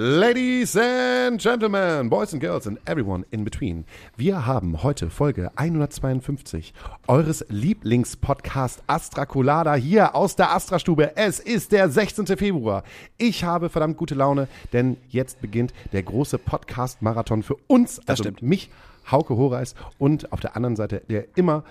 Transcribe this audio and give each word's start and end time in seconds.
Ladies 0.00 0.76
and 0.76 1.40
Gentlemen, 1.40 2.08
Boys 2.08 2.32
and 2.32 2.40
Girls 2.40 2.68
and 2.68 2.78
everyone 2.86 3.24
in 3.32 3.42
between. 3.42 3.84
Wir 4.16 4.46
haben 4.46 4.84
heute 4.84 5.10
Folge 5.10 5.50
152 5.56 6.72
eures 7.08 7.44
Lieblingspodcast 7.48 8.84
Astra 8.86 9.26
Colada 9.26 9.74
hier 9.74 10.14
aus 10.14 10.36
der 10.36 10.54
Astra-Stube. 10.54 11.16
Es 11.16 11.40
ist 11.40 11.72
der 11.72 11.88
16. 11.88 12.28
Februar. 12.36 12.84
Ich 13.16 13.42
habe 13.42 13.70
verdammt 13.70 13.96
gute 13.96 14.14
Laune, 14.14 14.46
denn 14.72 14.98
jetzt 15.08 15.40
beginnt 15.40 15.72
der 15.90 16.04
große 16.04 16.38
Podcast-Marathon 16.38 17.42
für 17.42 17.56
uns, 17.66 18.00
also 18.06 18.22
stimmt. 18.22 18.40
mich, 18.40 18.70
Hauke 19.10 19.36
Horeis 19.36 19.74
und 19.98 20.32
auf 20.32 20.38
der 20.38 20.54
anderen 20.54 20.76
Seite 20.76 21.02
der 21.10 21.24
immer 21.34 21.64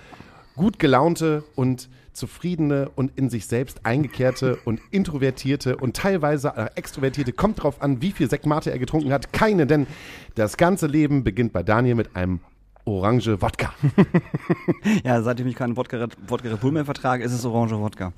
gut 0.57 0.80
gelaunte 0.80 1.46
und 1.55 1.88
zufriedene 2.17 2.89
und 2.95 3.12
in 3.16 3.30
sich 3.30 3.48
selbst 3.48 3.85
eingekehrte 3.85 4.57
und 4.66 4.81
introvertierte 4.91 5.77
und 5.77 5.95
teilweise 5.95 6.53
äh, 6.55 6.70
extrovertierte, 6.76 7.31
kommt 7.31 7.63
drauf 7.63 7.81
an, 7.81 8.02
wie 8.02 8.12
viel 8.12 8.30
Sektmate 8.30 8.71
er 8.71 8.80
getrunken 8.80 9.13
hat. 9.13 9.31
Keine, 9.31 9.67
denn 9.67 9.88
das 10.35 10.57
ganze 10.57 10.88
Leben 10.88 11.23
beginnt 11.23 11.53
bei 11.53 11.63
Daniel 11.63 11.95
mit 11.95 12.16
einem 12.16 12.40
Orange 12.85 13.41
Wodka. 13.41 13.73
Ja, 15.03 15.21
seitdem 15.21 15.48
ich 15.48 15.55
keinen 15.55 15.76
Wodka, 15.76 16.07
Wodka 16.27 16.49
Red 16.49 16.62
Bull 16.62 16.71
mehr 16.71 16.85
vertrage, 16.85 17.23
ist 17.23 17.34
es 17.34 17.45
Orange 17.45 17.77
Wodka. 17.77 18.13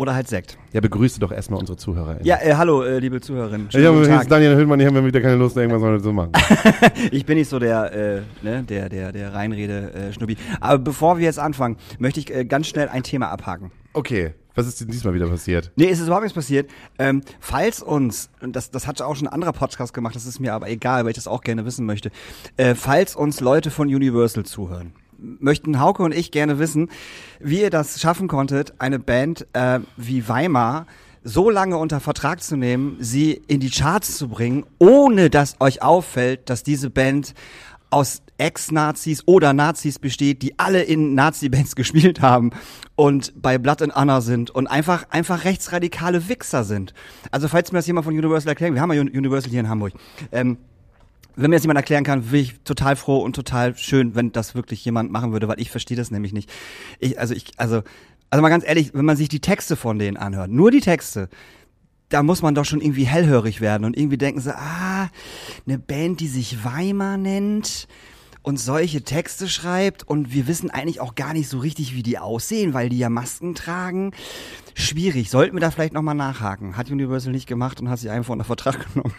Oder 0.00 0.14
halt 0.14 0.28
Sekt. 0.28 0.56
Ja, 0.72 0.80
begrüße 0.80 1.20
doch 1.20 1.30
erstmal 1.30 1.60
unsere 1.60 1.76
Zuhörer. 1.76 2.24
Ja, 2.24 2.38
äh, 2.40 2.54
hallo, 2.54 2.82
äh, 2.84 3.00
liebe 3.00 3.20
Zuhörerinnen. 3.20 3.68
ich 3.70 3.84
habe 3.84 4.06
Tag. 4.06 4.28
Daniel 4.30 4.56
Hüllmann, 4.56 4.80
ich 4.80 4.86
habe 4.86 5.04
wieder 5.04 5.20
keine 5.20 5.36
Lust, 5.36 5.58
irgendwas 5.58 5.82
heute 5.82 6.02
zu 6.02 6.14
machen. 6.14 6.32
Ich 7.12 7.26
bin 7.26 7.36
nicht 7.36 7.50
so 7.50 7.58
der, 7.58 7.92
äh, 7.92 8.22
ne, 8.40 8.62
der, 8.62 8.88
der, 8.88 9.12
der 9.12 9.34
Reinrede-Schnubbi. 9.34 10.38
Aber 10.58 10.78
bevor 10.78 11.18
wir 11.18 11.26
jetzt 11.26 11.38
anfangen, 11.38 11.76
möchte 11.98 12.18
ich 12.18 12.34
äh, 12.34 12.46
ganz 12.46 12.66
schnell 12.68 12.88
ein 12.88 13.02
Thema 13.02 13.28
abhaken. 13.28 13.72
Okay, 13.92 14.32
was 14.54 14.66
ist 14.66 14.80
denn 14.80 14.88
diesmal 14.88 15.12
wieder 15.12 15.26
passiert? 15.26 15.70
Nee, 15.76 15.90
es 15.90 15.98
ist 15.98 16.06
überhaupt 16.06 16.22
nichts 16.22 16.34
passiert. 16.34 16.70
Ähm, 16.98 17.20
falls 17.38 17.82
uns, 17.82 18.30
und 18.40 18.56
das, 18.56 18.70
das 18.70 18.86
hat 18.86 19.02
auch 19.02 19.16
schon 19.16 19.26
ein 19.26 19.34
anderer 19.34 19.52
Podcast 19.52 19.92
gemacht, 19.92 20.16
das 20.16 20.24
ist 20.24 20.40
mir 20.40 20.54
aber 20.54 20.70
egal, 20.70 21.04
weil 21.04 21.10
ich 21.10 21.16
das 21.16 21.28
auch 21.28 21.42
gerne 21.42 21.66
wissen 21.66 21.84
möchte, 21.84 22.10
äh, 22.56 22.74
falls 22.74 23.16
uns 23.16 23.40
Leute 23.40 23.70
von 23.70 23.86
Universal 23.86 24.46
zuhören, 24.46 24.94
möchten 25.20 25.80
Hauke 25.80 26.02
und 26.02 26.14
ich 26.14 26.30
gerne 26.30 26.58
wissen, 26.58 26.88
wie 27.38 27.60
ihr 27.60 27.70
das 27.70 28.00
schaffen 28.00 28.28
konntet, 28.28 28.74
eine 28.78 28.98
Band 28.98 29.46
äh, 29.52 29.80
wie 29.96 30.28
Weimar 30.28 30.86
so 31.22 31.50
lange 31.50 31.76
unter 31.76 32.00
Vertrag 32.00 32.42
zu 32.42 32.56
nehmen, 32.56 32.96
sie 32.98 33.32
in 33.46 33.60
die 33.60 33.68
Charts 33.70 34.16
zu 34.16 34.28
bringen, 34.28 34.64
ohne 34.78 35.28
dass 35.28 35.56
euch 35.60 35.82
auffällt, 35.82 36.48
dass 36.48 36.62
diese 36.62 36.88
Band 36.88 37.34
aus 37.90 38.22
Ex-Nazis 38.38 39.24
oder 39.26 39.52
Nazis 39.52 39.98
besteht, 39.98 40.42
die 40.42 40.58
alle 40.58 40.82
in 40.82 41.14
Nazi-Bands 41.14 41.76
gespielt 41.76 42.22
haben 42.22 42.50
und 42.96 43.32
bei 43.40 43.58
Blood 43.58 43.82
and 43.82 43.94
Honor 43.96 44.22
sind 44.22 44.50
und 44.50 44.66
einfach, 44.68 45.06
einfach 45.10 45.44
rechtsradikale 45.44 46.28
Wichser 46.28 46.64
sind. 46.64 46.94
Also 47.30 47.48
falls 47.48 47.72
mir 47.72 47.78
das 47.78 47.86
jemand 47.86 48.04
von 48.06 48.14
Universal 48.16 48.48
erklären, 48.50 48.74
wir 48.74 48.80
haben 48.80 48.92
ja 48.92 49.00
Un- 49.00 49.08
Universal 49.10 49.50
hier 49.50 49.60
in 49.60 49.68
Hamburg, 49.68 49.92
ähm, 50.32 50.56
wenn 51.40 51.50
mir 51.50 51.56
das 51.56 51.64
jemand 51.64 51.78
erklären 51.78 52.04
kann, 52.04 52.22
bin 52.22 52.40
ich 52.40 52.60
total 52.60 52.96
froh 52.96 53.18
und 53.18 53.34
total 53.34 53.76
schön, 53.76 54.14
wenn 54.14 54.32
das 54.32 54.54
wirklich 54.54 54.84
jemand 54.84 55.10
machen 55.10 55.32
würde, 55.32 55.48
weil 55.48 55.60
ich 55.60 55.70
verstehe 55.70 55.96
das 55.96 56.10
nämlich 56.10 56.32
nicht. 56.32 56.50
Ich, 56.98 57.18
also 57.18 57.34
ich, 57.34 57.52
also, 57.56 57.82
also 58.30 58.42
mal 58.42 58.48
ganz 58.48 58.64
ehrlich, 58.66 58.92
wenn 58.94 59.04
man 59.04 59.16
sich 59.16 59.28
die 59.28 59.40
Texte 59.40 59.76
von 59.76 59.98
denen 59.98 60.16
anhört, 60.16 60.50
nur 60.50 60.70
die 60.70 60.80
Texte, 60.80 61.28
da 62.08 62.22
muss 62.22 62.42
man 62.42 62.54
doch 62.54 62.64
schon 62.64 62.80
irgendwie 62.80 63.04
hellhörig 63.04 63.60
werden 63.60 63.84
und 63.84 63.96
irgendwie 63.96 64.18
denken 64.18 64.40
so, 64.40 64.50
ah, 64.50 65.08
eine 65.66 65.78
Band, 65.78 66.20
die 66.20 66.28
sich 66.28 66.64
Weimar 66.64 67.16
nennt 67.16 67.86
und 68.42 68.58
solche 68.58 69.02
Texte 69.02 69.48
schreibt 69.48 70.02
und 70.02 70.32
wir 70.32 70.46
wissen 70.46 70.70
eigentlich 70.70 71.00
auch 71.00 71.14
gar 71.14 71.32
nicht 71.32 71.48
so 71.48 71.58
richtig, 71.58 71.94
wie 71.94 72.02
die 72.02 72.18
aussehen, 72.18 72.72
weil 72.72 72.88
die 72.88 72.98
ja 72.98 73.10
Masken 73.10 73.54
tragen. 73.54 74.12
Schwierig. 74.74 75.30
Sollten 75.30 75.54
wir 75.54 75.60
da 75.60 75.70
vielleicht 75.70 75.92
nochmal 75.92 76.14
nachhaken. 76.14 76.76
Hat 76.76 76.90
Universal 76.90 77.32
nicht 77.32 77.46
gemacht 77.46 77.80
und 77.80 77.90
hat 77.90 77.98
sich 77.98 78.10
einfach 78.10 78.32
unter 78.32 78.44
Vertrag 78.44 78.86
genommen. 78.94 79.14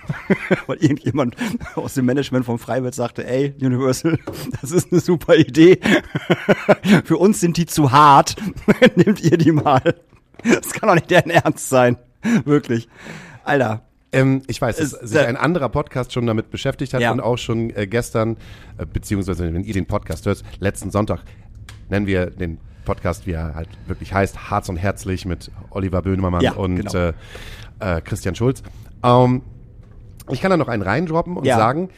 weil 0.65 0.77
irgendjemand 0.77 1.35
aus 1.75 1.93
dem 1.93 2.05
Management 2.05 2.45
vom 2.45 2.57
Freiwild 2.57 2.95
sagte, 2.95 3.27
ey, 3.27 3.53
Universal, 3.61 4.17
das 4.61 4.71
ist 4.71 4.91
eine 4.91 5.01
super 5.01 5.35
Idee. 5.35 5.79
Für 7.05 7.17
uns 7.17 7.39
sind 7.39 7.57
die 7.57 7.67
zu 7.67 7.91
hart. 7.91 8.35
Nehmt 8.95 9.21
ihr 9.21 9.37
die 9.37 9.51
mal. 9.51 9.95
Das 10.43 10.71
kann 10.71 10.87
doch 10.87 10.95
nicht 10.95 11.11
deren 11.11 11.29
Ernst 11.29 11.69
sein. 11.69 11.97
Wirklich. 12.45 12.87
Alter. 13.43 13.83
Ähm, 14.13 14.41
ich 14.47 14.61
weiß, 14.61 14.77
dass 14.77 14.93
Es- 14.93 15.09
sich 15.11 15.19
ein 15.19 15.37
anderer 15.37 15.69
Podcast 15.69 16.11
schon 16.13 16.25
damit 16.25 16.49
beschäftigt 16.51 16.93
hat 16.93 17.01
Ja. 17.01 17.11
und 17.11 17.21
auch 17.21 17.37
schon 17.37 17.69
äh, 17.75 17.87
gestern, 17.87 18.37
äh, 18.77 18.85
beziehungsweise 18.85 19.53
wenn 19.53 19.63
ihr 19.63 19.73
den 19.73 19.85
Podcast 19.85 20.25
hört, 20.25 20.43
letzten 20.59 20.91
Sonntag 20.91 21.21
nennen 21.89 22.07
wir 22.07 22.25
den 22.29 22.57
Podcast, 22.83 23.25
wie 23.27 23.31
er 23.33 23.55
halt 23.55 23.69
wirklich 23.87 24.13
heißt, 24.13 24.49
Harz 24.49 24.67
und 24.67 24.75
Herzlich 24.77 25.25
mit 25.25 25.51
Oliver 25.69 26.01
Böhmermann 26.01 26.41
Ja, 26.41 26.53
und 26.53 26.75
genau. 26.77 26.93
äh, 26.93 27.13
äh, 27.79 28.01
Christian 28.01 28.35
Schulz. 28.35 28.63
Ähm, 29.03 29.43
ich 30.29 30.41
kann 30.41 30.51
da 30.51 30.57
noch 30.57 30.67
einen 30.67 30.81
reindroppen 30.83 31.37
und 31.37 31.45
Ja. 31.45 31.57
sagen, 31.57 31.89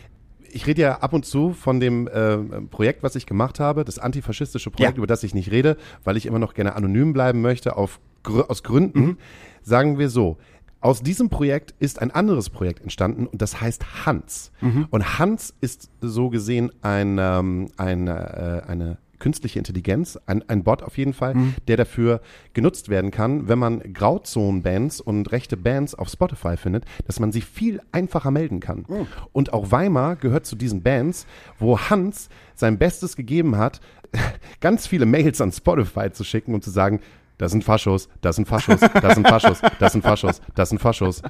ich 0.52 0.68
rede 0.68 0.82
ja 0.84 1.00
ab 1.00 1.14
und 1.14 1.26
zu 1.26 1.54
von 1.54 1.80
dem 1.80 2.08
äh, 2.08 2.38
Projekt, 2.70 3.02
was 3.02 3.16
ich 3.16 3.26
gemacht 3.26 3.60
habe, 3.60 3.84
das 3.86 3.98
antifaschistische 3.98 4.70
Projekt, 4.70 4.94
Ja. 4.94 4.98
über 5.00 5.08
das 5.08 5.24
ich 5.24 5.34
nicht 5.34 5.50
rede, 5.52 5.78
weil 6.04 6.16
ich 6.18 6.28
immer 6.28 6.38
noch 6.40 6.54
gerne 6.54 6.76
anonym 6.76 7.12
bleiben 7.14 7.42
möchte, 7.42 7.76
auf, 7.76 8.00
aus 8.48 8.62
Gründen. 8.62 9.00
Mhm. 9.00 9.18
Sagen 9.64 9.98
wir 9.98 10.10
so, 10.10 10.38
aus 10.84 11.02
diesem 11.02 11.30
Projekt 11.30 11.74
ist 11.80 12.02
ein 12.02 12.12
anderes 12.12 12.50
Projekt 12.50 12.82
entstanden 12.82 13.26
und 13.28 13.42
das 13.42 13.62
heißt 13.62 14.06
Hans. 14.06 14.52
Mhm. 14.62 14.88
Und 14.90 15.18
Hans 15.18 15.54
ist 15.62 15.90
so 16.02 16.30
gesehen 16.30 16.72
ein, 16.82 17.18
ähm, 17.20 17.70
eine, 17.78 18.64
äh, 18.66 18.70
eine 18.70 18.98
künstliche 19.20 19.58
Intelligenz, 19.58 20.20
ein, 20.26 20.48
ein 20.50 20.64
Bot 20.66 20.84
auf 20.84 20.98
jeden 20.98 21.14
Fall, 21.14 21.36
Mhm. 21.36 21.56
der 21.70 21.78
dafür 21.78 22.20
genutzt 22.52 22.90
werden 22.90 23.10
kann, 23.10 23.48
wenn 23.48 23.58
man 23.58 23.80
Grauzonen-Bands 23.94 25.00
und 25.00 25.32
rechte 25.32 25.56
Bands 25.56 25.96
auf 25.96 26.10
Spotify 26.10 26.58
findet, 26.58 26.84
dass 27.08 27.22
man 27.22 27.32
sie 27.32 27.40
viel 27.40 27.80
einfacher 27.94 28.32
melden 28.32 28.60
kann. 28.60 28.86
Mhm. 28.90 29.08
Und 29.32 29.54
auch 29.54 29.72
Weimar 29.72 30.18
gehört 30.18 30.46
zu 30.46 30.58
diesen 30.58 30.84
Bands, 30.84 31.26
wo 31.58 31.80
Hans 31.80 32.28
sein 32.56 32.78
Bestes 32.78 33.16
gegeben 33.16 33.56
hat, 33.58 33.80
ganz 34.60 34.86
viele 34.86 35.06
Mails 35.06 35.40
an 35.40 35.54
Spotify 35.54 36.12
zu 36.12 36.26
schicken 36.26 36.54
und 36.54 36.64
zu 36.66 36.70
sagen, 36.72 37.00
das 37.38 37.52
sind 37.52 37.64
Faschos, 37.64 38.10
das 38.22 38.36
sind 38.36 38.48
Faschos, 38.48 38.80
das 38.80 39.16
sind 39.16 39.28
Faschos, 39.28 39.62
das 39.80 39.92
sind 39.94 40.02
Faschos, 40.04 40.42
das 40.56 40.70
sind 40.70 40.80
Faschos. 40.80 41.22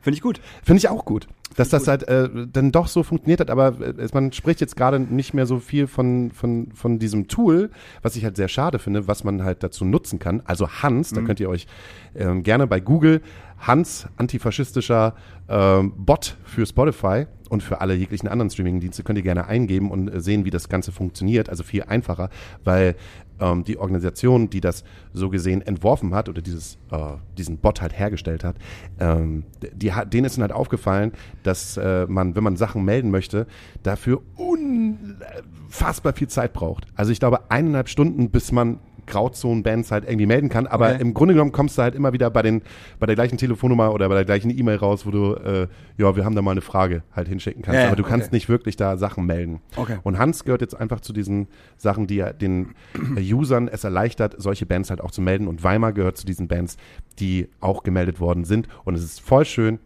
Finde 0.00 0.16
ich 0.16 0.20
gut. 0.20 0.40
Finde 0.62 0.78
ich 0.78 0.88
auch 0.88 1.04
gut, 1.04 1.26
dass 1.56 1.70
das 1.70 1.88
halt 1.88 2.06
äh, 2.08 2.28
dann 2.52 2.72
doch 2.72 2.88
so 2.88 3.02
funktioniert 3.02 3.40
hat. 3.40 3.50
Aber 3.50 3.80
äh, 3.80 4.06
man 4.12 4.32
spricht 4.32 4.60
jetzt 4.60 4.76
gerade 4.76 5.00
nicht 5.00 5.34
mehr 5.34 5.46
so 5.46 5.58
viel 5.58 5.86
von, 5.86 6.30
von, 6.30 6.68
von 6.74 6.98
diesem 6.98 7.28
Tool, 7.28 7.70
was 8.02 8.16
ich 8.16 8.24
halt 8.24 8.36
sehr 8.36 8.48
schade 8.48 8.78
finde, 8.78 9.08
was 9.08 9.24
man 9.24 9.42
halt 9.42 9.62
dazu 9.62 9.84
nutzen 9.84 10.18
kann. 10.18 10.42
Also 10.44 10.68
Hans, 10.68 11.10
da 11.10 11.22
könnt 11.22 11.40
ihr 11.40 11.48
euch 11.48 11.66
ähm, 12.14 12.42
gerne 12.42 12.66
bei 12.66 12.80
Google 12.80 13.22
Hans, 13.58 14.06
antifaschistischer 14.16 15.14
ähm, 15.48 15.94
Bot 15.96 16.36
für 16.44 16.66
Spotify 16.66 17.26
und 17.54 17.62
für 17.62 17.80
alle 17.80 17.94
jeglichen 17.94 18.28
anderen 18.28 18.50
Streaming-Dienste 18.50 19.02
könnt 19.02 19.18
ihr 19.18 19.22
gerne 19.22 19.46
eingeben 19.46 19.90
und 19.90 20.08
äh, 20.08 20.20
sehen, 20.20 20.44
wie 20.44 20.50
das 20.50 20.68
Ganze 20.68 20.92
funktioniert. 20.92 21.48
Also 21.48 21.62
viel 21.62 21.84
einfacher, 21.84 22.28
weil 22.62 22.96
ähm, 23.40 23.64
die 23.64 23.78
Organisation, 23.78 24.50
die 24.50 24.60
das 24.60 24.84
so 25.12 25.30
gesehen 25.30 25.62
entworfen 25.62 26.14
hat 26.14 26.28
oder 26.28 26.42
dieses, 26.42 26.78
äh, 26.90 27.16
diesen 27.38 27.58
Bot 27.58 27.80
halt 27.80 27.98
hergestellt 27.98 28.44
hat, 28.44 28.56
ähm, 29.00 29.44
die, 29.72 29.90
denen 30.12 30.26
ist 30.26 30.36
dann 30.36 30.42
halt 30.42 30.52
aufgefallen, 30.52 31.12
dass 31.42 31.76
äh, 31.76 32.06
man, 32.08 32.36
wenn 32.36 32.44
man 32.44 32.56
Sachen 32.56 32.84
melden 32.84 33.10
möchte, 33.10 33.46
dafür 33.82 34.20
unfassbar 34.36 36.12
viel 36.12 36.28
Zeit 36.28 36.52
braucht. 36.52 36.86
Also 36.94 37.12
ich 37.12 37.20
glaube 37.20 37.50
eineinhalb 37.50 37.88
Stunden, 37.88 38.30
bis 38.30 38.52
man 38.52 38.78
Grauzonen-Bands 39.06 39.90
halt 39.90 40.04
irgendwie 40.04 40.26
melden 40.26 40.48
kann. 40.48 40.66
Aber 40.66 40.90
Okay. 40.90 41.00
im 41.02 41.14
Grunde 41.14 41.34
genommen 41.34 41.52
kommst 41.52 41.78
du 41.78 41.82
halt 41.82 41.94
immer 41.94 42.12
wieder 42.12 42.30
bei, 42.30 42.42
den, 42.42 42.62
bei 42.98 43.06
der 43.06 43.14
gleichen 43.14 43.38
Telefonnummer 43.38 43.92
oder 43.92 44.08
bei 44.08 44.14
der 44.14 44.24
gleichen 44.24 44.50
E-Mail 44.50 44.76
raus, 44.76 45.06
wo 45.06 45.10
du, 45.10 45.34
äh, 45.34 45.68
ja, 45.96 46.16
wir 46.16 46.24
haben 46.24 46.34
da 46.34 46.42
mal 46.42 46.52
eine 46.52 46.60
Frage 46.60 47.02
halt 47.14 47.28
hinschicken 47.28 47.62
kannst. 47.62 47.80
Ja, 47.80 47.86
aber 47.88 47.96
du 47.96 48.02
kannst 48.02 48.28
okay. 48.28 48.36
nicht 48.36 48.48
wirklich 48.48 48.76
da 48.76 48.96
Sachen 48.96 49.26
melden. 49.26 49.60
Okay. 49.76 49.98
Und 50.02 50.18
Hans 50.18 50.44
gehört 50.44 50.60
jetzt 50.60 50.74
einfach 50.74 51.00
zu 51.00 51.12
diesen 51.12 51.48
Sachen, 51.76 52.06
die 52.06 52.24
den 52.40 52.74
äh, 53.16 53.32
Usern 53.32 53.68
es 53.68 53.84
erleichtert, 53.84 54.34
solche 54.38 54.66
Bands 54.66 54.90
halt 54.90 55.00
auch 55.00 55.10
zu 55.10 55.22
melden. 55.22 55.48
Und 55.48 55.62
Weimar 55.64 55.92
gehört 55.92 56.16
zu 56.16 56.26
diesen 56.26 56.48
Bands, 56.48 56.76
die 57.18 57.48
auch 57.60 57.82
gemeldet 57.82 58.20
worden 58.20 58.44
sind. 58.44 58.68
Und 58.84 58.94
es 58.94 59.02
ist 59.02 59.20
voll 59.20 59.44
schön, 59.44 59.78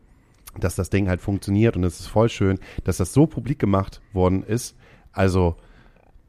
dass 0.59 0.75
das 0.75 0.91
Ding 0.91 1.09
halt 1.09 1.21
funktioniert. 1.21 1.77
Und 1.77 1.85
es 1.85 2.01
ist 2.01 2.07
voll 2.09 2.29
schön, 2.29 2.59
dass 2.85 2.97
das 2.97 3.13
so 3.13 3.27
publik 3.27 3.59
gemacht 3.59 4.01
worden 4.13 4.43
ist. 4.43 4.77
Also, 5.13 5.57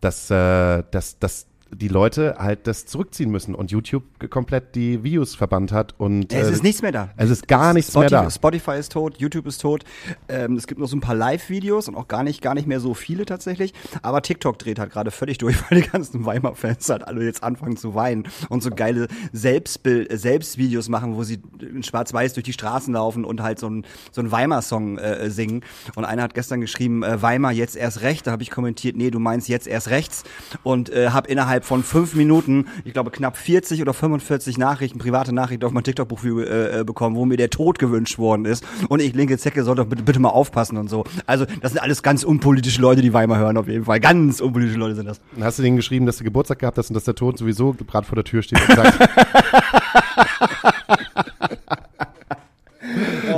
dass, 0.02 0.30
äh, 0.32 0.84
dass, 0.92 1.20
dass 1.20 1.48
die 1.74 1.88
Leute 1.88 2.36
halt 2.38 2.68
das 2.68 2.86
zurückziehen 2.86 3.30
müssen 3.30 3.56
und 3.56 3.72
YouTube 3.72 4.04
komplett 4.30 4.76
die 4.76 5.04
Videos 5.04 5.36
verbannt 5.36 5.72
hat 5.72 5.96
und 5.98 6.34
Es 6.34 6.48
äh, 6.48 6.52
ist 6.52 6.64
nichts 6.64 6.82
mehr 6.82 6.92
da. 6.92 7.10
es 7.18 7.30
ist 7.30 7.48
gar 7.48 7.74
nichts 7.74 7.94
mehr 7.94 8.10
Spotify, 8.10 8.24
da. 8.24 8.32
Spotify 8.32 8.72
ist 8.80 8.92
tot, 8.92 9.18
YouTube 9.18 9.46
ist 9.48 9.62
tot. 9.62 9.84
Ähm, 10.28 10.56
es 10.56 10.68
gibt 10.68 10.80
nur 10.80 10.88
so 10.88 10.98
ein 10.98 11.02
paar 11.02 11.16
Live-Videos 11.16 11.88
und 11.88 11.96
auch 11.96 12.08
gar 12.08 12.24
nicht, 12.24 12.42
gar 12.42 12.54
nicht 12.54 12.68
mehr 12.68 12.80
so 12.80 12.94
viele 12.94 13.26
tatsächlich. 13.26 13.74
Aber 14.02 14.22
TikTok 14.22 14.58
dreht 14.60 14.80
halt 14.80 14.92
gerade 14.92 15.12
völlig 15.12 15.38
durch, 15.38 15.56
weil 15.70 15.82
die 15.82 15.88
ganzen 15.88 16.26
Weimar-Fans 16.26 16.90
halt 16.90 17.08
alle 17.08 17.24
jetzt 17.26 17.44
anfangen 17.44 17.78
zu 17.78 17.96
weinen 17.96 18.28
und 18.50 18.64
so 18.64 18.70
geile 18.70 19.08
Selbstbild, 19.32 20.12
äh, 20.12 20.18
Selbstvideos 20.18 20.90
machen, 20.90 21.16
wo 21.16 21.24
sie 21.24 21.42
in 21.60 21.84
Schwarz-Weiß 21.84 22.34
durch 22.34 22.46
die 22.46 22.54
Straßen 22.54 22.94
laufen 22.94 23.26
und 23.26 23.42
halt 23.42 23.60
so 23.60 23.68
einen 23.68 23.86
so 24.12 24.22
einen 24.22 24.32
Weimar-Song 24.32 24.98
äh, 24.98 25.30
singen. 25.30 25.64
Und 25.96 26.06
einer 26.06 26.24
hat 26.24 26.34
gestern 26.34 26.62
geschrieben, 26.62 27.04
äh, 27.04 27.22
Weimar 27.22 27.52
jetzt 27.52 27.76
erst 27.76 28.02
recht. 28.02 28.28
Da 28.28 28.32
habe 28.32 28.44
ich 28.44 28.52
kommentiert, 28.52 28.96
nee, 28.96 29.12
du 29.12 29.20
meinst 29.20 29.48
jetzt 29.48 29.68
erst 29.68 29.90
rechts. 29.90 30.24
Und 30.64 30.90
äh, 30.90 31.10
habe 31.10 31.30
innerhalb 31.30 31.59
von 31.66 31.84
fünf 31.84 32.16
Minuten, 32.16 32.68
ich 32.84 32.94
glaube 32.94 33.12
knapp 33.12 33.38
40 33.38 33.82
oder 33.82 33.94
45 33.94 34.58
Nachrichten, 34.58 35.00
private 35.00 35.34
Nachrichten 35.34 35.66
auf 35.66 35.72
mein 35.72 35.84
TikTok-Profil 35.84 36.40
äh, 36.40 36.80
äh, 36.80 36.84
bekommen, 36.84 37.16
wo 37.16 37.26
mir 37.26 37.38
der 37.38 37.50
Tod 37.50 37.80
gewünscht 37.80 38.18
worden 38.18 38.46
ist. 38.46 38.66
Und 38.90 39.02
ich, 39.02 39.14
linke 39.14 39.38
Zecke, 39.38 39.64
soll 39.64 39.76
doch 39.76 39.86
bitte, 39.86 40.04
bitte 40.04 40.20
mal 40.20 40.30
aufpassen 40.30 40.78
und 40.78 40.90
so. 40.90 41.04
Also 41.26 41.46
das 41.62 41.72
sind 41.72 41.82
alles 41.82 42.04
ganz 42.04 42.24
unpolitische 42.24 42.82
Leute, 42.82 43.02
die 43.02 43.14
Weimar 43.14 43.38
hören 43.38 43.58
auf 43.58 43.68
jeden 43.68 43.86
Fall. 43.86 44.00
Ganz 44.00 44.42
unpolitische 44.42 44.80
Leute 44.80 44.96
sind 44.96 45.08
das. 45.08 45.20
Hast 45.40 45.60
du 45.60 45.64
denen 45.64 45.78
geschrieben, 45.78 46.06
dass 46.06 46.18
du 46.18 46.24
Geburtstag 46.24 46.60
gehabt 46.60 46.78
hast 46.78 46.90
und 46.90 46.94
dass 46.94 47.04
der 47.04 47.16
Tod 47.16 47.38
sowieso 47.38 47.74
gerade 47.74 48.06
vor 48.06 48.16
der 48.16 48.24
Tür 48.24 48.42
steht 48.42 48.60
und 48.68 48.76
sagt. 48.76 49.00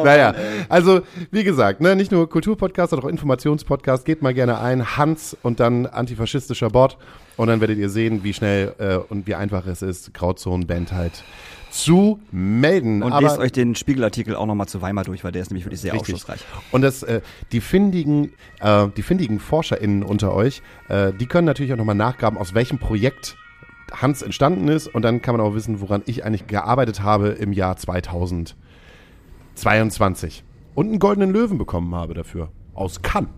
naja, 0.04 0.34
also 0.70 1.02
wie 1.32 1.44
gesagt, 1.44 1.82
ne, 1.82 1.96
nicht 1.96 2.12
nur 2.12 2.30
Kulturpodcast, 2.30 2.92
sondern 2.92 3.08
auch 3.08 3.12
Informationspodcast. 3.12 4.06
Geht 4.06 4.22
mal 4.22 4.34
gerne 4.34 4.60
ein, 4.60 4.98
Hans 4.98 5.36
und 5.42 5.60
dann 5.60 5.86
antifaschistischer 5.86 6.70
Bot 6.70 6.98
und 7.38 7.48
dann 7.48 7.62
werdet 7.62 7.78
ihr 7.78 7.90
sehen, 7.90 8.24
wie 8.24 8.34
schnell 8.34 8.74
äh, 8.78 8.96
und 8.96 9.28
wie 9.28 9.36
einfach 9.36 9.66
es 9.66 9.82
ist, 9.82 10.14
Grauzonenband 10.14 10.92
halt 10.92 11.24
zu 11.72 12.20
melden. 12.32 13.02
Und 13.02 13.14
Aber- 13.14 13.22
lest 13.22 13.40
euch 13.40 13.52
den 13.52 13.76
Spiegelartikel 13.76 14.36
auch 14.36 14.46
nochmal 14.46 14.68
zu 14.68 14.82
Weimar 14.82 15.06
durch, 15.06 15.24
weil 15.24 15.32
der 15.32 15.42
ist 15.42 15.52
nämlich 15.52 15.66
wirklich 15.66 15.82
sehr 15.82 15.94
Richtig. 15.94 16.16
aufschlussreich. 16.16 16.46
Und 16.72 16.82
das, 16.82 17.04
äh, 17.04 17.22
die 17.52 17.62
findigen, 17.62 18.34
äh, 18.60 18.88
die 18.96 19.02
findigen 19.02 19.40
ForscherInnen 19.40 20.04
unter 20.04 20.34
euch, 20.34 20.62
äh, 20.90 21.14
die 21.14 21.26
können 21.26 21.46
natürlich 21.46 21.72
auch 21.74 21.78
nochmal 21.78 21.96
nachgraben, 21.96 22.38
aus 22.38 22.54
welchem 22.54 22.78
Projekt 22.78 23.38
Hans 23.94 24.22
entstanden 24.22 24.68
ist. 24.68 24.88
Und 24.88 25.02
dann 25.04 25.22
kann 25.22 25.36
man 25.36 25.46
auch 25.46 25.56
wissen, 25.56 25.82
woran 25.82 26.02
ich 26.06 26.26
eigentlich 26.26 26.48
gearbeitet 26.48 27.02
habe 27.02 27.30
im 27.30 27.54
Jahr 27.54 27.78
2022. 29.56 30.44
Und 30.74 30.88
einen 30.88 31.00
goldenen 31.00 31.32
Löwen 31.32 31.58
bekommen 31.58 31.94
habe 31.96 32.14
dafür. 32.14 32.50
Aus 32.74 33.02
Cannes. 33.02 33.30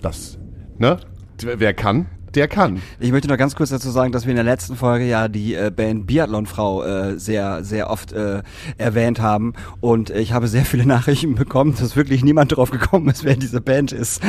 Das, 0.00 0.38
ne? 0.78 0.98
Wer 1.42 1.74
kann, 1.74 2.06
der 2.36 2.48
kann. 2.48 2.82
Ich 3.00 3.12
möchte 3.12 3.28
noch 3.28 3.36
ganz 3.36 3.54
kurz 3.54 3.70
dazu 3.70 3.90
sagen, 3.90 4.12
dass 4.12 4.24
wir 4.24 4.30
in 4.30 4.36
der 4.36 4.44
letzten 4.44 4.76
Folge 4.76 5.06
ja 5.06 5.28
die 5.28 5.54
äh, 5.54 5.70
Band 5.74 6.06
Biathlon-Frau 6.06 6.82
äh, 6.84 7.18
sehr, 7.18 7.64
sehr 7.64 7.90
oft 7.90 8.12
äh, 8.12 8.42
erwähnt 8.78 9.20
haben. 9.20 9.54
Und 9.80 10.10
äh, 10.10 10.20
ich 10.20 10.32
habe 10.32 10.48
sehr 10.48 10.64
viele 10.64 10.86
Nachrichten 10.86 11.34
bekommen, 11.34 11.74
dass 11.78 11.96
wirklich 11.96 12.24
niemand 12.24 12.56
drauf 12.56 12.70
gekommen 12.70 13.08
ist, 13.08 13.24
wer 13.24 13.36
diese 13.36 13.60
Band 13.60 13.92
ist. 13.92 14.22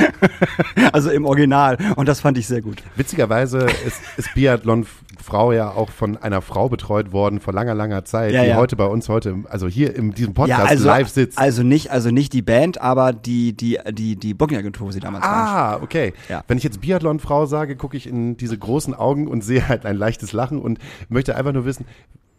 also 0.94 1.10
im 1.10 1.26
Original. 1.26 1.78
Und 1.96 2.08
das 2.08 2.22
fand 2.22 2.38
ich 2.38 2.48
sehr 2.48 2.62
gut. 2.62 2.84
Witzigerweise 2.96 3.60
ist, 3.86 4.02
ist 4.18 4.34
Biathlon-Frau 4.34 5.52
ja 5.52 5.72
auch 5.72 5.90
von 5.90 6.18
einer 6.18 6.42
Frau 6.42 6.70
betreut 6.70 7.12
worden 7.12 7.40
vor 7.40 7.54
langer, 7.54 7.74
langer 7.76 8.06
Zeit, 8.06 8.34
Ja, 8.34 8.44
die 8.44 8.50
ja. 8.50 8.56
heute 8.58 8.76
bei 8.76 8.86
uns 8.86 9.10
heute, 9.10 9.36
also 9.50 9.68
hier 9.68 9.96
in 9.96 10.12
diesem 10.12 10.34
Podcast 10.34 10.70
also, 10.70 10.88
live 10.88 11.10
sitzt. 11.10 11.38
also 11.38 11.64
nicht, 11.64 11.92
also 11.92 12.12
nicht 12.12 12.34
die 12.34 12.42
Band, 12.42 12.82
aber 12.82 13.14
die, 13.14 13.54
die, 13.54 13.80
die, 13.92 14.16
die 14.16 14.34
Booking-Agentur, 14.34 14.88
wo 14.88 14.92
sie 14.92 15.00
damals 15.00 15.24
waren. 15.24 15.48
Ah, 15.48 15.80
okay. 15.82 16.14
Ja. 16.30 16.44
Wenn 16.48 16.58
ich 16.58 16.64
jetzt 16.64 16.82
Biathlon-Frau 16.82 17.46
sage, 17.46 17.76
gucke 17.76 17.95
ich 17.98 18.08
in 18.08 18.38
diese 18.38 18.58
großen 18.58 18.94
Augen 18.94 19.28
und 19.28 19.42
sehe 19.42 19.68
halt 19.68 19.86
ein 19.86 19.98
leichtes 19.98 20.34
Lachen 20.34 20.62
und 20.62 20.80
möchte 21.10 21.36
einfach 21.36 21.54
nur 21.54 21.66
wissen, 21.66 21.86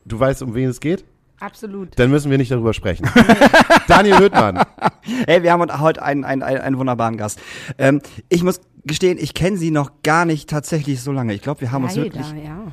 du 0.04 0.18
weißt, 0.18 0.42
um 0.42 0.54
wen 0.54 0.68
es 0.68 0.80
geht? 0.80 1.04
Absolut. 1.38 1.98
Dann 1.98 2.10
müssen 2.10 2.30
wir 2.30 2.38
nicht 2.38 2.50
darüber 2.50 2.72
sprechen. 2.72 3.08
Daniel 3.88 4.18
Hüttmann. 4.18 4.62
Hey, 5.26 5.42
wir 5.42 5.52
haben 5.52 5.80
heute 5.80 6.02
einen, 6.02 6.24
einen, 6.24 6.42
einen, 6.42 6.78
wunderbaren 6.78 7.18
Gast. 7.18 7.40
Ähm, 7.76 8.00
ich 8.30 8.42
muss 8.42 8.60
gestehen, 8.84 9.18
ich 9.20 9.34
kenne 9.34 9.58
sie 9.58 9.70
noch 9.70 9.90
gar 10.02 10.24
nicht 10.24 10.48
tatsächlich 10.48 11.02
so 11.02 11.12
lange. 11.12 11.34
Ich 11.34 11.42
glaube, 11.42 11.60
wir 11.60 11.72
haben 11.72 11.84
uns 11.84 11.94
Leider, 11.94 12.14
wirklich 12.14 12.44
ja. 12.44 12.72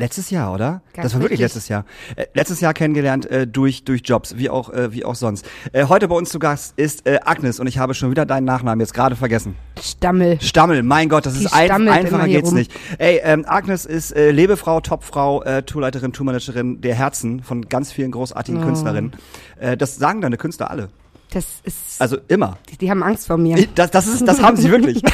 Letztes 0.00 0.30
Jahr, 0.30 0.52
oder? 0.52 0.82
Ganz 0.94 1.04
das 1.04 1.14
war 1.14 1.20
wirklich 1.22 1.38
letztes 1.38 1.68
Jahr. 1.68 1.84
Äh, 2.16 2.26
letztes 2.34 2.60
Jahr 2.60 2.74
kennengelernt 2.74 3.26
äh, 3.26 3.46
durch 3.46 3.84
durch 3.84 4.02
Jobs, 4.04 4.36
wie 4.36 4.50
auch 4.50 4.70
äh, 4.72 4.92
wie 4.92 5.04
auch 5.04 5.14
sonst. 5.14 5.46
Äh, 5.72 5.84
heute 5.84 6.08
bei 6.08 6.16
uns 6.16 6.30
zu 6.30 6.38
Gast 6.40 6.74
ist 6.76 7.06
äh, 7.06 7.20
Agnes 7.24 7.60
und 7.60 7.66
ich 7.68 7.78
habe 7.78 7.94
schon 7.94 8.10
wieder 8.10 8.26
deinen 8.26 8.44
Nachnamen 8.44 8.80
jetzt 8.80 8.94
gerade 8.94 9.14
vergessen. 9.14 9.54
Stammel. 9.80 10.40
Stammel, 10.40 10.82
mein 10.82 11.08
Gott, 11.08 11.26
das 11.26 11.34
Die 11.34 11.44
ist 11.44 11.52
ein, 11.54 11.88
einfacher 11.88 12.26
geht's 12.26 12.48
rum. 12.48 12.58
nicht. 12.58 12.72
Ey, 12.98 13.20
ähm, 13.22 13.44
Agnes 13.46 13.86
ist 13.86 14.10
äh, 14.16 14.30
Lebefrau, 14.32 14.80
Topfrau, 14.80 15.42
äh, 15.42 15.62
Tourleiterin, 15.62 16.12
Tourmanagerin 16.12 16.80
der 16.80 16.94
Herzen 16.94 17.42
von 17.42 17.68
ganz 17.68 17.92
vielen 17.92 18.10
großartigen 18.10 18.60
Oh. 18.62 18.64
Künstlerinnen. 18.64 19.12
Äh, 19.58 19.76
das 19.76 19.96
sagen 19.96 20.20
deine 20.20 20.36
Künstler 20.38 20.70
alle. 20.70 20.88
Das 21.32 21.44
ist. 21.62 22.00
Also 22.00 22.16
immer. 22.26 22.58
die, 22.70 22.76
die 22.78 22.90
haben 22.90 23.02
Angst 23.04 23.26
vor 23.28 23.36
mir. 23.36 23.56
Das, 23.76 23.90
das, 23.92 24.06
ist, 24.08 24.26
das 24.26 24.42
haben 24.42 24.56
sie 24.56 24.70
wirklich. 24.70 25.00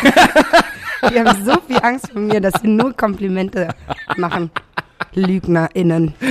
Die 1.10 1.18
haben 1.20 1.44
so 1.44 1.52
viel 1.66 1.78
Angst 1.82 2.10
vor 2.12 2.20
mir, 2.20 2.40
dass 2.40 2.54
sie 2.62 2.68
nur 2.68 2.92
Komplimente 2.94 3.68
machen. 4.16 4.50
LügnerInnen. 5.14 6.14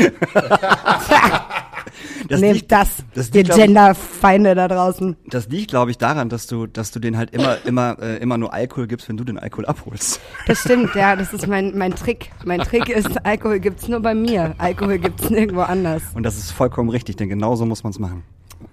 Das 2.27 2.41
Nehmt 2.41 2.55
liegt, 2.55 2.71
das, 2.71 2.87
das 3.13 3.29
ihr 3.29 3.43
liegt, 3.43 3.49
ich- 3.49 3.55
Genderfeinde 3.55 4.55
da 4.55 4.67
draußen. 4.67 5.15
das 5.27 5.47
liegt, 5.47 5.69
glaube 5.69 5.91
ich, 5.91 5.97
daran, 5.97 6.27
dass 6.29 6.47
du, 6.47 6.65
dass 6.65 6.91
du 6.91 6.99
denen 6.99 7.17
halt 7.17 7.29
immer, 7.31 7.63
immer, 7.65 7.97
äh, 8.01 8.17
immer 8.17 8.37
nur 8.37 8.51
Alkohol 8.53 8.87
gibst, 8.87 9.07
wenn 9.07 9.15
du 9.17 9.23
den 9.23 9.37
Alkohol 9.37 9.65
abholst. 9.67 10.19
Das 10.47 10.59
stimmt, 10.61 10.95
ja, 10.95 11.15
das 11.15 11.31
ist 11.33 11.47
mein, 11.47 11.77
mein 11.77 11.93
Trick. 11.95 12.31
Mein 12.43 12.59
Trick 12.61 12.89
ist, 12.89 13.23
Alkohol 13.25 13.59
gibt's 13.59 13.87
nur 13.87 13.99
bei 13.99 14.15
mir. 14.15 14.55
Alkohol 14.57 14.97
gibt's 14.97 15.29
nirgendwo 15.29 15.61
anders. 15.61 16.01
Und 16.15 16.23
das 16.23 16.37
ist 16.37 16.51
vollkommen 16.51 16.89
richtig, 16.89 17.15
denn 17.17 17.29
genauso 17.29 17.65
muss 17.65 17.83
man 17.83 17.91
es 17.91 17.99
machen. 17.99 18.23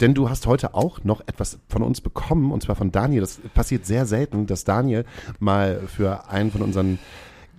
Denn 0.01 0.15
du 0.15 0.31
hast 0.31 0.47
heute 0.47 0.75
auch 0.75 1.05
noch 1.05 1.21
etwas 1.27 1.59
von 1.69 1.83
uns 1.83 2.01
bekommen, 2.01 2.51
und 2.53 2.63
zwar 2.63 2.77
von 2.77 2.93
Daniel. 2.93 3.21
Das 3.21 3.41
passiert 3.55 3.87
sehr 3.87 4.07
selten, 4.07 4.47
dass 4.47 4.65
Daniel 4.65 5.05
mal 5.39 5.81
für 5.87 6.29
einen 6.29 6.51
von 6.51 6.63
unseren 6.63 6.99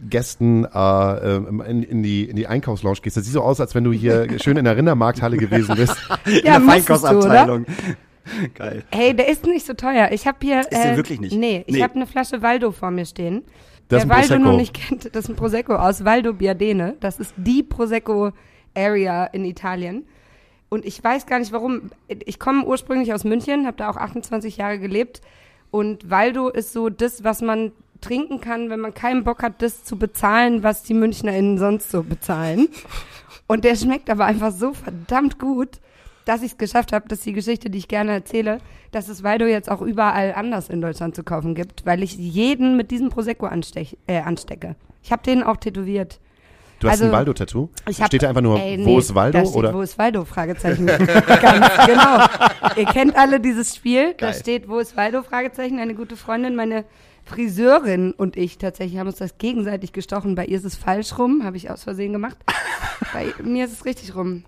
Gästen 0.10 0.66
äh, 0.66 1.36
ähm, 1.36 1.62
in, 1.62 1.84
in, 1.84 2.04
die, 2.04 2.24
in 2.26 2.36
die 2.36 2.48
Einkaufslounge 2.48 3.00
gehst. 3.02 3.16
Das 3.16 3.24
sieht 3.26 3.34
so 3.34 3.42
aus, 3.42 3.62
als 3.62 3.76
wenn 3.76 3.84
du 3.84 3.92
hier 3.94 4.28
schön 4.42 4.58
in 4.58 4.66
der 4.66 4.76
Rindermarkthalle 4.76 5.38
gewesen 5.38 5.76
bist. 5.76 5.96
In 6.26 6.34
Ja, 6.36 6.42
der 6.42 6.60
musstest 6.60 6.90
du, 6.90 6.96
Feinkostabteilung. 6.96 7.66
Geil. 8.56 8.84
Hey, 8.92 9.14
der 9.16 9.28
ist 9.30 9.46
nicht 9.46 9.66
so 9.66 9.74
teuer. 9.74 10.10
Ich 10.12 10.26
habe 10.28 10.38
hier. 10.42 10.62
Ist 10.62 10.72
der 10.72 10.96
wirklich 10.98 11.20
nicht? 11.20 11.36
Nee, 11.38 11.64
ich 11.68 11.76
Nee. 11.76 11.84
habe 11.84 11.96
eine 11.96 12.08
Flasche 12.08 12.42
Waldo 12.42 12.72
vor 12.72 12.90
mir 12.92 13.06
stehen. 13.06 13.44
Das 13.90 14.04
ist 14.04 14.10
Wer 14.10 14.16
ein 14.16 14.22
Waldo 14.22 14.36
Prosecco. 14.36 14.52
noch 14.52 14.58
nicht 14.58 14.74
kennt, 14.74 15.16
das 15.16 15.26
ist 15.26 15.30
ein 15.30 15.36
Prosecco 15.36 15.76
aus 15.76 16.04
Valdo 16.06 16.34
Biadene. 16.34 16.96
Das 17.02 17.20
ist 17.20 17.34
die 17.38 17.64
Prosecco-Area 17.64 19.26
in 19.26 19.46
Italien. 19.46 20.06
Und 20.74 20.86
ich 20.86 21.04
weiß 21.04 21.28
gar 21.28 21.38
nicht 21.38 21.52
warum. 21.52 21.92
Ich 22.08 22.40
komme 22.40 22.66
ursprünglich 22.66 23.14
aus 23.14 23.26
München, 23.26 23.68
habe 23.68 23.78
da 23.78 23.92
auch 23.92 23.96
28 23.96 24.58
Jahre 24.58 24.80
gelebt. 24.80 25.22
Und 25.70 26.10
Valdo 26.10 26.50
ist 26.50 26.74
so 26.74 26.90
das, 26.90 27.24
was 27.24 27.44
man 27.44 27.74
trinken 28.02 28.42
kann, 28.42 28.72
wenn 28.72 28.80
man 28.80 28.96
keinen 28.96 29.24
Bock 29.24 29.44
hat, 29.44 29.62
das 29.62 29.84
zu 29.84 30.00
bezahlen, 30.00 30.64
was 30.64 30.82
die 30.82 30.96
MünchnerInnen 30.96 31.60
sonst 31.60 31.92
so 31.92 32.02
bezahlen. 32.02 32.70
Und 33.46 33.66
der 33.66 33.76
schmeckt 33.76 34.10
aber 34.10 34.26
einfach 34.26 34.52
so 34.52 34.74
verdammt 34.74 35.38
gut, 35.38 35.80
dass 36.26 36.42
ich 36.42 36.54
es 36.54 36.58
geschafft 36.58 36.92
habe, 36.92 37.08
dass 37.08 37.20
die 37.20 37.34
Geschichte, 37.34 37.70
die 37.70 37.78
ich 37.78 37.88
gerne 37.88 38.12
erzähle, 38.12 38.58
dass 38.92 39.10
es 39.10 39.22
Valdo 39.22 39.46
jetzt 39.46 39.70
auch 39.70 39.82
überall 39.84 40.34
anders 40.34 40.70
in 40.70 40.82
Deutschland 40.82 41.16
zu 41.16 41.24
kaufen 41.24 41.54
gibt, 41.54 41.86
weil 41.86 42.02
ich 42.02 42.16
jeden 42.16 42.78
mit 42.78 42.90
diesem 42.90 43.10
Prosecco 43.10 43.46
anstech, 43.46 43.96
äh, 44.08 44.22
anstecke. 44.22 44.76
Ich 45.04 45.12
habe 45.12 45.22
den 45.22 45.44
auch 45.44 45.58
tätowiert. 45.58 46.20
Du 46.84 46.90
hast 46.90 46.96
Also, 46.96 47.06
ein 47.06 47.12
Waldo-Tattoo? 47.14 47.70
Steht 47.90 48.24
da 48.24 48.28
einfach 48.28 48.42
nur, 48.42 48.60
ey, 48.60 48.78
wo 48.80 48.90
nee, 48.90 48.98
ist 48.98 49.16
Waldo? 49.16 49.38
Da 49.40 49.46
steht, 49.46 49.56
oder? 49.56 49.74
wo 49.74 49.82
ist 49.82 49.98
Waldo? 49.98 50.26
Fragezeichen. 50.26 50.86
Ganz 50.88 51.88
genau. 51.88 52.26
Ihr 52.76 52.86
kennt 52.86 53.16
alle 53.16 53.40
dieses 53.40 53.74
Spiel. 53.74 54.14
Da 54.18 54.32
Geil. 54.32 54.34
steht, 54.40 54.68
wo 54.68 54.80
ist 54.80 54.98
Waldo? 54.98 55.24
Fragezeichen. 55.24 55.80
Eine 55.80 55.96
gute 55.96 56.18
Freundin, 56.18 56.58
meine 56.58 56.84
Friseurin 57.24 58.12
und 58.12 58.36
ich 58.36 58.58
tatsächlich 58.58 59.00
haben 59.00 59.08
uns 59.08 59.18
das 59.18 59.38
gegenseitig 59.38 59.94
gestochen. 59.94 60.36
Bei 60.36 60.46
ihr 60.46 60.58
ist 60.58 60.66
es 60.66 60.76
falsch 60.76 61.18
rum, 61.18 61.46
habe 61.46 61.56
ich 61.56 61.70
aus 61.70 61.84
Versehen 61.84 62.12
gemacht. 62.12 62.36
Bei 63.14 63.34
mir 63.42 63.64
ist 63.64 63.72
es 63.72 63.86
richtig 63.86 64.14
rum. 64.14 64.44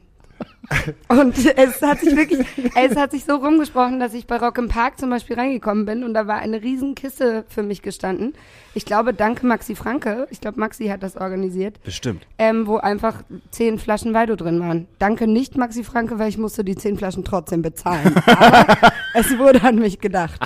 Und 1.07 1.37
es 1.57 1.81
hat 1.81 1.99
sich 1.99 2.15
wirklich, 2.15 2.45
es 2.75 2.95
hat 2.95 3.11
sich 3.11 3.23
so 3.23 3.35
rumgesprochen, 3.35 3.99
dass 3.99 4.13
ich 4.13 4.25
bei 4.25 4.37
Rock 4.37 4.57
im 4.57 4.67
Park 4.67 4.99
zum 4.99 5.09
Beispiel 5.09 5.35
reingekommen 5.35 5.85
bin 5.85 6.03
und 6.03 6.13
da 6.13 6.27
war 6.27 6.37
eine 6.37 6.61
riesen 6.61 6.95
Kiste 6.95 7.45
für 7.49 7.63
mich 7.63 7.81
gestanden. 7.81 8.33
Ich 8.73 8.85
glaube, 8.85 9.13
danke 9.13 9.45
Maxi 9.45 9.75
Franke. 9.75 10.27
Ich 10.31 10.41
glaube, 10.41 10.59
Maxi 10.59 10.87
hat 10.87 11.03
das 11.03 11.17
organisiert 11.17 11.81
Bestimmt. 11.83 12.25
ähm, 12.37 12.67
wo 12.67 12.77
einfach 12.77 13.23
zehn 13.51 13.77
Flaschen 13.77 14.13
Weido 14.13 14.35
drin 14.35 14.59
waren. 14.59 14.87
Danke 14.99 15.27
nicht, 15.27 15.55
Maxi 15.55 15.83
Franke, 15.83 16.19
weil 16.19 16.29
ich 16.29 16.37
musste 16.37 16.63
die 16.63 16.75
zehn 16.75 16.97
Flaschen 16.97 17.23
trotzdem 17.23 17.61
bezahlen. 17.61 18.15
Aber 18.25 18.77
es 19.13 19.37
wurde 19.37 19.61
an 19.61 19.75
mich 19.75 19.99
gedacht. 19.99 20.41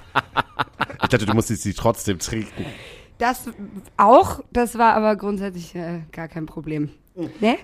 Ich 1.02 1.10
dachte, 1.10 1.26
du 1.26 1.34
musstest 1.34 1.64
sie 1.64 1.74
trotzdem 1.74 2.20
trinken. 2.20 2.66
Das 3.18 3.46
auch, 3.98 4.42
das 4.52 4.78
war 4.78 4.94
aber 4.94 5.18
grundsätzlich 5.18 5.76
äh, 5.76 6.04
gar 6.12 6.30
kein 6.30 6.46
Problem. 6.46 6.90
Ne? 7.42 7.58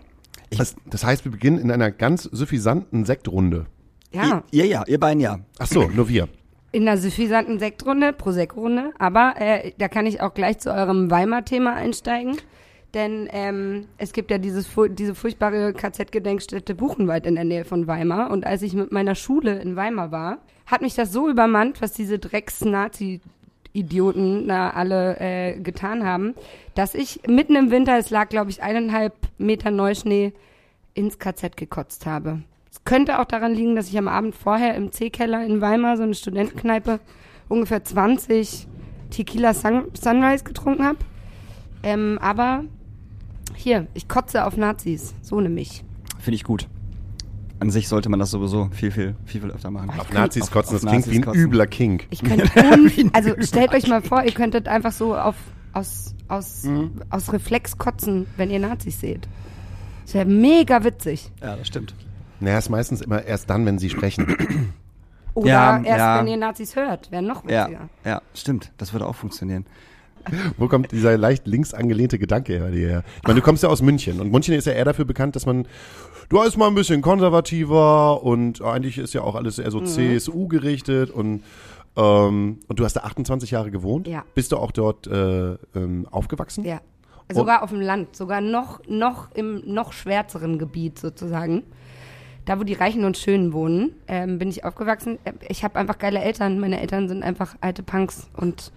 Das, 0.51 0.75
das 0.85 1.03
heißt, 1.03 1.25
wir 1.25 1.31
beginnen 1.31 1.57
in 1.57 1.71
einer 1.71 1.91
ganz 1.91 2.23
suffisanten 2.23 3.05
Sektrunde. 3.05 3.65
Ja, 4.11 4.43
Ihr 4.51 4.65
ja, 4.65 4.83
ihr 4.87 4.99
beiden 4.99 5.19
ja. 5.19 5.39
Ach 5.59 5.67
so, 5.67 5.89
nur 5.89 6.07
wir. 6.07 6.29
in 6.71 6.87
einer 6.87 6.97
suffisanten 6.97 7.59
Sektrunde, 7.59 8.13
Prosecco-Runde. 8.13 8.93
Aber 8.97 9.33
äh, 9.37 9.71
da 9.77 9.87
kann 9.87 10.05
ich 10.05 10.21
auch 10.21 10.33
gleich 10.33 10.59
zu 10.59 10.73
eurem 10.73 11.09
Weimar-Thema 11.11 11.73
einsteigen. 11.73 12.37
denn 12.93 13.27
ähm, 13.33 13.87
es 13.97 14.13
gibt 14.13 14.31
ja 14.31 14.37
dieses, 14.37 14.69
diese 14.91 15.15
furchtbare 15.15 15.73
KZ-Gedenkstätte 15.73 16.75
Buchenwald 16.75 17.25
in 17.25 17.35
der 17.35 17.43
Nähe 17.43 17.65
von 17.65 17.87
Weimar. 17.87 18.31
Und 18.31 18.45
als 18.45 18.61
ich 18.61 18.73
mit 18.73 18.91
meiner 18.93 19.15
Schule 19.15 19.59
in 19.59 19.75
Weimar 19.75 20.11
war, 20.11 20.37
hat 20.65 20.81
mich 20.81 20.95
das 20.95 21.11
so 21.11 21.29
übermannt, 21.29 21.81
was 21.81 21.91
diese 21.91 22.19
Drecks-Nazi-Idioten 23.75 24.47
da 24.47 24.69
alle 24.69 25.19
äh, 25.19 25.59
getan 25.59 26.05
haben, 26.05 26.33
dass 26.73 26.95
ich 26.95 27.21
mitten 27.27 27.55
im 27.55 27.71
Winter, 27.71 27.97
es 27.97 28.09
lag 28.09 28.29
glaube 28.29 28.49
ich 28.49 28.63
eineinhalb 28.63 29.13
Meter 29.37 29.71
Neuschnee, 29.71 30.33
ins 30.93 31.19
KZ 31.19 31.57
gekotzt 31.57 32.05
habe. 32.05 32.41
Es 32.71 32.83
könnte 32.85 33.19
auch 33.19 33.25
daran 33.25 33.53
liegen, 33.53 33.75
dass 33.75 33.89
ich 33.89 33.97
am 33.97 34.07
Abend 34.07 34.35
vorher 34.35 34.75
im 34.75 34.91
C-Keller 34.91 35.45
in 35.45 35.61
Weimar, 35.61 35.97
so 35.97 36.03
eine 36.03 36.15
Studentenkneipe, 36.15 36.99
ungefähr 37.49 37.83
20 37.83 38.67
Tequila 39.09 39.53
Sun 39.53 39.91
Sunrise 39.93 40.43
getrunken 40.43 40.85
habe. 40.85 40.99
Ähm, 41.83 42.17
aber 42.21 42.63
hier, 43.55 43.87
ich 43.93 44.07
kotze 44.07 44.45
auf 44.45 44.57
Nazis. 44.57 45.13
So 45.21 45.39
nämlich. 45.39 45.83
Finde 46.19 46.35
ich 46.35 46.43
gut. 46.43 46.67
An 47.59 47.69
sich 47.71 47.87
sollte 47.87 48.09
man 48.09 48.19
das 48.19 48.31
sowieso 48.31 48.69
viel, 48.73 48.91
viel, 48.91 49.15
viel, 49.25 49.41
viel 49.41 49.51
öfter 49.51 49.71
machen. 49.71 49.89
Auf 49.97 50.11
Nazis 50.11 50.43
Auf- 50.43 50.51
kotzen, 50.51 50.75
auf 50.75 50.81
das 50.81 50.89
klingt 50.91 51.05
wie 51.05 51.09
Nazis 51.09 51.15
ein 51.19 51.25
kotzen. 51.25 51.41
übler 51.41 51.67
Kink. 51.67 52.07
Ich 52.09 52.21
könnte 52.23 52.43
un 52.55 53.09
also 53.13 53.31
stellt 53.39 53.73
euch 53.73 53.87
mal 53.87 54.01
vor, 54.01 54.23
ihr 54.23 54.33
könntet 54.33 54.67
einfach 54.67 54.91
so 54.91 55.15
auf 55.15 55.35
aus 55.73 56.13
aus 56.27 56.63
Mhm. 56.63 57.01
aus 57.09 57.31
Reflex 57.31 57.77
kotzen, 57.77 58.25
wenn 58.37 58.49
ihr 58.49 58.59
Nazis 58.59 58.99
seht. 58.99 59.27
Das 60.03 60.13
wäre 60.15 60.25
mega 60.25 60.83
witzig. 60.83 61.31
Ja, 61.41 61.55
das 61.55 61.67
stimmt. 61.67 61.95
Naja, 62.39 62.57
ist 62.57 62.69
meistens 62.69 63.01
immer 63.01 63.23
erst 63.23 63.49
dann, 63.49 63.65
wenn 63.65 63.79
sie 63.79 63.89
sprechen. 63.89 64.35
Oder 65.33 65.47
Ja, 65.47 65.77
erst 65.77 65.99
ja. 65.99 66.19
wenn 66.19 66.27
ihr 66.27 66.37
Nazis 66.37 66.75
hört, 66.75 67.11
wäre 67.11 67.21
noch 67.23 67.47
Ja, 67.49 67.65
witziger. 67.67 67.89
ja, 68.05 68.21
stimmt. 68.33 68.71
Das 68.77 68.93
würde 68.93 69.05
auch 69.07 69.15
funktionieren. 69.15 69.65
Wo 70.57 70.67
kommt 70.67 70.91
dieser 70.91 71.17
leicht 71.17 71.47
links 71.47 71.73
angelehnte 71.73 72.17
Gedanke 72.19 72.71
dir 72.71 72.87
her? 72.87 73.03
Ich 73.21 73.27
meine, 73.27 73.39
du 73.39 73.45
kommst 73.45 73.63
ja 73.63 73.69
aus 73.69 73.81
München 73.81 74.19
und 74.19 74.31
München 74.31 74.53
ist 74.53 74.65
ja 74.65 74.73
eher 74.73 74.85
dafür 74.85 75.05
bekannt, 75.05 75.35
dass 75.35 75.45
man, 75.45 75.67
du 76.29 76.41
bist 76.41 76.57
mal 76.57 76.67
ein 76.67 76.75
bisschen 76.75 77.01
konservativer 77.01 78.23
und 78.23 78.61
eigentlich 78.61 78.97
ist 78.97 79.13
ja 79.13 79.21
auch 79.21 79.35
alles 79.35 79.59
eher 79.59 79.71
so 79.71 79.79
Mhm. 79.81 79.85
CSU 79.85 80.47
gerichtet 80.47 81.09
und 81.11 81.43
ähm, 81.97 82.59
und 82.67 82.79
du 82.79 82.83
hast 82.83 82.93
da 82.93 83.01
28 83.01 83.51
Jahre 83.51 83.71
gewohnt. 83.71 84.07
Ja. 84.07 84.23
Bist 84.33 84.51
du 84.51 84.57
auch 84.57 84.71
dort 84.71 85.07
äh, 85.07 85.53
ähm, 85.75 86.05
aufgewachsen? 86.11 86.65
Ja. 86.65 86.81
Sogar 87.31 87.63
auf 87.63 87.71
dem 87.71 87.79
Land, 87.81 88.15
sogar 88.15 88.39
noch, 88.41 88.81
noch 88.87 89.31
im 89.31 89.63
noch 89.65 89.93
schwärzeren 89.93 90.59
Gebiet 90.59 90.99
sozusagen. 90.99 91.63
Da, 92.43 92.59
wo 92.59 92.63
die 92.63 92.73
Reichen 92.73 93.03
und 93.05 93.17
Schönen 93.17 93.51
wohnen, 93.53 93.95
ähm, 94.07 94.37
bin 94.37 94.49
ich 94.49 94.63
aufgewachsen. 94.63 95.17
Äh, 95.23 95.31
Ich 95.47 95.63
habe 95.63 95.79
einfach 95.79 95.97
geile 95.97 96.19
Eltern. 96.19 96.59
Meine 96.59 96.79
Eltern 96.81 97.07
sind 97.07 97.23
einfach 97.23 97.55
alte 97.61 97.81
Punks. 97.81 98.27
Und 98.35 98.71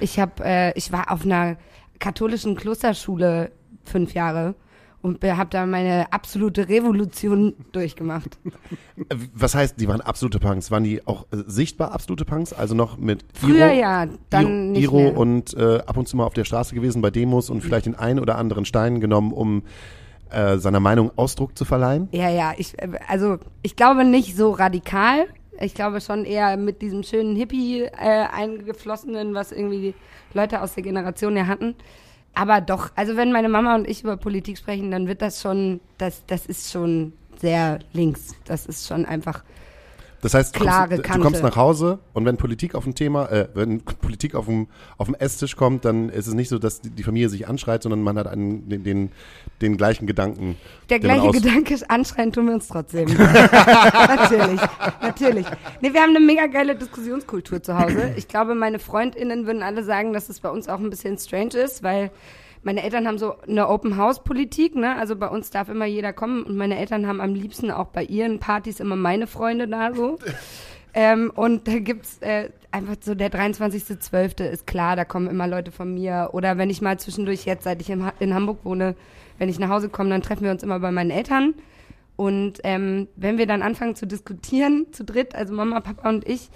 ich 0.00 0.18
habe, 0.18 0.44
äh, 0.44 0.72
ich 0.78 0.92
war 0.92 1.10
auf 1.10 1.24
einer 1.24 1.56
katholischen 1.98 2.56
Klosterschule 2.56 3.52
fünf 3.84 4.14
Jahre 4.14 4.54
und 5.02 5.24
habe 5.24 5.50
da 5.50 5.64
meine 5.66 6.12
absolute 6.12 6.68
Revolution 6.68 7.54
durchgemacht. 7.72 8.38
Was 9.34 9.54
heißt, 9.54 9.80
die 9.80 9.88
waren 9.88 10.00
absolute 10.00 10.38
Punks? 10.38 10.70
Waren 10.70 10.84
die 10.84 11.06
auch 11.06 11.26
äh, 11.32 11.38
sichtbar 11.46 11.92
absolute 11.92 12.24
Punks? 12.24 12.52
Also 12.52 12.74
noch 12.74 12.98
mit 12.98 13.24
Früher 13.32 13.68
Iro, 13.68 13.80
ja, 13.80 14.06
dann 14.28 14.46
Iro, 14.46 14.72
nicht 14.72 14.82
Iro 14.82 15.08
und 15.08 15.54
äh, 15.54 15.78
ab 15.86 15.96
und 15.96 16.06
zu 16.06 16.16
mal 16.16 16.24
auf 16.24 16.34
der 16.34 16.44
Straße 16.44 16.74
gewesen 16.74 17.00
bei 17.00 17.10
Demos 17.10 17.50
und 17.50 17.62
vielleicht 17.62 17.86
den 17.86 17.94
einen 17.94 18.18
oder 18.20 18.36
anderen 18.36 18.64
Stein 18.64 19.00
genommen, 19.00 19.32
um 19.32 19.62
äh, 20.30 20.58
seiner 20.58 20.80
Meinung 20.80 21.10
Ausdruck 21.16 21.56
zu 21.56 21.64
verleihen? 21.64 22.08
Ja, 22.12 22.28
ja, 22.28 22.52
ich, 22.56 22.78
äh, 22.78 22.90
also 23.08 23.38
ich 23.62 23.76
glaube 23.76 24.04
nicht 24.04 24.36
so 24.36 24.50
radikal. 24.52 25.26
Ich 25.60 25.74
glaube 25.74 26.00
schon 26.00 26.24
eher 26.24 26.56
mit 26.56 26.80
diesem 26.80 27.02
schönen 27.02 27.36
Hippie 27.36 27.82
äh, 27.82 28.26
eingeflossenen, 28.32 29.34
was 29.34 29.52
irgendwie 29.52 29.94
Leute 30.32 30.62
aus 30.62 30.74
der 30.74 30.82
Generation 30.82 31.36
ja 31.36 31.46
hatten. 31.46 31.74
Aber 32.34 32.60
doch, 32.60 32.90
also 32.96 33.16
wenn 33.16 33.32
meine 33.32 33.48
Mama 33.48 33.74
und 33.74 33.88
ich 33.88 34.02
über 34.02 34.16
Politik 34.16 34.56
sprechen, 34.56 34.90
dann 34.90 35.06
wird 35.06 35.20
das 35.20 35.42
schon, 35.42 35.80
das, 35.98 36.24
das 36.26 36.46
ist 36.46 36.70
schon 36.70 37.12
sehr 37.36 37.80
links. 37.92 38.34
Das 38.44 38.66
ist 38.66 38.86
schon 38.86 39.04
einfach. 39.04 39.44
Das 40.22 40.34
heißt, 40.34 40.54
du 40.54 40.64
kommst, 40.64 40.92
du 40.92 41.20
kommst 41.20 41.42
nach 41.42 41.56
Hause 41.56 41.98
und 42.12 42.26
wenn 42.26 42.36
Politik 42.36 42.74
auf 42.74 42.84
dem 42.84 42.94
Thema, 42.94 43.30
äh, 43.30 43.48
wenn 43.54 43.80
Politik 43.80 44.34
auf 44.34 44.46
dem, 44.46 44.68
auf 44.98 45.06
dem 45.06 45.14
Esstisch 45.14 45.56
kommt, 45.56 45.84
dann 45.84 46.10
ist 46.10 46.26
es 46.26 46.34
nicht 46.34 46.48
so, 46.48 46.58
dass 46.58 46.80
die 46.82 47.02
Familie 47.02 47.28
sich 47.28 47.48
anschreit, 47.48 47.82
sondern 47.82 48.02
man 48.02 48.18
hat 48.18 48.26
einen, 48.26 48.68
den, 48.68 48.84
den, 48.84 49.12
den 49.62 49.76
gleichen 49.76 50.06
Gedanken. 50.06 50.56
Der 50.90 50.98
gleiche 50.98 51.30
Gedanke 51.30 51.72
ist, 51.72 51.90
anschreien 51.90 52.32
tun 52.32 52.46
wir 52.46 52.54
uns 52.54 52.68
trotzdem. 52.68 53.08
natürlich, 53.14 54.60
natürlich. 55.00 55.46
Nee, 55.80 55.92
wir 55.92 56.02
haben 56.02 56.14
eine 56.14 56.24
mega 56.24 56.46
geile 56.46 56.76
Diskussionskultur 56.76 57.62
zu 57.62 57.78
Hause. 57.78 58.12
Ich 58.16 58.28
glaube, 58.28 58.54
meine 58.54 58.78
FreundInnen 58.78 59.46
würden 59.46 59.62
alle 59.62 59.84
sagen, 59.84 60.12
dass 60.12 60.28
es 60.28 60.40
bei 60.40 60.50
uns 60.50 60.68
auch 60.68 60.78
ein 60.78 60.90
bisschen 60.90 61.16
strange 61.16 61.54
ist, 61.54 61.82
weil 61.82 62.10
meine 62.62 62.82
Eltern 62.82 63.06
haben 63.06 63.18
so 63.18 63.34
eine 63.48 63.68
Open-House-Politik, 63.68 64.74
ne? 64.74 64.96
Also 64.96 65.16
bei 65.16 65.28
uns 65.28 65.50
darf 65.50 65.68
immer 65.68 65.86
jeder 65.86 66.12
kommen 66.12 66.42
und 66.42 66.56
meine 66.56 66.78
Eltern 66.78 67.06
haben 67.06 67.20
am 67.20 67.34
liebsten 67.34 67.70
auch 67.70 67.86
bei 67.86 68.04
ihren 68.04 68.38
Partys 68.38 68.80
immer 68.80 68.96
meine 68.96 69.26
Freunde 69.26 69.68
da 69.68 69.94
so. 69.94 70.18
Ähm, 70.92 71.30
und 71.34 71.68
da 71.68 71.78
gibt's 71.78 72.18
äh, 72.18 72.50
einfach 72.72 72.96
so 73.00 73.14
der 73.14 73.30
23.12. 73.30 74.42
ist 74.44 74.66
klar, 74.66 74.96
da 74.96 75.04
kommen 75.04 75.28
immer 75.28 75.46
Leute 75.46 75.70
von 75.70 75.94
mir. 75.94 76.30
Oder 76.32 76.58
wenn 76.58 76.70
ich 76.70 76.82
mal 76.82 76.98
zwischendurch 76.98 77.44
jetzt, 77.44 77.64
seit 77.64 77.80
ich 77.80 77.90
in, 77.90 78.10
in 78.18 78.34
Hamburg 78.34 78.64
wohne, 78.64 78.96
wenn 79.38 79.48
ich 79.48 79.58
nach 79.58 79.68
Hause 79.68 79.88
komme, 79.88 80.10
dann 80.10 80.22
treffen 80.22 80.42
wir 80.42 80.50
uns 80.50 80.62
immer 80.62 80.80
bei 80.80 80.90
meinen 80.90 81.10
Eltern. 81.10 81.54
Und 82.16 82.60
ähm, 82.64 83.08
wenn 83.16 83.38
wir 83.38 83.46
dann 83.46 83.62
anfangen 83.62 83.94
zu 83.94 84.06
diskutieren, 84.06 84.86
zu 84.92 85.04
dritt, 85.04 85.34
also 85.34 85.54
Mama, 85.54 85.80
Papa 85.80 86.08
und 86.08 86.28
ich, 86.28 86.50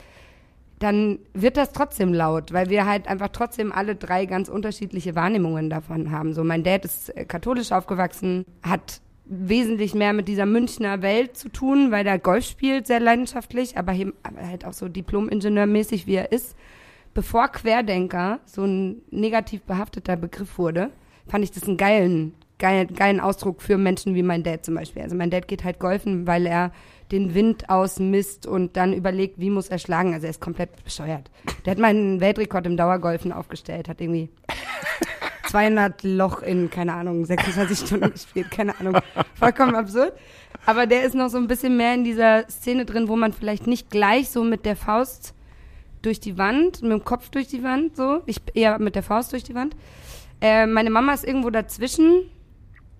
dann 0.85 1.19
wird 1.33 1.57
das 1.57 1.73
trotzdem 1.73 2.12
laut, 2.12 2.53
weil 2.53 2.69
wir 2.69 2.85
halt 2.85 3.09
einfach 3.09 3.29
trotzdem 3.29 3.73
alle 3.73 3.97
drei 3.97 4.26
ganz 4.26 4.50
unterschiedliche 4.50 5.14
Wahrnehmungen 5.14 5.71
davon 5.71 6.11
haben. 6.11 6.35
So, 6.35 6.45
mein 6.45 6.62
Dad 6.62 6.85
ist 6.85 7.09
äh, 7.17 7.25
katholisch 7.25 7.73
aufgewachsen, 7.73 8.45
hat 8.62 9.00
wesentlich 9.25 9.95
mehr 9.95 10.12
mit 10.12 10.29
dieser 10.29 10.45
Münchner 10.45 11.00
Welt 11.00 11.38
zu 11.38 11.49
tun, 11.49 11.91
weil 11.91 12.07
er 12.07 12.19
Golf 12.19 12.45
spielt, 12.45 12.87
sehr 12.87 13.00
leidenschaftlich, 13.00 13.79
aber 13.79 13.95
halt 13.95 14.67
auch 14.67 14.75
so 14.75 14.88
Diplom-Ingenieurmäßig, 14.91 16.07
wie 16.07 16.17
er 16.17 16.33
ist. 16.33 16.55
Bevor 17.14 17.49
Querdenker 17.49 18.41
so 18.45 18.64
ein 18.64 19.00
negativ 19.11 19.62
behafteter 19.62 20.17
Begriff 20.17 20.59
wurde, 20.59 20.91
fand 21.26 21.45
ich 21.45 21.50
das 21.50 21.67
einen 21.67 21.79
geilen, 21.79 22.35
geilen, 22.64 22.94
geilen 22.94 23.21
Ausdruck 23.21 23.61
für 23.61 23.76
Menschen 23.76 24.14
wie 24.14 24.23
mein 24.23 24.42
Dad 24.42 24.64
zum 24.64 24.75
Beispiel. 24.75 25.02
Also 25.02 25.14
mein 25.14 25.28
Dad 25.28 25.49
geht 25.49 25.64
halt 25.64 25.78
golfen, 25.78 26.26
weil 26.26 26.47
er 26.47 26.73
den 27.12 27.35
Wind 27.35 27.68
ausmisst 27.68 28.47
und 28.47 28.78
dann 28.78 28.94
überlegt, 28.94 29.38
wie 29.38 29.50
muss 29.50 29.68
er 29.68 29.78
schlagen. 29.78 30.14
Also 30.14 30.26
er 30.26 30.30
ist 30.30 30.40
komplett 30.40 30.83
bescheuert. 30.83 31.30
Der 31.66 31.73
hat 31.73 31.78
meinen 31.78 32.23
Weltrekord 32.23 32.64
im 32.64 32.78
Dauergolfen 32.78 33.33
aufgestellt, 33.33 33.87
hat 33.87 34.00
irgendwie 34.00 34.30
200 35.49 36.04
Loch 36.04 36.40
in, 36.40 36.71
keine 36.71 36.94
Ahnung, 36.94 37.26
26 37.26 37.87
Stunden 37.87 38.11
gespielt, 38.11 38.50
keine 38.50 38.80
Ahnung. 38.80 38.97
Vollkommen 39.35 39.75
absurd. 39.75 40.14
Aber 40.64 40.87
der 40.87 41.04
ist 41.04 41.14
noch 41.14 41.28
so 41.28 41.37
ein 41.37 41.49
bisschen 41.49 41.76
mehr 41.76 41.92
in 41.92 42.02
dieser 42.02 42.49
Szene 42.49 42.87
drin, 42.87 43.09
wo 43.09 43.16
man 43.16 43.35
vielleicht 43.35 43.66
nicht 43.66 43.90
gleich 43.90 44.30
so 44.30 44.42
mit 44.42 44.64
der 44.64 44.76
Faust 44.76 45.35
durch 46.00 46.18
die 46.18 46.38
Wand, 46.38 46.80
mit 46.80 46.92
dem 46.92 47.04
Kopf 47.04 47.28
durch 47.28 47.49
die 47.49 47.62
Wand, 47.62 47.94
so. 47.94 48.23
Ich 48.25 48.40
eher 48.54 48.78
mit 48.78 48.94
der 48.94 49.02
Faust 49.02 49.35
durch 49.35 49.44
die 49.44 49.54
Wand. 49.54 49.76
Äh, 50.40 50.66
meine 50.66 50.88
Mama 50.88 51.12
ist 51.12 51.25
irgendwo 51.25 51.50
dazwischen. 51.50 52.30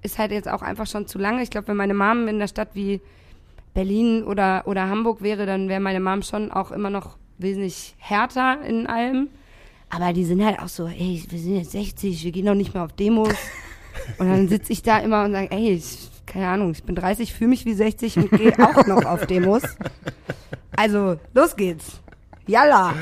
Ist 0.05 0.19
halt 0.19 0.31
jetzt 0.31 0.49
auch 0.49 0.63
einfach 0.63 0.87
schon 0.87 1.09
zu 1.09 1.19
lange. 1.19 1.43
Ich 1.43 1.51
glaube, 1.51 1.69
wenn 1.69 1.77
meine 1.77 1.95
Mom 1.95 2.29
in 2.29 2.39
der 2.39 2.47
Stadt 2.47 2.69
wie 2.75 3.01
Berlin 3.73 4.23
oder, 4.23 4.63
oder 4.67 4.89
Hamburg 4.89 5.21
wäre, 5.21 5.47
dann 5.47 5.69
wäre 5.69 5.81
meine 5.81 5.99
Mom 5.99 6.23
schon 6.23 6.53
auch 6.53 6.71
immer 6.71 6.91
noch 6.91 7.17
wesentlich 7.39 7.97
härter 7.99 8.63
in 8.65 8.87
allem. 8.87 9.29
Aber 9.91 10.13
die 10.13 10.25
sind 10.25 10.45
halt 10.45 10.61
auch 10.61 10.69
so, 10.69 10.87
ey, 10.87 11.25
wir 11.29 11.39
sind 11.39 11.57
jetzt 11.57 11.73
60, 11.73 12.25
wir 12.25 12.33
gehen 12.33 12.47
doch 12.47 12.55
nicht 12.55 12.75
mehr 12.75 12.85
auf 12.85 12.93
Demos. 12.93 13.35
Und 14.19 14.29
dann 14.29 14.49
sitze 14.49 14.73
ich 14.73 14.83
da 14.83 14.99
immer 14.99 15.25
und 15.25 15.33
sage, 15.33 15.53
ey, 15.53 15.71
ich, 15.75 16.11
keine 16.27 16.49
Ahnung, 16.49 16.73
ich 16.73 16.83
bin 16.83 16.97
30, 16.97 17.33
fühle 17.33 17.51
mich 17.51 17.65
wie 17.65 17.75
60 17.75 18.17
und 18.17 18.31
gehe 18.33 18.53
auch 18.59 18.87
noch 18.87 19.05
auf 19.05 19.25
Demos. 19.27 19.63
Also, 20.75 21.17
los 21.33 21.55
geht's. 21.55 22.01
Yalla. 22.49 22.93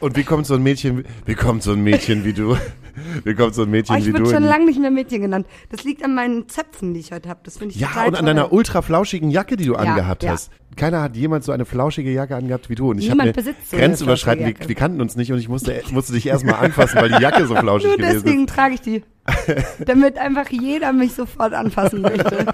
Und 0.00 0.16
wie 0.16 0.24
kommt 0.24 0.46
so 0.46 0.54
ein 0.54 0.62
Mädchen, 0.64 1.04
wie 1.26 1.34
kommt 1.36 1.62
so 1.62 1.72
ein 1.72 1.82
Mädchen 1.84 2.24
wie 2.24 2.32
du? 2.32 2.56
Wie 3.24 3.34
kommt 3.34 3.54
so 3.54 3.62
ein 3.62 3.70
Mädchen 3.70 3.94
Oh, 3.96 3.98
ich 3.98 4.06
wie 4.06 4.12
bin 4.12 4.24
du? 4.24 4.28
schon 4.30 4.38
in 4.38 4.42
die- 4.44 4.48
lange 4.48 4.64
nicht 4.66 4.80
mehr 4.80 4.90
Mädchen 4.90 5.22
genannt. 5.22 5.46
Das 5.70 5.84
liegt 5.84 6.04
an 6.04 6.14
meinen 6.14 6.48
Zöpfen, 6.48 6.94
die 6.94 7.00
ich 7.00 7.12
heute 7.12 7.28
habe. 7.28 7.40
Das 7.44 7.58
finde 7.58 7.74
ich 7.74 7.80
ja, 7.80 7.88
total 7.88 8.08
und 8.08 8.14
an 8.14 8.18
toll. 8.26 8.34
deiner 8.34 8.52
ultra 8.52 8.82
flauschigen 8.82 9.30
Jacke, 9.30 9.56
die 9.56 9.66
du 9.66 9.72
Ja, 9.74 9.78
angehabt 9.80 10.22
ja. 10.22 10.32
hast. 10.32 10.50
Keiner 10.76 11.02
hat 11.02 11.16
jemals 11.16 11.46
so 11.46 11.52
eine 11.52 11.64
flauschige 11.66 12.10
Jacke 12.10 12.34
angehabt 12.36 12.70
wie 12.70 12.74
du. 12.74 12.90
Und 12.90 12.98
ich 12.98 13.08
Niemand 13.08 13.34
besitzt 13.34 13.70
so 13.70 13.76
eine 13.76 13.86
grenzüberschreitend, 13.86 14.60
wir, 14.60 14.68
wir 14.68 14.74
kannten 14.74 15.00
uns 15.02 15.16
nicht 15.16 15.30
und 15.32 15.38
ich 15.38 15.48
musste, 15.48 15.82
musste 15.90 16.12
dich 16.14 16.26
erstmal 16.26 16.54
anfassen, 16.64 16.98
weil 17.00 17.10
die 17.10 17.20
Jacke 17.22 17.46
so 17.46 17.54
flauschig 17.54 17.88
Nur 17.88 17.96
gewesen 17.98 18.22
deswegen 18.24 18.44
ist. 18.46 18.54
trage 18.54 18.74
ich 18.74 18.80
die. 18.80 19.02
Damit 19.86 20.18
einfach 20.18 20.48
jeder 20.50 20.92
mich 20.92 21.14
sofort 21.14 21.52
anfassen 21.52 22.02
möchte. 22.02 22.46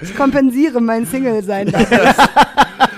Ich 0.00 0.16
kompensiere 0.16 0.80
mein 0.80 1.06
Single-Sein. 1.06 1.72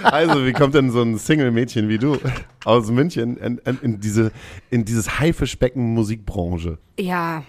Also, 0.05 0.45
wie 0.45 0.53
kommt 0.53 0.75
denn 0.75 0.91
so 0.91 1.01
ein 1.01 1.17
Single-Mädchen 1.17 1.89
wie 1.89 1.97
du 1.99 2.19
aus 2.65 2.91
München 2.91 3.37
in, 3.37 3.59
in, 3.59 3.79
in 3.83 4.01
diese, 4.01 4.33
in 4.69 4.85
dieses 4.85 5.21
Haifischbecken 5.21 5.95
Musikbranche? 5.95 6.79
Ja, 6.99 7.45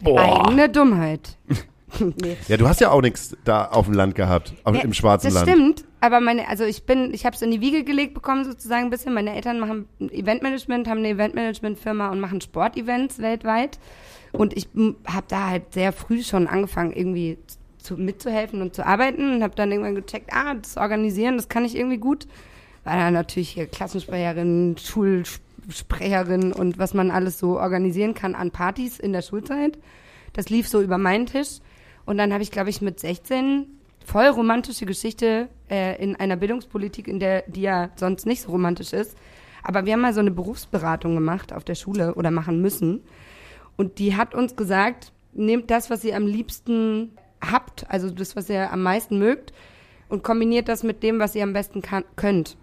Boah. 0.00 0.46
eigene 0.46 0.68
Dummheit. 0.68 1.36
nee. 1.98 2.36
Ja, 2.48 2.56
du 2.56 2.68
hast 2.68 2.80
ja 2.80 2.90
auch 2.90 3.02
nichts 3.02 3.36
da 3.44 3.66
auf 3.66 3.86
dem 3.86 3.94
Land 3.94 4.14
gehabt, 4.14 4.54
auf, 4.64 4.76
Ja, 4.76 4.82
im 4.82 4.94
schwarzen 4.94 5.26
das 5.26 5.34
Land. 5.34 5.48
stimmt, 5.48 5.84
aber 6.00 6.20
meine, 6.20 6.48
also 6.48 6.64
ich 6.64 6.84
bin, 6.84 7.12
ich 7.12 7.26
habe 7.26 7.34
es 7.34 7.42
in 7.42 7.50
die 7.50 7.60
Wiege 7.60 7.82
gelegt 7.84 8.14
bekommen 8.14 8.44
sozusagen 8.44 8.84
ein 8.84 8.90
bisschen. 8.90 9.12
Meine 9.12 9.34
Eltern 9.34 9.58
machen 9.58 9.88
Eventmanagement, 9.98 10.88
haben 10.88 10.98
eine 10.98 11.10
Eventmanagement-Firma 11.10 12.08
und 12.10 12.20
machen 12.20 12.40
Sportevents 12.40 13.18
weltweit. 13.18 13.78
Und 14.36 14.56
ich 14.56 14.68
habe 15.06 15.26
da 15.28 15.50
halt 15.50 15.72
sehr 15.72 15.92
früh 15.92 16.22
schon 16.22 16.48
angefangen, 16.48 16.92
irgendwie 16.92 17.38
zu, 17.78 17.96
mitzuhelfen 17.96 18.62
und 18.62 18.74
zu 18.74 18.84
arbeiten 18.84 19.34
und 19.34 19.42
habe 19.42 19.54
dann 19.54 19.70
irgendwann 19.70 19.94
gecheckt, 19.94 20.30
ah, 20.32 20.54
das 20.54 20.76
Organisieren, 20.76 21.36
das 21.36 21.48
kann 21.48 21.64
ich 21.64 21.76
irgendwie 21.76 21.98
gut. 21.98 22.26
War 22.82 22.96
dann 22.96 23.14
natürlich 23.14 23.50
hier 23.50 23.66
Klassensprecherin, 23.66 24.76
Schulsprecherin 24.78 26.52
und 26.52 26.78
was 26.78 26.94
man 26.94 27.10
alles 27.10 27.38
so 27.38 27.60
organisieren 27.60 28.14
kann 28.14 28.34
an 28.34 28.50
Partys 28.50 28.98
in 28.98 29.12
der 29.12 29.22
Schulzeit. 29.22 29.78
Das 30.32 30.50
lief 30.50 30.68
so 30.68 30.82
über 30.82 30.98
meinen 30.98 31.26
Tisch. 31.26 31.60
Und 32.04 32.18
dann 32.18 32.32
habe 32.32 32.42
ich, 32.42 32.50
glaube 32.50 32.70
ich, 32.70 32.82
mit 32.82 32.98
16 32.98 33.66
voll 34.04 34.26
romantische 34.26 34.84
Geschichte 34.84 35.48
äh, 35.70 36.02
in 36.02 36.16
einer 36.16 36.36
Bildungspolitik, 36.36 37.06
in 37.08 37.20
der 37.20 37.42
die 37.46 37.62
ja 37.62 37.90
sonst 37.96 38.26
nicht 38.26 38.42
so 38.42 38.50
romantisch 38.50 38.92
ist. 38.92 39.16
Aber 39.62 39.86
wir 39.86 39.94
haben 39.94 40.02
mal 40.02 40.12
so 40.12 40.20
eine 40.20 40.30
Berufsberatung 40.30 41.14
gemacht 41.14 41.52
auf 41.52 41.64
der 41.64 41.74
Schule 41.74 42.14
oder 42.14 42.30
machen 42.30 42.60
müssen. 42.60 43.00
Und 43.76 43.98
die 43.98 44.16
hat 44.16 44.34
uns 44.34 44.56
gesagt, 44.56 45.12
nehmt 45.32 45.70
das, 45.70 45.90
was 45.90 46.04
ihr 46.04 46.16
am 46.16 46.26
liebsten 46.26 47.12
habt, 47.40 47.88
also 47.90 48.10
das, 48.10 48.36
was 48.36 48.48
ihr 48.48 48.72
am 48.72 48.82
meisten 48.82 49.18
mögt, 49.18 49.52
und 50.08 50.22
kombiniert 50.22 50.68
das 50.68 50.82
mit 50.82 51.02
dem, 51.02 51.18
was 51.18 51.34
ihr 51.34 51.42
am 51.42 51.52
besten 51.52 51.82
kann, 51.82 52.04
könnt. 52.16 52.56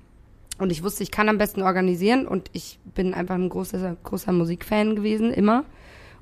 Und 0.58 0.72
ich 0.72 0.84
wusste, 0.84 1.04
ich 1.04 1.12
kann 1.12 1.28
am 1.28 1.38
besten 1.38 1.64
organisieren 1.64 2.28
und 2.28 2.50
ich 2.54 2.80
bin 2.94 3.14
einfach 3.14 3.36
ein 3.36 3.50
großer, 3.50 3.98
großer 4.04 4.32
Musikfan 4.32 4.96
gewesen, 4.96 5.34
immer. 5.34 5.66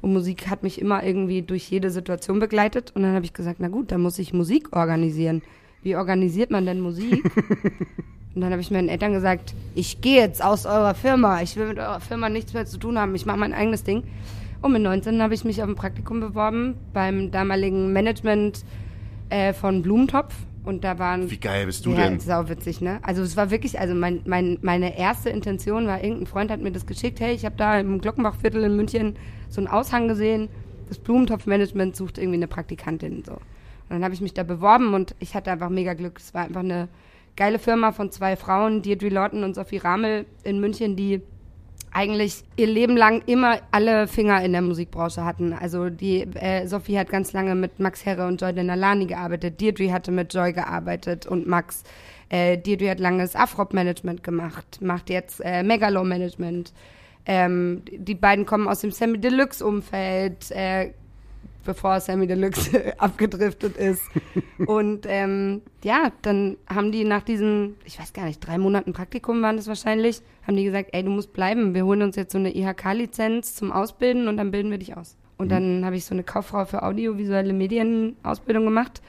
Und 0.02 0.14
Musik 0.14 0.48
hat 0.48 0.64
mich 0.64 0.80
immer 0.80 1.04
irgendwie 1.04 1.42
durch 1.42 1.70
jede 1.70 1.92
Situation 1.92 2.40
begleitet. 2.40 2.94
Und 2.96 3.04
dann 3.04 3.14
habe 3.14 3.26
ich 3.26 3.34
gesagt, 3.34 3.58
na 3.60 3.68
gut, 3.68 3.92
dann 3.92 4.02
muss 4.02 4.18
ich 4.18 4.34
Musik 4.34 4.74
organisieren. 4.76 5.42
Wie 5.82 5.98
organisiert 5.98 6.52
man 6.52 6.66
denn 6.66 6.80
Musik? 6.80 7.24
und 8.36 8.42
dann 8.42 8.52
habe 8.52 8.62
ich 8.62 8.72
meinen 8.72 8.88
Eltern 8.88 9.12
gesagt, 9.12 9.54
ich 9.76 10.00
gehe 10.00 10.22
jetzt 10.22 10.42
aus 10.42 10.66
eurer 10.66 10.96
Firma. 10.96 11.42
Ich 11.42 11.58
will 11.58 11.68
mit 11.68 11.80
eurer 11.80 12.00
Firma 12.00 12.30
nichts 12.30 12.54
mehr 12.54 12.66
zu 12.66 12.78
tun 12.78 12.98
haben. 12.98 13.14
Ich 13.16 13.26
mache 13.26 13.40
mein 13.40 13.54
eigenes 13.54 13.84
Ding. 13.84 14.04
Und 14.62 14.74
mit 14.74 14.82
19 14.82 15.22
habe 15.22 15.34
ich 15.34 15.44
mich 15.44 15.62
auf 15.62 15.70
ein 15.70 15.76
Praktikum 15.76 16.20
beworben 16.20 16.76
beim 16.94 17.32
damaligen 17.32 17.94
Management 17.94 18.66
äh, 19.30 19.54
von 19.54 19.82
Blumentopf. 19.82 20.36
Und 20.66 20.84
da 20.84 21.00
waren. 21.00 21.32
Wie 21.32 21.38
geil 21.38 21.66
bist 21.66 21.86
du 21.86 21.92
ja, 21.92 22.10
denn? 22.10 22.20
Sau 22.20 22.50
witzig, 22.50 22.82
ne? 22.82 23.00
Also 23.02 23.24
es 23.24 23.38
war 23.38 23.50
wirklich, 23.50 23.80
also 23.80 23.96
mein, 23.96 24.22
mein, 24.26 24.60
meine 24.62 24.98
erste 24.98 25.30
Intention 25.30 25.88
war, 25.88 26.04
irgendein 26.04 26.28
Freund 26.28 26.52
hat 26.52 26.60
mir 26.60 26.72
das 26.72 26.86
geschickt, 26.86 27.22
hey, 27.22 27.34
ich 27.34 27.46
habe 27.46 27.56
da 27.58 27.80
im 27.80 28.02
Glockenbachviertel 28.02 28.64
in 28.66 28.76
München 28.76 29.16
so 29.48 29.62
einen 29.62 29.68
Aushang 29.68 30.10
gesehen, 30.10 30.50
das 30.90 31.00
Blumentopfmanagement 31.00 31.96
sucht 31.96 32.18
irgendwie 32.18 32.38
eine 32.38 32.48
Praktikantin. 32.48 33.24
So. 33.26 33.34
Und 33.34 33.42
dann 33.90 34.04
habe 34.04 34.14
ich 34.14 34.22
mich 34.22 34.34
da 34.34 34.44
beworben 34.44 34.94
und 34.94 35.16
ich 35.20 35.34
hatte 35.34 35.50
einfach 35.52 35.70
mega 35.70 35.94
Glück. 35.94 36.20
Es 36.20 36.34
war 36.34 36.44
einfach 36.44 36.60
eine 36.60 36.90
geile 37.36 37.58
Firma 37.58 37.92
von 37.92 38.12
zwei 38.12 38.36
Frauen, 38.36 38.82
Deirdre 38.82 39.10
Lawton 39.10 39.44
und 39.44 39.56
Sophie 39.56 39.78
Ramel 39.78 40.26
in 40.44 40.60
München, 40.60 40.96
die 40.96 41.22
eigentlich 41.92 42.44
ihr 42.56 42.68
Leben 42.68 42.96
lang 42.96 43.24
immer 43.26 43.60
alle 43.72 44.08
Finger 44.08 44.44
in 44.44 44.52
der 44.52 44.62
Musikbranche 44.62 45.24
hatten. 45.24 45.54
Also 45.54 45.90
die 45.90 46.22
äh, 46.22 46.68
Sophie 46.68 46.98
hat 46.98 47.10
ganz 47.10 47.34
lange 47.34 47.56
mit 47.56 47.80
Max 47.80 48.06
Herre 48.06 48.28
und 48.28 48.42
Joy 48.42 48.54
Denalani 48.54 49.06
gearbeitet. 49.06 49.62
Deirdre 49.62 49.92
hatte 49.92 50.12
mit 50.12 50.34
Joy 50.34 50.54
gearbeitet 50.54 51.26
und 51.26 51.48
Max. 51.48 51.84
Äh, 52.30 52.58
Deirdre 52.58 52.92
hat 52.92 53.00
langes 53.00 53.36
Afrop-Management 53.36 54.24
gemacht, 54.24 54.80
macht 54.82 55.10
jetzt 55.10 55.42
äh, 55.44 55.64
Megalo-Management. 55.64 56.74
Ähm, 57.26 57.84
die 57.92 58.16
beiden 58.16 58.46
kommen 58.46 58.68
aus 58.68 58.82
dem 58.82 58.92
Sammy 58.92 59.20
Deluxe-Umfeld, 59.20 60.52
äh, 60.52 60.94
bevor 61.66 62.00
Sammy 62.00 62.28
Deluxe 62.28 62.94
abgedriftet 63.00 63.78
ist. 63.78 64.04
Und 64.66 65.06
ähm, 65.08 65.62
ja, 65.84 66.12
dann 66.22 66.58
haben 66.68 66.92
die 66.92 67.04
nach 67.04 67.24
diesen, 67.24 67.76
ich 67.86 68.00
weiß 68.00 68.14
gar 68.14 68.26
nicht, 68.26 68.40
drei 68.40 68.58
Monaten 68.58 68.94
Praktikum 68.94 69.42
waren 69.42 69.58
das 69.58 69.68
wahrscheinlich, 69.68 70.22
haben 70.46 70.58
die 70.58 70.64
gesagt, 70.64 70.90
ey, 70.94 71.04
du 71.04 71.10
musst 71.10 71.34
bleiben, 71.34 71.74
wir 71.74 71.86
holen 71.86 72.02
uns 72.02 72.16
jetzt 72.16 72.32
so 72.32 72.38
eine 72.38 72.56
IHK-Lizenz 72.56 73.56
zum 73.56 73.72
Ausbilden 73.72 74.28
und 74.28 74.38
dann 74.38 74.52
bilden 74.52 74.72
wir 74.72 74.78
dich 74.78 74.96
aus. 74.96 75.16
Und 75.38 75.48
mhm. 75.48 75.50
dann 75.50 75.86
habe 75.86 75.96
ich 75.96 76.06
so 76.06 76.14
eine 76.14 76.24
Kauffrau 76.24 76.66
für 76.66 76.84
audiovisuelle 76.84 77.54
Medien-Ausbildung 77.54 78.66
gemacht. 78.66 79.02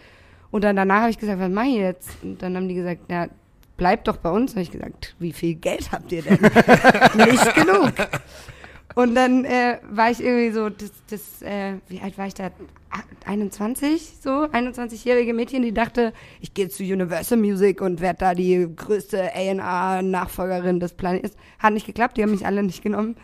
Und 0.50 0.64
dann 0.64 0.76
danach 0.76 1.02
habe 1.02 1.11
ich 1.11 1.19
gesagt, 1.19 1.40
was 1.40 1.50
mache 1.50 1.66
ich 1.66 1.76
jetzt? 1.76 2.11
Und 2.23 2.42
dann 2.42 2.57
haben 2.57 2.69
die 2.69 2.75
gesagt, 2.75 3.11
ja, 3.11 3.28
bleib 3.76 4.04
doch 4.04 4.16
bei 4.16 4.30
uns. 4.30 4.52
Habe 4.52 4.62
ich 4.62 4.71
gesagt, 4.71 5.14
wie 5.19 5.33
viel 5.33 5.54
Geld 5.54 5.90
habt 5.92 6.12
ihr 6.12 6.23
denn? 6.23 6.38
Nicht 7.30 7.54
genug. 7.54 7.92
Und 8.94 9.14
dann 9.14 9.44
äh, 9.44 9.78
war 9.90 10.11
ich 10.11 10.20
irgendwie 10.20 10.50
so, 10.50 10.68
das, 10.68 10.92
das 11.09 11.42
äh, 11.42 11.75
wie 11.88 12.00
alt 12.00 12.18
war 12.18 12.26
ich 12.26 12.34
da? 12.34 12.50
21, 13.25 14.14
so 14.21 14.30
21-jährige 14.30 15.32
Mädchen, 15.32 15.62
die 15.62 15.73
dachte, 15.73 16.12
ich 16.41 16.54
gehe 16.54 16.69
zu 16.69 16.82
Universal 16.82 17.38
Music 17.38 17.80
und 17.80 18.00
werde 18.00 18.19
da 18.19 18.34
die 18.34 18.69
größte 18.75 19.32
A&R-Nachfolgerin 19.32 20.80
des 20.80 20.95
Planeten. 20.95 21.30
Hat 21.60 21.73
nicht 21.73 21.86
geklappt, 21.86 22.17
die 22.17 22.23
haben 22.23 22.32
mich 22.32 22.47
alle 22.47 22.64
nicht 22.64 22.82
genommen. 22.82 23.17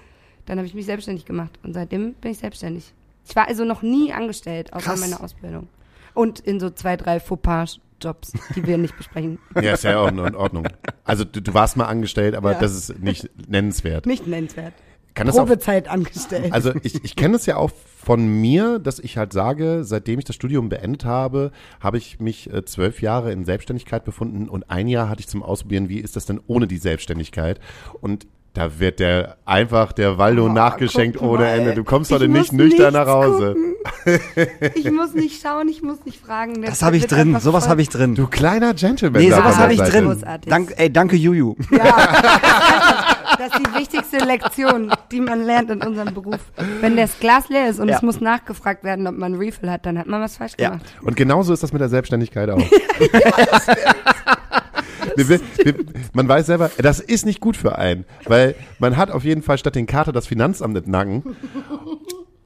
Dann 0.45 0.59
habe 0.59 0.67
ich 0.69 0.75
mich 0.75 0.87
selbstständig 0.87 1.25
gemacht 1.25 1.59
und 1.65 1.73
seitdem 1.73 2.15
bin 2.15 2.31
ich 2.31 2.39
selbstständig. 2.39 2.95
Ich 3.29 3.35
war 3.35 3.49
also 3.49 3.65
noch 3.65 3.83
nie 3.83 4.13
angestellt, 4.13 4.73
außer 4.73 4.91
Krass. 4.91 5.01
meiner 5.01 5.21
Ausbildung. 5.21 5.67
Und 6.15 6.39
in 6.39 6.61
so 6.61 6.71
zwei, 6.71 6.97
drei 6.97 7.19
Fauxpas 7.19 7.81
Jobs, 8.01 8.33
die 8.55 8.67
wir 8.67 8.79
nicht 8.79 8.97
besprechen. 8.97 9.39
Ja, 9.61 9.73
ist 9.73 9.85
ja 9.85 9.99
auch 9.99 10.09
in 10.09 10.19
Ordnung. 10.19 10.69
Also 11.05 11.25
du, 11.25 11.41
du 11.41 11.55
warst 11.55 11.77
mal 11.77 11.87
angestellt, 11.87 12.35
aber 12.35 12.53
ja. 12.53 12.59
das 12.59 12.77
ist 12.77 12.99
nicht 13.01 13.29
nennenswert. 13.49 14.07
Nicht 14.07 14.27
nennenswert. 14.27 14.75
Kann 15.17 15.29
Probezeit 15.29 15.89
auch, 15.89 15.95
angestellt. 15.95 16.53
Also 16.53 16.73
ich, 16.83 17.03
ich 17.03 17.17
kenne 17.17 17.37
es 17.37 17.47
ja 17.47 17.57
auch 17.57 17.71
von 18.05 18.27
mir, 18.27 18.79
dass 18.79 18.99
ich 18.99 19.17
halt 19.17 19.33
sage, 19.33 19.83
seitdem 19.83 20.19
ich 20.19 20.27
das 20.27 20.37
Studium 20.37 20.69
beendet 20.69 21.07
habe, 21.07 21.53
habe 21.81 21.97
ich 21.97 22.21
mich 22.21 22.53
äh, 22.53 22.65
zwölf 22.67 23.01
Jahre 23.01 23.33
in 23.33 23.47
Selbstständigkeit 23.47 24.05
befunden 24.05 24.49
und 24.49 24.71
ein 24.71 24.89
Jahr 24.89 25.09
hatte 25.09 25.21
ich 25.21 25.27
zum 25.27 25.43
Ausprobieren, 25.43 25.89
wie 25.89 25.99
ist 25.99 26.17
das 26.17 26.27
denn 26.27 26.39
ohne 26.47 26.67
die 26.67 26.77
Selbstständigkeit? 26.77 27.61
Und 28.01 28.27
da 28.53 28.79
wird 28.79 29.01
der 29.01 29.37
einfach 29.45 29.93
der 29.93 30.17
Waldo 30.17 30.47
oh, 30.47 30.49
nachgeschenkt 30.49 31.21
ohne 31.21 31.47
Ende. 31.47 31.75
Du 31.75 31.85
kommst 31.85 32.11
heute 32.11 32.29
nicht 32.29 32.53
nüchtern 32.53 32.95
nach 32.95 33.07
Hause. 33.07 33.55
ich 34.75 34.91
muss 34.91 35.13
nicht 35.15 35.43
schauen, 35.43 35.69
ich 35.69 35.83
muss 35.83 36.05
nicht 36.07 36.21
fragen. 36.21 36.63
Das, 36.63 36.71
das 36.71 36.83
habe 36.83 36.97
ich 36.97 37.07
drin, 37.07 37.39
sowas 37.41 37.69
habe 37.69 37.83
ich 37.83 37.89
drin. 37.91 38.15
Du 38.15 38.27
kleiner 38.27 38.73
Gentleman. 38.73 39.21
Nee, 39.21 39.31
sowas 39.31 39.59
habe 39.59 39.75
ich 39.75 39.81
drin. 39.81 40.23
Dank, 40.47 40.73
ey, 40.77 40.91
danke 40.91 41.17
Juju. 41.17 41.55
Ja. 41.71 42.86
Das 43.47 43.61
ist 43.61 43.67
die 43.67 43.79
wichtigste 43.79 44.19
Lektion, 44.19 44.93
die 45.13 45.21
man 45.21 45.45
lernt 45.45 45.71
in 45.71 45.83
unserem 45.83 46.15
Beruf. 46.15 46.41
Wenn 46.81 46.97
das 46.97 47.21
Glas 47.21 47.49
leer 47.49 47.69
ist 47.69 47.79
und 47.79 47.89
ja. 47.89 47.97
es 47.97 48.03
muss 48.03 48.21
nachgefragt 48.21 48.83
werden, 48.83 49.07
ob 49.07 49.17
man 49.17 49.35
einen 49.35 49.41
Refill 49.41 49.71
hat, 49.71 49.87
dann 49.87 49.97
hat 49.99 50.07
man 50.07 50.21
was 50.21 50.37
falsch 50.37 50.57
gemacht. 50.57 50.85
Ja. 50.85 51.07
Und 51.07 51.17
genauso 51.17 51.53
ist 51.53 51.63
das 51.63 51.73
mit 51.73 51.81
der 51.81 51.89
Selbstständigkeit 51.89 52.51
auch. 52.51 52.59
wir, 55.17 55.29
wir, 55.29 55.41
man 56.13 56.29
weiß 56.29 56.47
selber, 56.47 56.71
das 56.79 56.99
ist 57.01 57.25
nicht 57.25 57.41
gut 57.41 57.57
für 57.57 57.79
einen, 57.79 58.05
weil 58.25 58.57
man 58.79 58.97
hat 58.97 59.13
auf 59.13 59.23
jeden 59.25 59.43
Fall 59.43 59.59
statt 59.59 59.77
den 59.77 59.87
Kater 59.87 60.13
das 60.13 60.27
Finanzamt 60.27 60.77
im 60.77 60.91
Nacken 60.91 61.37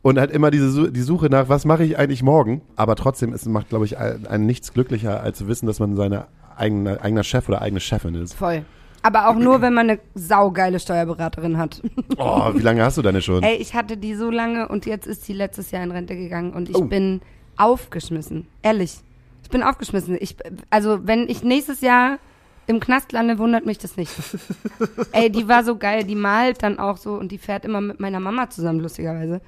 und 0.02 0.18
halt 0.18 0.30
immer 0.30 0.50
diese 0.50 0.92
die 0.92 1.02
Suche 1.02 1.30
nach, 1.30 1.48
was 1.48 1.64
mache 1.64 1.84
ich 1.84 1.98
eigentlich 1.98 2.22
morgen? 2.22 2.60
Aber 2.76 2.96
trotzdem 2.96 3.32
ist, 3.32 3.46
macht, 3.46 3.70
glaube 3.70 3.86
ich, 3.86 3.96
einen 3.96 4.44
nichts 4.44 4.74
glücklicher, 4.74 5.22
als 5.22 5.38
zu 5.38 5.48
wissen, 5.48 5.66
dass 5.66 5.80
man 5.80 5.96
seine 5.96 6.26
eigene, 6.56 7.00
eigener 7.00 7.24
Chef 7.24 7.48
oder 7.48 7.62
eigene 7.62 7.80
Chefin 7.80 8.14
ist. 8.16 8.34
Voll. 8.34 8.66
Aber 9.02 9.28
auch 9.28 9.34
nur, 9.34 9.62
wenn 9.62 9.72
man 9.72 9.90
eine 9.90 10.00
saugeile 10.14 10.78
Steuerberaterin 10.78 11.56
hat. 11.56 11.82
Oh, 12.18 12.52
wie 12.54 12.60
lange 12.60 12.84
hast 12.84 12.98
du 12.98 13.02
deine 13.02 13.22
schon? 13.22 13.42
Ey, 13.42 13.56
ich 13.56 13.74
hatte 13.74 13.96
die 13.96 14.14
so 14.14 14.30
lange 14.30 14.68
und 14.68 14.84
jetzt 14.84 15.06
ist 15.06 15.24
sie 15.24 15.32
letztes 15.32 15.70
Jahr 15.70 15.82
in 15.82 15.90
Rente 15.90 16.16
gegangen 16.16 16.52
und 16.52 16.68
ich 16.68 16.76
oh. 16.76 16.84
bin 16.84 17.22
aufgeschmissen. 17.56 18.46
Ehrlich. 18.62 18.98
Ich 19.42 19.50
bin 19.50 19.62
aufgeschmissen. 19.62 20.16
Ich, 20.20 20.36
also, 20.68 21.06
wenn 21.06 21.28
ich 21.28 21.42
nächstes 21.42 21.80
Jahr 21.80 22.18
im 22.66 22.78
Knast 22.78 23.12
lande, 23.12 23.38
wundert 23.38 23.66
mich 23.66 23.78
das 23.78 23.96
nicht. 23.96 24.12
Ey, 25.12 25.30
die 25.30 25.48
war 25.48 25.64
so 25.64 25.76
geil. 25.76 26.04
Die 26.04 26.14
malt 26.14 26.62
dann 26.62 26.78
auch 26.78 26.96
so 26.96 27.14
und 27.14 27.32
die 27.32 27.38
fährt 27.38 27.64
immer 27.64 27.80
mit 27.80 28.00
meiner 28.00 28.20
Mama 28.20 28.50
zusammen, 28.50 28.80
lustigerweise, 28.80 29.40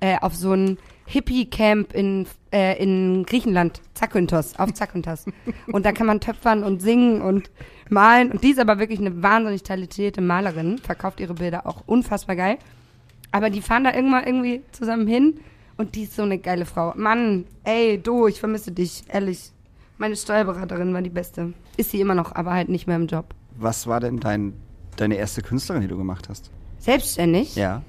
äh, 0.00 0.16
auf 0.20 0.34
so 0.34 0.52
ein 0.52 0.78
Hippie-Camp 1.06 1.92
in, 1.92 2.26
äh, 2.52 2.82
in 2.82 3.24
Griechenland, 3.26 3.80
Zakynthos, 3.94 4.58
auf 4.58 4.72
Zakynthos. 4.72 5.26
und 5.72 5.84
da 5.84 5.92
kann 5.92 6.06
man 6.06 6.20
töpfern 6.20 6.64
und 6.64 6.80
singen 6.80 7.20
und 7.22 7.50
malen. 7.90 8.30
Und 8.30 8.42
die 8.42 8.50
ist 8.50 8.58
aber 8.58 8.78
wirklich 8.78 9.00
eine 9.00 9.22
wahnsinnig 9.22 9.62
talentierte 9.62 10.20
Malerin, 10.20 10.78
verkauft 10.78 11.20
ihre 11.20 11.34
Bilder 11.34 11.66
auch 11.66 11.82
unfassbar 11.86 12.36
geil. 12.36 12.58
Aber 13.32 13.50
die 13.50 13.62
fahren 13.62 13.84
da 13.84 13.92
irgendwann 13.92 14.24
irgendwie 14.24 14.62
zusammen 14.72 15.06
hin 15.06 15.40
und 15.76 15.94
die 15.94 16.04
ist 16.04 16.14
so 16.14 16.22
eine 16.22 16.38
geile 16.38 16.66
Frau. 16.66 16.92
Mann, 16.96 17.46
ey, 17.64 18.00
du, 18.00 18.26
ich 18.26 18.38
vermisse 18.38 18.72
dich, 18.72 19.02
ehrlich. 19.08 19.50
Meine 19.98 20.16
Steuerberaterin 20.16 20.92
war 20.92 21.02
die 21.02 21.10
beste. 21.10 21.52
Ist 21.76 21.90
sie 21.90 22.00
immer 22.00 22.14
noch, 22.14 22.34
aber 22.34 22.52
halt 22.52 22.68
nicht 22.68 22.86
mehr 22.86 22.96
im 22.96 23.06
Job. 23.06 23.26
Was 23.56 23.86
war 23.86 24.00
denn 24.00 24.18
dein, 24.18 24.54
deine 24.96 25.16
erste 25.16 25.42
Künstlerin, 25.42 25.82
die 25.82 25.88
du 25.88 25.96
gemacht 25.96 26.28
hast? 26.28 26.50
Selbstständig? 26.78 27.54
Ja. 27.54 27.82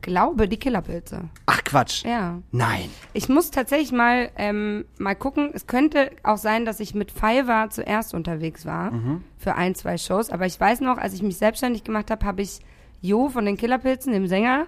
Ich 0.00 0.02
glaube, 0.02 0.48
die 0.48 0.56
Killerpilze. 0.56 1.28
Ach 1.44 1.62
Quatsch. 1.62 2.04
Ja. 2.06 2.40
Nein. 2.52 2.88
Ich 3.12 3.28
muss 3.28 3.50
tatsächlich 3.50 3.92
mal, 3.92 4.30
ähm, 4.36 4.86
mal 4.98 5.14
gucken. 5.14 5.50
Es 5.52 5.66
könnte 5.66 6.10
auch 6.22 6.38
sein, 6.38 6.64
dass 6.64 6.80
ich 6.80 6.94
mit 6.94 7.10
Fiverr 7.10 7.68
zuerst 7.68 8.14
unterwegs 8.14 8.64
war 8.64 8.92
mhm. 8.92 9.24
für 9.36 9.56
ein, 9.56 9.74
zwei 9.74 9.98
Shows. 9.98 10.30
Aber 10.30 10.46
ich 10.46 10.58
weiß 10.58 10.80
noch, 10.80 10.96
als 10.96 11.12
ich 11.12 11.22
mich 11.22 11.36
selbstständig 11.36 11.84
gemacht 11.84 12.10
habe, 12.10 12.24
habe 12.24 12.40
ich 12.40 12.60
Jo 13.02 13.28
von 13.28 13.44
den 13.44 13.58
Killerpilzen, 13.58 14.12
dem 14.12 14.26
Sänger, 14.26 14.66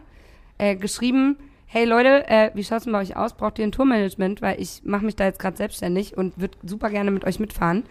äh, 0.58 0.76
geschrieben, 0.76 1.38
hey 1.64 1.86
Leute, 1.86 2.28
äh, 2.28 2.50
wie 2.52 2.64
schaut's 2.64 2.84
denn 2.84 2.92
bei 2.92 3.00
euch 3.00 3.16
aus? 3.16 3.32
Braucht 3.32 3.58
ihr 3.58 3.64
ein 3.64 3.72
Tourmanagement? 3.72 4.42
Weil 4.42 4.60
ich 4.60 4.82
mache 4.84 5.06
mich 5.06 5.16
da 5.16 5.24
jetzt 5.24 5.38
gerade 5.38 5.56
selbstständig 5.56 6.16
und 6.16 6.38
würde 6.38 6.58
super 6.62 6.90
gerne 6.90 7.10
mit 7.10 7.24
euch 7.24 7.40
mitfahren. 7.40 7.84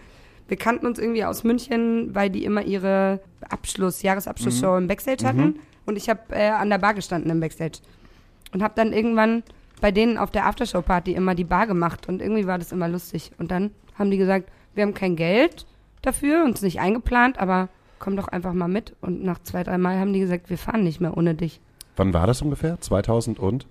Wir 0.46 0.56
kannten 0.56 0.86
uns 0.86 1.00
irgendwie 1.00 1.24
aus 1.24 1.42
München, 1.42 2.14
weil 2.14 2.30
die 2.30 2.44
immer 2.44 2.62
ihre 2.62 3.20
Abschluss, 3.48 4.02
Jahresabschlussshow 4.02 4.76
im 4.76 4.86
Backstage 4.86 5.24
hatten. 5.24 5.58
Und 5.86 5.96
ich 5.96 6.08
habe 6.08 6.20
äh, 6.30 6.48
an 6.48 6.70
der 6.70 6.78
Bar 6.78 6.94
gestanden 6.94 7.30
im 7.30 7.40
Backstage. 7.40 7.78
Und 8.52 8.62
habe 8.62 8.74
dann 8.76 8.92
irgendwann 8.92 9.42
bei 9.80 9.90
denen 9.90 10.16
auf 10.16 10.30
der 10.30 10.46
Aftershow-Party 10.46 11.12
immer 11.12 11.34
die 11.34 11.44
Bar 11.44 11.66
gemacht. 11.66 12.08
Und 12.08 12.22
irgendwie 12.22 12.46
war 12.46 12.58
das 12.58 12.72
immer 12.72 12.88
lustig. 12.88 13.32
Und 13.38 13.50
dann 13.50 13.70
haben 13.98 14.10
die 14.10 14.18
gesagt, 14.18 14.50
wir 14.74 14.84
haben 14.84 14.94
kein 14.94 15.16
Geld 15.16 15.66
dafür, 16.02 16.44
uns 16.44 16.62
nicht 16.62 16.80
eingeplant, 16.80 17.38
aber 17.38 17.68
komm 17.98 18.16
doch 18.16 18.28
einfach 18.28 18.52
mal 18.52 18.68
mit. 18.68 18.94
Und 19.00 19.22
nach 19.24 19.40
zwei, 19.42 19.64
drei 19.64 19.78
Mal 19.78 19.98
haben 19.98 20.12
die 20.12 20.20
gesagt, 20.20 20.50
wir 20.50 20.58
fahren 20.58 20.84
nicht 20.84 21.00
mehr 21.00 21.16
ohne 21.16 21.34
dich. 21.34 21.60
Wann 21.96 22.14
war 22.14 22.26
das 22.26 22.42
ungefähr? 22.42 22.80
2006? 22.80 23.66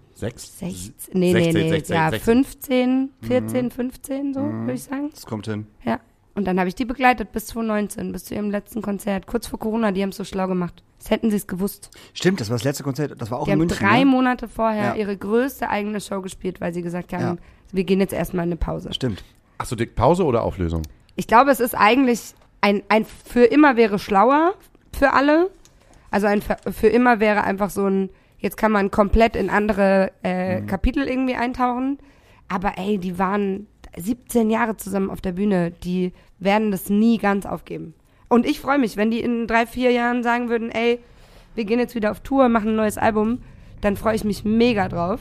16, 0.60 1.19
nee, 1.19 1.32
16, 1.32 1.54
nee, 1.54 1.63
nee, 1.63 1.69
16, 1.69 1.95
ja, 1.95 2.10
16. 2.12 2.43
15, 2.43 3.10
14, 3.21 3.71
15, 3.71 4.34
so 4.34 4.41
würde 4.41 4.74
ich 4.74 4.84
sagen. 4.84 5.10
Das 5.12 5.26
kommt 5.26 5.47
hin. 5.47 5.65
Ja. 5.84 6.00
Und 6.34 6.46
dann 6.46 6.58
habe 6.60 6.70
ich 6.70 6.76
die 6.76 6.86
begleitet 6.86 7.32
bis 7.34 7.48
2019, 7.48 8.12
bis 8.13 8.26
zu 8.26 8.36
ihrem 8.36 8.52
letzten 8.52 8.82
Konzert. 8.82 9.28
Kurz 9.28 9.48
vor 9.48 9.60
Corona, 9.60 9.91
die 9.91 10.02
haben 10.02 10.10
es 10.10 10.17
so 10.17 10.24
schlau 10.24 10.48
gemacht. 10.48 10.82
Das 11.00 11.10
hätten 11.10 11.30
sie 11.30 11.36
es 11.38 11.48
gewusst. 11.48 11.89
Stimmt, 12.13 12.39
das 12.39 12.50
war 12.50 12.56
das 12.56 12.63
letzte 12.63 12.84
Konzert, 12.84 13.20
das 13.22 13.32
war 13.32 13.39
auch 13.39 13.46
Die 13.46 13.50
in 13.52 13.54
haben 13.54 13.60
München. 13.67 13.78
drei 13.86 14.00
ne? 14.00 14.06
Monate 14.06 14.48
vorher 14.48 14.89
Ja. 14.89 14.96
ihre 14.96 15.17
größte 15.17 15.70
eigene 15.70 16.00
Show 16.00 16.22
gespielt, 16.22 16.62
weil 16.62 16.74
sie 16.74 16.82
gesagt 16.82 17.12
haben, 17.12 17.22
Ja. 17.24 17.38
wir 17.74 17.84
gehen 17.84 18.00
jetzt 18.00 18.13
erstmal 18.13 18.46
in 18.46 18.50
eine 18.52 18.56
Pause. 18.58 18.94
Stimmt. 18.94 19.24
Achso, 19.58 19.76
Dick, 19.76 19.96
Pause 19.96 20.24
oder 20.24 20.44
Auflösung? 20.44 20.84
Ich 21.15 21.28
glaube, 21.28 21.52
es 21.52 21.60
ist 21.60 21.76
eigentlich 21.76 22.34
ein, 22.62 22.82
ein 22.88 23.06
für 23.06 23.44
immer 23.44 23.76
wäre 23.76 24.00
schlauer 24.00 24.54
für 24.94 25.12
alle. 25.13 25.50
Also 26.12 26.28
ein 26.28 26.41
für, 26.41 26.58
für 26.72 26.88
immer 26.88 27.20
wäre 27.20 27.44
einfach 27.44 27.70
so 27.72 27.86
ein, 27.88 28.10
jetzt 28.38 28.56
kann 28.58 28.72
man 28.72 28.89
komplett 28.91 29.36
in 29.36 29.50
andere 29.50 30.12
äh, 30.24 30.62
Kapitel 30.62 31.08
irgendwie 31.08 31.36
eintauchen. 31.36 31.98
Aber 32.48 32.78
ey, 32.78 32.98
die 33.00 33.17
waren 33.17 33.67
17 33.97 34.49
Jahre 34.49 34.77
zusammen 34.77 35.10
auf 35.10 35.21
der 35.21 35.34
Bühne. 35.34 35.71
Die 35.84 36.13
werden 36.39 36.71
das 36.71 36.89
nie 36.89 37.17
ganz 37.17 37.45
aufgeben. 37.45 37.93
Und 38.27 38.45
ich 38.45 38.60
freue 38.60 38.80
mich, 38.80 38.97
wenn 38.97 39.12
die 39.12 39.19
in 39.19 39.47
drei, 39.47 39.65
vier 39.65 39.91
Jahren 39.91 40.23
sagen 40.23 40.49
würden, 40.49 40.71
ey, 40.71 40.99
wir 41.56 41.65
gehen 41.65 41.80
jetzt 41.80 41.95
wieder 41.95 42.12
auf 42.12 42.21
Tour, 42.21 42.47
machen 42.49 42.69
ein 42.69 42.75
neues 42.77 42.97
Album, 42.97 43.39
dann 43.82 43.97
freue 43.97 44.15
ich 44.15 44.23
mich 44.23 44.45
mega 44.45 44.88
drauf. 44.88 45.19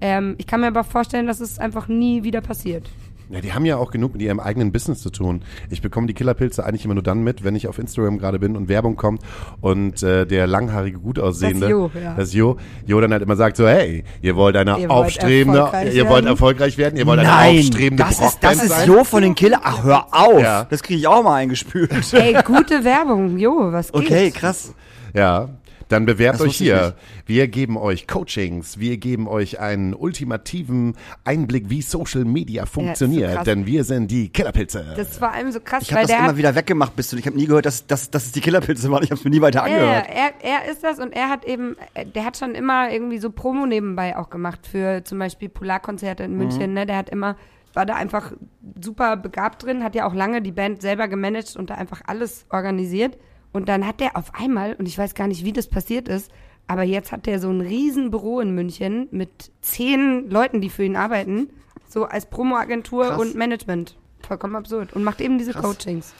Ähm, 0.00 0.34
ich 0.38 0.46
kann 0.46 0.60
mir 0.60 0.66
aber 0.66 0.84
vorstellen, 0.84 1.26
dass 1.26 1.40
es 1.40 1.58
einfach 1.58 1.86
nie 1.86 2.24
wieder 2.24 2.40
passiert. 2.40 2.90
Ja, 3.34 3.40
die 3.40 3.52
haben 3.52 3.64
ja 3.64 3.78
auch 3.78 3.90
genug 3.90 4.12
mit 4.12 4.22
ihrem 4.22 4.38
eigenen 4.38 4.70
Business 4.70 5.02
zu 5.02 5.10
tun. 5.10 5.42
Ich 5.68 5.82
bekomme 5.82 6.06
die 6.06 6.14
Killerpilze 6.14 6.64
eigentlich 6.64 6.84
immer 6.84 6.94
nur 6.94 7.02
dann 7.02 7.24
mit, 7.24 7.42
wenn 7.42 7.56
ich 7.56 7.66
auf 7.66 7.80
Instagram 7.80 8.18
gerade 8.18 8.38
bin 8.38 8.54
und 8.54 8.68
Werbung 8.68 8.94
kommt 8.94 9.22
und 9.60 10.04
äh, 10.04 10.24
der 10.24 10.46
langhaarige, 10.46 11.00
gut 11.00 11.18
aussehende, 11.18 11.62
Das 11.62 11.70
Jo, 11.70 11.90
ja. 12.00 12.14
das 12.14 12.32
Jo, 12.32 12.56
Jo 12.86 13.00
dann 13.00 13.10
halt 13.10 13.22
immer 13.22 13.34
sagt 13.34 13.56
so, 13.56 13.66
hey, 13.66 14.04
ihr 14.22 14.36
wollt 14.36 14.56
eine 14.56 14.78
Ihr 14.78 14.88
wollt 14.88 14.90
aufstrebende, 14.90 15.58
erfolgreich 15.58 15.94
ihr 15.96 16.08
wollt 16.08 16.26
erfolgreich 16.26 16.78
werden, 16.78 16.96
ihr 16.96 17.06
wollt 17.06 17.18
eine 17.18 17.28
Nein, 17.28 17.58
aufstrebende 17.58 18.04
das 18.04 18.20
ist, 18.20 18.38
das 18.40 18.62
ist 18.62 18.68
sein. 18.68 18.86
Jo 18.88 19.02
von 19.02 19.22
den 19.22 19.34
Killer. 19.34 19.60
Ach, 19.64 19.82
hör 19.82 20.06
auf. 20.12 20.40
Ja. 20.40 20.64
Das 20.70 20.84
kriege 20.84 21.00
ich 21.00 21.08
auch 21.08 21.24
mal 21.24 21.34
eingespült. 21.34 21.90
Ey, 22.12 22.36
gute 22.44 22.84
Werbung, 22.84 23.36
jo, 23.36 23.72
was 23.72 23.90
geht? 23.90 24.00
Okay, 24.00 24.30
krass. 24.30 24.74
Ja, 25.12 25.48
dann 25.88 26.06
bewerbt 26.06 26.40
Das 26.40 26.46
euch 26.48 26.56
hier. 26.56 26.94
Wir 27.26 27.48
geben 27.48 27.76
euch 27.76 28.06
Coachings, 28.06 28.78
wir 28.78 28.96
geben 28.96 29.28
euch 29.28 29.60
einen 29.60 29.94
ultimativen 29.94 30.96
Einblick, 31.24 31.70
wie 31.70 31.82
Social 31.82 32.24
Media 32.24 32.66
funktioniert, 32.66 33.34
krass. 33.34 33.44
denn 33.44 33.66
wir 33.66 33.84
sind 33.84 34.10
die 34.10 34.28
Killerpilze. 34.30 34.94
Das 34.96 35.18
vor 35.18 35.32
allem 35.32 35.52
so 35.52 35.60
krass, 35.60 35.82
Ich 35.82 35.90
habe 35.90 36.00
weil 36.02 36.06
das 36.08 36.16
der 36.16 36.24
immer 36.26 36.36
wieder 36.36 36.54
weggemacht 36.54 36.96
bis 36.96 37.08
zu. 37.08 37.16
Ich 37.16 37.26
habe 37.26 37.36
nie 37.36 37.46
gehört, 37.46 37.66
dass, 37.66 37.86
dass, 37.86 38.10
dass 38.10 38.26
es 38.26 38.32
die 38.32 38.40
Killerpilze 38.40 38.90
waren. 38.90 39.02
Ich 39.02 39.10
habe 39.10 39.18
es 39.18 39.24
mir 39.24 39.30
nie 39.30 39.40
weiter 39.40 39.66
ja, 39.66 39.68
ja, 39.68 39.74
angehört. 40.00 40.06
er, 40.42 40.64
er 40.64 40.70
ist 40.72 40.82
das 40.84 40.98
und 40.98 41.12
er 41.12 41.28
hat 41.28 41.44
eben, 41.44 41.76
der 42.14 42.24
hat 42.24 42.36
schon 42.36 42.54
immer 42.54 42.90
irgendwie 42.90 43.18
so 43.18 43.30
Promo 43.30 43.66
nebenbei 43.66 44.16
auch 44.16 44.30
gemacht 44.30 44.66
für 44.66 45.02
zum 45.04 45.18
Beispiel 45.18 45.48
Polarkonzerte 45.48 46.22
in 46.24 46.36
München, 46.36 46.68
Mhm. 46.68 46.74
ne? 46.74 46.86
Der 46.86 46.96
hat 46.96 47.10
immer, 47.10 47.36
war 47.74 47.86
da 47.86 47.94
einfach 47.94 48.32
super 48.80 49.16
begabt 49.16 49.64
drin, 49.64 49.82
hat 49.84 49.94
ja 49.94 50.06
auch 50.06 50.14
lange 50.14 50.40
die 50.42 50.52
Band 50.52 50.80
selber 50.82 51.08
gemanagt 51.08 51.56
und 51.56 51.70
da 51.70 51.74
einfach 51.74 52.00
alles 52.06 52.46
organisiert. 52.50 53.16
Und 53.54 53.68
dann 53.68 53.86
hat 53.86 54.00
der 54.00 54.16
auf 54.16 54.34
einmal, 54.34 54.74
und 54.74 54.88
ich 54.88 54.98
weiß 54.98 55.14
gar 55.14 55.28
nicht, 55.28 55.44
wie 55.44 55.52
das 55.52 55.68
passiert 55.68 56.08
ist, 56.08 56.28
aber 56.66 56.82
jetzt 56.82 57.12
hat 57.12 57.26
der 57.26 57.38
so 57.38 57.48
ein 57.50 57.60
riesen 57.60 58.10
Büro 58.10 58.40
in 58.40 58.52
München 58.52 59.06
mit 59.12 59.52
zehn 59.60 60.28
Leuten, 60.28 60.60
die 60.60 60.70
für 60.70 60.82
ihn 60.82 60.96
arbeiten, 60.96 61.50
so 61.88 62.04
als 62.04 62.26
Promoagentur 62.26 63.06
Krass. 63.06 63.20
und 63.20 63.36
Management. 63.36 63.96
Vollkommen 64.26 64.56
absurd. 64.56 64.92
Und 64.94 65.04
macht 65.04 65.20
eben 65.20 65.38
diese 65.38 65.52
Coachings. 65.52 66.14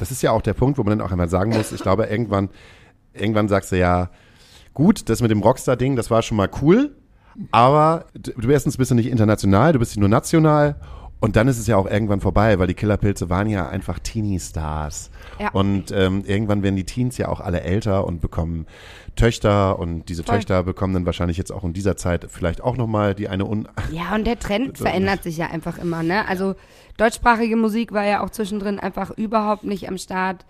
Das 0.00 0.10
ist 0.10 0.20
ja 0.22 0.32
auch 0.32 0.42
der 0.42 0.54
Punkt, 0.54 0.78
wo 0.78 0.82
man 0.82 0.98
dann 0.98 1.06
auch 1.06 1.12
einmal 1.12 1.28
sagen 1.28 1.52
muss, 1.52 1.70
ich 1.70 1.80
glaube, 1.80 2.06
irgendwann, 2.06 2.48
irgendwann 3.14 3.46
sagst 3.46 3.70
du 3.70 3.78
ja, 3.78 4.10
gut, 4.74 5.08
das 5.08 5.22
mit 5.22 5.30
dem 5.30 5.42
Rockstar-Ding, 5.42 5.94
das 5.94 6.10
war 6.10 6.22
schon 6.22 6.38
mal 6.38 6.50
cool, 6.60 6.96
aber 7.52 8.06
du, 8.14 8.32
du 8.32 8.50
erstens 8.50 8.78
bist 8.78 8.90
du 8.90 8.96
nicht 8.96 9.08
international, 9.08 9.74
du 9.74 9.78
bist 9.78 9.96
nur 9.96 10.08
national 10.08 10.74
und 11.20 11.36
dann 11.36 11.48
ist 11.48 11.58
es 11.58 11.66
ja 11.66 11.76
auch 11.76 11.86
irgendwann 11.86 12.20
vorbei, 12.20 12.58
weil 12.58 12.66
die 12.66 12.74
Killerpilze 12.74 13.28
waren 13.28 13.48
ja 13.48 13.68
einfach 13.68 13.98
Teenie-Stars. 13.98 15.10
Ja. 15.38 15.50
Und 15.50 15.92
ähm, 15.92 16.24
irgendwann 16.26 16.62
werden 16.62 16.76
die 16.76 16.84
Teens 16.84 17.18
ja 17.18 17.28
auch 17.28 17.40
alle 17.40 17.60
älter 17.60 18.06
und 18.06 18.22
bekommen 18.22 18.66
Töchter 19.16 19.78
und 19.78 20.08
diese 20.08 20.24
Voll. 20.24 20.36
Töchter 20.36 20.62
bekommen 20.62 20.94
dann 20.94 21.06
wahrscheinlich 21.06 21.36
jetzt 21.36 21.52
auch 21.52 21.62
in 21.62 21.74
dieser 21.74 21.96
Zeit 21.96 22.26
vielleicht 22.30 22.62
auch 22.62 22.76
nochmal 22.76 23.14
die 23.14 23.28
eine 23.28 23.44
un 23.44 23.68
Ja, 23.92 24.14
und 24.14 24.26
der 24.26 24.38
Trend 24.38 24.78
verändert 24.78 25.22
sich 25.22 25.36
ja 25.36 25.48
einfach 25.48 25.76
immer, 25.76 26.02
ne? 26.02 26.26
Also 26.26 26.54
deutschsprachige 26.96 27.56
Musik 27.56 27.92
war 27.92 28.06
ja 28.06 28.24
auch 28.24 28.30
zwischendrin 28.30 28.80
einfach 28.80 29.10
überhaupt 29.10 29.64
nicht 29.64 29.88
am 29.88 29.98
Start. 29.98 30.46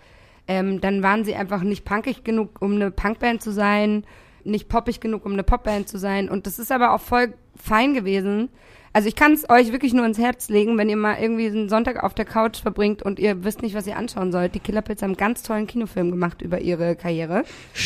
Ähm, 0.47 0.79
dann 0.79 1.03
waren 1.03 1.25
sie 1.25 1.35
einfach 1.35 1.63
nicht 1.63 1.83
punkig 1.83 2.23
genug, 2.23 2.61
um 2.61 2.75
eine 2.75 2.91
Punkband 2.91 3.41
zu 3.41 3.51
sein, 3.51 4.05
nicht 4.43 4.69
poppig 4.69 5.01
genug, 5.01 5.25
um 5.25 5.33
eine 5.33 5.43
Popband 5.43 5.87
zu 5.87 5.99
sein. 5.99 6.29
Und 6.29 6.47
das 6.47 6.59
ist 6.59 6.71
aber 6.71 6.93
auch 6.93 7.01
voll 7.01 7.33
fein 7.55 7.93
gewesen. 7.93 8.49
Also 8.93 9.07
ich 9.07 9.15
kann 9.15 9.31
es 9.31 9.49
euch 9.49 9.71
wirklich 9.71 9.93
nur 9.93 10.05
ins 10.05 10.17
Herz 10.17 10.49
legen, 10.49 10.77
wenn 10.77 10.89
ihr 10.89 10.97
mal 10.97 11.15
irgendwie 11.19 11.47
einen 11.47 11.69
Sonntag 11.69 12.03
auf 12.03 12.13
der 12.13 12.25
Couch 12.25 12.59
verbringt 12.61 13.01
und 13.01 13.19
ihr 13.19 13.43
wisst 13.45 13.61
nicht, 13.61 13.73
was 13.73 13.87
ihr 13.87 13.95
anschauen 13.95 14.31
sollt. 14.33 14.53
Die 14.53 14.59
Killerpills 14.59 15.01
haben 15.01 15.11
einen 15.11 15.17
ganz 15.17 15.43
tollen 15.43 15.65
Kinofilm 15.65 16.11
gemacht 16.11 16.41
über 16.41 16.59
ihre 16.59 16.95
Karriere. 16.97 17.43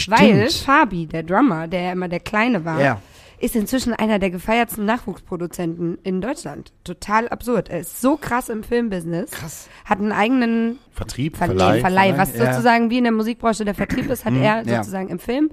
Weil 0.08 0.50
Fabi, 0.50 1.06
der 1.06 1.22
Drummer, 1.24 1.68
der 1.68 1.82
ja 1.82 1.92
immer 1.92 2.08
der 2.08 2.22
Kleine 2.22 2.66
war, 2.66 2.82
Ja. 2.82 3.02
ist 3.40 3.56
inzwischen 3.56 3.94
einer 3.94 4.18
der 4.18 4.32
gefeiertsten 4.32 4.86
Nachwuchsproduzenten 4.86 6.00
in 6.02 6.22
Deutschland. 6.22 6.74
Total 6.84 7.30
absurd. 7.30 7.70
Er 7.70 7.82
ist 7.82 8.02
so 8.02 8.18
krass 8.18 8.50
im 8.50 8.64
Filmbusiness. 8.64 9.30
Krass. 9.30 9.70
Hat 9.86 10.00
einen 10.00 10.12
eigenen 10.12 10.80
Vertrieb, 10.92 11.38
Ver 11.38 11.46
Verleih. 11.48 11.74
nee, 11.76 11.80
Verleih, 11.82 12.18
was 12.18 12.36
Ja. 12.36 12.52
sozusagen 12.52 12.90
wie 12.90 12.98
in 12.98 13.04
der 13.04 13.14
Musikbranche 13.14 13.64
der 13.64 13.76
Vertrieb 13.76 14.10
ist, 14.10 14.26
hat 14.26 14.34
er 14.34 14.64
ja. 14.66 14.78
sozusagen 14.78 15.10
im 15.10 15.20
Film. 15.20 15.52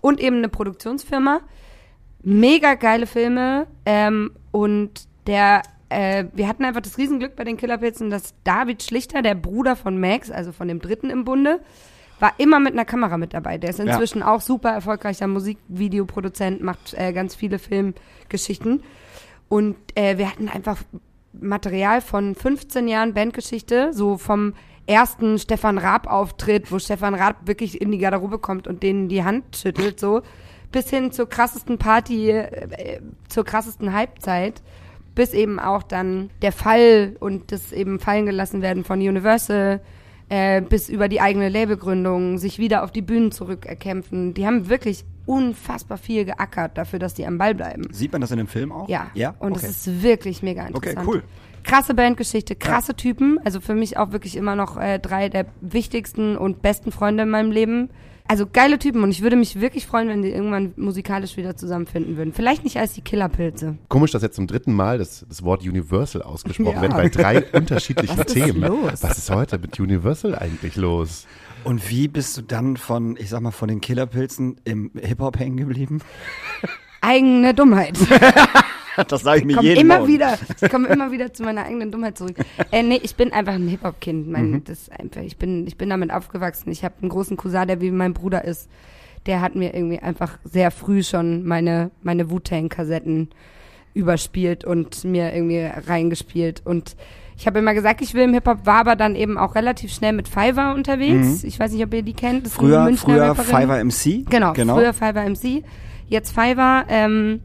Und 0.00 0.18
eben 0.18 0.36
eine 0.36 0.48
Produktionsfirma. 0.48 1.40
Mega 2.22 2.74
geile 2.74 3.06
Filme. 3.06 3.66
Ähm, 3.84 4.30
und 4.54 5.08
der, 5.26 5.62
äh, 5.88 6.26
wir 6.32 6.46
hatten 6.46 6.64
einfach 6.64 6.80
das 6.80 6.96
Riesenglück 6.96 7.34
bei 7.34 7.42
den 7.42 7.56
Killerpilzen, 7.56 8.08
dass 8.08 8.34
David 8.44 8.84
Schlichter, 8.84 9.20
der 9.20 9.34
Bruder 9.34 9.74
von 9.74 9.98
Max, 9.98 10.30
also 10.30 10.52
von 10.52 10.68
dem 10.68 10.80
Dritten 10.80 11.10
im 11.10 11.24
Bunde, 11.24 11.58
war 12.20 12.34
immer 12.38 12.60
mit 12.60 12.72
einer 12.74 12.84
Kamera 12.84 13.18
mit 13.18 13.34
dabei. 13.34 13.58
Der 13.58 13.70
ist 13.70 13.80
Ja. 13.80 13.86
inzwischen 13.86 14.22
auch 14.22 14.40
super 14.40 14.70
erfolgreicher 14.70 15.26
Musikvideoproduzent, 15.26 16.62
macht 16.62 16.94
äh, 16.94 17.12
ganz 17.12 17.34
viele 17.34 17.58
Filmgeschichten. 17.58 18.84
Und 19.48 19.74
äh, 19.96 20.18
wir 20.18 20.30
hatten 20.30 20.48
einfach 20.48 20.78
Material 21.32 22.00
von 22.00 22.36
15 22.36 22.86
Jahren 22.86 23.12
Bandgeschichte, 23.12 23.92
so 23.92 24.18
vom 24.18 24.54
ersten 24.86 25.40
Stefan 25.40 25.78
Raab-Auftritt, 25.78 26.70
wo 26.70 26.78
Stefan 26.78 27.16
Raab 27.16 27.48
wirklich 27.48 27.80
in 27.80 27.90
die 27.90 27.98
Garderobe 27.98 28.38
kommt 28.38 28.68
und 28.68 28.84
denen 28.84 29.08
die 29.08 29.24
Hand 29.24 29.56
schüttelt, 29.56 29.98
so, 29.98 30.22
bis 30.74 30.90
hin 30.90 31.12
zur 31.12 31.28
krassesten 31.28 31.78
Party, 31.78 32.30
äh, 32.30 33.00
zur 33.28 33.44
krassesten 33.44 33.92
Halbzeit, 33.92 34.60
bis 35.14 35.32
eben 35.32 35.60
auch 35.60 35.84
dann 35.84 36.30
der 36.42 36.50
Fall 36.50 37.16
und 37.20 37.52
das 37.52 37.70
eben 37.70 38.00
fallen 38.00 38.26
gelassen 38.26 38.60
werden 38.60 38.82
von 38.82 38.98
Universal, 38.98 39.80
äh, 40.30 40.60
bis 40.62 40.88
über 40.88 41.08
die 41.08 41.20
eigene 41.20 41.48
Labelgründung, 41.48 42.38
sich 42.38 42.58
wieder 42.58 42.82
auf 42.82 42.90
die 42.90 43.02
Bühnen 43.02 43.30
zurückerkämpfen. 43.30 44.34
Die 44.34 44.48
haben 44.48 44.68
wirklich 44.68 45.04
unfassbar 45.26 45.96
viel 45.96 46.24
geackert 46.24 46.76
dafür, 46.76 46.98
dass 46.98 47.14
die 47.14 47.24
am 47.24 47.38
Ball 47.38 47.54
bleiben. 47.54 47.84
Sieht 47.92 48.10
man 48.10 48.20
das 48.20 48.32
in 48.32 48.38
dem 48.38 48.48
Film 48.48 48.72
auch? 48.72 48.88
Ja. 48.88 49.12
Ja? 49.14 49.36
Und 49.38 49.52
okay. 49.52 49.66
es 49.66 49.86
ist 49.86 50.02
wirklich 50.02 50.42
mega 50.42 50.62
Okay, 50.72 50.90
interessant. 50.90 51.06
cool. 51.06 51.22
Krasse 51.62 51.94
Bandgeschichte, 51.94 52.56
krasse 52.56 52.96
Typen. 52.96 53.38
Also 53.44 53.60
für 53.60 53.74
mich 53.74 53.96
auch 53.96 54.10
wirklich 54.10 54.34
immer 54.34 54.56
noch 54.56 54.76
äh, 54.76 54.98
drei 54.98 55.28
der 55.28 55.46
wichtigsten 55.60 56.36
und 56.36 56.62
besten 56.62 56.90
Freunde 56.90 57.22
in 57.22 57.30
meinem 57.30 57.52
Leben. 57.52 57.90
Also 58.26 58.46
geile 58.50 58.78
Typen 58.78 59.02
und 59.02 59.10
ich 59.10 59.20
würde 59.20 59.36
mich 59.36 59.60
wirklich 59.60 59.86
freuen, 59.86 60.08
wenn 60.08 60.22
die 60.22 60.30
irgendwann 60.30 60.72
musikalisch 60.76 61.36
wieder 61.36 61.56
zusammenfinden 61.56 62.16
würden. 62.16 62.32
Vielleicht 62.32 62.64
nicht 62.64 62.78
als 62.78 62.94
die 62.94 63.02
Killerpilze. 63.02 63.76
Komisch, 63.88 64.12
dass 64.12 64.22
jetzt 64.22 64.36
zum 64.36 64.46
dritten 64.46 64.72
Mal 64.72 64.96
das, 64.96 65.26
das 65.28 65.42
Wort 65.42 65.62
Universal 65.62 66.22
ausgesprochen 66.22 66.74
Ja. 66.76 66.80
wird 66.82 66.92
bei 66.92 67.08
drei 67.10 67.44
unterschiedlichen 67.52 68.16
Was 68.16 68.26
ist 68.26 68.32
Themen. 68.34 68.62
los? 68.62 69.02
Was 69.02 69.18
ist 69.18 69.30
heute 69.30 69.58
mit 69.58 69.78
Universal 69.78 70.34
eigentlich 70.34 70.76
los? 70.76 71.26
Und 71.64 71.90
wie 71.90 72.08
bist 72.08 72.36
du 72.38 72.42
dann 72.42 72.78
von, 72.78 73.16
ich 73.18 73.28
sag 73.28 73.40
mal, 73.42 73.50
von 73.50 73.68
den 73.68 73.82
Killerpilzen 73.82 74.56
im 74.64 74.90
Hip-Hop 74.98 75.38
hängen 75.38 75.58
geblieben? 75.58 76.00
Eigene 77.02 77.52
Dummheit. 77.52 77.98
Das 79.08 79.22
sage 79.22 79.40
ich 79.40 79.44
mir 79.44 79.56
komme 79.56 79.68
jeden 79.68 79.80
immer 79.80 79.98
Morgen. 79.98 80.12
wieder, 80.12 80.38
ich 80.60 80.70
komme 80.70 80.88
immer 80.88 81.10
wieder 81.10 81.32
zu 81.32 81.42
meiner 81.42 81.64
eigenen 81.64 81.90
Dummheit 81.90 82.18
zurück. 82.18 82.36
Äh, 82.70 82.82
nee, 82.82 83.00
ich 83.02 83.16
bin 83.16 83.32
einfach 83.32 83.54
ein 83.54 83.68
Hip-Hop-Kind. 83.68 84.28
Mhm. 84.28 84.62
das 84.64 84.82
ist 84.82 84.92
einfach, 84.92 85.22
ich 85.22 85.36
bin, 85.36 85.66
ich 85.66 85.76
bin 85.76 85.90
damit 85.90 86.12
aufgewachsen. 86.12 86.70
Ich 86.70 86.84
habe 86.84 86.94
einen 87.00 87.10
großen 87.10 87.36
Cousin, 87.36 87.66
der 87.66 87.80
wie 87.80 87.90
mein 87.90 88.14
Bruder 88.14 88.44
ist. 88.44 88.68
Der 89.26 89.40
hat 89.40 89.54
mir 89.54 89.74
irgendwie 89.74 89.98
einfach 89.98 90.38
sehr 90.44 90.70
früh 90.70 91.02
schon 91.02 91.44
meine, 91.44 91.90
meine 92.02 92.30
Wu-Tang-Kassetten 92.30 93.30
überspielt 93.94 94.64
und 94.64 95.04
mir 95.04 95.32
irgendwie 95.34 95.64
reingespielt. 95.86 96.62
Und 96.64 96.96
ich 97.36 97.46
habe 97.46 97.58
immer 97.58 97.74
gesagt, 97.74 98.00
ich 98.00 98.14
will 98.14 98.24
im 98.24 98.34
Hip-Hop, 98.34 98.66
war 98.66 98.80
aber 98.80 98.96
dann 98.96 99.16
eben 99.16 99.38
auch 99.38 99.54
relativ 99.54 99.92
schnell 99.92 100.12
mit 100.12 100.28
Fiverr 100.28 100.74
unterwegs. 100.74 101.42
Ich 101.44 101.58
weiß 101.58 101.72
nicht, 101.72 101.84
ob 101.84 101.94
ihr 101.94 102.02
die 102.02 102.12
kennt. 102.12 102.46
Das 102.46 102.52
Früher, 102.54 102.92
früher 102.96 103.22
Rapperin. 103.22 103.56
Fiverr 103.56 103.84
MC. 103.84 104.30
Genau, 104.30 104.52
genau. 104.52 104.76
früher 104.76 104.92
Fiverr 104.92 105.28
MC, 105.28 105.64
jetzt 106.08 106.30
Fiverr. 106.30 106.84
Ähm, 106.88 107.40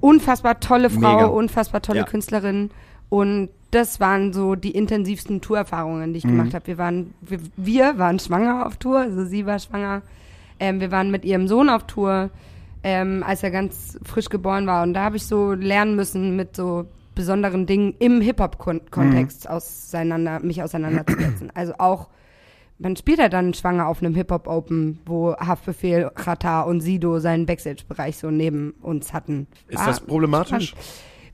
unfassbar 0.00 0.60
tolle 0.60 0.90
Frau, 0.90 1.14
Mega. 1.16 1.24
unfassbar 1.26 1.82
tolle 1.82 2.00
Ja. 2.00 2.04
Künstlerin. 2.04 2.70
Und 3.08 3.48
das 3.70 4.00
waren 4.00 4.32
so 4.32 4.54
die 4.54 4.70
intensivsten 4.70 5.40
Tourerfahrungen, 5.40 6.08
Mhm. 6.08 6.12
die 6.12 6.18
ich 6.18 6.24
gemacht 6.24 6.54
habe. 6.54 6.66
Wir 6.66 6.78
waren, 6.78 7.14
wir, 7.20 7.38
wir 7.56 7.98
waren 7.98 8.18
schwanger 8.18 8.66
auf 8.66 8.76
Tour, 8.76 8.98
also 9.00 9.24
sie 9.24 9.46
war 9.46 9.58
schwanger. 9.58 10.02
Ähm, 10.60 10.80
wir 10.80 10.90
waren 10.90 11.10
mit 11.10 11.24
ihrem 11.24 11.48
Sohn 11.48 11.68
auf 11.68 11.84
Tour, 11.86 12.30
ähm, 12.82 13.22
als 13.26 13.42
er 13.42 13.50
ganz 13.50 13.98
frisch 14.04 14.28
geboren 14.28 14.66
war. 14.66 14.82
Und 14.82 14.94
da 14.94 15.02
habe 15.04 15.16
ich 15.16 15.26
so 15.26 15.52
lernen 15.52 15.96
müssen, 15.96 16.36
mit 16.36 16.56
so 16.56 16.86
besonderen 17.14 17.66
Dingen 17.66 17.94
im 17.98 18.20
Hip-Hop-Kontext 18.20 19.44
Mhm. 19.44 19.50
auseinander, 19.50 20.40
mich 20.40 20.62
auseinanderzusetzen. 20.62 21.50
Also 21.54 21.74
auch 21.78 22.08
man 22.78 22.96
spielt 22.96 23.18
ja 23.18 23.28
dann 23.28 23.54
schwanger 23.54 23.88
auf 23.88 24.00
einem 24.02 24.14
Hip-Hop-Open, 24.14 25.00
wo 25.04 25.34
Haftbefehl, 25.36 26.10
Chata 26.14 26.62
und 26.62 26.80
Sido 26.80 27.18
seinen 27.18 27.46
Backstage-Bereich 27.46 28.18
so 28.18 28.30
neben 28.30 28.72
uns 28.82 29.12
hatten. 29.12 29.48
Ist 29.68 29.78
War 29.78 29.86
das 29.86 30.00
problematisch? 30.00 30.68
spannend. 30.68 30.86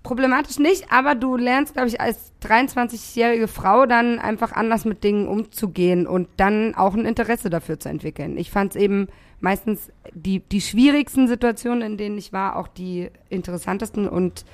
Problematisch 0.02 0.58
nicht, 0.58 0.92
aber 0.92 1.14
du 1.14 1.34
lernst, 1.34 1.72
glaube 1.72 1.88
ich, 1.88 1.98
als 1.98 2.32
23-jährige 2.42 3.48
Frau 3.48 3.86
dann 3.86 4.18
einfach 4.18 4.52
anders 4.52 4.84
mit 4.84 5.02
Dingen 5.02 5.26
umzugehen 5.26 6.06
und 6.06 6.28
dann 6.36 6.74
auch 6.74 6.92
ein 6.92 7.06
Interesse 7.06 7.48
dafür 7.48 7.80
zu 7.80 7.88
entwickeln. 7.88 8.36
Ich 8.36 8.50
fand 8.50 8.74
es 8.74 8.82
eben 8.82 9.08
meistens 9.40 9.90
die, 10.12 10.40
die 10.40 10.60
schwierigsten 10.60 11.26
Situationen, 11.26 11.80
in 11.80 11.96
denen 11.96 12.18
ich 12.18 12.34
war, 12.34 12.56
auch 12.56 12.68
die 12.68 13.08
interessantesten 13.30 14.06
und 14.06 14.44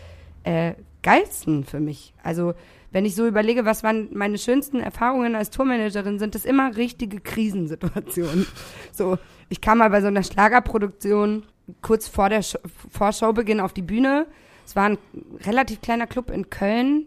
äh, 0.45 0.75
geilsten 1.03 1.65
für 1.65 1.81
mich. 1.81 2.15
Also 2.23 2.55
wenn 2.93 3.05
ich 3.05 3.15
so 3.15 3.27
überlege, 3.27 3.65
was 3.65 3.83
waren 3.83 4.09
meine 4.13 4.39
schönsten 4.39 4.81
Erfahrungen 4.81 5.35
als 5.35 5.51
Tourmanagerin, 5.51 6.19
sind 6.19 6.35
es 6.35 6.45
immer 6.45 6.77
richtige 6.77 7.21
Krisensituationen. 7.21 8.47
So, 8.93 9.19
ich 9.49 9.61
kam 9.61 9.79
mal 9.79 9.89
bei 9.91 10.01
so 10.01 10.09
einer 10.09 10.23
Schlagerproduktion 10.23 11.45
kurz 11.81 12.09
vor 12.09 12.29
der 12.29 12.43
Sh 12.43 12.59
vor 12.91 13.13
Showbeginn 13.13 13.61
auf 13.61 13.73
die 13.73 13.83
Bühne. 13.83 14.27
Es 14.67 14.77
war 14.77 14.91
ein 14.91 14.99
relativ 15.47 15.81
kleiner 15.81 16.07
Club 16.07 16.31
in 16.31 16.51
Köln, 16.51 17.07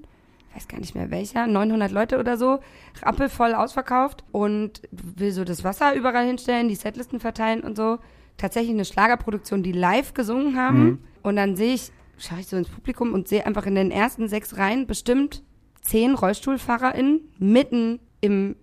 ich 0.50 0.56
weiß 0.56 0.68
gar 0.70 0.80
nicht 0.80 0.96
mehr 0.96 1.12
welcher, 1.12 1.46
900 1.46 1.92
Leute 1.92 2.20
oder 2.20 2.38
so, 2.38 2.60
rappelvoll 3.04 3.54
ausverkauft 3.54 4.24
und 4.32 4.82
will 4.92 5.32
so 5.32 5.44
das 5.44 5.64
Wasser 5.64 5.94
überall 5.94 6.26
hinstellen, 6.26 6.68
die 6.68 6.76
Setlisten 6.76 7.20
verteilen 7.20 7.62
und 7.62 7.76
so. 7.78 8.00
Tatsächlich 8.38 8.74
eine 8.74 8.86
Schlagerproduktion, 8.86 9.62
die 9.62 9.74
live 9.74 10.14
gesungen 10.14 10.58
haben. 10.58 11.04
Und 11.22 11.36
dann 11.36 11.56
sehe 11.56 11.76
ich, 11.76 11.92
schaue 12.18 12.40
ich 12.40 12.48
so 12.48 12.58
ins 12.58 12.70
Publikum 12.70 13.14
und 13.14 13.28
sehe 13.28 13.46
einfach 13.46 13.66
in 13.68 13.76
den 13.76 13.92
ersten 13.92 14.28
sechs 14.28 14.58
Reihen 14.58 14.88
bestimmt 14.88 15.44
zehn 15.84 16.16
RollstuhlfahrerInnen 16.16 17.22
mitten 17.40 18.00
im 18.22 18.56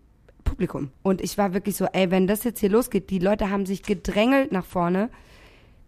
Publikum. 0.45 0.91
Und 1.03 1.21
ich 1.21 1.39
war 1.39 1.55
wirklich 1.55 1.77
so, 1.77 1.87
ey, 1.87 2.11
wenn 2.11 2.27
das 2.27 2.45
jetzt 2.45 2.61
hier 2.61 2.71
losgeht, 2.71 3.11
die 3.11 3.19
Leute 3.19 3.51
haben 3.51 3.67
sich 3.67 3.83
gedrängelt 3.83 4.53
nach 4.53 4.65
vorne. 4.65 5.11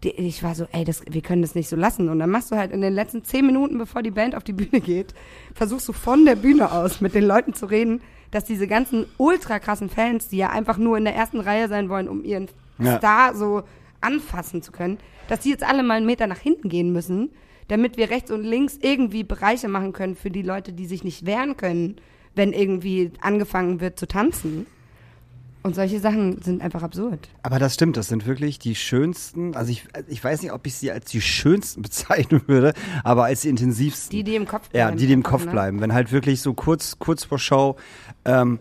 Die, 0.03 0.11
ich 0.11 0.43
war 0.43 0.55
so, 0.55 0.67
ey, 0.71 0.85
das, 0.85 1.03
wir 1.09 1.21
können 1.21 1.41
das 1.41 1.55
nicht 1.55 1.69
so 1.69 1.75
lassen. 1.75 2.07
Und 2.09 2.19
dann 2.19 2.29
machst 2.29 2.51
du 2.51 2.55
halt 2.55 2.71
in 2.71 2.81
den 2.81 2.93
letzten 2.93 3.23
zehn 3.23 3.45
Minuten, 3.45 3.77
bevor 3.77 4.01
die 4.03 4.11
Band 4.11 4.35
auf 4.35 4.43
die 4.43 4.53
Bühne 4.53 4.79
geht, 4.81 5.13
versuchst 5.53 5.87
du 5.87 5.93
von 5.93 6.25
der 6.25 6.35
Bühne 6.35 6.71
aus 6.71 7.01
mit 7.01 7.13
den 7.13 7.25
Leuten 7.25 7.53
zu 7.53 7.65
reden, 7.65 8.01
dass 8.31 8.45
diese 8.45 8.67
ganzen 8.67 9.05
ultra 9.17 9.59
krassen 9.59 9.89
Fans, 9.89 10.27
die 10.29 10.37
ja 10.37 10.49
einfach 10.49 10.77
nur 10.77 10.97
in 10.97 11.03
der 11.03 11.15
ersten 11.15 11.39
Reihe 11.39 11.67
sein 11.67 11.89
wollen, 11.89 12.07
um 12.07 12.23
ihren 12.23 12.47
Ja. 12.79 12.97
Star 12.97 13.35
so 13.35 13.63
anfassen 14.01 14.61
zu 14.61 14.71
können, 14.71 14.97
dass 15.27 15.41
die 15.41 15.49
jetzt 15.49 15.63
alle 15.63 15.83
mal 15.83 15.95
einen 15.95 16.05
Meter 16.05 16.27
nach 16.27 16.39
hinten 16.39 16.67
gehen 16.69 16.91
müssen, 16.91 17.29
damit 17.73 17.97
wir 17.97 18.11
rechts 18.11 18.29
und 18.29 18.43
links 18.43 18.77
irgendwie 18.79 19.23
Bereiche 19.23 19.67
machen 19.67 19.93
können 19.93 20.15
für 20.15 20.29
die 20.29 20.43
Leute, 20.43 20.73
die 20.73 20.85
sich 20.85 21.03
nicht 21.03 21.25
wehren 21.25 21.57
können, 21.57 21.95
wenn 22.35 22.53
irgendwie 22.53 23.11
angefangen 23.19 23.81
wird 23.81 23.97
zu 23.97 24.07
tanzen. 24.07 24.67
Und 25.63 25.73
solche 25.73 25.99
Sachen 25.99 26.39
sind 26.43 26.61
einfach 26.61 26.83
absurd. 26.83 27.29
Aber 27.41 27.57
das 27.57 27.73
stimmt, 27.73 27.97
das 27.97 28.09
sind 28.09 28.27
wirklich 28.27 28.59
die 28.59 28.75
schönsten, 28.75 29.55
also 29.55 29.71
ich, 29.71 29.87
ich 30.07 30.23
weiß 30.23 30.43
nicht, 30.43 30.51
ob 30.51 30.67
ich 30.67 30.75
sie 30.75 30.91
als 30.91 31.09
die 31.09 31.19
schönsten 31.19 31.81
bezeichnen 31.81 32.43
würde, 32.45 32.75
aber 33.03 33.23
als 33.23 33.41
die 33.41 33.49
intensivsten. 33.49 34.11
Die, 34.15 34.23
die 34.23 34.35
im 34.35 34.45
Kopf 34.45 34.69
Ja, 34.71 34.85
bleiben. 34.85 34.97
die, 34.99 35.07
die 35.07 35.13
im 35.13 35.23
Kopf 35.23 35.45
ne? 35.45 35.51
bleiben. 35.51 35.81
Wenn 35.81 35.93
halt 35.93 36.11
wirklich 36.11 36.41
so 36.41 36.53
kurz, 36.53 36.99
kurz 36.99 37.23
vor 37.23 37.39
Show 37.39 37.75
ähm, 38.23 38.59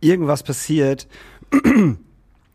irgendwas 0.00 0.42
passiert, 0.42 1.06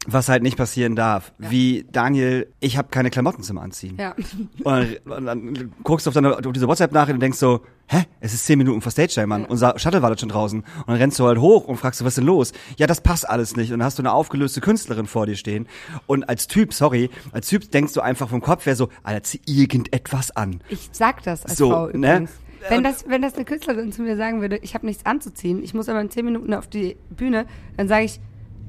was 0.06 0.30
halt 0.30 0.44
nicht 0.44 0.58
passieren 0.58 0.96
darf. 0.96 1.34
Wie 1.38 1.86
Daniel, 1.92 2.52
ich 2.60 2.78
habe 2.78 2.90
keine 2.90 3.10
Klamotten 3.10 3.44
zum 3.44 3.58
Anziehen. 3.58 3.98
Ja. 4.00 4.16
Und 4.64 5.00
dann, 5.06 5.18
und 5.18 5.26
dann 5.26 5.74
guckst 5.84 6.06
du 6.06 6.10
auf, 6.10 6.14
deine, 6.14 6.38
auf 6.38 6.54
diese 6.54 6.68
WhatsApp-Nachricht 6.68 7.16
und 7.16 7.20
denkst 7.20 7.38
so, 7.38 7.62
hä, 7.88 8.04
es 8.20 8.34
ist 8.34 8.46
zehn 8.46 8.58
Minuten 8.58 8.82
vor 8.82 8.92
Stage 8.92 9.14
Time, 9.14 9.28
Mann. 9.28 9.42
Ja. 9.42 9.48
Unser 9.48 9.80
Shuttle 9.80 10.02
wartet 10.02 10.20
schon 10.20 10.30
draußen. 10.30 10.60
Und 10.60 10.88
dann 10.88 10.98
rennst 10.98 11.20
du 11.20 11.26
halt 11.26 11.40
hoch 11.40 11.66
und 11.66 11.78
fragst 11.78 12.00
du, 12.02 12.06
was 12.06 12.12
ist 12.14 12.18
denn 12.18 12.26
los? 12.26 12.54
Ja, 12.78 12.88
das 12.88 13.02
passt 13.02 13.28
alles 13.30 13.56
nicht. 13.56 13.72
Und 13.72 13.80
dann 13.80 13.86
hast 13.86 13.98
du 13.98 14.02
eine 14.02 14.14
aufgelöste 14.14 14.62
Künstlerin 14.62 15.08
vor 15.08 15.26
dir 15.26 15.36
stehen. 15.36 15.68
Und 16.08 16.28
als 16.30 16.48
Typ, 16.48 16.74
sorry, 16.74 17.10
als 17.32 17.48
Typ 17.48 17.72
denkst 17.72 17.94
du 17.94 18.02
einfach 18.02 18.30
vom 18.30 18.42
Kopf 18.42 18.66
her 18.66 18.76
so, 18.76 18.90
Alter, 19.04 19.24
zieh 19.24 19.42
irgendetwas 19.46 20.36
an. 20.36 20.62
Ich 20.70 20.90
sag 20.92 21.24
das 21.24 21.46
als 21.46 21.58
So, 21.58 21.70
Frau 21.70 21.88
ne? 21.88 21.94
übrigens. 21.94 22.32
Wenn 22.68 22.84
das, 22.84 23.08
wenn 23.08 23.22
das 23.22 23.36
eine 23.36 23.46
Künstlerin 23.46 23.92
zu 23.92 24.02
mir 24.02 24.18
sagen 24.18 24.42
würde, 24.42 24.58
ich 24.58 24.74
habe 24.74 24.88
nichts 24.88 25.06
anzuziehen, 25.06 25.64
ich 25.64 25.76
muss 25.76 25.88
aber 25.88 26.02
in 26.02 26.10
zehn 26.10 26.26
Minuten 26.26 26.52
auf 26.56 26.68
die 26.68 26.98
Bühne, 27.12 27.46
dann 27.78 27.88
sage 27.88 28.06
ich, 28.06 28.20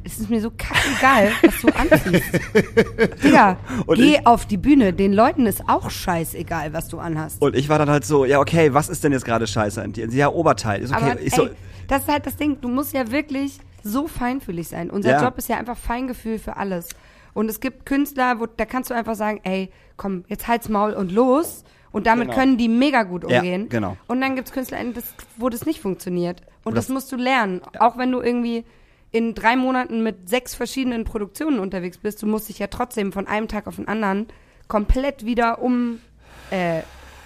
es 0.06 0.18
ist 0.18 0.30
mir 0.30 0.40
so 0.40 0.50
kackegal, 0.56 1.32
was 1.42 1.60
du 1.60 1.68
anziehst. 1.68 2.40
Digga, 3.24 3.58
Und 3.86 3.96
geh 3.96 4.14
ich- 4.16 4.26
auf 4.26 4.46
die 4.46 4.56
Bühne. 4.56 4.92
Den 4.92 5.12
Leuten 5.12 5.46
ist 5.46 5.68
auch 5.68 5.90
scheißegal, 5.90 6.72
was 6.72 6.88
du 6.88 6.98
anhast. 6.98 7.42
Und 7.42 7.56
ich 7.56 7.68
war 7.68 7.78
dann 7.78 7.90
halt 7.90 8.04
so, 8.04 8.24
ja, 8.24 8.38
okay, 8.40 8.72
was 8.72 8.88
ist 8.88 9.02
denn 9.04 9.12
jetzt 9.12 9.24
gerade 9.24 9.46
scheiße 9.46 9.82
an 9.82 9.92
dir? 9.92 10.08
Ja, 10.08 10.28
Oberteil. 10.28 10.82
Ist 10.82 10.92
okay. 10.94 11.10
Aber 11.10 11.20
ich 11.20 11.34
so, 11.34 11.46
ey, 11.46 11.50
das 11.88 12.02
ist 12.02 12.08
halt 12.08 12.26
das 12.26 12.36
Ding, 12.36 12.60
du 12.60 12.68
musst 12.68 12.92
ja 12.92 13.10
wirklich 13.10 13.58
so 13.82 14.06
feinfühlig 14.08 14.68
sein. 14.68 14.90
Unser 14.90 15.10
Ja. 15.10 15.22
Job 15.24 15.38
ist 15.38 15.48
ja 15.48 15.56
einfach 15.56 15.76
Feingefühl 15.76 16.38
für 16.38 16.56
alles. 16.56 16.88
Und 17.34 17.48
es 17.50 17.60
gibt 17.60 17.84
Künstler, 17.86 18.40
wo, 18.40 18.46
da 18.46 18.64
kannst 18.64 18.90
du 18.90 18.94
einfach 18.94 19.14
sagen, 19.14 19.40
ey, 19.44 19.70
komm, 19.96 20.24
jetzt 20.28 20.48
halt's 20.48 20.68
Maul 20.68 20.92
und 20.94 21.12
los. 21.12 21.64
Und 21.92 22.06
damit 22.06 22.28
Genau. 22.28 22.38
können 22.38 22.58
die 22.58 22.68
mega 22.68 23.04
gut 23.04 23.28
Ja, 23.30 23.38
umgehen. 23.38 23.68
genau. 23.68 23.96
Und 24.06 24.20
dann 24.20 24.36
gibt's 24.36 24.52
Künstler, 24.52 24.78
das, 24.94 25.04
wo 25.36 25.48
das 25.48 25.64
nicht 25.66 25.80
funktioniert. 25.80 26.40
Und 26.64 26.70
Und 26.70 26.76
das, 26.76 26.86
das- 26.86 26.94
musst 26.94 27.12
du 27.12 27.16
lernen. 27.16 27.60
Auch 27.78 27.96
wenn 27.98 28.10
du 28.12 28.20
irgendwie 28.20 28.64
in 29.12 29.34
drei 29.34 29.56
Monaten 29.56 30.02
mit 30.02 30.28
sechs 30.28 30.54
verschiedenen 30.54 31.04
Produktionen 31.04 31.58
unterwegs 31.58 31.98
bist, 31.98 32.22
du 32.22 32.26
musst 32.26 32.48
dich 32.48 32.58
ja 32.58 32.66
trotzdem 32.66 33.12
von 33.12 33.26
einem 33.26 33.48
Tag 33.48 33.66
auf 33.66 33.76
den 33.76 33.88
anderen 33.88 34.26
komplett 34.68 35.24
wieder 35.24 35.62
um 35.62 36.00
äh, 36.50 36.82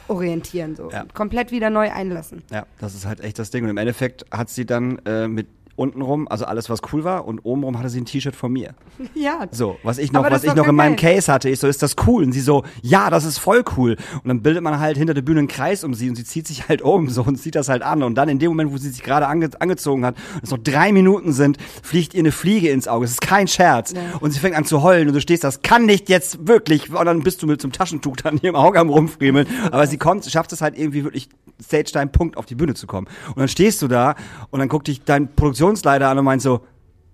orientieren, 0.09 0.75
so. 0.77 0.91
Ja. 0.91 1.07
Komplett 1.15 1.53
wieder 1.53 1.71
neu 1.71 1.91
einlassen. 1.91 2.43
Ja, 2.51 2.67
das 2.79 2.95
ist 2.95 3.07
halt 3.07 3.21
echt 3.21 3.39
das 3.39 3.51
Ding. 3.51 3.65
Und 3.65 3.71
im 3.71 3.77
Endeffekt 3.77 4.25
hat 4.31 4.51
sie 4.51 4.67
dann 4.67 4.99
äh, 5.07 5.29
mit 5.29 5.47
untenrum, 5.81 6.29
also 6.29 6.45
alles, 6.45 6.69
was 6.69 6.81
cool 6.93 7.05
war, 7.05 7.27
und 7.27 7.41
obenrum 7.41 7.79
hatte 7.79 7.89
sie 7.89 8.03
ein 8.03 8.05
T-Shirt 8.05 8.37
von 8.37 8.53
mir. 8.53 8.75
Ja. 9.15 9.49
So, 9.51 9.77
was 9.83 9.99
ich 9.99 10.13
noch, 10.13 10.31
was 10.31 10.45
ich 10.45 10.55
noch 10.55 10.69
in 10.69 10.75
meinem. 10.75 10.97
Case 10.97 11.33
hatte, 11.33 11.49
ich 11.49 11.59
so, 11.59 11.67
ist 11.67 11.83
das 11.83 11.97
cool? 12.07 12.25
Und 12.25 12.33
sie 12.33 12.41
so, 12.41 12.65
ja, 12.83 13.11
das 13.11 13.25
ist 13.25 13.39
voll 13.39 13.65
cool. 13.77 13.97
Und 14.23 14.29
dann 14.29 14.43
bildet 14.43 14.63
man 14.63 14.79
halt 14.79 14.97
hinter 14.97 15.15
der 15.15 15.23
Bühne 15.23 15.41
einen 15.41 15.49
Kreis 15.49 15.85
um 15.85 15.95
sie 15.95 16.09
und 16.09 16.17
sie 16.17 16.25
zieht 16.25 16.47
sich 16.47 16.69
halt 16.69 16.83
um 16.83 17.09
so 17.09 17.23
und 17.23 17.37
zieht 17.37 17.55
das 17.55 17.69
halt 17.69 17.83
an. 17.83 18.03
Und 18.03 18.15
dann 18.15 18.29
in 18.29 18.39
dem 18.39 18.51
Moment, 18.51 18.73
wo 18.73 18.77
sie 18.77 18.91
sich 18.91 19.03
gerade 19.03 19.27
ange 19.27 19.51
angezogen 19.59 20.05
hat, 20.05 20.17
und 20.35 20.45
es 20.45 20.51
noch 20.51 20.59
drei 20.59 20.93
Minuten 20.93 21.33
sind, 21.33 21.59
fliegt 21.83 22.15
ihr 22.15 22.21
eine 22.21 22.33
Fliege 22.33 22.71
ins 22.71 22.89
Auge. 22.89 23.05
Es 23.05 23.13
ist 23.13 23.21
kein 23.21 23.49
Scherz. 23.49 23.93
Ja. 23.93 24.01
Und 24.21 24.31
sie 24.31 24.39
fängt 24.39 24.57
an 24.57 24.65
zu 24.65 24.83
heulen 24.83 25.09
und 25.09 25.15
du 25.15 25.21
stehst, 25.21 25.45
das 25.45 25.63
kann 25.63 25.87
nicht 25.87 26.09
jetzt 26.09 26.47
wirklich. 26.47 26.91
Und 26.91 27.05
dann 27.05 27.23
bist 27.23 27.43
du 27.43 27.47
mit 27.47 27.63
einem 27.63 27.73
Taschentuch 27.73 28.17
dann 28.17 28.39
hier 28.39 28.51
im 28.51 28.57
Auge 28.57 28.79
am 28.79 28.91
rumfriemeln. 28.91 29.47
Aber 29.71 29.87
sie 29.87 29.99
kommt, 29.99 30.25
schafft 30.27 30.53
es 30.53 30.61
halt 30.61 30.79
irgendwie 30.79 31.05
wirklich 31.05 31.29
Stage 31.63 31.93
Time 31.93 32.09
Punkt 32.09 32.37
auf 32.37 32.47
die 32.47 32.55
Bühne 32.55 32.75
zu 32.75 32.87
kommen. 32.87 33.07
Und 33.29 33.39
dann 33.39 33.49
stehst 33.49 33.83
du 33.83 33.89
da 33.89 34.15
und 34.51 34.61
dann 34.61 34.69
guckt 34.69 34.89
dich 34.89 35.03
dein 35.05 35.29
Produktionsleiter 35.71 36.09
an 36.09 36.19
und 36.19 36.25
meint 36.25 36.43
so, 36.43 36.61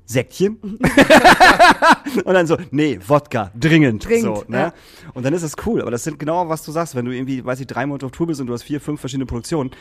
Säckchen? 0.05 0.59
und 2.25 2.35
dann 2.35 2.47
so, 2.47 2.57
nee, 2.71 2.99
Wodka, 3.07 3.51
dringend. 3.59 4.07
Dringend, 4.07 4.39
so, 4.39 4.45
ne? 4.47 4.59
ja. 4.59 4.73
Und 5.15 5.25
dann 5.25 5.35
ist 5.35 5.43
es 5.43 5.55
cool. 5.67 5.83
Aber 5.83 5.91
das 5.91 6.05
sind 6.05 6.19
genau, 6.19 6.49
was 6.49 6.65
du 6.65 6.71
sagst. 6.71 6.95
Wenn 6.95 7.05
du 7.05 7.11
irgendwie, 7.11 7.45
weiß 7.45 7.59
ich, 7.61 7.67
drei 7.67 7.87
Monate 7.87 8.07
auf 8.07 8.13
Tour 8.13 8.29
bist 8.29 8.41
und 8.41 8.47
du 8.47 8.53
hast 8.53 8.63
vier, 8.63 8.81
fünf 8.81 9.01
verschiedene 9.01 9.27
Produktionen, 9.27 9.73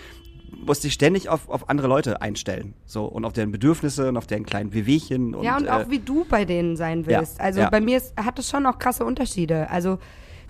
musst 0.65 0.83
dich 0.83 0.93
ständig 0.93 1.29
auf, 1.29 1.47
auf 1.47 1.69
andere 1.69 1.87
Leute 1.87 2.21
einstellen. 2.23 2.73
So, 2.85 3.05
und 3.05 3.23
auf 3.23 3.33
deren 3.33 3.51
Bedürfnisse 3.51 4.09
und 4.09 4.17
auf 4.17 4.25
deren 4.25 4.45
kleinen 4.45 4.73
Wehwehchen. 4.73 5.35
Und, 5.35 5.43
ja, 5.43 5.57
und 5.57 5.67
äh, 5.67 5.69
auch 5.69 5.89
wie 5.89 5.99
du 5.99 6.25
bei 6.25 6.43
denen 6.43 6.75
sein 6.75 7.05
willst. 7.05 7.37
ja, 7.37 7.43
also 7.43 7.59
ja. 7.61 7.69
bei 7.69 7.81
mir 7.81 7.97
ist, 7.97 8.15
hat 8.17 8.39
es 8.39 8.49
schon 8.49 8.65
auch 8.65 8.79
krasse 8.79 9.05
Unterschiede. 9.05 9.69
Also 9.69 9.99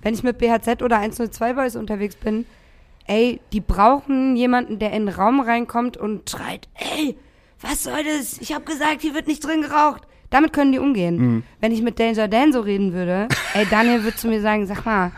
wenn 0.01 0.13
ich 0.13 0.23
mit 0.23 0.38
BHZ 0.38 0.83
oder 0.83 0.99
102 0.99 1.53
Boys 1.53 1.75
unterwegs 1.75 2.15
bin, 2.15 2.45
ey, 3.07 3.41
die 3.51 3.59
brauchen 3.59 4.38
jemanden, 4.38 4.79
der 4.79 4.93
in 4.93 5.07
den 5.07 5.15
Raum 5.15 5.41
reinkommt 5.41 5.97
und 5.97 6.29
schreit, 6.29 6.69
ey, 6.75 7.17
was 7.69 7.84
soll 7.84 8.04
das? 8.04 8.38
Ich 8.39 8.54
habe 8.54 8.65
gesagt, 8.65 9.01
hier 9.01 9.13
wird 9.13 9.28
nicht 9.28 9.43
drin 9.45 9.62
geraucht. 9.62 10.04
Damit 10.32 10.54
können 10.54 10.71
die 10.71 10.80
umgehen. 10.80 11.17
Mhm. 11.17 11.43
Wenn 11.62 11.71
ich 11.71 11.82
mit 11.82 11.99
Danger 11.99 12.28
Dan 12.28 12.51
so 12.51 12.60
reden 12.62 12.93
würde, 12.93 13.28
ey, 13.54 13.65
Daniel 13.69 14.04
würde 14.04 14.17
zu 14.17 14.28
mir 14.28 14.41
sagen, 14.41 14.65
sag 14.65 14.84
mal, 14.86 15.12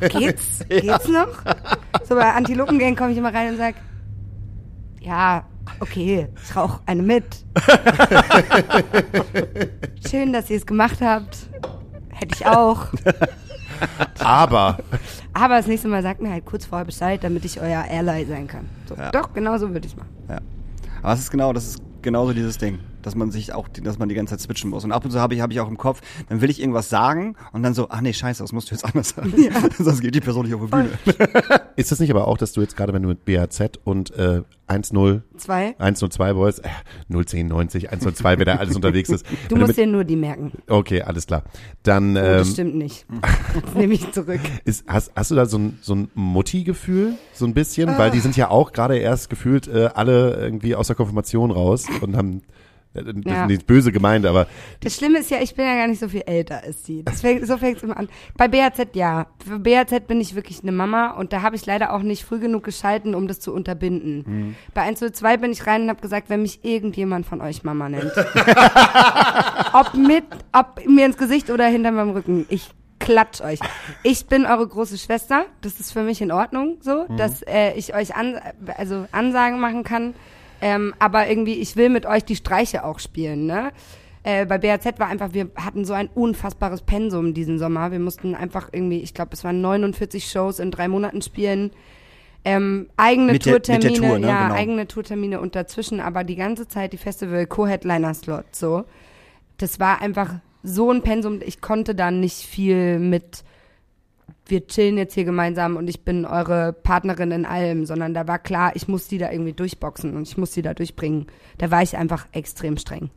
geht's? 0.10 0.60
Geht's 0.68 1.08
noch? 1.08 1.28
So 2.04 2.14
bei 2.14 2.32
Antilopen 2.32 2.78
Gang 2.78 2.96
komme 2.96 3.12
ich 3.12 3.18
immer 3.18 3.34
rein 3.34 3.50
und 3.50 3.56
sag, 3.58 3.74
ja, 5.00 5.44
okay, 5.80 6.28
ich 6.42 6.56
rauche 6.56 6.80
eine 6.86 7.02
mit. 7.02 7.24
Schön, 10.08 10.32
dass 10.32 10.48
ihr 10.50 10.56
es 10.56 10.66
gemacht 10.66 11.00
habt. 11.00 11.36
Hätte 12.10 12.34
ich 12.36 12.46
auch. 12.46 12.86
Aber 14.18 14.78
Aber 15.34 15.56
das 15.56 15.66
nächste 15.66 15.88
Mal 15.88 16.02
sagt 16.02 16.20
mir 16.20 16.30
halt 16.30 16.44
kurz 16.46 16.66
vorher 16.66 16.84
Bescheid, 16.84 17.22
damit 17.22 17.44
ich 17.44 17.60
euer 17.60 17.84
Ally 17.88 18.24
sein 18.26 18.46
kann. 18.46 18.68
So, 18.88 18.94
Ja. 18.94 19.10
Doch, 19.10 19.32
genau 19.32 19.58
so 19.58 19.72
würde 19.72 19.86
ich 19.86 19.96
machen. 19.96 20.08
Aber 21.02 21.12
es 21.12 21.20
ist 21.20 21.30
genau, 21.30 21.52
das 21.52 21.66
ist 21.68 21.82
genauso 22.02 22.32
dieses 22.32 22.58
Ding, 22.58 22.78
dass 23.08 23.14
man 23.14 23.30
sich 23.30 23.54
auch, 23.54 23.68
dass 23.68 23.98
man 23.98 24.10
die 24.10 24.14
ganze 24.14 24.36
Zeit 24.36 24.42
switchen 24.42 24.68
muss. 24.68 24.84
Und 24.84 24.92
ab 24.92 25.02
und 25.02 25.10
zu 25.10 25.18
habe 25.18 25.34
ich, 25.34 25.40
habe 25.40 25.50
ich 25.50 25.60
auch 25.60 25.68
im 25.68 25.78
Kopf, 25.78 26.02
dann 26.28 26.42
will 26.42 26.50
ich 26.50 26.60
irgendwas 26.60 26.90
sagen 26.90 27.36
und 27.52 27.62
dann 27.62 27.72
so, 27.72 27.88
ach 27.88 28.02
nee, 28.02 28.12
scheiße, 28.12 28.42
das 28.42 28.52
musst 28.52 28.70
du 28.70 28.74
jetzt 28.74 28.84
anders 28.84 29.10
sagen. 29.10 29.32
Sonst 29.78 30.02
geht 30.02 30.14
die 30.14 30.20
Person 30.20 30.44
nicht 30.44 30.54
auf 30.54 30.60
die 30.60 30.66
Bühne. 30.66 30.90
ist 31.76 31.90
das 31.90 32.00
nicht 32.00 32.10
aber 32.10 32.28
auch, 32.28 32.36
dass 32.36 32.52
du 32.52 32.60
jetzt 32.60 32.76
gerade, 32.76 32.92
wenn 32.92 33.02
du 33.02 33.08
mit 33.08 33.24
BAZ 33.24 33.78
und 33.84 34.14
äh, 34.14 34.42
1-0, 34.68 35.22
Zwei. 35.38 35.74
102 35.78 36.32
Boys, 36.34 36.58
äh, 36.58 36.68
01090, 37.08 37.90
102, 37.90 38.38
wer 38.38 38.44
da 38.44 38.56
alles 38.56 38.76
unterwegs 38.76 39.08
ist. 39.08 39.24
Du 39.48 39.54
wenn 39.54 39.60
musst 39.60 39.68
mit, 39.68 39.78
dir 39.78 39.86
nur 39.86 40.04
die 40.04 40.16
merken. 40.16 40.52
Okay, 40.66 41.00
alles 41.00 41.26
klar. 41.26 41.44
Dann 41.82 42.14
Oh, 42.14 42.20
das 42.20 42.48
ähm, 42.48 42.52
stimmt 42.52 42.74
nicht. 42.74 43.06
Das 43.64 43.74
nehme 43.74 43.94
ich 43.94 44.12
zurück. 44.12 44.40
ist, 44.66 44.84
hast, 44.86 45.12
hast 45.16 45.30
du 45.30 45.34
da 45.34 45.46
so 45.46 45.56
ein, 45.56 45.78
so 45.80 45.94
ein 45.94 46.10
Mutti-Gefühl, 46.14 47.14
so 47.32 47.46
ein 47.46 47.54
bisschen? 47.54 47.88
Ah. 47.88 47.98
Weil 47.98 48.10
die 48.10 48.20
sind 48.20 48.36
ja 48.36 48.50
auch 48.50 48.72
gerade 48.72 48.98
erst 48.98 49.30
gefühlt 49.30 49.66
äh, 49.68 49.88
alle 49.94 50.34
irgendwie 50.36 50.74
aus 50.74 50.88
der 50.88 50.96
Konfirmation 50.96 51.50
raus 51.50 51.86
und 52.02 52.14
haben 52.14 52.42
das 52.94 53.04
Ja. 53.24 53.42
ist 53.42 53.48
nicht 53.48 53.66
böse 53.66 53.92
gemeint, 53.92 54.26
aber 54.26 54.46
Das 54.80 54.94
Schlimme 54.96 55.18
ist 55.18 55.30
ja, 55.30 55.38
ich 55.40 55.54
bin 55.54 55.64
ja 55.64 55.74
gar 55.76 55.86
nicht 55.86 56.00
so 56.00 56.08
viel 56.08 56.22
älter 56.26 56.62
als 56.62 56.84
sie. 56.84 57.04
Fängt, 57.20 57.46
so 57.46 57.56
fängt 57.58 57.78
es 57.78 57.82
immer 57.82 57.96
an. 57.96 58.08
Bei 58.36 58.48
BAZ 58.48 58.78
ja. 58.94 59.26
Für 59.46 59.58
BAZ 59.58 60.06
bin 60.06 60.20
ich 60.20 60.34
wirklich 60.34 60.62
eine 60.62 60.72
Mama 60.72 61.10
und 61.10 61.32
da 61.32 61.42
habe 61.42 61.56
ich 61.56 61.66
leider 61.66 61.92
auch 61.92 62.02
nicht 62.02 62.24
früh 62.24 62.38
genug 62.38 62.64
geschalten, 62.64 63.14
um 63.14 63.28
das 63.28 63.40
zu 63.40 63.52
unterbinden. 63.52 64.24
Mhm. 64.26 64.56
Bei 64.74 64.82
102 64.82 65.36
bin 65.36 65.52
ich 65.52 65.66
rein 65.66 65.82
und 65.82 65.88
habe 65.90 66.00
gesagt, 66.00 66.30
wenn 66.30 66.42
mich 66.42 66.64
irgendjemand 66.64 67.26
von 67.26 67.40
euch 67.40 67.62
Mama 67.62 67.88
nennt. 67.88 68.12
ob 69.72 69.94
mit, 69.94 70.24
ob 70.52 70.86
mir 70.86 71.06
ins 71.06 71.16
Gesicht 71.16 71.50
oder 71.50 71.66
hinter 71.66 71.90
meinem 71.90 72.10
Rücken. 72.10 72.46
Ich 72.48 72.70
klatsch 72.98 73.40
euch. 73.40 73.60
Ich 74.02 74.26
bin 74.26 74.44
eure 74.46 74.66
große 74.66 74.98
Schwester. 74.98 75.44
Das 75.60 75.78
ist 75.80 75.92
für 75.92 76.02
mich 76.02 76.20
in 76.20 76.32
Ordnung 76.32 76.78
so, 76.80 77.06
dass 77.16 77.42
äh, 77.42 77.72
ich 77.74 77.94
euch 77.94 78.14
an, 78.16 78.40
also 78.76 79.06
Ansagen 79.12 79.60
machen 79.60 79.84
kann. 79.84 80.14
Ähm, 80.60 80.94
aber 80.98 81.28
irgendwie, 81.28 81.54
ich 81.54 81.76
will 81.76 81.88
mit 81.88 82.06
euch 82.06 82.24
die 82.24 82.36
Streiche 82.36 82.84
auch 82.84 82.98
spielen, 82.98 83.46
ne? 83.46 83.70
Äh, 84.24 84.44
bei 84.46 84.58
BAZ 84.58 84.84
war 84.98 85.06
einfach, 85.08 85.32
wir 85.32 85.48
hatten 85.56 85.84
so 85.84 85.92
ein 85.94 86.08
unfassbares 86.12 86.82
Pensum 86.82 87.32
diesen 87.34 87.58
Sommer. 87.58 87.92
Wir 87.92 88.00
mussten 88.00 88.34
einfach 88.34 88.68
irgendwie, 88.72 88.98
ich 89.00 89.14
glaube, 89.14 89.30
es 89.32 89.44
waren 89.44 89.60
49 89.60 90.28
Shows 90.30 90.58
in 90.58 90.70
drei 90.70 90.88
Monaten 90.88 91.22
spielen. 91.22 91.70
Ähm, 92.44 92.88
eigene 92.96 93.32
Mit 93.32 93.46
der- 93.46 93.54
mit 93.54 93.68
der 93.68 93.78
Tourtermine, 93.80 94.08
Tour, 94.08 94.18
ne? 94.18 94.26
ja, 94.28 94.42
Genau. 94.48 94.54
eigene 94.60 94.86
Tourtermine 94.88 95.40
und 95.40 95.54
dazwischen, 95.54 96.00
aber 96.00 96.24
die 96.24 96.36
ganze 96.36 96.66
Zeit 96.68 96.92
die 96.92 96.96
Festival 96.98 97.46
Co-Headliner-Slot, 97.46 98.44
so. 98.52 98.84
Das 99.58 99.80
war 99.80 100.00
einfach 100.00 100.34
so 100.62 100.90
ein 100.90 101.02
Pensum, 101.02 101.40
ich 101.44 101.60
konnte 101.60 101.94
da 101.94 102.10
nicht 102.10 102.36
viel 102.36 102.98
mit, 102.98 103.44
wir 104.48 104.66
chillen 104.66 104.96
jetzt 104.96 105.14
hier 105.14 105.24
gemeinsam 105.24 105.76
und 105.76 105.88
ich 105.88 106.04
bin 106.04 106.24
eure 106.24 106.72
Partnerin 106.72 107.30
in 107.30 107.46
allem, 107.46 107.86
sondern 107.86 108.14
da 108.14 108.26
war 108.26 108.38
klar, 108.38 108.72
ich 108.74 108.88
muss 108.88 109.08
die 109.08 109.18
da 109.18 109.30
irgendwie 109.30 109.52
durchboxen 109.52 110.16
und 110.16 110.26
ich 110.26 110.36
muss 110.36 110.52
die 110.52 110.62
da 110.62 110.74
durchbringen. 110.74 111.26
Da 111.58 111.70
war 111.70 111.82
ich 111.82 111.96
einfach 111.96 112.26
extrem 112.32 112.76
streng. 112.76 113.10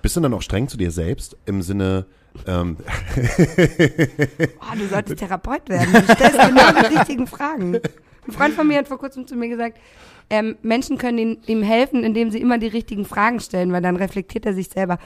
bist 0.00 0.16
du 0.16 0.20
dann 0.20 0.34
auch 0.34 0.42
streng 0.42 0.68
zu 0.68 0.76
dir 0.76 0.90
selbst 0.90 1.36
im 1.46 1.62
Sinne, 1.62 2.06
ähm, 2.46 2.78
Oh, 3.16 4.76
du 4.76 4.86
solltest 4.88 5.18
Therapeut 5.18 5.68
werden. 5.68 5.92
Du 5.92 6.14
stellst 6.14 6.38
genau 6.38 6.72
die 6.72 6.96
richtigen 6.96 7.26
Fragen. 7.26 7.76
Ein 8.26 8.32
Freund 8.32 8.54
von 8.54 8.68
mir 8.68 8.78
hat 8.78 8.88
vor 8.88 8.98
kurzem 8.98 9.26
zu 9.26 9.36
mir 9.36 9.48
gesagt, 9.48 9.78
ähm, 10.30 10.56
Menschen 10.62 10.96
können 10.96 11.18
ihm, 11.18 11.38
ihm 11.46 11.62
helfen, 11.62 12.04
indem 12.04 12.30
sie 12.30 12.40
immer 12.40 12.58
die 12.58 12.68
richtigen 12.68 13.04
Fragen 13.04 13.40
stellen, 13.40 13.72
weil 13.72 13.82
dann 13.82 13.96
reflektiert 13.96 14.46
er 14.46 14.54
sich 14.54 14.68
selber. 14.68 14.98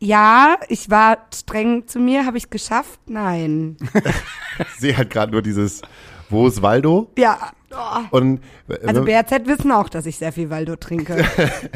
Ja, 0.00 0.56
ich 0.68 0.90
war 0.90 1.18
streng 1.34 1.86
zu 1.86 1.98
mir, 1.98 2.24
habe 2.24 2.38
ich 2.38 2.50
geschafft? 2.50 3.00
Nein. 3.06 3.76
ich 4.58 4.80
sehe 4.80 4.96
halt 4.96 5.10
gerade 5.10 5.32
nur 5.32 5.42
dieses, 5.42 5.82
wo 6.30 6.46
ist 6.46 6.62
Waldo? 6.62 7.10
Ja. 7.18 7.50
Oh. 7.70 8.16
Und, 8.16 8.40
äh, 8.68 8.86
Also 8.86 9.04
BRZ 9.04 9.46
wissen 9.46 9.72
auch, 9.72 9.88
dass 9.88 10.06
ich 10.06 10.16
sehr 10.16 10.32
viel 10.32 10.50
Waldo 10.50 10.76
trinke. 10.76 11.24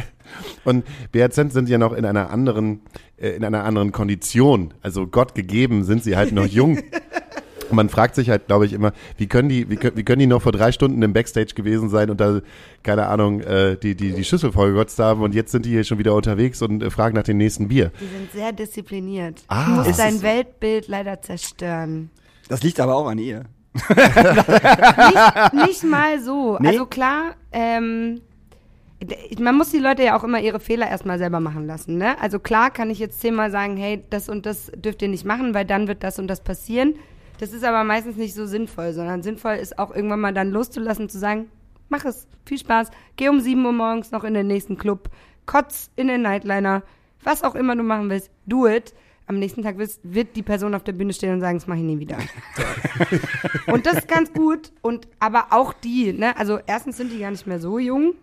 und 0.64 0.84
BRZ 1.10 1.52
sind 1.52 1.68
ja 1.68 1.78
noch 1.78 1.92
in 1.92 2.04
einer 2.04 2.30
anderen, 2.30 2.80
äh, 3.18 3.30
in 3.30 3.44
einer 3.44 3.64
anderen 3.64 3.92
Kondition. 3.92 4.72
Also 4.82 5.06
Gott 5.06 5.34
gegeben 5.34 5.84
sind 5.84 6.04
sie 6.04 6.16
halt 6.16 6.32
noch 6.32 6.46
jung. 6.46 6.78
Und 7.72 7.76
man 7.76 7.88
fragt 7.88 8.14
sich 8.14 8.28
halt, 8.28 8.46
glaube 8.48 8.66
ich, 8.66 8.74
immer, 8.74 8.92
wie 9.16 9.26
können 9.26 9.48
die, 9.48 9.68
wie 9.70 9.76
können, 9.76 9.96
wie 9.96 10.04
können 10.04 10.18
die 10.20 10.26
noch 10.26 10.42
vor 10.42 10.52
drei 10.52 10.72
Stunden 10.72 11.02
im 11.02 11.12
Backstage 11.14 11.54
gewesen 11.54 11.88
sein 11.88 12.10
und 12.10 12.20
da, 12.20 12.40
keine 12.82 13.06
Ahnung, 13.06 13.40
äh, 13.40 13.76
die, 13.78 13.94
die, 13.94 14.12
die 14.12 14.24
Schüssel 14.24 14.52
vollgekotzt 14.52 14.98
haben 14.98 15.22
und 15.22 15.34
jetzt 15.34 15.52
sind 15.52 15.64
die 15.64 15.70
hier 15.70 15.82
schon 15.84 15.98
wieder 15.98 16.14
unterwegs 16.14 16.60
und 16.60 16.82
äh, 16.82 16.90
fragen 16.90 17.16
nach 17.16 17.22
dem 17.22 17.38
nächsten 17.38 17.68
Bier. 17.68 17.90
Die 17.98 18.04
sind 18.06 18.30
sehr 18.32 18.52
diszipliniert. 18.52 19.42
Ah. 19.48 19.64
du 19.64 19.70
musst 19.72 19.88
Ist 19.90 19.98
dein 19.98 20.16
es- 20.16 20.22
Weltbild 20.22 20.86
leider 20.88 21.20
zerstören. 21.22 22.10
Das 22.48 22.62
liegt 22.62 22.78
aber 22.78 22.94
auch 22.94 23.06
an 23.08 23.16
ihr. 23.18 23.44
nicht, 23.74 25.52
nicht 25.66 25.84
mal 25.84 26.20
so. 26.20 26.58
Nee? 26.60 26.68
Also 26.68 26.86
klar, 26.86 27.34
ähm, 27.52 28.20
man 29.38 29.56
muss 29.56 29.70
die 29.70 29.78
Leute 29.78 30.02
ja 30.04 30.16
auch 30.18 30.24
immer 30.24 30.40
ihre 30.40 30.60
Fehler 30.60 30.88
erstmal 30.88 31.18
selber 31.18 31.40
machen 31.40 31.66
lassen. 31.66 31.96
Ne? 31.96 32.20
Also 32.20 32.38
klar 32.38 32.70
kann 32.70 32.90
ich 32.90 32.98
jetzt 32.98 33.20
zehnmal 33.20 33.50
sagen, 33.50 33.76
hey, 33.76 34.02
das 34.10 34.28
und 34.28 34.46
das 34.46 34.70
dürft 34.76 35.02
ihr 35.02 35.08
nicht 35.08 35.24
machen, 35.24 35.54
weil 35.54 35.64
dann 35.64 35.88
wird 35.88 36.04
das 36.04 36.18
und 36.18 36.28
das 36.28 36.42
passieren. 36.42 36.94
Das 37.42 37.52
ist 37.52 37.64
aber 37.64 37.82
meistens 37.82 38.16
nicht 38.16 38.34
so 38.34 38.46
sinnvoll, 38.46 38.92
sondern 38.92 39.24
sinnvoll 39.24 39.54
ist 39.54 39.76
auch 39.76 39.92
irgendwann 39.92 40.20
mal 40.20 40.32
dann 40.32 40.52
loszulassen, 40.52 41.08
zu 41.08 41.18
sagen, 41.18 41.48
mach 41.88 42.04
es, 42.04 42.28
viel 42.46 42.58
Spaß, 42.58 42.92
geh 43.16 43.28
um 43.28 43.40
7 43.40 43.66
Uhr 43.66 43.72
morgens 43.72 44.12
noch 44.12 44.22
in 44.22 44.34
den 44.34 44.46
nächsten 44.46 44.78
Club, 44.78 45.10
kotz 45.44 45.90
in 45.96 46.06
den 46.06 46.22
Nightliner, 46.22 46.84
was 47.24 47.42
auch 47.42 47.56
immer 47.56 47.74
du 47.74 47.82
machen 47.82 48.08
willst, 48.10 48.30
do 48.46 48.68
it. 48.68 48.94
Am 49.26 49.40
nächsten 49.40 49.64
Tag 49.64 49.76
wirst- 49.76 49.98
wird 50.04 50.36
die 50.36 50.44
Person 50.44 50.72
auf 50.72 50.84
der 50.84 50.92
Bühne 50.92 51.12
stehen 51.12 51.32
und 51.34 51.40
sagen, 51.40 51.58
das 51.58 51.66
mache 51.66 51.78
ich 51.78 51.84
nie 51.84 51.98
wieder. 51.98 52.16
Und 53.66 53.86
das 53.86 53.94
ist 53.98 54.08
ganz 54.08 54.32
gut. 54.32 54.70
Und 54.80 55.08
aber 55.18 55.46
auch 55.50 55.72
die, 55.72 56.12
ne, 56.12 56.36
also 56.36 56.60
erstens 56.64 56.96
sind 56.96 57.10
die 57.10 57.18
gar 57.18 57.32
nicht 57.32 57.48
mehr 57.48 57.58
so 57.58 57.80
jung. 57.80 58.14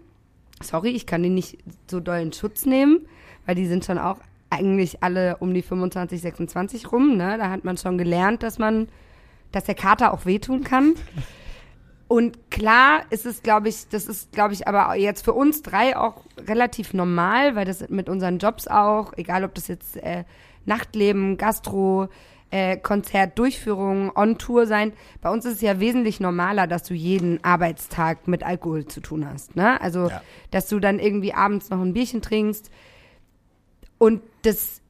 Sorry, 0.61 0.91
ich 0.91 1.05
kann 1.05 1.23
die 1.23 1.29
nicht 1.29 1.57
so 1.91 1.99
doll 1.99 2.19
in 2.19 2.31
Schutz 2.31 2.65
nehmen, 2.65 3.05
weil 3.45 3.55
die 3.55 3.65
sind 3.65 3.83
schon 3.83 3.97
auch 3.97 4.19
eigentlich 4.49 5.03
alle 5.03 5.35
um 5.41 5.53
die 5.53 5.61
25, 5.61 6.21
26 6.21 6.91
rum, 6.93 7.17
ne? 7.17 7.37
Da 7.37 7.49
hat 7.49 7.65
man 7.65 7.75
schon 7.75 7.97
gelernt, 7.97 8.43
dass 8.43 8.59
man, 8.59 8.87
dass 9.51 9.63
der 9.65 9.75
Kater 9.75 10.13
auch 10.13 10.25
wehtun 10.25 10.63
kann. 10.63 10.95
Und 12.07 12.49
klar 12.49 13.01
ist 13.11 13.25
es, 13.27 13.43
glaube 13.43 13.69
ich, 13.69 13.87
das 13.89 14.07
ist, 14.07 14.31
glaube 14.31 14.53
ich, 14.53 14.67
aber 14.67 14.95
jetzt 14.95 15.23
für 15.23 15.33
uns 15.33 15.61
drei 15.61 15.95
auch 15.95 16.23
relativ 16.47 16.93
normal, 16.93 17.55
weil 17.55 17.65
das 17.65 17.87
mit 17.89 18.09
unseren 18.09 18.39
Jobs 18.39 18.67
auch, 18.67 19.13
egal 19.15 19.43
ob 19.43 19.53
das 19.53 19.67
jetzt 19.67 19.95
äh, 19.97 20.23
Nachtleben, 20.65 21.37
Gastro, 21.37 22.09
äh, 22.49 22.77
Konzert, 22.77 23.37
Durchführung, 23.37 24.11
On-Tour 24.15 24.65
sein, 24.65 24.93
bei 25.21 25.29
uns 25.29 25.45
ist 25.45 25.55
es 25.57 25.61
ja 25.61 25.79
wesentlich 25.79 26.19
normaler, 26.19 26.65
dass 26.65 26.81
du 26.81 26.95
jeden 26.95 27.43
Arbeitstag 27.43 28.27
mit 28.27 28.41
Alkohol 28.43 28.85
zu 28.85 29.01
tun 29.01 29.27
hast. 29.31 29.55
Ne? 29.55 29.79
Also, 29.79 30.09
Ja. 30.09 30.23
dass 30.49 30.67
du 30.67 30.79
dann 30.79 30.97
irgendwie 30.97 31.33
abends 31.35 31.69
noch 31.69 31.79
ein 31.79 31.93
Bierchen 31.93 32.23
trinkst. 32.23 32.71
Und 33.99 34.23
das 34.41 34.81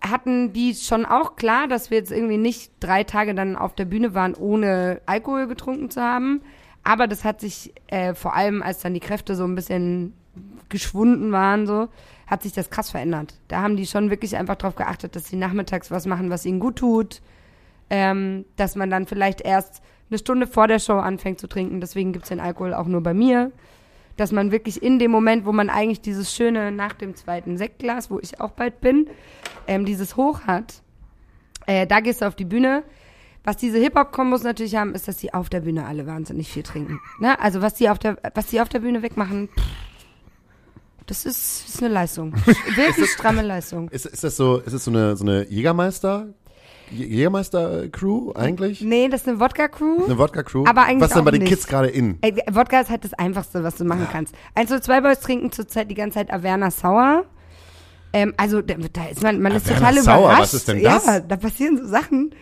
hatten 0.00 0.52
die 0.52 0.74
schon 0.74 1.04
auch 1.04 1.36
klar, 1.36 1.68
dass 1.68 1.90
wir 1.90 1.98
jetzt 1.98 2.12
irgendwie 2.12 2.36
nicht 2.36 2.72
drei 2.80 3.04
Tage 3.04 3.34
dann 3.34 3.56
auf 3.56 3.74
der 3.74 3.84
Bühne 3.84 4.14
waren, 4.14 4.34
ohne 4.34 5.00
Alkohol 5.06 5.46
getrunken 5.46 5.90
zu 5.90 6.00
haben. 6.00 6.42
Aber 6.84 7.06
das 7.06 7.24
hat 7.24 7.40
sich 7.40 7.72
äh, 7.88 8.14
vor 8.14 8.34
allem, 8.34 8.62
als 8.62 8.80
dann 8.80 8.94
die 8.94 9.00
Kräfte 9.00 9.34
so 9.34 9.44
ein 9.44 9.54
bisschen 9.54 10.14
geschwunden 10.68 11.32
waren, 11.32 11.66
so, 11.66 11.88
hat 12.26 12.42
sich 12.42 12.52
das 12.52 12.70
krass 12.70 12.90
verändert. 12.90 13.34
Da 13.48 13.62
haben 13.62 13.76
die 13.76 13.86
schon 13.86 14.10
wirklich 14.10 14.36
einfach 14.36 14.56
darauf 14.56 14.76
geachtet, 14.76 15.16
dass 15.16 15.26
sie 15.26 15.36
nachmittags 15.36 15.90
was 15.90 16.06
machen, 16.06 16.30
was 16.30 16.46
ihnen 16.46 16.60
gut 16.60 16.76
tut. 16.76 17.20
Ähm, 17.90 18.44
dass 18.56 18.76
man 18.76 18.90
dann 18.90 19.06
vielleicht 19.06 19.40
erst 19.40 19.82
eine 20.10 20.18
Stunde 20.18 20.46
vor 20.46 20.68
der 20.68 20.78
Show 20.78 20.98
anfängt 20.98 21.40
zu 21.40 21.48
trinken. 21.48 21.80
Deswegen 21.80 22.12
gibt's 22.12 22.28
den 22.28 22.40
Alkohol 22.40 22.74
auch 22.74 22.86
nur 22.86 23.02
bei 23.02 23.14
mir. 23.14 23.50
Dass 24.18 24.32
man 24.32 24.52
wirklich 24.52 24.82
in 24.82 24.98
dem 24.98 25.10
Moment, 25.10 25.46
wo 25.46 25.52
man 25.52 25.70
eigentlich 25.70 26.02
dieses 26.02 26.34
schöne 26.34 26.70
nach 26.72 26.92
dem 26.92 27.14
zweiten 27.14 27.56
Sektglas, 27.56 28.10
wo 28.10 28.18
ich 28.18 28.38
auch 28.40 28.50
bald 28.50 28.82
bin, 28.82 29.08
ähm, 29.66 29.86
dieses 29.86 30.16
Hoch 30.16 30.42
hat, 30.42 30.82
äh, 31.66 31.86
da 31.86 32.00
gehst 32.00 32.20
du 32.20 32.26
auf 32.26 32.34
die 32.36 32.44
Bühne. 32.44 32.82
Was 33.44 33.56
diese 33.56 33.78
Hip-Hop-Kombos 33.78 34.42
natürlich 34.42 34.74
haben, 34.76 34.94
ist, 34.94 35.08
dass 35.08 35.16
die 35.16 35.32
auf 35.32 35.48
der 35.48 35.60
Bühne 35.60 35.86
alle 35.86 36.06
wahnsinnig 36.06 36.50
viel 36.52 36.62
trinken. 36.64 37.00
Ne? 37.20 37.40
Also 37.40 37.62
was 37.62 37.74
die 37.74 37.88
auf 37.88 37.98
der, 37.98 38.18
was 38.34 38.48
die 38.48 38.60
auf 38.60 38.68
der 38.68 38.80
Bühne 38.80 39.00
wegmachen, 39.02 39.48
pff, 39.48 39.64
das 41.06 41.24
ist, 41.24 41.68
ist 41.68 41.82
eine 41.82 41.94
Leistung. 41.94 42.34
Wirklich 42.76 43.10
stramme 43.10 43.40
Leistung. 43.42 43.88
Ist, 43.88 44.04
ist 44.04 44.22
das 44.24 44.36
so, 44.36 44.58
ist 44.58 44.74
es 44.74 44.84
so 44.84 44.90
eine, 44.90 45.16
so 45.16 45.24
eine 45.24 45.48
Jägermeister, 45.48 46.26
Jä- 46.26 46.32
Jägermeister-Crew 46.90 48.32
eigentlich? 48.34 48.80
Nee, 48.80 49.08
das 49.08 49.22
ist 49.22 49.28
eine 49.28 49.40
Wodka-Crew. 49.40 50.04
Eine 50.04 50.18
Wodka-Crew? 50.18 50.64
Aber 50.66 50.82
eigentlich 50.82 51.02
Was 51.02 51.10
sind 51.10 51.20
auch 51.20 51.24
bei 51.24 51.30
den 51.32 51.42
nicht. 51.42 51.50
Kids 51.50 51.66
gerade 51.66 51.88
in? 51.88 52.18
Ey, 52.22 52.34
Wodka 52.50 52.80
ist 52.80 52.90
halt 52.90 53.04
das 53.04 53.14
Einfachste, 53.14 53.62
was 53.62 53.76
du 53.76 53.84
machen 53.84 54.06
kannst. 54.10 54.34
Oder 54.58 54.80
zwei 54.82 55.00
Boys 55.00 55.20
trinken 55.20 55.52
zurzeit 55.52 55.90
die 55.90 55.94
ganze 55.94 56.18
Zeit 56.18 56.32
Averna 56.32 56.70
Sauer. 56.70 57.24
Ähm, 58.12 58.32
also 58.36 58.62
da, 58.62 58.74
ist 59.10 59.22
man, 59.22 59.40
man 59.40 59.52
ist 59.52 59.66
Averna 59.70 59.90
total 59.90 60.02
Sauer, 60.02 60.18
überrascht. 60.18 60.40
was 60.40 60.54
ist 60.54 60.68
denn 60.68 60.82
das? 60.82 61.06
Ja, 61.06 61.20
da 61.20 61.36
passieren 61.36 61.76
so 61.76 61.86
Sachen. 61.86 62.34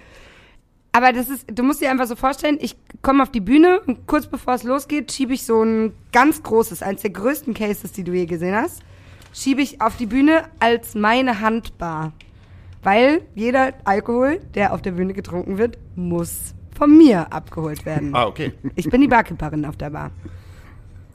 Aber 0.92 1.12
das 1.12 1.28
ist, 1.28 1.44
du 1.53 1.62
musst 1.62 1.82
dir 1.82 1.90
einfach 1.90 2.07
so 2.07 2.16
vorstellen, 2.16 2.57
ich 2.59 2.74
komme 3.03 3.22
auf 3.22 3.30
die 3.30 3.40
Bühne 3.40 3.80
und 3.80 4.07
kurz 4.07 4.26
bevor 4.26 4.55
es 4.55 4.62
losgeht, 4.62 5.12
schiebe 5.12 5.34
ich 5.34 5.44
so 5.44 5.62
ein 5.62 5.92
ganz 6.11 6.42
großes, 6.42 6.82
eins 6.82 7.03
der 7.03 7.11
größten 7.11 7.53
Cases, 7.53 7.92
die 7.92 8.03
du 8.03 8.12
je 8.12 8.24
gesehen 8.24 8.55
hast, 8.55 8.80
schiebe 9.34 9.61
ich 9.61 9.82
auf 9.82 9.97
die 9.99 10.07
Bühne 10.07 10.44
als 10.59 10.94
meine 10.94 11.40
Handbar. 11.40 12.12
Weil 12.87 13.22
jeder 13.34 13.72
Alkohol, 13.82 14.39
der 14.55 14.72
auf 14.72 14.80
der 14.80 14.93
Bühne 14.93 15.12
getrunken 15.12 15.59
wird, 15.59 15.76
muss 15.97 16.55
von 16.78 16.97
mir 16.97 17.32
abgeholt 17.32 17.84
werden. 17.84 18.14
Ah, 18.14 18.26
okay. 18.26 18.53
Ich 18.76 18.89
bin 18.89 19.01
die 19.01 19.09
Barkeeperin 19.09 19.64
auf 19.64 19.76
der 19.76 19.91
Bar. 19.91 20.12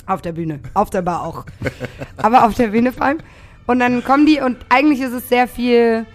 Auf 0.06 0.22
der 0.22 0.34
Bühne. 0.34 0.60
Auf 0.74 0.90
der 0.90 1.02
Bar 1.02 1.26
auch. 1.26 1.46
Aber 2.18 2.46
auf 2.46 2.56
der 2.56 2.68
Bühne 2.68 2.92
vor 2.92 3.06
allem. 3.06 3.20
Und 3.68 3.80
dann 3.80 4.04
kommen 4.04 4.26
die 4.26 4.42
und 4.42 4.58
eigentlich 4.68 5.00
ist 5.00 5.14
es 5.14 5.30
sehr 5.30 5.48
viel 5.48 6.06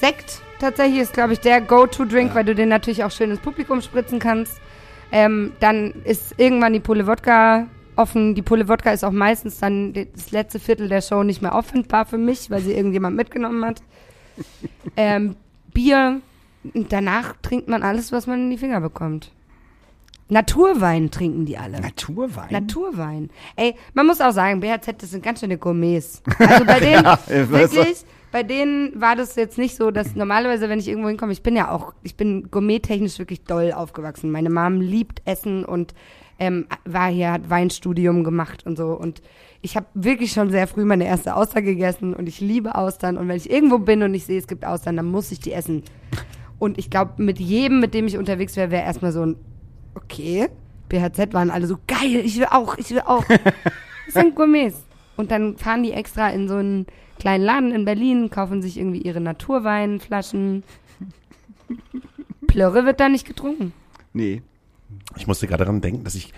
Sekt. 0.00 0.40
Tatsächlich 0.58 1.02
ist, 1.02 1.12
glaube 1.12 1.34
ich, 1.34 1.40
der 1.40 1.60
Go-To-Drink, 1.60 2.34
weil 2.34 2.46
du 2.46 2.54
den 2.54 2.70
natürlich 2.70 3.04
auch 3.04 3.10
schön 3.10 3.30
ins 3.30 3.40
Publikum 3.40 3.82
spritzen 3.82 4.18
kannst. 4.18 4.62
Ähm, 5.10 5.52
dann 5.60 5.92
ist 6.04 6.36
irgendwann 6.38 6.72
die 6.72 6.80
Pulle 6.80 7.06
Wodka 7.06 7.66
offen. 7.96 8.34
Die 8.34 8.40
Pulle 8.40 8.66
Wodka 8.66 8.92
ist 8.92 9.04
auch 9.04 9.10
meistens 9.10 9.58
dann 9.58 9.92
das 9.92 10.30
letzte 10.30 10.58
Viertel 10.58 10.88
der 10.88 11.02
Show 11.02 11.22
nicht 11.22 11.42
mehr 11.42 11.54
auffindbar 11.54 12.06
für 12.06 12.16
mich, 12.16 12.50
weil 12.50 12.62
sie 12.62 12.72
irgendjemand 12.72 13.14
mitgenommen 13.14 13.62
hat. 13.62 13.82
Ähm, 14.96 15.36
Bier. 15.72 16.20
Danach 16.74 17.34
trinkt 17.42 17.68
man 17.68 17.82
alles, 17.82 18.12
was 18.12 18.26
man 18.26 18.40
in 18.44 18.50
die 18.50 18.58
Finger 18.58 18.80
bekommt. 18.80 19.32
Naturwein 20.28 21.10
trinken 21.10 21.44
die 21.44 21.58
alle. 21.58 21.80
Naturwein. 21.80 22.48
Naturwein. 22.50 23.30
Ey, 23.56 23.74
man 23.94 24.06
muss 24.06 24.20
auch 24.20 24.32
sagen, 24.32 24.60
BHZ, 24.60 25.02
das 25.02 25.10
sind 25.10 25.22
ganz 25.22 25.40
schöne 25.40 25.58
Gourmets. 25.58 26.22
Also 26.38 26.64
bei 26.64 26.80
denen, 26.80 27.04
Ja, 27.04 27.18
wirklich, 27.28 28.04
bei 28.30 28.42
denen 28.42 28.98
war 28.98 29.14
das 29.14 29.36
jetzt 29.36 29.58
nicht 29.58 29.76
so, 29.76 29.90
dass 29.90 30.14
normalerweise, 30.14 30.68
wenn 30.70 30.78
ich 30.78 30.88
irgendwo 30.88 31.08
hinkomme, 31.08 31.32
ich 31.32 31.42
bin 31.42 31.54
ja 31.54 31.70
auch, 31.70 31.92
ich 32.02 32.16
bin 32.16 32.50
gourmettechnisch 32.50 33.18
wirklich 33.18 33.44
doll 33.44 33.72
aufgewachsen. 33.72 34.30
Meine 34.30 34.48
Mom 34.48 34.80
liebt 34.80 35.20
Essen 35.26 35.64
und 35.66 35.94
ähm, 36.38 36.66
war 36.86 37.10
hier, 37.10 37.32
hat 37.32 37.50
Weinstudium 37.50 38.24
gemacht 38.24 38.64
und 38.64 38.76
so. 38.76 38.92
Und 38.92 39.20
ich 39.62 39.76
habe 39.76 39.86
wirklich 39.94 40.32
schon 40.32 40.50
sehr 40.50 40.66
früh 40.66 40.84
meine 40.84 41.06
erste 41.06 41.36
Auster 41.36 41.62
gegessen 41.62 42.14
und 42.14 42.28
ich 42.28 42.40
liebe 42.40 42.74
Austern. 42.74 43.16
Und 43.16 43.28
wenn 43.28 43.36
ich 43.36 43.48
irgendwo 43.48 43.78
bin 43.78 44.02
und 44.02 44.12
ich 44.12 44.26
sehe, 44.26 44.38
es 44.38 44.48
gibt 44.48 44.64
Austern, 44.64 44.96
dann 44.96 45.06
muss 45.06 45.30
ich 45.30 45.38
die 45.38 45.52
essen. 45.52 45.84
Und 46.58 46.78
ich 46.78 46.90
glaube, 46.90 47.22
mit 47.22 47.38
jedem, 47.38 47.80
mit 47.80 47.94
dem 47.94 48.06
ich 48.06 48.18
unterwegs 48.18 48.56
wäre, 48.56 48.72
wäre 48.72 48.84
erstmal 48.84 49.12
so 49.12 49.24
ein, 49.24 49.36
okay, 49.94 50.48
BHZ 50.88 51.32
waren 51.32 51.50
alle 51.50 51.68
so, 51.68 51.78
geil, 51.86 52.22
ich 52.24 52.38
will 52.38 52.46
auch, 52.50 52.76
ich 52.76 52.90
will 52.90 53.00
auch. 53.00 53.24
Das 54.06 54.14
sind 54.14 54.34
Gourmets. 54.34 54.84
Und 55.16 55.30
dann 55.30 55.56
fahren 55.56 55.84
die 55.84 55.92
extra 55.92 56.28
in 56.30 56.48
so 56.48 56.56
einen 56.56 56.86
kleinen 57.20 57.44
Laden 57.44 57.70
in 57.70 57.84
Berlin, 57.84 58.30
kaufen 58.30 58.60
sich 58.60 58.76
irgendwie 58.76 59.00
ihre 59.00 59.20
Naturweinflaschen. 59.20 60.64
Plörre 62.48 62.84
wird 62.84 62.98
da 62.98 63.08
nicht 63.08 63.26
getrunken. 63.26 63.72
Nee. 64.12 64.42
Ich 65.16 65.28
musste 65.28 65.46
gerade 65.46 65.64
daran 65.64 65.80
denken, 65.80 66.02
dass 66.02 66.16
ich 66.16 66.32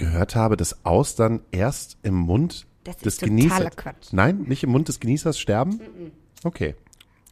gehört 0.00 0.34
habe, 0.34 0.56
dass 0.56 0.84
Austern 0.84 1.40
erst 1.52 1.98
im 2.02 2.14
Mund 2.14 2.66
Das 2.82 2.96
ist 2.96 3.06
des 3.06 3.18
Genießers. 3.18 3.76
Quatsch. 3.76 4.08
Nein, 4.12 4.44
nicht 4.48 4.64
im 4.64 4.70
Mund 4.70 4.88
des 4.88 4.98
Genießers 4.98 5.38
sterben? 5.38 5.80
Okay. 6.42 6.74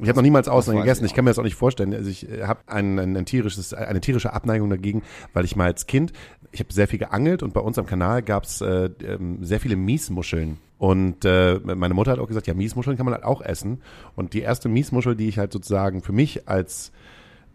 Ich 0.01 0.09
habe 0.09 0.19
noch 0.19 0.23
niemals 0.23 0.47
Austern 0.47 0.77
gegessen. 0.77 1.05
ich 1.05 1.15
kann 1.15 1.25
mir 1.25 1.33
das 1.33 1.41
auch 1.41 1.45
nicht 1.45 1.57
vorstellen. 1.57 1.93
Also 1.93 2.09
ich 2.09 2.29
habe 2.41 2.61
ein, 2.67 3.01
ein, 3.01 3.17
ein 3.17 3.27
tierisches, 3.27 3.75
eine 3.75 4.01
tierische 4.01 4.33
Abneigung 4.33 4.71
dagegen, 4.71 5.03
weil 5.33 5.45
ich 5.45 5.57
mal 5.57 5.65
als 5.65 5.87
Kind, 5.87 6.13
ich 6.53 6.61
habe 6.61 6.73
sehr 6.73 6.87
viel 6.87 7.01
geangelt 7.01 7.43
und 7.43 7.53
bei 7.53 7.61
uns 7.61 7.79
am 7.79 7.87
Kanal 7.87 8.23
gab 8.23 8.45
es 8.45 8.61
äh, 8.61 8.91
ähm, 9.03 9.45
sehr 9.45 9.59
viele 9.59 9.75
Miesmuscheln. 9.75 10.59
Und 10.79 11.25
äh, 11.25 11.59
meine 11.65 11.95
Mutter 11.95 12.13
hat 12.13 12.21
auch 12.21 12.29
gesagt, 12.29 12.47
ja, 12.47 12.55
Miesmuscheln 12.55 12.97
kann 12.97 13.07
man 13.07 13.15
halt 13.15 13.25
auch 13.25 13.41
essen. 13.41 13.83
Und 14.15 14.35
die 14.35 14.43
erste 14.43 14.69
Miesmuschel, 14.69 15.17
die 15.17 15.29
ich 15.29 15.39
halt 15.39 15.53
sozusagen 15.53 16.03
für 16.03 16.13
mich 16.13 16.49
als 16.49 16.93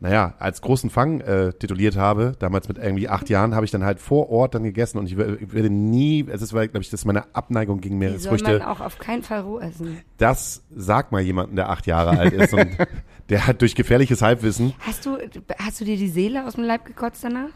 naja, 0.04 0.34
als 0.38 0.62
großen 0.62 0.90
Fang 0.90 1.22
äh, 1.22 1.54
tituliert 1.54 1.96
habe, 1.96 2.34
damals 2.38 2.68
mit 2.68 2.78
irgendwie 2.78 3.08
acht 3.08 3.30
Jahren, 3.30 3.56
habe 3.56 3.64
ich 3.64 3.72
dann 3.72 3.86
halt 3.86 4.00
vor 4.00 4.30
Ort 4.30 4.54
dann 4.54 4.64
gegessen 4.64 4.98
und 4.98 5.06
ich 5.08 5.16
wür- 5.16 5.38
ich 5.42 5.54
würde 5.54 5.70
nie, 5.70 6.26
es 6.30 6.42
ist, 6.42 6.50
glaube 6.52 6.68
ich, 6.82 6.90
das 6.90 7.00
ist 7.02 7.06
meine 7.06 7.34
Abneigung 7.34 7.80
gegen 7.80 8.00
Die 8.02 8.18
soll 8.18 8.34
man 8.34 8.42
Meeresfrüchte. 8.42 8.70
auch 8.70 8.82
auf 8.82 9.00
keinen 9.00 9.24
Fall 9.24 9.40
roh 9.40 9.60
essen. 9.60 10.00
Das 10.18 10.62
sag 10.76 11.14
mal 11.14 11.22
jemanden, 11.22 11.56
der 11.56 11.70
acht 11.70 11.88
Jahre 11.88 12.20
alt 12.20 12.34
ist 12.34 12.54
und 12.54 12.68
der 13.30 13.48
hat 13.48 13.62
durch 13.62 13.76
gefährliches 13.76 14.22
Halbwissen, 14.22 14.74
Hast 14.80 15.06
du, 15.06 15.18
hast 15.58 15.80
du 15.80 15.86
dir 15.86 15.96
die 15.96 16.10
Seele 16.10 16.46
aus 16.46 16.56
dem 16.56 16.66
Leib 16.66 16.84
gekotzt 16.86 17.24
danach? 17.24 17.50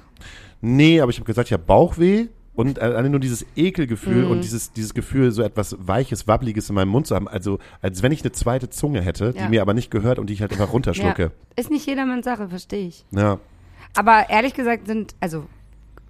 nee, 0.61 1.01
aber 1.01 1.09
ich 1.11 1.17
habe 1.17 1.25
gesagt, 1.25 1.49
ich 1.49 1.53
habe 1.53 1.63
Bauchweh 1.63 2.27
und 2.57 2.79
alleine 2.79 3.09
nur 3.09 3.19
dieses 3.21 3.45
Ekelgefühl 3.55 4.25
Mhm. 4.25 4.31
und 4.31 4.43
dieses, 4.43 4.73
dieses 4.73 4.93
Gefühl, 4.93 5.31
so 5.31 5.41
etwas 5.43 5.77
Weiches, 5.79 6.27
Wabbliges 6.27 6.67
in 6.69 6.75
meinem 6.75 6.89
Mund 6.89 7.07
zu 7.07 7.15
haben, 7.15 7.27
also 7.29 7.59
als 7.81 8.03
wenn 8.03 8.11
ich 8.11 8.21
eine 8.23 8.33
zweite 8.33 8.69
Zunge 8.69 8.99
hätte, 9.01 9.33
Ja. 9.35 9.43
die 9.43 9.49
mir 9.49 9.61
aber 9.61 9.73
nicht 9.73 9.89
gehört 9.91 10.19
und 10.19 10.29
die 10.29 10.33
ich 10.33 10.41
halt 10.41 10.51
einfach 10.51 10.73
runterschlucke. 10.73 11.31
Ist 11.55 11.71
nicht 11.71 11.85
jedermanns 11.87 12.25
Sache, 12.25 12.49
verstehe 12.49 12.87
ich. 12.87 13.05
Ja. 13.11 13.39
Aber 13.95 14.29
ehrlich 14.29 14.53
gesagt 14.53 14.87
sind, 14.87 15.15
also 15.21 15.45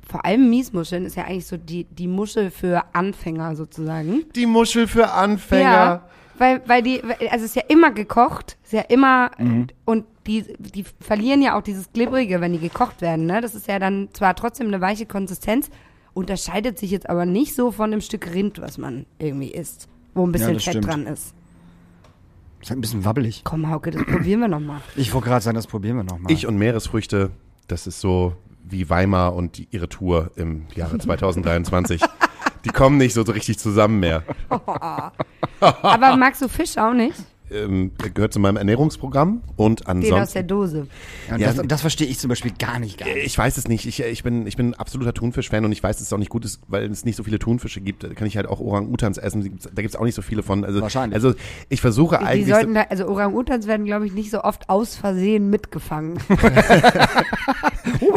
vor 0.09 0.25
allem 0.25 0.49
Miesmuscheln 0.49 1.05
ist 1.05 1.15
ja 1.17 1.25
eigentlich 1.25 1.45
so 1.47 1.57
die, 1.57 1.83
die 1.83 2.07
Muschel 2.07 2.49
für 2.49 2.83
Anfänger 2.93 3.55
sozusagen. 3.55 4.23
Die 4.35 4.45
Muschel 4.45 4.87
für 4.87 5.11
Anfänger. 5.11 5.61
Ja, 5.63 6.07
weil, 6.37 6.61
weil 6.65 6.81
die, 6.81 7.03
also 7.03 7.43
es 7.43 7.43
ist 7.43 7.55
ja 7.57 7.63
immer 7.67 7.91
gekocht, 7.91 8.57
ist 8.63 8.71
ja 8.73 8.81
immer, 8.81 9.31
Mhm. 9.37 9.67
und 9.85 10.05
die, 10.27 10.43
die 10.59 10.85
verlieren 10.99 11.41
ja 11.41 11.57
auch 11.57 11.61
dieses 11.61 11.91
Glibbrige, 11.93 12.41
wenn 12.41 12.53
die 12.53 12.59
gekocht 12.59 13.01
werden, 13.01 13.25
ne? 13.25 13.39
Das 13.41 13.55
ist 13.55 13.67
ja 13.67 13.79
dann 13.79 14.09
zwar 14.13 14.35
trotzdem 14.35 14.67
eine 14.67 14.81
weiche 14.81 15.05
Konsistenz, 15.05 15.69
unterscheidet 16.17 16.77
sich 16.79 16.91
jetzt 16.91 17.09
aber 17.09 17.25
nicht 17.25 17.55
so 17.55 17.71
von 17.71 17.91
dem 17.91 18.01
Stück 18.01 18.33
Rind, 18.33 18.59
was 18.59 18.77
man 18.77 19.05
irgendwie 19.19 19.51
isst, 19.51 19.87
wo 20.13 20.25
ein 20.25 20.31
bisschen 20.31 20.55
das 20.55 20.63
Fett 20.63 20.73
stimmt. 20.73 20.87
dran 20.87 21.05
ist. 21.05 21.33
Ist 22.59 22.69
halt 22.71 22.79
ein 22.79 22.81
bisschen 22.81 23.05
wabbelig. 23.05 23.41
Komm, 23.43 23.69
Hauke, 23.69 23.91
das 23.91 24.03
probieren 24.03 24.39
wir 24.41 24.47
nochmal. 24.47 24.81
Ich 24.95 25.13
wollte 25.13 25.27
gerade 25.29 25.43
sagen, 25.43 25.55
das 25.55 25.67
probieren 25.67 25.97
wir 25.97 26.03
nochmal. 26.03 26.31
Ich 26.31 26.47
und 26.47 26.57
Meeresfrüchte, 26.57 27.29
das 27.67 27.85
ist 27.85 28.01
so 28.01 28.33
wie 28.63 28.89
Weimar 28.89 29.35
und 29.35 29.57
die, 29.57 29.67
ihre 29.71 29.87
Tour 29.87 30.31
im 30.35 30.65
Jahre 30.75 30.97
2023. 30.99 32.01
die 32.65 32.69
kommen 32.69 32.97
nicht 32.97 33.13
so 33.13 33.21
richtig 33.21 33.59
zusammen 33.59 33.99
mehr. 33.99 34.23
Aber 35.59 36.17
magst 36.17 36.41
du 36.41 36.49
Fisch 36.49 36.77
auch 36.77 36.93
nicht? 36.93 37.15
Ähm, 37.49 37.91
gehört 38.13 38.33
zu 38.33 38.39
meinem 38.39 38.57
Ernährungsprogramm 38.57 39.41
und 39.55 39.79
Den 39.79 39.85
aus 39.87 39.89
ansonsten. 39.89 40.33
der 40.33 40.43
Dose. 40.43 40.87
ja, 41.29 41.37
Ja. 41.37 41.53
das, 41.53 41.65
das 41.67 41.81
verstehe 41.81 42.05
ich 42.07 42.19
zum 42.19 42.27
Beispiel 42.29 42.51
gar 42.59 42.77
nicht. 42.79 42.97
Gar 42.99 43.07
nicht. 43.07 43.25
Ich 43.25 43.37
weiß 43.37 43.57
es 43.57 43.67
nicht. 43.69 43.85
Ich, 43.85 44.01
ich, 44.01 44.23
bin, 44.23 44.45
ich 44.47 44.57
bin 44.57 44.71
ein 44.71 44.73
absoluter 44.73 45.13
Thunfisch-Fan 45.13 45.63
und 45.63 45.71
ich 45.71 45.81
weiß, 45.81 45.97
dass 45.97 46.07
es 46.07 46.11
auch 46.13 46.17
nicht 46.17 46.29
gut 46.29 46.43
ist, 46.43 46.59
weil 46.67 46.91
es 46.91 47.05
nicht 47.05 47.15
so 47.15 47.23
viele 47.23 47.39
Thunfische 47.39 47.79
gibt. 47.79 48.03
Da 48.03 48.09
kann 48.09 48.27
ich 48.27 48.35
halt 48.35 48.47
auch 48.47 48.59
Orang-Utans 48.59 49.17
essen. 49.17 49.43
Die 49.43 49.49
gibt's- 49.49 49.69
Da 49.73 49.81
gibt 49.81 49.93
es 49.93 49.95
auch 49.95 50.03
nicht 50.03 50.15
so 50.15 50.21
viele 50.21 50.43
von. 50.43 50.65
Also, 50.65 50.81
Wahrscheinlich. 50.81 51.15
Also 51.15 51.33
ich 51.69 51.79
versuche 51.79 52.17
Die 52.19 52.25
eigentlich. 52.25 52.49
sollten 52.53 52.73
da, 52.73 52.81
also 52.89 53.07
Orang-Utans 53.07 53.65
werden, 53.67 53.85
glaube 53.85 54.05
ich, 54.05 54.11
nicht 54.13 54.29
so 54.29 54.41
oft 54.43 54.69
aus 54.69 54.95
Versehen 54.95 55.49
mitgefangen. 55.49 56.19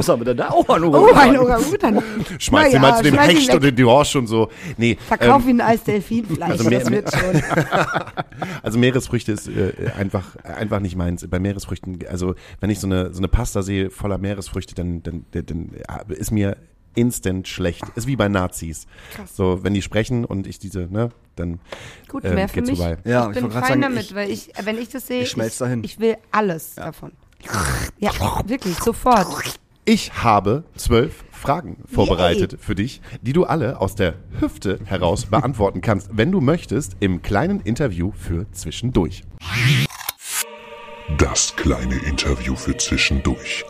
Oh, 0.01 0.03
was 0.03 0.09
haben 0.09 0.21
wir 0.21 0.25
denn 0.25 0.37
da? 0.39 0.51
Oh, 0.53 0.65
ein 0.73 0.85
Oh, 0.85 1.13
ein 1.15 1.37
Orang-Utan. 1.39 2.03
Schmeiß 2.39 2.75
ihn 2.75 2.81
mal 2.81 2.97
zu 2.97 3.03
dem 3.05 3.19
Hecht 3.19 3.49
weg. 3.49 3.57
oder 3.57 3.71
die 3.73 3.85
Horsch 3.85 4.17
und 4.17 4.27
so. 4.27 4.49
Nee, 4.77 4.97
Verkauf 5.07 5.43
ähm, 5.45 5.51
ihn 5.51 5.61
als 5.61 5.83
Delfinfleisch, 5.85 6.51
also 6.51 6.65
mehr- 6.71 6.81
das 6.81 6.91
wird 6.91 7.15
schon. 7.15 7.43
Also 8.63 8.79
Meeresfrüchte 8.79 9.33
ist 9.33 9.49
äh, 9.49 9.73
einfach 9.99 10.37
einfach 10.45 10.81
nicht 10.81 10.97
meins. 10.97 11.27
Bei 11.29 11.39
Meeresfrüchten, 11.39 11.99
also 12.09 12.35
wenn 12.61 12.71
ich 12.71 12.79
so 12.81 12.87
eine 12.87 13.13
so 13.13 13.19
eine 13.19 13.29
Pasta 13.29 13.63
sehe 13.63 13.91
voller 13.91 14.19
Meeresfrüchte, 14.19 14.75
dann 14.75 15.03
dann, 15.03 15.25
dann, 15.33 15.47
dann 15.47 15.71
ja, 15.89 16.01
ist 16.09 16.31
mir 16.31 16.57
instant 16.95 17.47
schlecht. 17.49 17.85
Ist 17.95 18.07
wie 18.07 18.17
bei 18.17 18.29
Nazis. 18.29 18.87
So, 19.33 19.63
wenn 19.63 19.75
die 19.75 19.83
sprechen 19.83 20.25
und 20.25 20.47
ich 20.47 20.59
diese, 20.59 20.89
ne, 20.91 21.11
dann 21.37 21.61
Gut, 22.09 22.25
ähm, 22.25 22.35
mehr 22.35 22.49
für 22.49 22.55
geht's 22.57 22.71
mich. 22.71 22.79
vorbei. 22.79 22.99
Ja, 23.05 23.31
ich 23.31 23.37
ich 23.37 23.43
bin 23.43 23.51
fein 23.53 23.63
sagen, 23.65 23.83
damit, 23.83 24.03
ich- 24.05 24.15
weil 24.15 24.31
ich, 24.31 24.51
wenn 24.65 24.79
ich 24.79 24.89
das 24.89 25.07
sehe, 25.07 25.23
ich 25.23 25.37
ich, 25.37 25.59
dahin. 25.59 25.85
ich 25.85 26.01
will 26.01 26.17
alles 26.33 26.75
davon. 26.77 27.13
Ja, 27.99 28.11
wirklich, 28.47 28.77
sofort. 28.79 29.27
Ich 29.93 30.23
habe 30.23 30.63
zwölf 30.77 31.25
Fragen 31.33 31.79
vorbereitet 31.85 32.59
für 32.61 32.77
dich, 32.77 33.01
die 33.23 33.33
du 33.33 33.43
alle 33.43 33.81
aus 33.81 33.97
der 33.97 34.15
Hüfte 34.39 34.79
heraus 34.85 35.27
beantworten 35.31 35.81
kannst, 35.81 36.11
wenn 36.13 36.31
du 36.31 36.41
möchtest, 36.41 36.97
im 37.01 37.23
kleinen 37.23 37.59
Interview 37.63 38.13
für 38.13 38.49
zwischendurch. 38.53 39.25
Das 41.19 41.57
kleine 41.57 41.97
Interview 42.07 42.55
für 42.55 42.77
zwischendurch. 42.77 43.65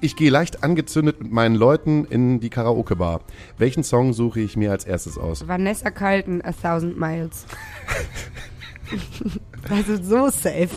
Ich 0.00 0.16
gehe 0.16 0.30
leicht 0.30 0.64
angezündet 0.64 1.20
mit 1.20 1.30
meinen 1.30 1.56
Leuten 1.56 2.06
in 2.06 2.40
die 2.40 2.48
Karaoke-Bar. 2.48 3.20
Welchen 3.58 3.84
Song 3.84 4.14
suche 4.14 4.40
ich 4.40 4.56
mir 4.56 4.70
als 4.70 4.86
erstes 4.86 5.18
aus? 5.18 5.46
Vanessa 5.46 5.90
Carlton, 5.90 6.40
A 6.42 6.52
Thousand 6.52 6.98
Miles. 6.98 7.44
also 9.68 10.02
so 10.02 10.30
safe. 10.30 10.70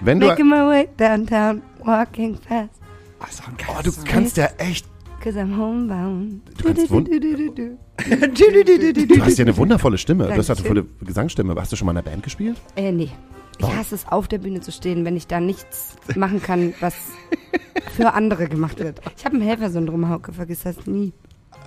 Wenn 0.00 0.20
du, 0.20 0.28
Making 0.28 0.50
my 0.50 0.66
way 0.66 0.88
downtown, 0.98 1.62
walking 1.84 2.36
fast, 2.36 2.80
oh, 3.68 3.82
du 3.82 3.92
kannst 4.04 4.36
ja 4.36 4.48
echt, 4.58 4.86
cause 5.20 5.38
I'm 5.38 5.56
homebound. 5.56 6.42
Du 6.58 6.64
kannst 6.64 6.90
Du, 6.90 7.00
du, 7.00 7.20
du, 8.64 8.82
du, 8.82 8.92
du. 8.92 9.06
du 9.06 9.22
hast 9.22 9.38
ja 9.38 9.44
eine 9.44 9.56
wundervolle 9.56 9.98
Stimme. 9.98 10.26
Du 10.26 10.36
hast 10.36 10.48
ja 10.48 10.54
eine 10.56 10.64
volle 10.64 10.84
Gesangsstimme. 11.00 11.54
Hast 11.56 11.70
du 11.72 11.76
schon 11.76 11.86
mal 11.86 11.92
in 11.92 11.98
einer 11.98 12.04
Band 12.10 12.22
gespielt? 12.22 12.56
Äh, 12.76 12.90
nee. 12.92 13.10
Ich 13.58 13.66
hasse 13.66 13.94
es, 13.94 14.06
auf 14.08 14.26
der 14.26 14.38
Bühne 14.38 14.60
zu 14.60 14.72
stehen, 14.72 15.04
wenn 15.04 15.16
ich 15.16 15.28
da 15.28 15.38
nichts 15.38 15.96
machen 16.16 16.42
kann, 16.42 16.74
was 16.80 16.94
für 17.92 18.12
andere 18.12 18.48
gemacht 18.48 18.80
wird. 18.80 19.00
Ich 19.16 19.24
habe 19.24 19.36
ein 19.36 19.42
Helfersyndrom, 19.42 20.08
Hauke, 20.08 20.32
vergiss 20.32 20.64
das 20.64 20.86
nie. 20.86 21.12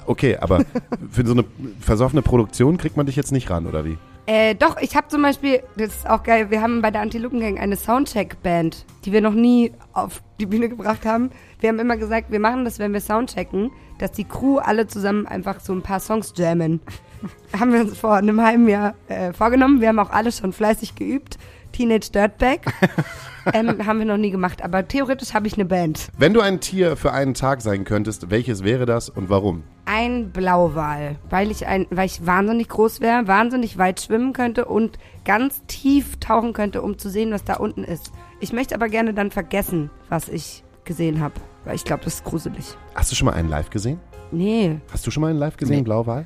Okay, 0.05 0.35
aber 0.37 0.65
für 1.11 1.25
so 1.25 1.31
eine 1.33 1.45
versoffene 1.79 2.21
Produktion 2.21 2.77
kriegt 2.77 2.97
man 2.97 3.05
dich 3.05 3.15
jetzt 3.15 3.31
nicht 3.31 3.49
ran, 3.49 3.65
oder 3.67 3.85
wie? 3.85 3.97
Äh, 4.27 4.55
doch, 4.55 4.75
ich 4.81 4.93
habe 4.97 5.07
zum 5.07 5.21
Beispiel, 5.21 5.63
das 5.77 5.95
ist 5.95 6.09
auch 6.09 6.21
geil, 6.21 6.51
wir 6.51 6.61
haben 6.61 6.81
bei 6.81 6.91
der 6.91 6.99
Anti-Luken-Gang 6.99 7.57
eine 7.57 7.77
Soundcheck-Band, 7.77 8.85
die 9.05 9.13
wir 9.13 9.21
noch 9.21 9.33
nie 9.33 9.71
auf 9.93 10.21
die 10.41 10.45
Bühne 10.45 10.67
gebracht 10.67 11.05
haben. 11.05 11.31
Wir 11.61 11.69
haben 11.69 11.79
immer 11.79 11.95
gesagt, 11.95 12.29
wir 12.29 12.41
machen 12.41 12.65
das, 12.65 12.77
wenn 12.77 12.91
wir 12.91 12.99
Soundchecken, 12.99 13.71
dass 13.99 14.11
die 14.11 14.25
Crew 14.25 14.57
alle 14.57 14.85
zusammen 14.85 15.27
einfach 15.27 15.61
so 15.61 15.71
ein 15.71 15.81
paar 15.81 16.01
Songs 16.01 16.33
jammen. 16.35 16.81
haben 17.57 17.71
wir 17.71 17.79
uns 17.79 17.97
vor 17.97 18.15
einem 18.15 18.41
halben 18.41 18.67
Jahr 18.67 18.95
äh, 19.07 19.31
vorgenommen. 19.31 19.79
Wir 19.79 19.87
haben 19.87 19.99
auch 19.99 20.09
alle 20.09 20.33
schon 20.33 20.51
fleißig 20.51 20.95
geübt. 20.95 21.37
Teenage 21.71 22.11
Dirtbag. 22.11 22.61
ähm, 23.53 23.85
haben 23.85 23.99
wir 23.99 24.05
noch 24.05 24.17
nie 24.17 24.31
gemacht, 24.31 24.63
aber 24.63 24.87
theoretisch 24.87 25.33
habe 25.33 25.47
ich 25.47 25.53
eine 25.53 25.65
Band. 25.65 26.09
Wenn 26.17 26.33
du 26.33 26.41
ein 26.41 26.59
Tier 26.59 26.97
für 26.97 27.13
einen 27.13 27.33
Tag 27.33 27.61
sein 27.61 27.83
könntest, 27.83 28.29
welches 28.29 28.63
wäre 28.63 28.85
das 28.85 29.09
und 29.09 29.29
warum? 29.29 29.63
Ein 29.85 30.31
Blauwal, 30.31 31.15
weil 31.29 31.51
ich, 31.51 31.65
ein, 31.65 31.87
weil 31.89 32.05
ich 32.05 32.25
wahnsinnig 32.25 32.67
groß 32.69 33.01
wäre, 33.01 33.27
wahnsinnig 33.27 33.77
weit 33.77 34.01
schwimmen 34.01 34.33
könnte 34.33 34.65
und 34.65 34.97
ganz 35.23 35.61
tief 35.67 36.17
tauchen 36.19 36.53
könnte, 36.53 36.81
um 36.81 36.97
zu 36.97 37.09
sehen, 37.09 37.31
was 37.31 37.43
da 37.43 37.55
unten 37.55 37.83
ist. 37.83 38.11
Ich 38.39 38.53
möchte 38.53 38.75
aber 38.75 38.89
gerne 38.89 39.13
dann 39.13 39.31
vergessen, 39.31 39.89
was 40.09 40.29
ich 40.29 40.63
gesehen 40.83 41.21
habe, 41.21 41.35
weil 41.65 41.75
ich 41.75 41.83
glaube, 41.83 42.03
das 42.03 42.15
ist 42.15 42.23
gruselig. 42.23 42.77
Hast 42.95 43.11
du 43.11 43.15
schon 43.15 43.25
mal 43.25 43.33
einen 43.33 43.49
live 43.49 43.69
gesehen? 43.69 43.99
Nee, 44.31 44.79
Hast 44.91 45.05
du 45.07 45.11
schon 45.11 45.21
mal 45.21 45.29
einen 45.29 45.39
live 45.39 45.57
gesehen, 45.57 45.77
Nee. 45.77 45.83
Blauwal? 45.83 46.25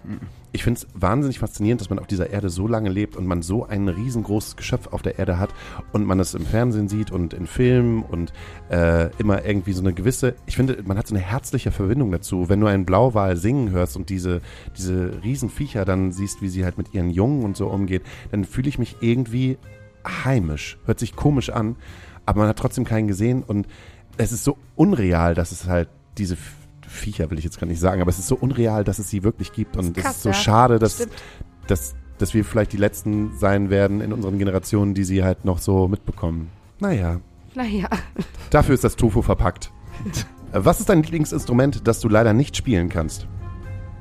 Ich 0.54 0.64
finde 0.64 0.80
es 0.80 0.88
wahnsinnig 0.94 1.40
faszinierend, 1.40 1.80
dass 1.80 1.90
man 1.90 1.98
auf 2.00 2.08
dieser 2.08 2.30
Erde 2.30 2.50
so 2.50 2.68
lange 2.68 2.90
lebt 2.90 3.16
und 3.16 3.26
man 3.26 3.42
so 3.42 3.66
ein 3.66 3.88
riesengroßes 3.88 4.58
Geschöpf 4.58 4.88
auf 4.88 5.02
der 5.02 5.18
Erde 5.18 5.40
hat 5.40 5.54
und 5.94 6.06
man 6.06 6.20
es 6.20 6.34
im 6.34 6.46
Fernsehen 6.46 6.90
sieht 6.90 7.10
und 7.10 7.34
in 7.34 7.48
Filmen 7.48 8.04
und 8.04 8.34
äh, 8.70 9.10
immer 9.18 9.46
irgendwie 9.46 9.72
so 9.72 9.82
eine 9.82 9.94
gewisse, 9.94 10.36
ich 10.48 10.58
finde, 10.58 10.84
man 10.84 10.98
hat 10.98 11.08
so 11.08 11.16
eine 11.16 11.24
herzliche 11.24 11.72
Verbindung 11.72 12.12
dazu. 12.12 12.50
Wenn 12.50 12.60
du 12.60 12.68
einen 12.68 12.86
Blauwal 12.86 13.38
singen 13.38 13.72
hörst 13.72 13.96
und 13.96 14.10
diese, 14.10 14.42
diese 14.78 15.24
Riesenviecher 15.24 15.86
dann 15.86 16.12
siehst, 16.12 16.42
wie 16.42 16.50
sie 16.50 16.66
halt 16.66 16.78
mit 16.78 16.94
ihren 16.94 17.12
Jungen 17.12 17.44
und 17.46 17.56
so 17.56 17.68
umgeht, 17.68 18.02
dann 18.32 18.44
fühle 18.44 18.68
ich 18.68 18.78
mich 18.78 18.98
irgendwie 19.00 19.58
heimisch. 20.26 20.78
Hört 20.86 21.00
sich 21.00 21.16
komisch 21.16 21.50
an, 21.50 21.78
aber 22.26 22.40
man 22.42 22.50
hat 22.50 22.60
trotzdem 22.60 22.84
keinen 22.84 23.08
gesehen 23.08 23.44
und 23.44 23.68
es 24.18 24.34
ist 24.34 24.44
so 24.44 24.58
unreal, 24.76 25.34
dass 25.34 25.54
es 25.54 25.68
halt 25.68 25.88
diese 26.18 26.36
Viecher, 26.92 27.30
will 27.32 27.38
ich 27.38 27.46
jetzt 27.46 27.60
gar 27.60 27.68
nicht 27.68 27.80
sagen, 27.80 28.02
aber 28.02 28.10
es 28.10 28.20
ist 28.20 28.28
so 28.28 28.36
unreal, 28.36 28.84
dass 28.84 29.00
es 29.00 29.10
sie 29.10 29.24
wirklich 29.24 29.54
gibt 29.54 29.78
und 29.78 29.98
es 29.98 30.06
ist 30.06 30.22
so 30.24 30.30
ja. 30.30 30.36
schade, 30.36 30.78
dass, 30.78 30.96
Stimmt. 30.96 31.14
dass, 31.68 31.96
dass 32.18 32.34
wir 32.34 32.46
vielleicht 32.46 32.74
die 32.74 32.78
Letzten 32.78 33.38
sein 33.38 33.70
werden 33.70 34.02
in 34.02 34.14
unseren 34.14 34.38
Generationen, 34.38 34.94
die 34.94 35.04
sie 35.04 35.24
halt 35.24 35.46
noch 35.46 35.60
so 35.60 35.88
mitbekommen. 35.88 36.50
Naja, 36.80 37.20
naja. 37.56 37.90
dafür 38.50 38.76
ist 38.76 38.84
das 38.84 38.96
Tofu 38.96 39.22
verpackt. 39.22 39.72
Was 40.52 40.80
ist 40.80 40.90
dein 40.90 41.04
Lieblingsinstrument, 41.04 41.88
das 41.88 42.02
du 42.02 42.10
leider 42.10 42.34
nicht 42.34 42.58
spielen 42.58 42.90
kannst? 42.90 43.28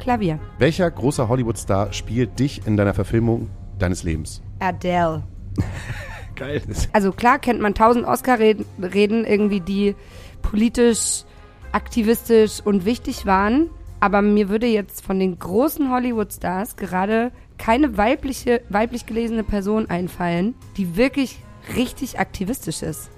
Klavier. 0.00 0.40
Welcher 0.58 0.90
großer 0.90 1.28
Hollywood-Star 1.28 1.92
spielt 1.92 2.38
dich 2.38 2.66
in 2.66 2.76
deiner 2.76 2.94
Verfilmung 2.94 3.50
deines 3.78 4.02
Lebens? 4.02 4.42
Adele. 4.58 5.22
Geil. 6.34 6.62
Also 6.92 7.12
klar 7.12 7.38
kennt 7.38 7.60
man 7.60 7.74
tausend 7.74 8.06
Oscar-Reden, 8.06 8.64
Reden 8.82 9.24
irgendwie, 9.24 9.60
die 9.60 9.94
politisch, 10.40 11.24
aktivistisch 11.72 12.60
und 12.64 12.84
wichtig 12.84 13.26
waren. 13.26 13.70
Aber 14.00 14.22
mir 14.22 14.48
würde 14.48 14.66
jetzt 14.66 15.04
von 15.04 15.18
den 15.18 15.38
großen 15.38 15.90
Hollywood-Stars 15.90 16.76
gerade 16.76 17.32
keine 17.58 17.98
weibliche, 17.98 18.62
weiblich 18.70 19.04
gelesene 19.04 19.44
Person 19.44 19.90
einfallen, 19.90 20.54
die 20.78 20.96
wirklich 20.96 21.38
richtig 21.76 22.18
aktivistisch 22.18 22.82
ist. 22.82 23.10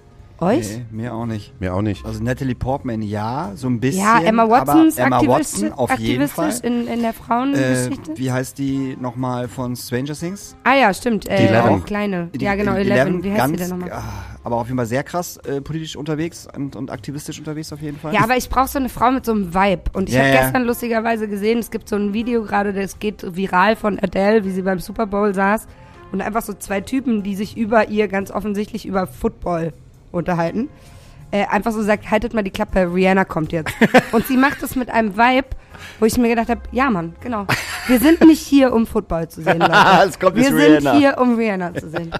Euch? 0.42 0.78
Nee, 0.90 1.02
mir 1.02 1.14
auch 1.14 1.26
nicht. 1.26 1.58
Mir 1.60 1.74
auch 1.74 1.82
nicht. 1.82 2.04
Also 2.04 2.22
Natalie 2.22 2.54
Portman, 2.54 3.00
ja, 3.02 3.52
so 3.54 3.68
ein 3.68 3.80
bisschen. 3.80 4.02
Ja, 4.02 4.20
Emma 4.20 4.48
Watson 4.48 4.88
ist 4.88 4.98
aber 4.98 5.06
Emma 5.06 5.16
aktivistisch, 5.18 5.62
Watson 5.70 5.78
auf 5.78 5.98
jeden 5.98 6.28
Fall. 6.28 6.44
aktivistisch 6.48 6.70
in, 6.88 6.88
in 6.94 7.00
der 7.02 7.10
Äh, 7.10 7.12
Frauengeschichte. 7.12 8.12
wie 8.16 8.32
heißt 8.32 8.58
die 8.58 8.96
nochmal 9.00 9.48
von 9.48 9.76
Stranger 9.76 10.14
Things? 10.14 10.56
ah 10.64 10.74
ja, 10.74 10.92
stimmt. 10.92 11.24
Die 11.24 11.28
Äh, 11.30 11.46
Eleven. 11.48 11.70
auch 11.80 11.84
kleine. 11.84 12.28
Die- 12.34 12.44
ja, 12.44 12.54
genau, 12.54 12.74
Eleven. 12.74 13.22
Wie 13.22 13.30
heißt 13.30 13.38
ganz, 13.38 13.52
die 13.52 13.58
denn 13.58 13.68
nochmal? 13.70 13.92
ah, 13.92 14.02
aber 14.44 14.56
auf 14.56 14.66
jeden 14.66 14.76
Fall 14.78 14.86
sehr 14.86 15.04
krass 15.04 15.36
äh, 15.38 15.60
politisch 15.60 15.94
unterwegs 15.96 16.48
und, 16.56 16.74
und 16.76 16.90
aktivistisch 16.90 17.38
unterwegs 17.38 17.72
auf 17.72 17.80
jeden 17.80 17.98
Fall. 17.98 18.12
Ja, 18.12 18.22
aber 18.24 18.36
ich 18.36 18.48
brauche 18.48 18.68
so 18.68 18.78
eine 18.78 18.88
Frau 18.88 19.10
mit 19.12 19.24
so 19.24 19.32
einem 19.32 19.54
Vibe. 19.54 19.82
Und 19.92 20.08
ich 20.08 20.14
Ja, 20.16 20.22
habe 20.22 20.34
ja. 20.34 20.40
gestern 20.42 20.64
lustigerweise 20.64 21.28
gesehen, 21.28 21.58
es 21.58 21.70
gibt 21.70 21.88
so 21.88 21.96
ein 21.96 22.12
Video 22.12 22.42
gerade, 22.42 22.72
das 22.72 22.98
geht 22.98 23.36
viral 23.36 23.76
von 23.76 23.98
Adele, 24.00 24.44
wie 24.44 24.50
sie 24.50 24.62
beim 24.62 24.80
Super 24.80 25.06
Bowl 25.06 25.32
saß. 25.34 25.66
Und 26.10 26.20
einfach 26.20 26.42
so 26.42 26.52
zwei 26.52 26.80
Typen, 26.82 27.22
die 27.22 27.34
sich 27.36 27.56
über 27.56 27.88
ihr 27.88 28.06
ganz 28.08 28.30
offensichtlich 28.30 28.84
über 28.84 29.06
Football 29.06 29.72
unterhalten. 30.12 30.68
Äh, 31.30 31.46
einfach 31.46 31.72
so 31.72 31.82
sagt, 31.82 32.10
haltet 32.10 32.34
mal 32.34 32.42
die 32.42 32.50
Klappe, 32.50 32.92
Rihanna 32.92 33.24
kommt 33.24 33.52
jetzt. 33.52 33.72
Und 34.12 34.26
sie 34.26 34.36
macht 34.36 34.62
es 34.62 34.76
mit 34.76 34.90
einem 34.90 35.16
Vibe, 35.16 35.48
wo 35.98 36.04
ich 36.04 36.18
mir 36.18 36.28
gedacht 36.28 36.50
habe, 36.50 36.60
ja 36.72 36.90
Mann, 36.90 37.14
genau. 37.22 37.46
Wir 37.86 37.98
sind 37.98 38.20
nicht 38.26 38.40
hier, 38.46 38.72
um 38.72 38.86
Football 38.86 39.28
zu 39.28 39.42
sehen, 39.42 39.58
Leute. 39.60 39.72
Es 40.06 40.18
kommt 40.20 40.36
Wir 40.36 40.44
sind 40.44 40.56
Rihanna. 40.56 40.92
hier, 40.98 41.16
um 41.18 41.34
Rihanna 41.36 41.74
zu 41.74 41.88
sehen. 41.88 42.12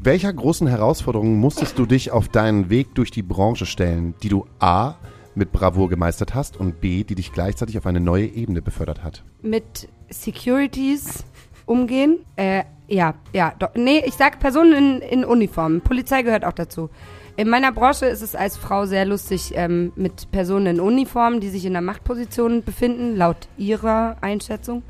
Welcher 0.00 0.32
großen 0.32 0.66
Herausforderung 0.66 1.36
musstest 1.36 1.78
du 1.78 1.84
dich 1.86 2.10
auf 2.10 2.28
deinen 2.28 2.70
Weg 2.70 2.94
durch 2.94 3.10
die 3.10 3.22
Branche 3.22 3.66
stellen, 3.66 4.14
die 4.22 4.28
du 4.30 4.46
A 4.58 4.94
mit 5.34 5.52
Bravour 5.52 5.88
gemeistert 5.90 6.34
hast 6.34 6.56
und 6.58 6.80
B, 6.80 7.04
die 7.04 7.14
dich 7.16 7.32
gleichzeitig 7.32 7.76
auf 7.76 7.86
eine 7.86 8.00
neue 8.00 8.26
Ebene 8.26 8.62
befördert 8.62 9.04
hat? 9.04 9.24
mit 9.42 9.88
Securities 10.08 11.24
umgehen. 11.66 12.18
Äh, 12.36 12.64
ja, 12.88 13.14
ja, 13.32 13.52
doch. 13.58 13.70
Nee, 13.74 14.02
ich 14.06 14.14
sag 14.14 14.38
Personen 14.40 15.00
in, 15.00 15.20
in 15.20 15.24
Uniform. 15.24 15.80
Polizei 15.80 16.22
gehört 16.22 16.44
auch 16.44 16.52
dazu. 16.52 16.90
In 17.36 17.48
meiner 17.48 17.72
Branche 17.72 18.06
ist 18.06 18.22
es 18.22 18.36
als 18.36 18.56
Frau 18.56 18.86
sehr 18.86 19.04
lustig, 19.04 19.52
ähm, 19.56 19.92
mit 19.96 20.30
Personen 20.30 20.66
in 20.66 20.80
Uniform, 20.80 21.40
die 21.40 21.48
sich 21.48 21.64
in 21.64 21.72
der 21.72 21.82
Machtposition 21.82 22.62
befinden, 22.62 23.16
laut 23.16 23.48
ihrer 23.56 24.16
Einschätzung, 24.20 24.84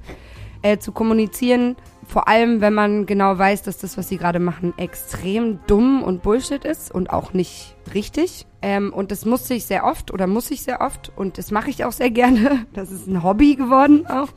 äh, 0.61 0.76
zu 0.76 0.92
kommunizieren. 0.92 1.76
Vor 2.07 2.28
allem, 2.28 2.61
wenn 2.61 2.74
man 2.74 3.07
genau 3.07 3.38
weiß, 3.38 3.62
dass 3.62 3.78
das, 3.78 3.97
was 3.97 4.11
sie 4.11 4.18
gerade 4.18 4.40
machen, 4.40 4.74
extrem 4.76 5.61
dumm 5.66 6.03
und 6.03 6.22
Bullshit 6.22 6.66
ist 6.66 6.95
und 6.95 7.09
auch 7.09 7.32
nicht 7.32 7.76
richtig. 7.95 8.45
Ähm, 8.61 8.92
und 8.92 9.11
das 9.11 9.24
musste 9.24 9.55
ich 9.55 9.64
sehr 9.64 9.84
oft 9.84 10.12
oder 10.12 10.26
muss 10.26 10.51
ich 10.51 10.62
sehr 10.62 10.82
oft 10.82 11.12
und 11.16 11.38
das 11.38 11.51
mache 11.51 11.70
ich 11.70 11.84
auch 11.86 11.92
sehr 11.92 12.11
gerne. 12.11 12.66
Das 12.74 12.90
ist 12.90 13.07
ein 13.07 13.22
Hobby 13.22 13.55
geworden 13.55 14.07
auch. 14.07 14.28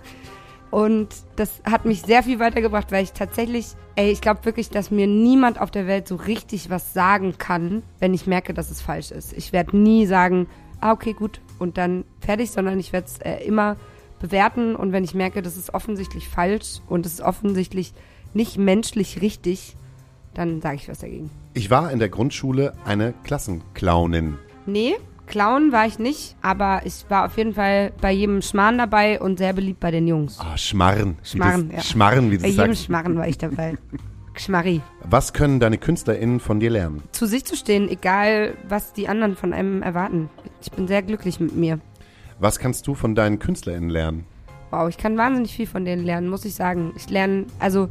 Und 0.70 1.09
das 1.36 1.61
hat 1.63 1.86
mich 1.86 2.01
sehr 2.01 2.24
viel 2.24 2.39
weitergebracht, 2.39 2.91
weil 2.91 3.03
ich 3.03 3.13
tatsächlich, 3.13 3.68
ey, 3.95 4.11
ich 4.11 4.22
glaube 4.22 4.43
wirklich, 4.45 4.70
dass 4.70 4.91
mir 4.91 5.07
niemand 5.07 5.61
auf 5.61 5.72
der 5.72 5.88
Welt 5.88 6.07
so 6.07 6.15
richtig 6.15 6.70
was 6.70 6.93
sagen 6.93 7.38
kann, 7.38 7.84
wenn 7.99 8.13
ich 8.13 8.28
merke, 8.28 8.53
dass 8.53 8.70
es 8.70 8.82
falsch 8.82 9.11
ist. 9.11 9.34
Ich 9.34 9.53
werde 9.53 9.78
nie 9.78 10.05
sagen, 10.05 10.47
ah, 10.82 10.91
okay, 10.91 11.13
gut, 11.13 11.41
und 11.59 11.78
dann 11.78 12.03
fertig, 12.20 12.51
sondern 12.51 12.80
ich 12.80 12.93
werde 12.93 13.07
es 13.07 13.18
äh, 13.20 13.43
immer 13.45 13.78
bewerten 14.20 14.76
und 14.76 14.91
wenn 14.91 15.03
ich 15.03 15.13
merke, 15.13 15.41
das 15.41 15.57
ist 15.57 15.74
offensichtlich 15.74 16.28
falsch 16.28 16.82
und 16.88 17.05
es 17.05 17.13
ist 17.13 17.22
offensichtlich 17.22 17.93
nicht 18.34 18.57
menschlich 18.57 19.22
richtig, 19.22 19.76
dann 20.34 20.61
sage 20.61 20.76
ich 20.76 20.89
was 20.89 20.99
dagegen. 20.99 21.30
Ich 21.53 21.70
war 21.70 21.91
in 21.91 21.99
der 21.99 22.09
Grundschule 22.09 22.74
eine 22.86 23.13
Klassenclownin. 23.24 24.38
Nee, 24.65 24.95
Clown 25.28 25.71
war 25.71 25.86
ich 25.86 25.99
nicht, 25.99 26.36
aber 26.41 26.82
ich 26.86 27.05
war 27.09 27.25
auf 27.25 27.38
jeden 27.38 27.53
Fall 27.53 27.91
bei 28.01 28.11
jedem 28.11 28.41
Schmarrn 28.41 28.78
dabei 28.78 29.19
und 29.19 29.38
sehr 29.38 29.53
beliebt 29.53 29.80
bei 29.80 29.91
den 29.91 30.07
Jungs. 30.07 30.39
Ah, 30.39 30.57
Schmarren. 30.57 31.17
wie 31.21 31.28
Schmarren, 31.28 31.69
das, 31.69 31.78
ja. 31.78 31.91
Schmarren, 31.91 32.32
wie 32.32 32.38
du 32.38 32.43
Bei 32.43 32.49
jedem 32.49 32.65
sagst. 32.67 32.86
Schmarren 32.86 33.17
war 33.17 33.28
ich 33.28 33.38
dabei. 33.38 33.78
Schmarri. 34.36 34.82
Was 35.03 35.34
können 35.34 35.59
deine 35.59 35.78
KünstlerInnen 35.78 36.39
von 36.39 36.59
dir 36.59 36.69
lernen? 36.69 37.03
Zu 37.11 37.25
sich 37.25 37.43
zu 37.43 37.55
stehen, 37.55 37.89
egal 37.89 38.53
was 38.67 38.93
die 38.93 39.07
anderen 39.07 39.36
von 39.36 39.51
einem 39.51 39.82
erwarten. 39.82 40.30
Ich 40.61 40.71
bin 40.71 40.88
sehr 40.88 41.01
glücklich 41.01 41.39
mit 41.39 41.55
mir. 41.55 41.80
Was 42.39 42.59
kannst 42.59 42.88
du 42.88 42.93
von 42.95 43.15
deinen 43.15 43.39
KünstlerInnen 43.39 43.89
lernen? 43.89 44.25
Wow, 44.69 44.89
ich 44.89 44.97
kann 44.97 45.17
wahnsinnig 45.17 45.55
viel 45.55 45.67
von 45.67 45.86
denen 45.86 46.03
lernen, 46.05 46.30
muss 46.30 46.45
ich 46.45 46.53
sagen. 46.53 46.93
Ich 46.95 47.09
lerne, 47.09 47.45
also 47.59 47.89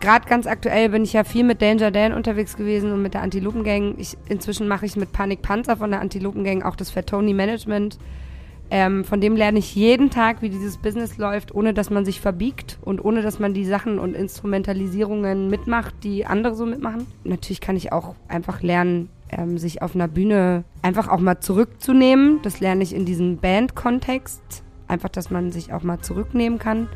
gerade 0.00 0.28
ganz 0.28 0.46
aktuell 0.46 0.88
bin 0.90 1.04
ich 1.04 1.12
ja 1.12 1.24
viel 1.24 1.44
mit 1.44 1.62
Danger 1.62 1.90
Dan 1.90 2.12
unterwegs 2.12 2.56
gewesen 2.56 2.92
und 2.92 3.02
mit 3.02 3.14
der 3.14 3.22
Antilopengang. 3.22 3.94
Ich, 3.98 4.16
inzwischen 4.28 4.68
mache 4.68 4.86
ich 4.86 4.96
mit 4.96 5.12
Panik 5.12 5.42
Panzer 5.42 5.76
von 5.76 5.90
der 5.90 6.00
Antilopengang 6.00 6.62
auch 6.62 6.76
das 6.76 6.90
Fatoni 6.90 7.34
Management. 7.34 7.98
Ähm, 8.70 9.04
von 9.04 9.20
dem 9.20 9.34
lerne 9.34 9.58
ich 9.58 9.74
jeden 9.74 10.10
Tag, 10.10 10.42
wie 10.42 10.50
dieses 10.50 10.76
Business 10.76 11.16
läuft, 11.16 11.54
ohne 11.54 11.72
dass 11.72 11.88
man 11.88 12.04
sich 12.04 12.20
verbiegt 12.20 12.78
und 12.82 13.02
ohne 13.02 13.22
dass 13.22 13.38
man 13.38 13.54
die 13.54 13.64
Sachen 13.64 13.98
und 13.98 14.14
Instrumentalisierungen 14.14 15.48
mitmacht, 15.48 15.94
die 16.02 16.26
andere 16.26 16.54
so 16.54 16.66
mitmachen. 16.66 17.06
Natürlich 17.24 17.62
kann 17.62 17.76
ich 17.76 17.92
auch 17.92 18.14
einfach 18.28 18.60
lernen, 18.60 19.08
ähm, 19.30 19.56
sich 19.56 19.80
auf 19.80 19.94
einer 19.94 20.08
Bühne 20.08 20.64
einfach 20.82 21.08
auch 21.08 21.20
mal 21.20 21.40
zurückzunehmen. 21.40 22.40
Das 22.42 22.60
lerne 22.60 22.82
ich 22.82 22.94
in 22.94 23.06
diesem 23.06 23.38
Band-Kontext. 23.38 24.62
Einfach, 24.86 25.08
dass 25.08 25.30
man 25.30 25.50
sich 25.50 25.72
auch 25.72 25.82
mal 25.82 26.00
zurücknehmen 26.00 26.58
kann. 26.58 26.88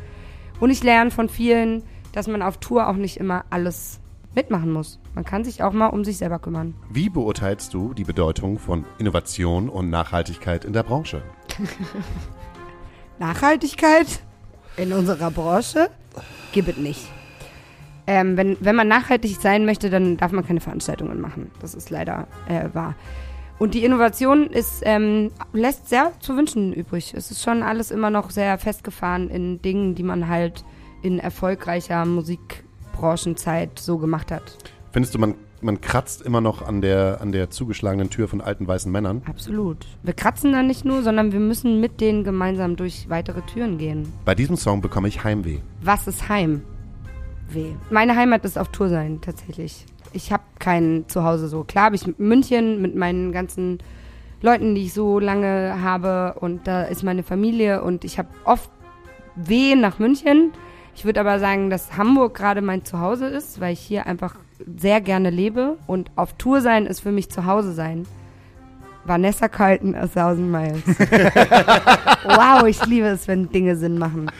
Und 0.59 0.69
ich 0.69 0.83
lerne 0.83 1.09
von 1.09 1.27
vielen, 1.27 1.83
dass 2.13 2.27
man 2.27 2.41
auf 2.41 2.57
Tour 2.57 2.87
auch 2.87 2.95
nicht 2.95 3.17
immer 3.17 3.43
alles 3.49 3.99
mitmachen 4.35 4.71
muss. 4.71 4.99
Man 5.13 5.25
kann 5.25 5.43
sich 5.43 5.61
auch 5.61 5.73
mal 5.73 5.87
um 5.87 6.03
sich 6.03 6.17
selber 6.17 6.39
kümmern. 6.39 6.73
Wie 6.89 7.09
beurteilst 7.09 7.73
du 7.73 7.93
die 7.93 8.03
Bedeutung 8.03 8.57
von 8.57 8.85
Innovation 8.97 9.69
und 9.69 9.89
Nachhaltigkeit 9.89 10.65
in 10.65 10.73
der 10.73 10.83
Branche? 10.83 11.21
Nachhaltigkeit 13.19 14.21
in 14.77 14.93
unserer 14.93 15.29
Branche 15.29 15.89
gibt 16.51 16.69
es 16.69 16.77
nicht. 16.77 17.07
Ähm, 18.05 18.35
wenn, 18.35 18.57
wenn 18.59 18.75
man 18.75 18.87
nachhaltig 18.87 19.37
sein 19.39 19.65
möchte, 19.65 19.89
dann 19.89 20.17
darf 20.17 20.31
man 20.31 20.45
keine 20.45 20.59
Veranstaltungen 20.59 21.21
machen. 21.21 21.51
Das 21.61 21.73
ist 21.73 21.89
leider 21.89 22.27
äh, 22.47 22.69
wahr. 22.73 22.95
Und 23.59 23.75
die 23.75 23.85
Innovation 23.85 24.47
ist, 24.47 24.81
ähm, 24.83 25.31
lässt 25.53 25.87
sehr 25.87 26.11
zu 26.19 26.35
wünschen 26.35 26.73
übrig. 26.73 27.13
Es 27.15 27.31
ist 27.31 27.43
schon 27.43 27.63
alles 27.63 27.91
immer 27.91 28.09
noch 28.09 28.29
sehr 28.29 28.57
festgefahren 28.57 29.29
in 29.29 29.61
Dingen, 29.61 29.95
die 29.95 30.03
man 30.03 30.27
halt 30.27 30.65
in 31.03 31.19
erfolgreicher 31.19 32.03
Musikbranchenzeit 32.05 33.77
so 33.77 33.97
gemacht 33.97 34.31
hat. 34.31 34.57
Findest 34.91 35.13
du, 35.13 35.19
man, 35.19 35.35
man 35.61 35.81
kratzt 35.81 36.21
immer 36.21 36.41
noch 36.41 36.61
an 36.61 36.81
der, 36.81 37.19
an 37.21 37.31
der 37.31 37.49
zugeschlagenen 37.49 38.09
Tür 38.09 38.27
von 38.27 38.41
alten 38.41 38.67
weißen 38.67 38.91
Männern? 38.91 39.21
Absolut. 39.25 39.85
Wir 40.01 40.13
kratzen 40.13 40.51
da 40.51 40.63
nicht 40.63 40.85
nur, 40.85 41.03
sondern 41.03 41.31
wir 41.31 41.39
müssen 41.39 41.79
mit 41.79 42.01
denen 42.01 42.23
gemeinsam 42.23 42.75
durch 42.75 43.09
weitere 43.09 43.41
Türen 43.41 43.77
gehen. 43.77 44.11
Bei 44.25 44.35
diesem 44.35 44.57
Song 44.57 44.81
bekomme 44.81 45.07
ich 45.07 45.23
Heimweh. 45.23 45.59
Was 45.81 46.07
ist 46.07 46.29
Heim? 46.29 46.63
Weh. 47.49 47.73
Meine 47.89 48.15
Heimat 48.15 48.45
ist 48.45 48.57
auf 48.57 48.69
Tour 48.69 48.89
sein, 48.89 49.19
tatsächlich. 49.21 49.85
ich 50.13 50.31
habe 50.31 50.43
kein 50.59 51.05
Zuhause 51.07 51.47
so. 51.47 51.63
Klar 51.63 51.85
habe 51.85 51.95
ich 51.95 52.17
München 52.17 52.81
mit 52.81 52.95
meinen 52.95 53.31
ganzen 53.31 53.79
Leuten, 54.41 54.75
die 54.75 54.83
ich 54.85 54.93
so 54.93 55.19
lange 55.19 55.81
habe 55.81 56.35
und 56.39 56.67
da 56.67 56.83
ist 56.83 57.03
meine 57.03 57.23
Familie 57.23 57.83
und 57.83 58.05
ich 58.05 58.17
habe 58.17 58.29
oft 58.45 58.69
weh 59.35 59.75
nach 59.75 59.99
München. 59.99 60.51
Ich 60.95 61.05
würde 61.05 61.19
aber 61.19 61.39
sagen, 61.39 61.69
dass 61.69 61.97
Hamburg 61.97 62.35
gerade 62.35 62.61
mein 62.61 62.85
Zuhause 62.85 63.27
ist, 63.27 63.59
weil 63.59 63.73
ich 63.73 63.79
hier 63.79 64.05
einfach 64.05 64.35
sehr 64.77 65.01
gerne 65.01 65.29
lebe 65.29 65.77
und 65.87 66.11
auf 66.15 66.33
Tour 66.33 66.61
sein 66.61 66.85
ist 66.85 67.01
für 67.01 67.11
mich 67.11 67.29
Zuhause 67.29 67.73
sein. 67.73 68.05
Vanessa 69.05 69.49
Carlton 69.49 69.95
a 69.95 70.07
Thousand 70.07 70.49
Miles. 70.49 70.81
wow, 70.87 72.65
ich 72.65 72.85
liebe 72.85 73.07
es, 73.07 73.27
wenn 73.27 73.49
Dinge 73.49 73.75
Sinn 73.75 73.97
machen. 73.97 74.31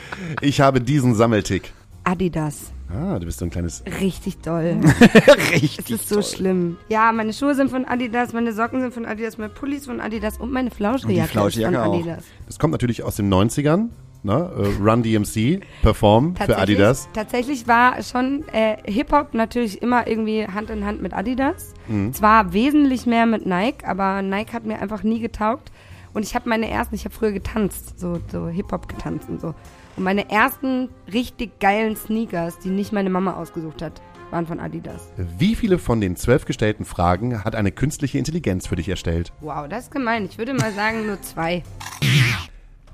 Ich 0.42 0.62
habe 0.62 0.80
diesen 0.80 1.16
Sammeltick. 1.16 1.74
Adidas. 2.06 2.72
Ah, 2.90 3.18
du 3.18 3.26
bist 3.26 3.40
so 3.40 3.46
ein 3.46 3.50
kleines. 3.52 3.84
Richtig 4.00 4.40
doll. 4.40 4.78
Richtig. 5.52 5.80
Es 5.80 5.90
ist 5.90 6.10
so 6.10 6.22
schlimm. 6.22 6.78
Ja, 6.90 7.12
meine 7.12 7.34
Schuhe 7.34 7.56
sind 7.56 7.72
von 7.72 7.86
Adidas, 7.86 8.34
meine 8.34 8.54
Socken 8.54 8.82
sind 8.82 8.94
von 8.94 9.06
Adidas, 9.06 9.38
meine 9.38 9.52
Pullis 9.52 9.86
von 9.86 10.00
Adidas 10.00 10.38
und 10.38 10.52
meine 10.52 10.70
Flauschjacke 10.70 11.14
ist 11.14 11.20
von 11.22 11.30
Flauschjacke 11.30 11.84
auch. 11.84 11.94
Adidas. 11.94 12.24
Das 12.46 12.60
kommt 12.60 12.72
natürlich 12.72 13.04
aus 13.04 13.16
den 13.16 13.34
90ern. 13.34 13.90
Ne? 14.24 14.34
Äh, 14.34 14.82
Run 14.82 15.04
DMC, 15.04 15.62
Perform 15.82 16.36
für 16.36 16.58
Adidas. 16.58 17.10
Tatsächlich 17.14 17.68
war 17.68 18.02
schon 18.02 18.46
äh, 18.54 18.78
Hip-Hop 18.86 19.34
natürlich 19.34 19.82
immer 19.82 20.08
irgendwie 20.08 20.48
Hand 20.48 20.70
in 20.70 20.86
Hand 20.86 21.02
mit 21.02 21.14
Adidas. 21.14 21.74
Mhm. 21.88 22.14
Zwar 22.14 22.54
wesentlich 22.54 23.06
mehr 23.06 23.26
mit 23.26 23.46
Nike, 23.46 23.86
aber 23.86 24.22
Nike 24.22 24.54
hat 24.54 24.66
mir 24.66 24.82
einfach 24.82 25.04
nie 25.04 25.20
getaugt. 25.20 25.72
Und 26.14 26.24
ich 26.24 26.36
habe 26.36 26.48
meine 26.48 26.70
ersten, 26.70 26.96
ich 26.96 27.06
habe 27.06 27.14
früher 27.14 27.32
getanzt, 27.32 28.00
so, 28.00 28.20
so 28.32 28.48
Hip-Hop 28.48 28.88
getanzt 28.88 29.28
und 29.30 29.42
so. 29.42 29.54
Und 29.96 30.04
meine 30.04 30.30
ersten 30.30 30.90
richtig 31.12 31.60
geilen 31.60 31.96
Sneakers, 31.96 32.60
die 32.60 32.70
nicht 32.70 32.94
meine 32.94 33.10
Mama 33.10 33.34
ausgesucht 33.34 33.82
hat, 33.82 34.02
waren 34.32 34.48
von 34.48 34.60
Adidas. 34.60 35.10
Wie 35.38 35.56
viele 35.56 35.78
von 35.78 36.02
den 36.02 36.16
zwölf 36.16 36.46
gestellten 36.46 36.86
Fragen 36.86 37.44
hat 37.44 37.56
eine 37.56 37.72
künstliche 37.72 38.18
Intelligenz 38.18 38.68
für 38.68 38.76
dich 38.76 38.90
erstellt? 38.90 39.32
Wow, 39.42 39.68
das 39.68 39.86
ist 39.86 39.92
gemein. 39.92 40.26
Ich 40.26 40.38
würde 40.38 40.54
mal 40.54 40.72
sagen 40.72 41.06
nur 41.06 41.22
zwei. 41.22 41.62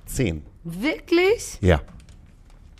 Zehn. 0.05 0.43
Wirklich? 0.63 1.57
Ja. 1.61 1.81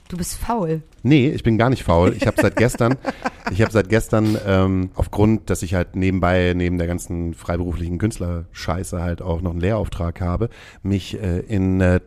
Du 0.10 0.18
bist 0.18 0.38
faul. 0.38 0.82
Nee, 1.04 1.30
ich 1.30 1.44
bin 1.44 1.58
gar 1.60 1.70
nicht 1.70 1.84
faul. 1.84 2.16
Ich 2.18 2.26
habe 2.26 2.42
seit 2.42 2.56
gestern, 2.56 2.98
ich 3.52 3.62
habe 3.62 3.72
seit 3.72 3.90
gestern 3.90 4.38
ähm, 4.46 4.90
aufgrund, 4.96 5.52
dass 5.52 5.62
ich 5.62 5.76
halt 5.76 5.96
nebenbei 5.96 6.54
neben 6.56 6.80
der 6.80 6.88
ganzen 6.88 7.36
freiberuflichen 7.36 8.00
Künstlerscheiße 8.00 9.02
halt 9.02 9.22
auch 9.22 9.42
noch 9.42 9.52
einen 9.52 9.62
Lehrauftrag 9.62 10.20
habe, 10.20 10.50
mich 10.82 11.22
äh, 11.22 11.42
in 11.42 11.80
äh, 11.80 12.00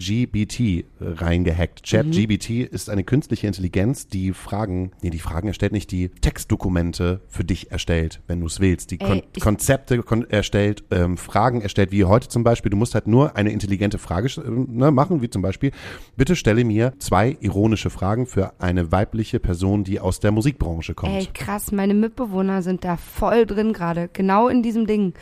ChatGBT 0.00 0.84
reingehackt. 1.00 1.82
ChatGBT 1.84 2.50
ist 2.70 2.88
eine 2.90 3.04
künstliche 3.04 3.46
Intelligenz, 3.46 4.08
die 4.08 4.32
Fragen, 4.32 4.92
nee, 5.02 5.10
die 5.10 5.18
Fragen 5.18 5.48
erstellt 5.48 5.72
nicht, 5.72 5.90
die 5.90 6.08
Textdokumente 6.08 7.20
für 7.28 7.44
dich 7.44 7.70
erstellt, 7.70 8.20
wenn 8.26 8.40
du 8.40 8.46
es 8.46 8.60
willst, 8.60 8.90
die 8.90 9.00
Ey, 9.00 9.06
Kon 9.06 9.22
ich- 9.34 9.42
Konzepte 9.42 9.98
kon 10.02 10.28
erstellt, 10.28 10.84
ähm, 10.90 11.16
Fragen 11.16 11.60
erstellt, 11.60 11.92
wie 11.92 12.04
heute 12.04 12.28
zum 12.28 12.42
Beispiel. 12.44 12.70
Du 12.70 12.76
musst 12.76 12.94
halt 12.94 13.06
nur 13.06 13.36
eine 13.36 13.50
intelligente 13.52 13.98
Frage 13.98 14.28
äh, 14.40 14.50
ne, 14.50 14.90
machen, 14.90 15.22
wie 15.22 15.30
zum 15.30 15.42
Beispiel, 15.42 15.70
bitte 16.16 16.36
stelle 16.36 16.64
mir 16.64 16.94
zwei 16.98 17.36
ironische 17.40 17.90
Fragen 17.90 18.26
für 18.26 18.52
eine 18.60 18.90
weibliche 18.92 19.38
Person, 19.40 19.84
die 19.84 20.00
aus 20.00 20.20
der 20.20 20.32
Musikbranche 20.32 20.94
kommt. 20.94 21.12
Ey, 21.14 21.26
krass, 21.32 21.72
meine 21.72 21.94
Mitbewohner 21.94 22.62
sind 22.62 22.84
da 22.84 22.96
voll 22.96 23.46
drin 23.46 23.72
gerade. 23.72 24.08
Genau 24.12 24.48
in 24.48 24.62
diesem 24.62 24.86
Ding. 24.86 25.14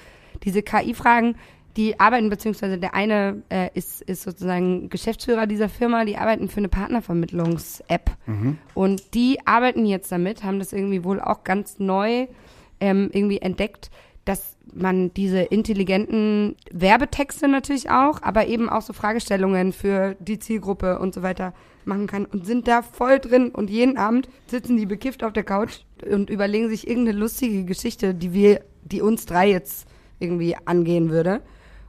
Diese 0.44 0.62
KI-Fragen, 0.62 1.34
die 1.78 1.98
arbeiten, 2.00 2.28
beziehungsweise 2.28 2.76
der 2.76 2.92
eine 2.94 3.42
äh, 3.50 3.70
ist, 3.72 4.02
ist 4.02 4.22
sozusagen 4.24 4.88
Geschäftsführer 4.88 5.46
dieser 5.46 5.68
Firma, 5.68 6.04
die 6.04 6.16
arbeiten 6.16 6.48
für 6.48 6.58
eine 6.58 6.68
Partnervermittlungs-App. 6.68 8.10
Und 8.74 9.14
die 9.14 9.38
arbeiten 9.46 9.86
jetzt 9.86 10.10
damit, 10.10 10.42
haben 10.42 10.58
das 10.58 10.72
irgendwie 10.72 11.04
wohl 11.04 11.20
auch 11.20 11.44
ganz 11.44 11.78
neu 11.78 12.26
ähm, 12.80 13.10
irgendwie 13.12 13.38
entdeckt, 13.38 13.92
dass 14.24 14.56
man 14.74 15.14
diese 15.14 15.40
intelligenten 15.40 16.56
Werbetexte 16.72 17.46
natürlich 17.46 17.90
auch, 17.90 18.22
aber 18.22 18.48
eben 18.48 18.68
auch 18.68 18.82
so 18.82 18.92
Fragestellungen 18.92 19.72
für 19.72 20.16
die 20.18 20.40
Zielgruppe 20.40 20.98
und 20.98 21.14
so 21.14 21.22
weiter 21.22 21.54
machen 21.84 22.08
kann 22.08 22.26
und 22.26 22.44
sind 22.44 22.68
da 22.68 22.82
voll 22.82 23.20
drin 23.20 23.50
und 23.50 23.70
jeden 23.70 23.96
Abend 23.96 24.28
sitzen 24.46 24.76
die 24.76 24.84
bekifft 24.84 25.24
auf 25.24 25.32
der 25.32 25.44
Couch 25.44 25.80
und 26.10 26.28
überlegen 26.28 26.68
sich 26.68 26.86
irgendeine 26.86 27.18
lustige 27.18 27.64
Geschichte, 27.64 28.14
die 28.14 28.34
wir, 28.34 28.62
die 28.82 29.00
uns 29.00 29.24
drei 29.26 29.48
jetzt 29.48 29.88
irgendwie 30.18 30.56
angehen 30.66 31.08
würde. 31.10 31.40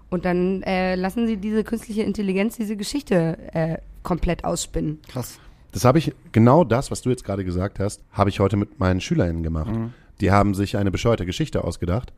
Und 0.10 0.26
dann 0.26 0.64
äh, 0.64 0.96
lassen 0.96 1.28
sie 1.28 1.38
diese 1.38 1.64
künstliche 1.64 2.04
Intelligenz 2.04 2.58
diese 2.58 2.76
Geschichte 2.76 3.38
äh, 3.54 3.78
komplett 4.04 4.44
ausspinnen. 4.44 5.00
Krass. 5.08 5.40
Das 5.72 5.86
habe 5.86 6.00
ich, 6.00 6.14
genau 6.32 6.64
das, 6.64 6.90
was 6.90 7.02
du 7.02 7.12
jetzt 7.12 7.24
gerade 7.24 7.46
gesagt 7.46 7.80
hast, 7.80 8.02
habe 8.12 8.30
ich 8.30 8.40
heute 8.40 8.58
mit 8.58 8.80
meinen 8.80 9.02
SchülerInnen 9.02 9.44
gemacht. 9.44 9.72
Die 10.20 10.32
haben 10.32 10.56
sich 10.56 10.78
eine 10.78 10.90
bescheuerte 10.90 11.28
Geschichte 11.28 11.64
ausgedacht 11.64 12.12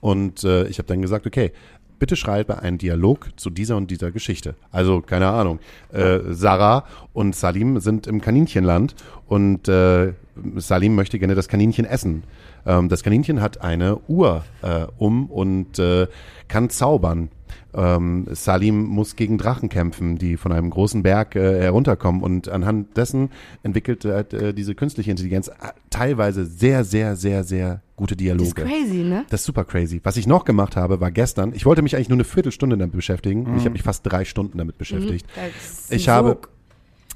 und 0.00 0.44
äh, 0.44 0.66
ich 0.68 0.78
habe 0.78 0.86
dann 0.86 1.00
gesagt, 1.00 1.26
okay, 1.26 1.52
bitte 1.98 2.16
schreibe 2.16 2.60
einen 2.60 2.78
Dialog 2.78 3.30
zu 3.36 3.50
dieser 3.50 3.76
und 3.76 3.90
dieser 3.90 4.12
Geschichte. 4.12 4.54
Also, 4.70 5.00
keine 5.00 5.28
Ahnung, 5.28 5.58
äh, 5.92 6.20
Sarah 6.30 6.84
und 7.12 7.34
Salim 7.34 7.80
sind 7.80 8.06
im 8.06 8.20
Kaninchenland 8.20 8.94
und 9.26 9.68
äh, 9.68 10.12
Salim 10.56 10.94
möchte 10.94 11.18
gerne 11.18 11.34
das 11.34 11.48
Kaninchen 11.48 11.84
essen. 11.84 12.22
Ähm, 12.66 12.88
das 12.88 13.02
Kaninchen 13.02 13.40
hat 13.40 13.60
eine 13.60 13.98
Uhr 14.06 14.44
äh, 14.62 14.86
um 14.98 15.26
und 15.26 15.78
äh, 15.78 16.06
kann 16.46 16.70
zaubern. 16.70 17.30
Ähm, 17.74 18.26
Salim 18.32 18.84
muss 18.84 19.16
gegen 19.16 19.38
Drachen 19.38 19.68
kämpfen, 19.68 20.16
die 20.16 20.36
von 20.36 20.52
einem 20.52 20.70
großen 20.70 21.02
Berg 21.02 21.36
äh, 21.36 21.60
herunterkommen 21.60 22.22
und 22.22 22.48
anhand 22.48 22.96
dessen 22.96 23.30
entwickelt 23.62 24.04
äh, 24.04 24.52
diese 24.54 24.74
künstliche 24.74 25.10
Intelligenz 25.10 25.48
äh, 25.48 25.52
teilweise 25.90 26.46
sehr, 26.46 26.84
sehr, 26.84 27.16
sehr, 27.16 27.44
sehr 27.44 27.82
gute 27.96 28.14
Das 28.16 28.22
ist 28.22 28.56
Dialoge. 28.56 28.62
crazy, 28.62 29.04
ne? 29.04 29.24
Das 29.30 29.40
ist 29.40 29.46
super 29.46 29.64
crazy. 29.64 30.00
Was 30.04 30.16
ich 30.16 30.26
noch 30.26 30.44
gemacht 30.44 30.76
habe, 30.76 31.00
war 31.00 31.10
gestern, 31.10 31.52
ich 31.54 31.66
wollte 31.66 31.82
mich 31.82 31.96
eigentlich 31.96 32.08
nur 32.08 32.16
eine 32.16 32.24
Viertelstunde 32.24 32.76
damit 32.76 32.94
beschäftigen. 32.94 33.56
Ich 33.56 33.62
habe 33.62 33.70
mich 33.70 33.82
fast 33.82 34.06
drei 34.06 34.24
Stunden 34.24 34.58
damit 34.58 34.78
beschäftigt. 34.78 35.26
Das 35.34 35.80
ist 35.80 35.92
Ich 35.92 36.08
habe 36.08 36.38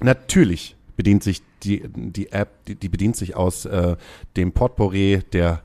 natürlich 0.00 0.76
bedient 0.96 1.22
sich 1.22 1.42
die, 1.62 1.82
die 1.94 2.32
App, 2.32 2.64
die, 2.66 2.74
die 2.74 2.88
bedient 2.88 3.16
sich 3.16 3.36
aus 3.36 3.64
äh, 3.64 3.96
dem 4.36 4.52
Potpourri 4.52 5.20
der 5.32 5.62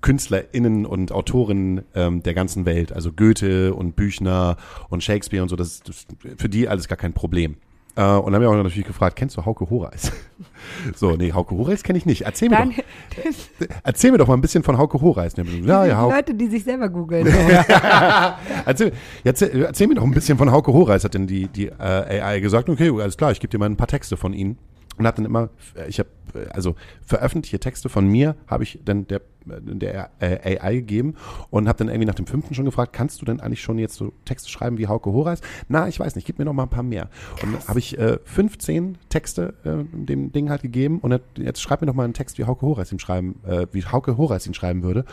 KünstlerInnen 0.00 0.86
und 0.86 1.12
Autorinnen 1.12 1.82
ähm, 1.94 2.22
der 2.22 2.34
ganzen 2.34 2.66
Welt, 2.66 2.92
also 2.92 3.12
Goethe 3.12 3.74
und 3.74 3.96
Büchner 3.96 4.56
und 4.88 5.02
Shakespeare 5.02 5.42
und 5.42 5.48
so, 5.48 5.56
das 5.56 5.68
ist 5.68 5.88
das, 5.88 5.96
ist 5.96 6.40
für 6.40 6.48
die 6.48 6.68
alles 6.68 6.88
gar 6.88 6.96
kein 6.96 7.12
Problem. 7.12 7.56
Äh, 7.98 8.02
und 8.02 8.26
dann 8.26 8.34
haben 8.34 8.42
wir 8.42 8.50
auch 8.50 8.62
natürlich 8.62 8.86
gefragt, 8.86 9.16
kennst 9.16 9.36
du 9.36 9.44
Hauke 9.44 9.68
Horeis? 9.70 10.12
so, 10.94 11.16
nee, 11.16 11.32
Hauke 11.32 11.56
Horeis 11.56 11.82
kenne 11.82 11.98
ich 11.98 12.06
nicht. 12.06 12.22
Erzähl 12.22 12.48
mir, 12.48 12.56
Dann, 12.56 12.70
doch, 12.70 13.66
erzähl 13.82 14.12
mir 14.12 14.18
doch 14.18 14.28
mal 14.28 14.34
ein 14.34 14.40
bisschen 14.40 14.62
von 14.62 14.78
Hauke 14.78 15.00
Horeis. 15.00 15.34
Ja, 15.64 15.84
ja, 15.84 15.98
Hauke, 15.98 16.14
Leute, 16.14 16.34
die 16.34 16.46
sich 16.46 16.62
selber 16.62 16.88
googeln. 16.88 17.26
Erzähl, 18.66 18.92
erzähl, 19.24 19.64
erzähl 19.64 19.88
mir 19.88 19.96
doch 19.96 20.04
ein 20.04 20.12
bisschen 20.12 20.38
von 20.38 20.52
Hauke 20.52 20.72
Horeis, 20.72 21.02
hat 21.02 21.14
denn 21.14 21.26
die, 21.26 21.48
die 21.48 21.66
äh, 21.66 22.20
AI 22.22 22.38
gesagt. 22.38 22.68
Okay, 22.68 22.88
alles 22.88 23.16
klar, 23.16 23.32
ich 23.32 23.40
gebe 23.40 23.50
dir 23.50 23.58
mal 23.58 23.66
ein 23.66 23.76
paar 23.76 23.88
Texte 23.88 24.16
von 24.16 24.32
Ihnen. 24.32 24.58
Und 24.98 25.06
habe 25.06 25.16
dann 25.16 25.24
immer, 25.24 25.48
ich 25.88 25.98
habe, 25.98 26.08
also 26.50 26.74
veröffentlichte 27.06 27.58
Texte 27.58 27.88
von 27.88 28.06
mir 28.06 28.36
habe 28.46 28.62
ich 28.64 28.80
dann 28.84 29.06
der, 29.06 29.22
der 29.46 30.10
äh, 30.20 30.58
AI 30.60 30.74
gegeben 30.76 31.14
und 31.50 31.68
habe 31.68 31.78
dann 31.78 31.88
irgendwie 31.88 32.06
nach 32.06 32.14
dem 32.14 32.26
fünften 32.26 32.54
schon 32.54 32.66
gefragt, 32.66 32.92
kannst 32.92 33.20
du 33.22 33.24
denn 33.24 33.40
eigentlich 33.40 33.62
schon 33.62 33.78
jetzt 33.78 33.94
so 33.94 34.12
Texte 34.26 34.50
schreiben 34.50 34.76
wie 34.76 34.86
Hauke 34.88 35.10
Horeis? 35.12 35.40
Na, 35.68 35.88
ich 35.88 35.98
weiß 35.98 36.16
nicht, 36.16 36.26
gib 36.26 36.38
mir 36.38 36.44
noch 36.44 36.52
mal 36.52 36.64
ein 36.64 36.68
paar 36.68 36.82
mehr. 36.82 37.08
Und 37.42 37.54
dann 37.54 37.68
habe 37.68 37.78
ich 37.78 37.98
äh, 37.98 38.18
15 38.24 38.98
Texte 39.08 39.54
äh, 39.64 39.84
dem 39.96 40.32
Ding 40.32 40.50
halt 40.50 40.62
gegeben 40.62 40.98
und 40.98 41.12
jetzt- 41.12 41.24
jetzt 41.38 41.62
schreib 41.62 41.80
mir 41.80 41.86
doch 41.86 41.94
mal 41.94 42.04
einen 42.04 42.12
Text, 42.14 42.36
wie 42.38 42.44
Hauke 42.44 42.66
Horeis 42.66 42.92
ihn 42.92 42.98
schreiben, 42.98 43.40
äh, 43.46 43.66
wie 43.72 43.84
Hauke 43.84 44.16
Horeis 44.18 44.46
ihn 44.46 44.54
schreiben 44.54 44.82
würde. 44.82 45.04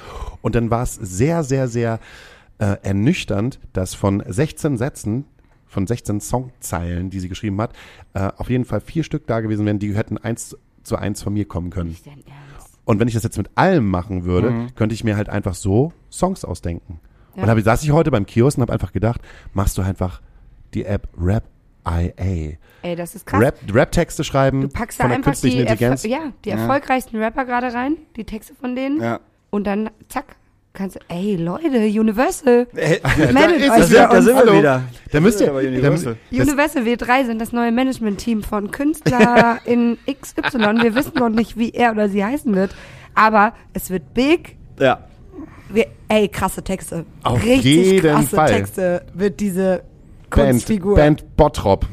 Und 0.42 0.56
dann 0.56 0.70
war 0.70 0.84
es 0.84 0.96
sehr, 0.96 1.44
sehr, 1.44 1.68
sehr 1.70 2.00
äh, 2.58 2.76
ernüchternd, 2.84 3.60
dass 3.74 3.94
von 3.94 4.24
16 4.26 4.78
Sätzen, 4.78 5.26
von 5.76 5.86
16 5.86 6.22
Songzeilen, 6.22 7.10
die 7.10 7.20
sie 7.20 7.28
geschrieben 7.30 7.62
hat, 7.62 7.74
äh, 8.14 8.32
auf 8.38 8.50
jeden 8.50 8.64
Fall 8.66 8.80
vier 8.80 9.04
Stück 9.04 9.28
da 9.28 9.42
gewesen 9.42 9.66
wären, 9.66 9.78
die 9.78 9.94
hätten 9.94 10.18
eins 10.18 10.58
zu 10.84 10.96
eins 10.96 11.22
von 11.22 11.34
mir 11.34 11.46
kommen 11.46 11.70
können. 11.70 11.96
Und 12.86 13.00
wenn 13.00 13.08
ich 13.08 13.14
das 13.14 13.24
jetzt 13.24 13.38
mit 13.38 13.50
allem 13.56 13.90
machen 13.90 14.24
würde, 14.24 14.68
könnte 14.76 14.96
ich 14.96 15.04
mir 15.04 15.18
halt 15.18 15.28
einfach 15.30 15.54
so 15.54 15.92
Songs 16.10 16.46
ausdenken. 16.46 17.00
Ja. 17.36 17.44
Und 17.44 17.50
hab, 17.50 17.60
saß 17.60 17.84
ich 17.84 17.92
heute 17.92 18.10
beim 18.10 18.26
Kiosk 18.26 18.58
und 18.58 18.62
habe 18.62 18.74
einfach 18.74 18.94
gedacht, 18.94 19.20
machst 19.54 19.78
du 19.78 19.82
einfach 19.82 20.22
die 20.74 20.86
App 20.86 21.10
Rap 21.20 21.44
IA. 21.86 22.58
Ey, 22.84 22.96
das 22.96 23.16
ist 23.16 23.26
krass. 23.26 23.42
Rap, 23.42 23.60
Rap-Texte 23.74 24.24
schreiben 24.24 24.62
du 24.62 24.68
packst 24.70 25.00
da 25.00 25.06
einfach 25.06 25.36
die. 25.36 25.66
Erfol- 25.66 26.08
ja, 26.08 26.32
die 26.46 26.52
erfolgreichsten 26.52 27.18
Rapper 27.18 27.46
gerade 27.46 27.74
rein, 27.74 27.98
die 28.16 28.24
Texte 28.24 28.56
von 28.56 28.76
denen. 28.76 29.02
Ja. 29.02 29.20
Und 29.50 29.66
dann, 29.68 29.90
zack, 30.08 30.38
kannst 30.76 31.00
ey, 31.08 31.36
Leute, 31.36 31.68
Universal. 31.68 32.68
Äh, 32.76 33.00
Meldet 33.32 33.62
ist 33.78 33.94
da, 33.94 34.08
da 34.08 34.22
sind 34.22 34.36
wir 34.36 34.36
Hallo. 34.36 34.58
wieder. 34.60 34.84
Da 35.12 35.20
müsst 35.20 35.42
ihr, 35.42 35.50
aber 35.50 35.62
da, 35.64 35.68
Universal. 35.68 36.18
Universal, 36.32 36.86
wir 36.86 36.98
drei 36.98 37.24
sind 37.24 37.40
das 37.40 37.52
neue 37.52 37.72
Management-Team 37.72 38.44
von 38.44 38.70
Künstler 38.72 39.60
in 39.66 39.98
XY. 40.06 40.82
Wir 40.84 40.94
wissen 40.96 41.14
noch 41.16 41.30
nicht, 41.30 41.58
wie 41.58 41.72
er 41.72 41.92
oder 41.92 42.10
sie 42.10 42.24
heißen 42.24 42.54
wird. 42.54 42.76
Aber 43.16 43.54
es 43.74 43.90
wird 43.90 44.14
big. 44.14 44.58
Ja. 44.80 45.00
Wir, 45.70 45.88
ey, 46.10 46.28
krasse 46.28 46.64
Texte. 46.64 47.06
Auf 47.24 47.44
Richtig 47.44 47.64
jeden 47.66 48.02
krasse 48.02 48.36
Fall. 48.36 48.52
Texte 48.52 49.02
wird 49.14 49.40
diese 49.40 49.84
Band, 50.30 50.50
Kunstfigur. 50.52 50.96
Band 50.96 51.36
Bottrop. 51.38 51.86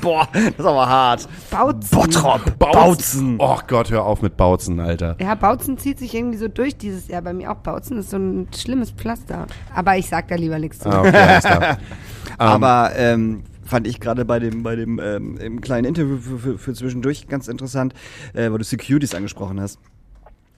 Boah, 0.00 0.28
das 0.32 0.44
ist 0.58 0.64
aber 0.64 0.88
hart. 0.88 1.28
Bautzen. 1.50 1.98
Bottrop, 1.98 2.58
Bautzen. 2.58 3.36
Oh 3.38 3.58
Gott, 3.66 3.90
hör 3.90 4.04
auf 4.04 4.22
mit 4.22 4.36
Bautzen, 4.36 4.80
Alter. 4.80 5.16
Ja, 5.20 5.34
Bautzen 5.34 5.78
zieht 5.78 5.98
sich 5.98 6.14
irgendwie 6.14 6.38
so 6.38 6.48
durch 6.48 6.76
dieses 6.76 7.08
Jahr 7.08 7.22
bei 7.22 7.32
mir 7.32 7.50
auch. 7.50 7.56
Bautzen 7.56 7.98
ist 7.98 8.10
so 8.10 8.16
ein 8.16 8.48
schlimmes 8.56 8.90
Pflaster. 8.90 9.46
Aber 9.74 9.96
ich 9.96 10.08
sag 10.08 10.28
da 10.28 10.36
lieber 10.36 10.58
nichts 10.58 10.80
zu. 10.80 10.88
Ah, 10.88 11.00
okay. 11.00 11.76
Aber 12.38 12.92
ähm, 12.96 13.42
fand 13.64 13.86
ich 13.86 14.00
gerade 14.00 14.24
bei 14.24 14.38
dem, 14.38 14.62
bei 14.62 14.76
dem 14.76 15.00
ähm, 15.02 15.36
im 15.38 15.60
kleinen 15.60 15.84
Interview 15.84 16.18
für, 16.18 16.38
für, 16.38 16.58
für 16.58 16.74
zwischendurch 16.74 17.28
ganz 17.28 17.48
interessant, 17.48 17.94
äh, 18.34 18.50
weil 18.50 18.58
du 18.58 18.64
Securities 18.64 19.14
angesprochen 19.14 19.60
hast. 19.60 19.78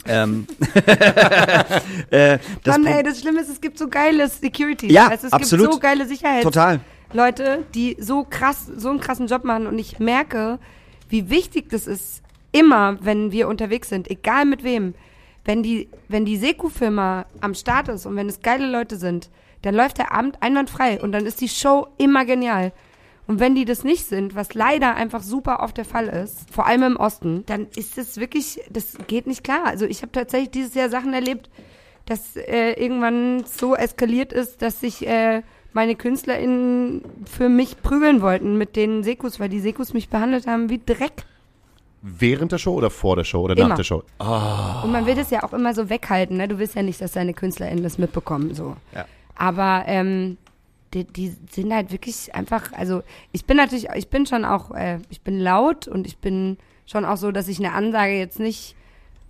Ähm, 0.06 0.46
äh, 2.10 2.38
das 2.64 2.78
Mann, 2.78 2.86
ey, 2.86 3.02
das 3.02 3.20
Schlimme 3.20 3.40
ist, 3.40 3.50
es 3.50 3.60
gibt 3.60 3.78
so 3.78 3.88
geile 3.88 4.28
Security. 4.28 4.90
Ja, 4.90 5.10
weißt, 5.10 5.24
es 5.24 5.32
absolut. 5.32 5.66
gibt 5.66 5.74
so 5.74 5.80
geile 5.80 6.06
Sicherheits 6.06 6.44
total. 6.44 6.80
Leute, 7.12 7.64
die 7.74 7.96
so 7.98 8.24
krass, 8.28 8.66
so 8.66 8.90
einen 8.90 9.00
krassen 9.00 9.26
Job 9.26 9.44
machen 9.44 9.66
und 9.66 9.78
ich 9.78 9.98
merke, 9.98 10.58
wie 11.08 11.28
wichtig 11.30 11.68
das 11.70 11.86
ist, 11.86 12.22
immer, 12.52 12.98
wenn 13.00 13.32
wir 13.32 13.48
unterwegs 13.48 13.88
sind, 13.88 14.10
egal 14.10 14.44
mit 14.44 14.64
wem, 14.64 14.94
wenn 15.44 15.62
die, 15.62 15.88
wenn 16.08 16.24
die 16.24 16.36
Seku-Firma 16.36 17.26
am 17.40 17.54
Start 17.54 17.88
ist 17.88 18.06
und 18.06 18.16
wenn 18.16 18.28
es 18.28 18.42
geile 18.42 18.70
Leute 18.70 18.96
sind, 18.96 19.30
dann 19.62 19.74
läuft 19.74 19.98
der 19.98 20.12
Abend 20.12 20.42
einwandfrei 20.42 21.00
und 21.00 21.12
dann 21.12 21.26
ist 21.26 21.40
die 21.40 21.48
Show 21.48 21.88
immer 21.98 22.24
genial. 22.24 22.72
Und 23.26 23.38
wenn 23.38 23.54
die 23.54 23.64
das 23.64 23.84
nicht 23.84 24.06
sind, 24.06 24.34
was 24.34 24.54
leider 24.54 24.96
einfach 24.96 25.22
super 25.22 25.60
oft 25.60 25.76
der 25.76 25.84
Fall 25.84 26.08
ist, 26.08 26.50
vor 26.50 26.66
allem 26.66 26.82
im 26.82 26.96
Osten, 26.96 27.44
dann 27.46 27.68
ist 27.76 27.96
das 27.96 28.16
wirklich, 28.16 28.60
das 28.70 28.96
geht 29.06 29.26
nicht 29.26 29.44
klar. 29.44 29.66
Also 29.66 29.86
ich 29.86 30.02
habe 30.02 30.12
tatsächlich 30.12 30.50
dieses 30.50 30.74
Jahr 30.74 30.88
Sachen 30.88 31.14
erlebt, 31.14 31.48
dass 32.06 32.34
äh, 32.34 32.72
irgendwann 32.72 33.44
so 33.44 33.76
eskaliert 33.76 34.32
ist, 34.32 34.62
dass 34.62 34.80
sich 34.80 35.06
äh, 35.06 35.42
meine 35.72 35.94
KünstlerInnen 35.94 37.02
für 37.24 37.48
mich 37.48 37.80
prügeln 37.82 38.22
wollten 38.22 38.58
mit 38.58 38.76
den 38.76 39.02
Sekus, 39.02 39.40
weil 39.40 39.48
die 39.48 39.60
Sekus 39.60 39.92
mich 39.92 40.08
behandelt 40.08 40.46
haben 40.46 40.68
wie 40.68 40.80
Dreck. 40.84 41.24
Während 42.02 42.52
der 42.52 42.58
Show 42.58 42.74
oder 42.74 42.90
vor 42.90 43.16
der 43.16 43.24
Show 43.24 43.42
oder 43.42 43.54
nach 43.54 43.66
Immer. 43.66 43.74
der 43.74 43.84
Show? 43.84 44.02
Und 44.18 44.90
man 44.90 45.04
will 45.04 45.14
das 45.14 45.30
ja 45.30 45.42
auch 45.42 45.52
immer 45.52 45.74
so 45.74 45.90
weghalten, 45.90 46.38
ne? 46.38 46.48
Du 46.48 46.58
willst 46.58 46.74
ja 46.74 46.82
nicht, 46.82 47.00
dass 47.00 47.12
deine 47.12 47.34
KünstlerInnen 47.34 47.82
das 47.82 47.98
mitbekommen, 47.98 48.54
so. 48.54 48.76
Ja. 48.94 49.04
Aber 49.36 49.84
ähm, 49.86 50.38
die, 50.94 51.04
die 51.04 51.36
sind 51.50 51.72
halt 51.72 51.92
wirklich 51.92 52.34
einfach, 52.34 52.72
also 52.72 53.02
ich 53.32 53.44
bin 53.44 53.56
natürlich, 53.58 53.88
ich 53.94 54.08
bin 54.08 54.26
schon 54.26 54.44
auch, 54.44 54.70
äh, 54.72 54.98
ich 55.10 55.20
bin 55.20 55.38
laut 55.38 55.88
und 55.88 56.06
ich 56.06 56.18
bin 56.18 56.56
schon 56.86 57.04
auch 57.04 57.16
so, 57.16 57.32
dass 57.32 57.48
ich 57.48 57.58
eine 57.58 57.72
Ansage 57.72 58.14
jetzt 58.14 58.40
nicht. 58.40 58.74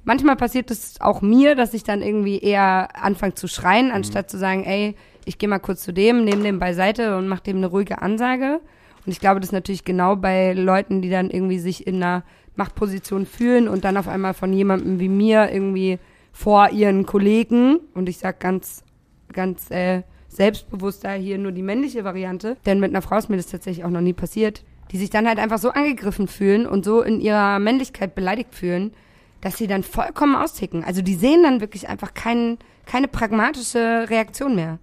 Manchmal 0.04 0.36
passiert 0.36 0.70
es 0.70 1.00
auch 1.00 1.20
mir, 1.20 1.56
dass 1.56 1.74
ich 1.74 1.84
dann 1.84 2.02
irgendwie 2.02 2.38
eher 2.38 2.88
anfange 2.94 3.34
zu 3.34 3.48
schreien, 3.48 3.90
anstatt 3.90 4.30
zu 4.30 4.38
sagen, 4.38 4.64
ey, 4.64 4.94
ich 5.24 5.38
gehe 5.38 5.48
mal 5.48 5.58
kurz 5.58 5.82
zu 5.82 5.92
dem, 5.92 6.24
nehme 6.24 6.42
dem 6.42 6.58
beiseite 6.58 7.16
und 7.16 7.28
mache 7.28 7.44
dem 7.44 7.58
eine 7.58 7.66
ruhige 7.66 8.02
Ansage. 8.02 8.60
Und 9.04 9.12
ich 9.12 9.20
glaube, 9.20 9.40
das 9.40 9.48
ist 9.48 9.52
natürlich 9.52 9.84
genau 9.84 10.16
bei 10.16 10.52
Leuten, 10.52 11.02
die 11.02 11.10
dann 11.10 11.30
irgendwie 11.30 11.58
sich 11.58 11.86
in 11.86 11.96
einer 11.96 12.22
Machtposition 12.56 13.26
fühlen 13.26 13.68
und 13.68 13.84
dann 13.84 13.96
auf 13.96 14.08
einmal 14.08 14.34
von 14.34 14.52
jemandem 14.52 15.00
wie 15.00 15.08
mir 15.08 15.50
irgendwie 15.50 15.98
vor 16.32 16.70
ihren 16.70 17.06
Kollegen, 17.06 17.80
und 17.94 18.08
ich 18.08 18.18
sag 18.18 18.40
ganz, 18.40 18.84
ganz 19.32 19.70
äh, 19.70 20.02
selbstbewusster 20.28 21.12
hier 21.12 21.38
nur 21.38 21.52
die 21.52 21.62
männliche 21.62 22.04
Variante, 22.04 22.56
denn 22.66 22.80
mit 22.80 22.90
einer 22.90 23.02
Frau 23.02 23.16
ist 23.16 23.28
mir 23.28 23.36
das 23.36 23.48
tatsächlich 23.48 23.84
auch 23.84 23.90
noch 23.90 24.00
nie 24.00 24.12
passiert, 24.12 24.62
die 24.92 24.98
sich 24.98 25.10
dann 25.10 25.26
halt 25.26 25.38
einfach 25.38 25.58
so 25.58 25.70
angegriffen 25.70 26.28
fühlen 26.28 26.66
und 26.66 26.84
so 26.84 27.02
in 27.02 27.20
ihrer 27.20 27.58
Männlichkeit 27.58 28.14
beleidigt 28.14 28.54
fühlen, 28.54 28.92
dass 29.40 29.56
sie 29.56 29.66
dann 29.66 29.82
vollkommen 29.82 30.36
austicken. 30.36 30.84
Also 30.84 31.02
die 31.02 31.14
sehen 31.14 31.42
dann 31.42 31.60
wirklich 31.60 31.88
einfach 31.88 32.14
kein, 32.14 32.58
keine 32.86 33.08
pragmatische 33.08 34.06
Reaktion 34.08 34.54
mehr. 34.54 34.78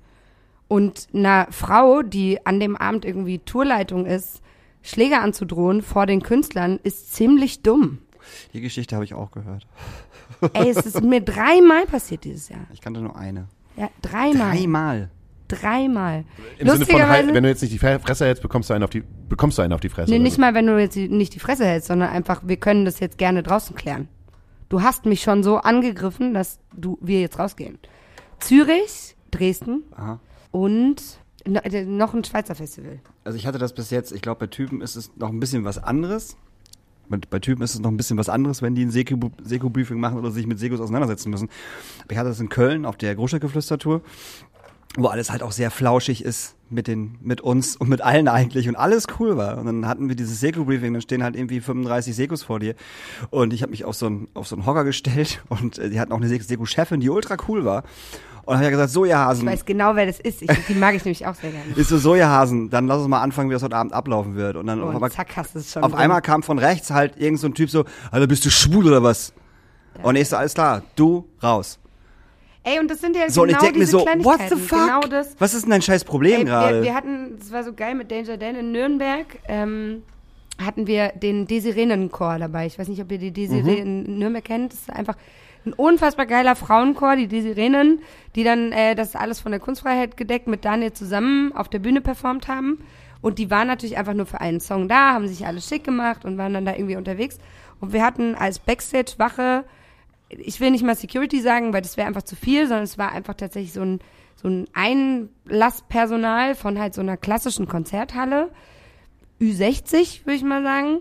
Und 0.67 1.07
einer 1.13 1.47
Frau, 1.51 2.01
die 2.01 2.45
an 2.45 2.59
dem 2.59 2.75
Abend 2.75 3.05
irgendwie 3.05 3.39
Tourleitung 3.39 4.05
ist, 4.05 4.41
Schläge 4.81 5.19
anzudrohen 5.19 5.81
vor 5.81 6.05
den 6.05 6.21
Künstlern, 6.21 6.79
ist 6.83 7.13
ziemlich 7.13 7.61
dumm. 7.61 7.99
Die 8.53 8.61
Geschichte 8.61 8.95
habe 8.95 9.05
ich 9.05 9.13
auch 9.13 9.31
gehört. 9.31 9.65
Ey, 10.53 10.69
es 10.69 10.85
ist 10.85 11.01
mir 11.01 11.21
dreimal 11.25 11.85
passiert 11.85 12.25
dieses 12.25 12.49
Jahr. 12.49 12.65
Ich 12.73 12.81
kannte 12.81 12.99
nur 13.01 13.15
eine. 13.15 13.47
Ja, 13.77 13.89
dreimal. 14.01 14.57
Dreimal. 14.57 15.09
Dreimal. 15.47 16.25
Im 16.57 16.67
Sinne 16.67 16.85
von, 16.85 17.07
halt, 17.07 17.33
wenn 17.33 17.43
du 17.43 17.47
jetzt 17.49 17.61
nicht 17.61 17.71
die 17.73 17.77
Fresse 17.79 18.25
hältst, 18.25 18.41
bekommst 18.43 18.69
du 18.69 18.73
einen 18.73 18.83
auf 18.83 18.89
die, 18.89 19.01
bekommst 19.29 19.57
du 19.57 19.61
einen 19.61 19.71
auf 19.71 19.79
die 19.79 19.87
Fresse. 19.87 20.11
Nee, 20.11 20.19
nicht 20.19 20.35
so. 20.35 20.41
mal, 20.41 20.53
wenn 20.53 20.67
du 20.67 20.77
jetzt 20.77 20.95
die- 20.97 21.07
nicht 21.07 21.33
die 21.35 21.39
Fresse 21.39 21.65
hältst, 21.65 21.87
sondern 21.87 22.09
einfach, 22.09 22.41
wir 22.45 22.57
können 22.57 22.83
das 22.83 22.99
jetzt 22.99 23.17
gerne 23.17 23.43
draußen 23.43 23.73
klären. 23.73 24.09
Du 24.67 24.81
hast 24.81 25.05
mich 25.05 25.21
schon 25.21 25.43
so 25.43 25.57
angegriffen, 25.59 26.33
dass 26.33 26.59
du, 26.75 26.97
wir 26.99 27.21
jetzt 27.21 27.39
rausgehen. 27.39 27.79
Zürich, 28.39 29.15
Dresden 29.31 29.83
Aha. 29.95 30.19
Und 30.51 31.01
äh, 31.45 31.85
noch 31.85 32.13
ein 32.13 32.23
Schweizer 32.23 32.55
Festival. 32.55 32.99
Also 33.23 33.37
ich 33.37 33.45
hatte 33.45 33.57
das 33.57 33.73
bis 33.73 33.89
jetzt, 33.89 34.11
ich 34.11 34.21
glaube, 34.21 34.39
bei 34.39 34.47
Typen 34.47 34.81
ist 34.81 34.95
es 34.95 35.11
noch 35.17 35.29
ein 35.29 35.39
bisschen 35.39 35.63
was 35.63 35.77
anderes. 35.77 36.37
Bei, 37.09 37.39
Typen 37.39 37.63
ist 37.63 37.73
es 37.73 37.79
noch 37.79 37.89
ein 37.89 37.95
bisschen 37.95 38.17
was 38.17 38.27
anderes, 38.27 38.61
wenn 38.61 38.75
die 38.75 38.83
ein 38.83 38.91
Seku-Briefing 38.91 39.97
machen 39.97 40.17
oder 40.17 40.29
sich 40.29 40.45
mit 40.45 40.59
Sekos 40.59 40.81
auseinandersetzen 40.81 41.29
müssen. 41.29 41.47
Ich 42.09 42.17
hatte 42.17 42.27
das 42.27 42.41
in 42.41 42.49
Köln 42.49 42.85
auf 42.85 42.97
der 42.97 43.15
Großstadtgeflüstertour, 43.15 44.01
wo 44.97 45.07
alles 45.07 45.31
halt 45.31 45.41
auch 45.41 45.53
sehr 45.53 45.71
flauschig 45.71 46.25
ist 46.25 46.55
mit 46.69 46.87
den, 46.87 47.17
mit 47.21 47.39
uns 47.39 47.77
und 47.77 47.87
mit 47.87 48.01
allen 48.01 48.27
eigentlich 48.27 48.67
und 48.67 48.75
alles 48.75 49.07
cool 49.19 49.37
war. 49.37 49.57
Und 49.57 49.67
dann 49.67 49.87
hatten 49.87 50.09
wir 50.09 50.17
dieses 50.17 50.41
Seku-Briefing, 50.41 50.91
dann 50.91 51.01
stehen 51.01 51.23
halt 51.23 51.37
irgendwie 51.37 51.61
35 51.61 52.13
Sekos 52.13 52.43
vor 52.43 52.59
dir. 52.59 52.75
Und 53.29 53.53
ich 53.53 53.61
habe 53.61 53.69
mich 53.69 53.85
auf 53.85 53.95
so 53.95 54.07
einen, 54.07 54.27
auf 54.33 54.47
so 54.47 54.57
einen 54.57 54.65
Hocker 54.65 54.83
gestellt 54.83 55.41
und 55.49 55.77
äh, 55.77 55.89
die 55.89 56.01
hatten 56.01 56.11
auch 56.11 56.21
eine 56.21 56.27
Seku-Chefin, 56.27 56.99
die 56.99 57.09
ultra 57.09 57.37
cool 57.47 57.63
war. 57.63 57.83
Und 58.47 58.53
dann 58.53 58.57
habe 58.59 58.65
ich 58.67 58.71
gesagt, 58.71 58.87
Ich 58.89 58.93
Sojahasen. 58.93 59.45
weiß 59.47 59.65
genau, 59.65 59.95
wer 59.95 60.05
das 60.05 60.19
ist. 60.19 60.41
Ich, 60.41 60.49
die 60.67 60.73
mag 60.73 60.95
ich 60.95 61.03
nämlich 61.03 61.27
auch 61.27 61.35
sehr 61.35 61.51
gerne. 61.51 61.65
Ist 61.75 61.89
so 61.89 61.97
Sojahasen, 61.97 62.69
dann 62.69 62.87
lass 62.87 62.99
uns 62.99 63.07
mal 63.09 63.21
anfangen, 63.21 63.49
wie 63.49 63.53
das 63.53 63.61
heute 63.61 63.75
Abend 63.75 63.91
ablaufen 63.93 64.35
wird. 64.35 64.55
Und 64.55 64.67
dann 64.67 64.81
auf 64.81 64.89
Und 64.89 64.95
einmal, 64.95 65.11
zack, 65.11 65.35
hast 65.35 65.53
du 65.55 65.59
es 65.59 65.73
schon. 65.73 65.83
auf 65.83 65.91
drin. 65.91 65.99
einmal 65.99 66.21
kam 66.21 66.43
von 66.43 66.57
rechts 66.57 66.89
halt 66.89 67.17
irgend 67.17 67.39
so 67.39 67.47
ein 67.47 67.53
Typ 67.53 67.69
so, 67.69 67.83
Alter, 68.09 68.25
bist 68.25 68.45
du 68.45 68.49
schwul 68.49 68.87
oder 68.87 69.03
was? 69.03 69.33
Und 70.01 70.15
ich 70.15 70.29
so, 70.29 70.37
alles 70.37 70.53
klar, 70.53 70.81
du 70.95 71.27
raus. 71.43 71.77
Ey, 72.63 72.79
und 72.79 72.89
das 72.89 72.99
sind 73.01 73.15
ja 73.15 73.29
So, 73.29 73.43
und 73.43 73.49
ich 73.49 73.55
genau 73.55 73.65
denke 73.65 73.79
mir 73.79 73.87
so, 73.87 73.99
what 73.99 74.39
the 74.49 74.55
fuck? 74.55 74.77
Genau 74.79 75.01
das. 75.01 75.35
Was 75.39 75.53
ist 75.53 75.63
denn 75.63 75.71
dein 75.71 75.81
scheiß 75.81 76.03
Problem 76.03 76.33
Ey, 76.33 76.37
wir, 76.39 76.45
gerade? 76.45 76.83
wir 76.83 76.93
hatten, 76.93 77.37
das 77.39 77.51
war 77.51 77.63
so 77.63 77.73
geil 77.73 77.95
mit 77.95 78.11
Danger 78.11 78.37
Dan 78.37 78.55
in 78.55 78.71
Nürnberg, 78.71 79.25
ähm, 79.47 80.03
hatten 80.63 80.87
wir 80.87 81.09
den 81.09 81.47
Desirenen-Chor 81.47 82.39
dabei. 82.39 82.65
Ich 82.65 82.79
weiß 82.79 82.87
nicht, 82.87 83.01
ob 83.01 83.11
ihr 83.11 83.19
die 83.19 83.31
Desirenen 83.31 83.99
Mhm. 84.01 84.05
in 84.05 84.19
Nürnberg 84.19 84.43
kennt. 84.43 84.71
Das 84.73 84.79
ist 84.79 84.89
einfach 84.89 85.15
ein 85.67 85.73
unfassbar 85.73 86.25
geiler 86.25 86.55
Frauenchor, 86.55 87.15
die 87.15 87.27
Desirenen, 87.27 88.01
die 88.35 88.43
dann 88.43 88.71
äh, 88.71 88.95
das 88.95 89.15
alles 89.15 89.39
von 89.39 89.51
der 89.51 89.59
Kunstfreiheit 89.59 90.17
gedeckt 90.17 90.47
mit 90.47 90.65
Daniel 90.65 90.93
zusammen 90.93 91.51
auf 91.53 91.69
der 91.69 91.79
Bühne 91.79 92.01
performt 92.01 92.47
haben. 92.47 92.79
Und 93.21 93.39
die 93.39 93.49
waren 93.49 93.67
natürlich 93.67 93.97
einfach 93.97 94.13
nur 94.13 94.25
für 94.25 94.41
einen 94.41 94.59
Song 94.59 94.87
da, 94.87 95.13
haben 95.13 95.27
sich 95.27 95.45
alles 95.45 95.67
schick 95.67 95.83
gemacht 95.83 96.25
und 96.25 96.37
waren 96.37 96.53
dann 96.53 96.65
da 96.65 96.73
irgendwie 96.73 96.95
unterwegs. 96.95 97.39
Und 97.79 97.93
wir 97.93 98.03
hatten 98.03 98.35
als 98.35 98.59
Backstage-Wache 98.59 99.65
ich 100.29 100.59
will 100.59 100.71
nicht 100.71 100.83
mal 100.83 100.95
Security 100.95 101.41
sagen, 101.41 101.73
weil 101.73 101.81
das 101.81 101.97
wäre 101.97 102.07
einfach 102.07 102.23
zu 102.23 102.35
viel, 102.35 102.67
sondern 102.67 102.83
es 102.83 102.97
war 102.97 103.11
einfach 103.11 103.35
tatsächlich 103.35 103.73
so 103.73 103.81
ein, 103.81 103.99
so 104.35 104.47
ein 104.49 104.67
Einlasspersonal 104.73 106.55
von 106.55 106.79
halt 106.79 106.93
so 106.93 107.01
einer 107.01 107.17
klassischen 107.17 107.67
Konzerthalle. 107.67 108.51
Ü60, 109.39 110.25
würde 110.25 110.35
ich 110.35 110.43
mal 110.43 110.63
sagen. 110.63 110.99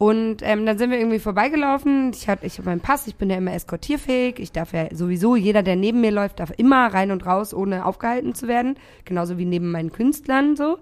Und 0.00 0.38
ähm, 0.40 0.64
dann 0.64 0.78
sind 0.78 0.90
wir 0.90 0.98
irgendwie 0.98 1.18
vorbeigelaufen. 1.18 2.12
Ich 2.14 2.26
hatte, 2.26 2.46
ich 2.46 2.56
habe 2.56 2.70
meinen 2.70 2.80
Pass, 2.80 3.06
ich 3.06 3.16
bin 3.16 3.28
ja 3.28 3.36
immer 3.36 3.52
eskortierfähig. 3.52 4.38
Ich 4.38 4.50
darf 4.50 4.72
ja 4.72 4.86
sowieso, 4.94 5.36
jeder, 5.36 5.62
der 5.62 5.76
neben 5.76 6.00
mir 6.00 6.10
läuft, 6.10 6.40
darf 6.40 6.54
immer 6.56 6.86
rein 6.86 7.10
und 7.10 7.26
raus, 7.26 7.52
ohne 7.52 7.84
aufgehalten 7.84 8.34
zu 8.34 8.48
werden. 8.48 8.76
Genauso 9.04 9.36
wie 9.36 9.44
neben 9.44 9.70
meinen 9.70 9.92
Künstlern 9.92 10.56
so. 10.56 10.78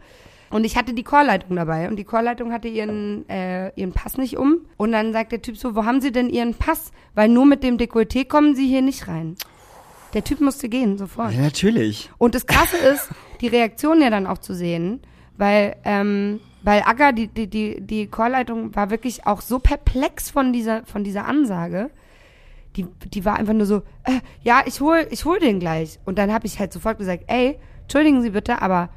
Und 0.50 0.62
ich 0.62 0.76
hatte 0.76 0.94
die 0.94 1.02
Chorleitung 1.02 1.56
dabei 1.56 1.88
und 1.88 1.96
die 1.96 2.04
Chorleitung 2.04 2.52
hatte 2.52 2.68
ihren, 2.68 3.28
äh, 3.28 3.72
ihren 3.74 3.90
Pass 3.90 4.18
nicht 4.18 4.36
um. 4.36 4.58
Und 4.76 4.92
dann 4.92 5.12
sagt 5.12 5.32
der 5.32 5.42
Typ 5.42 5.56
so, 5.56 5.74
wo 5.74 5.84
haben 5.84 6.00
Sie 6.00 6.12
denn 6.12 6.30
Ihren 6.30 6.54
Pass? 6.54 6.92
Weil 7.16 7.28
nur 7.28 7.44
mit 7.44 7.64
dem 7.64 7.76
Dekolleté 7.76 8.24
kommen 8.24 8.54
Sie 8.54 8.68
hier 8.68 8.82
nicht 8.82 9.08
rein. 9.08 9.34
Der 10.14 10.22
Typ 10.22 10.40
musste 10.40 10.68
gehen, 10.68 10.96
sofort. 10.96 11.32
ja, 11.32 11.40
natürlich. 11.40 12.08
Und 12.18 12.36
das 12.36 12.46
Krasse 12.46 12.76
ist, 12.76 13.08
die 13.40 13.48
Reaktion 13.48 14.00
ja 14.00 14.10
dann 14.10 14.28
auch 14.28 14.38
zu 14.38 14.54
sehen, 14.54 15.00
weil, 15.36 15.74
ähm, 15.84 16.38
weil 16.62 16.82
Aga, 16.82 17.12
die, 17.12 17.28
die, 17.28 17.46
die, 17.48 17.80
die 17.80 18.06
Chorleitung 18.09 18.74
war 18.74 18.90
wirklich 18.90 19.26
auch 19.26 19.40
so 19.40 19.59
perplex 19.59 20.30
von 20.30 20.52
dieser, 20.52 20.84
von 20.84 21.04
dieser 21.04 21.26
Ansage. 21.26 21.90
Die, 22.76 22.86
die 23.12 23.24
war 23.24 23.36
einfach 23.36 23.54
nur 23.54 23.66
so, 23.66 23.78
äh, 24.04 24.20
ja, 24.42 24.62
ich 24.66 24.80
hol, 24.80 25.06
ich 25.11 25.24
hol 25.24 25.38
den 25.38 25.61
gleich. 25.61 25.98
Und 26.04 26.18
dann 26.18 26.32
habe 26.32 26.46
ich 26.46 26.59
halt 26.59 26.72
sofort 26.72 26.98
gesagt, 26.98 27.24
ey, 27.28 27.59
entschuldigen 27.82 28.22
Sie 28.22 28.30
bitte, 28.30 28.61
aber 28.62 28.90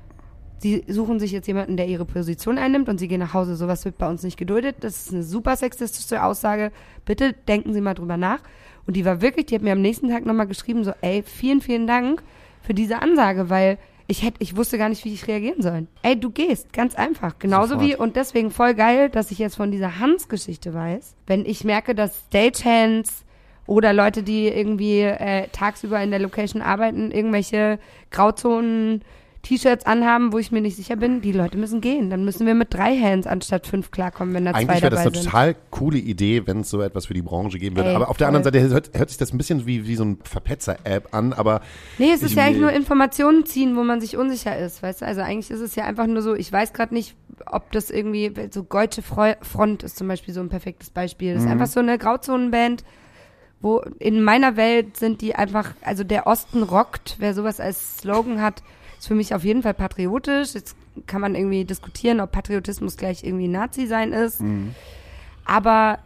Sie 0.62 0.84
suchen 0.88 1.20
sich 1.20 1.32
jetzt 1.32 1.48
jemanden, 1.48 1.76
der 1.76 1.88
ihre 1.88 2.06
Position 2.06 2.60
einnimmt 2.60 2.88
und 2.88 3.00
sie 3.00 3.08
gehen 3.08 3.20
nach 3.20 3.34
Hause. 3.34 3.56
Sowas 3.56 3.84
wird 3.84 3.98
bei 3.98 4.08
uns 4.08 4.22
nicht 4.22 4.38
geduldet. 4.38 4.76
Das 4.82 5.08
ist 5.08 5.12
eine 5.12 5.24
super 5.24 5.56
sexistische 5.56 6.24
Aussage. 6.24 6.72
Bitte 7.04 7.34
denken 7.34 7.74
Sie 7.74 7.82
mal 7.82 7.96
drüber 7.96 8.16
nach. 8.16 8.42
Und 8.86 8.96
die 8.96 9.04
war 9.04 9.22
wirklich, 9.22 9.48
die 9.48 9.56
hat 9.56 9.64
mir 9.64 9.74
am 9.74 9.82
nächsten 9.82 10.10
Tag 10.10 10.24
nochmal 10.24 10.46
geschrieben, 10.46 10.84
so, 10.84 10.94
ey, 11.02 11.24
vielen, 11.24 11.62
vielen 11.62 11.88
Dank 11.88 12.22
für 12.62 12.76
diese 12.76 13.02
Ansage, 13.02 13.50
weil 13.50 13.80
ich 14.12 14.24
hätte, 14.24 14.38
ich 14.40 14.58
wusste 14.58 14.78
gar 14.78 14.90
nicht, 14.90 15.06
wie 15.06 15.14
ich 15.14 15.26
reagieren 15.28 15.62
soll. 15.62 15.88
Ey, 16.02 16.20
du 16.20 16.32
gehst, 16.32 16.74
ganz 16.74 16.96
einfach. 16.96 17.40
Genauso 17.40 17.76
Sofort. 17.76 17.88
wie, 17.88 17.96
und 17.96 18.18
deswegen 18.18 18.52
voll 18.52 18.74
geil, 18.74 19.10
dass 19.10 19.32
ich 19.32 19.40
jetzt 19.40 19.56
von 19.56 19.72
dieser 19.72 20.00
Hans-Geschichte 20.00 20.74
weiß. 20.74 21.16
Wenn 21.28 21.46
ich 21.46 21.64
merke, 21.64 21.96
dass 21.96 22.26
Stagehands 22.28 23.24
oder 23.68 23.94
Leute, 23.94 24.22
die 24.22 24.50
irgendwie 24.50 25.00
äh, 25.00 25.48
tagsüber 25.54 26.04
in 26.04 26.12
der 26.12 26.20
Location 26.20 26.62
arbeiten, 26.62 27.12
irgendwelche 27.12 27.80
Grauzonen 28.10 29.02
T-Shirts 29.44 29.86
anhaben, 29.88 30.32
wo 30.34 30.38
ich 30.38 30.52
mir 30.52 30.62
nicht 30.62 30.76
sicher 30.76 30.96
bin, 30.96 31.22
die 31.22 31.32
Leute 31.32 31.58
müssen 31.58 31.82
gehen. 31.82 32.10
Dann 32.10 32.24
müssen 32.26 32.46
wir 32.46 32.54
mit 32.54 32.74
drei 32.74 32.96
Hands 32.96 33.26
anstatt 33.26 33.66
fünf 33.66 33.90
klarkommen, 33.90 34.34
wenn 34.36 34.46
da 34.46 34.52
zwei 34.52 34.60
Eigentlich 34.60 34.82
wäre 34.84 34.92
dabei 34.92 35.04
das 35.04 35.14
eine 35.14 35.16
sind. 35.16 35.26
total 35.26 35.56
coole 35.72 35.98
Idee, 35.98 36.46
wenn 36.46 36.60
es 36.60 36.70
so 36.70 36.82
etwas 36.82 37.08
für 37.08 37.14
die 37.16 37.24
Branche 37.24 37.58
geben 37.58 37.76
würde. 37.76 37.90
Ey, 37.90 37.96
aber 37.96 38.10
auf 38.10 38.18
der 38.18 38.28
voll. 38.28 38.36
anderen 38.36 38.54
Seite 38.54 38.70
hört, 38.74 38.92
hört 38.94 39.10
sich 39.10 39.18
das 39.18 39.34
ein 39.34 39.38
bisschen 39.38 39.66
wie, 39.66 39.88
wie 39.88 39.96
so 39.96 40.06
ein 40.06 40.20
Verpetzer-App 40.24 41.14
an, 41.14 41.34
aber 41.34 41.62
Nee, 41.98 42.12
es 42.14 42.22
ist 42.22 42.36
ja 42.36 42.44
eigentlich 42.46 42.62
nur 42.62 42.72
Informationen 42.72 43.46
ziehen, 43.46 43.76
wo 43.76 43.84
man 43.84 44.00
sich 44.00 44.16
unsicher 44.16 44.58
ist, 44.58 44.84
weißt 44.84 45.02
du? 45.02 45.06
Also 45.06 45.22
eigentlich 45.22 45.50
ist 45.50 45.62
es 45.62 45.76
ja 45.76 45.86
einfach 45.86 46.06
nur 46.06 46.22
so, 46.22 46.36
ich 46.36 46.52
weiß 46.52 46.74
gerade 46.74 46.94
nicht, 46.94 47.16
ob 47.48 47.72
das 47.72 47.90
irgendwie, 47.90 48.32
so 48.52 48.62
Deutsche 48.62 49.02
Front 49.02 49.84
ist 49.84 49.98
zum 49.98 50.08
Beispiel 50.08 50.34
so 50.34 50.42
ein 50.42 50.50
perfektes 50.50 50.92
Beispiel. 50.92 51.32
Mhm. 51.32 51.36
Das 51.36 51.44
ist 51.46 51.50
einfach 51.50 51.68
so 51.68 51.80
eine 51.80 51.98
Grauzonenband, 51.98 52.84
wo 53.60 53.80
in 54.00 54.24
meiner 54.24 54.56
Welt 54.56 54.98
sind 54.98 55.22
die 55.22 55.36
einfach, 55.36 55.74
also 55.82 56.04
der 56.04 56.28
Osten 56.28 56.64
rockt, 56.64 57.16
wer 57.20 57.34
sowas 57.34 57.60
als 57.60 57.98
Slogan 57.98 58.42
hat, 58.42 58.62
ist 59.02 59.08
für 59.08 59.16
mich 59.16 59.34
auf 59.34 59.44
jeden 59.44 59.64
Fall 59.64 59.74
patriotisch. 59.74 60.54
Jetzt 60.54 60.76
kann 61.08 61.22
man 61.22 61.34
irgendwie 61.34 61.66
diskutieren, 61.66 62.20
ob 62.20 62.32
Patriotismus 62.32 62.98
gleich 62.98 63.24
irgendwie 63.24 63.48
Nazi 63.48 63.88
sein 63.88 64.14
ist. 64.14 64.42
Mhm. 64.42 64.76
Aber 65.44 65.98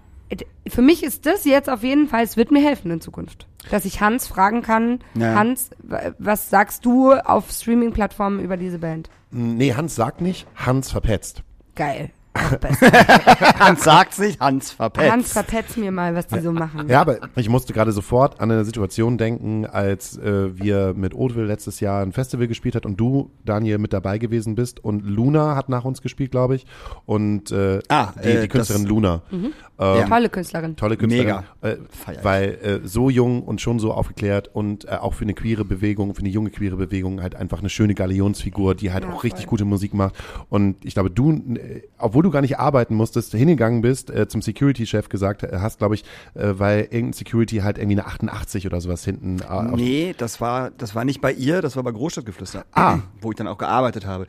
für 0.68 0.82
mich 0.82 1.04
ist 1.04 1.26
das 1.26 1.44
jetzt 1.44 1.70
auf 1.70 1.84
jeden 1.84 2.08
Fall, 2.08 2.24
es 2.24 2.38
wird 2.38 2.52
mir 2.52 2.64
helfen 2.64 2.90
in 2.92 3.02
Zukunft. 3.02 3.48
Dass 3.70 3.84
ich 3.84 4.00
Hans 4.00 4.28
fragen 4.28 4.62
kann, 4.62 5.00
Ja. 5.14 5.36
Hans, 5.36 5.72
was 6.20 6.50
sagst 6.50 6.86
du 6.86 7.12
auf 7.14 7.52
Streaming-Plattformen 7.52 8.40
über 8.40 8.56
diese 8.58 8.80
Band? 8.80 9.10
nee, 9.30 9.74
Hans 9.74 9.96
sagt 9.96 10.22
nicht, 10.22 10.48
Hans 10.56 10.90
verpetzt. 10.92 11.44
Geil. 11.76 12.12
Hans 13.60 13.84
sagt 13.84 14.14
sich, 14.14 14.40
Hans 14.40 14.72
verpetzt. 14.72 15.12
Hans, 15.12 15.32
verpetz 15.34 15.78
mir 15.78 15.92
mal, 15.92 16.16
was 16.16 16.28
die 16.28 16.40
so 16.40 16.52
machen. 16.52 16.88
Ja, 16.90 17.02
aber 17.02 17.18
ich 17.36 17.50
musste 17.50 17.74
gerade 17.74 17.92
sofort 17.92 18.40
an 18.40 18.52
eine 18.52 18.66
Situation 18.66 19.18
denken, 19.18 19.66
als 19.66 20.18
äh, 20.18 20.58
wir 20.58 20.94
mit 20.96 21.14
Oatville 21.16 21.46
letztes 21.46 21.80
Jahr 21.80 22.02
ein 22.02 22.12
Festival 22.12 22.48
gespielt 22.48 22.76
hat 22.76 22.86
und 22.86 22.98
du, 23.00 23.32
Daniel, 23.46 23.78
mit 23.78 23.94
dabei 23.94 24.18
gewesen 24.18 24.56
bist 24.56 24.84
und 24.84 25.06
Luna 25.06 25.56
hat 25.56 25.70
nach 25.70 25.86
uns 25.86 26.02
gespielt, 26.02 26.32
glaube 26.32 26.56
ich. 26.56 26.66
Und 27.06 27.52
äh, 27.52 27.80
Ah, 27.90 28.10
die, 28.24 28.28
äh, 28.30 28.42
die 28.42 28.48
Künstlerin 28.48 28.84
das- 28.84 28.90
Luna. 28.90 29.22
Mhm. 29.32 29.46
Ähm, 29.46 29.54
Ja. 29.78 30.08
Tolle 30.08 30.30
Künstlerin. 30.30 30.76
Tolle 30.76 30.98
Künstlerin. 30.98 31.26
Mega. 31.28 31.44
Äh, 31.62 31.78
weil 32.24 32.50
äh, 32.84 32.88
so 32.88 33.10
jung 33.10 33.44
und 33.44 33.60
schon 33.62 33.80
so 33.80 33.94
aufgeklärt 33.94 34.50
und 34.54 34.86
äh, 34.86 34.92
auch 34.92 35.14
für 35.14 35.24
eine 35.26 35.34
queere 35.34 35.66
Bewegung, 35.66 36.14
für 36.16 36.22
eine 36.22 36.30
junge 36.30 36.50
queere 36.50 36.76
Bewegung 36.78 37.22
halt 37.22 37.36
einfach 37.36 37.60
eine 37.60 37.70
schöne 37.70 37.94
Galionsfigur, 37.94 38.76
die 38.76 38.92
halt 38.94 39.04
Ja, 39.04 39.12
auch 39.12 39.24
richtig 39.24 39.44
voll. 39.46 39.50
gute 39.52 39.66
Musik 39.66 39.94
macht. 39.94 40.16
Und 40.50 40.84
ich 40.86 40.94
glaube, 40.94 41.10
du, 41.12 41.32
äh, 41.34 41.82
obwohl 41.98 42.24
du 42.26 42.32
gar 42.32 42.42
nicht 42.42 42.60
arbeiten 42.60 42.96
musstest, 42.96 43.32
hingegangen 43.34 43.82
bist, 43.82 44.10
äh, 44.10 44.28
zum 44.28 44.42
Security-Chef 44.42 45.10
gesagt 45.10 45.44
äh, 45.44 45.58
hast, 45.60 45.78
glaube 45.80 45.96
ich, 45.96 46.04
äh, 46.34 46.54
weil 46.58 46.82
irgendein 46.82 47.14
Security 47.14 47.58
halt 47.58 47.78
irgendwie 47.78 48.00
eine 48.00 48.08
88 48.08 48.66
oder 48.66 48.82
sowas 48.82 49.06
hinten. 49.06 49.40
Äh, 49.40 49.64
Nee, 49.76 50.16
das 50.18 50.42
war, 50.42 50.72
das 50.72 50.96
war 50.96 51.06
nicht 51.06 51.22
bei 51.22 51.32
ihr, 51.32 51.62
das 51.62 51.76
war 51.76 51.84
bei 51.84 51.92
Großstadtgeflüster. 51.92 52.66
Ah. 52.74 53.00
Wo 53.22 53.32
ich 53.32 53.38
dann 53.38 53.48
auch 53.48 53.58
gearbeitet 53.58 54.06
habe. 54.06 54.28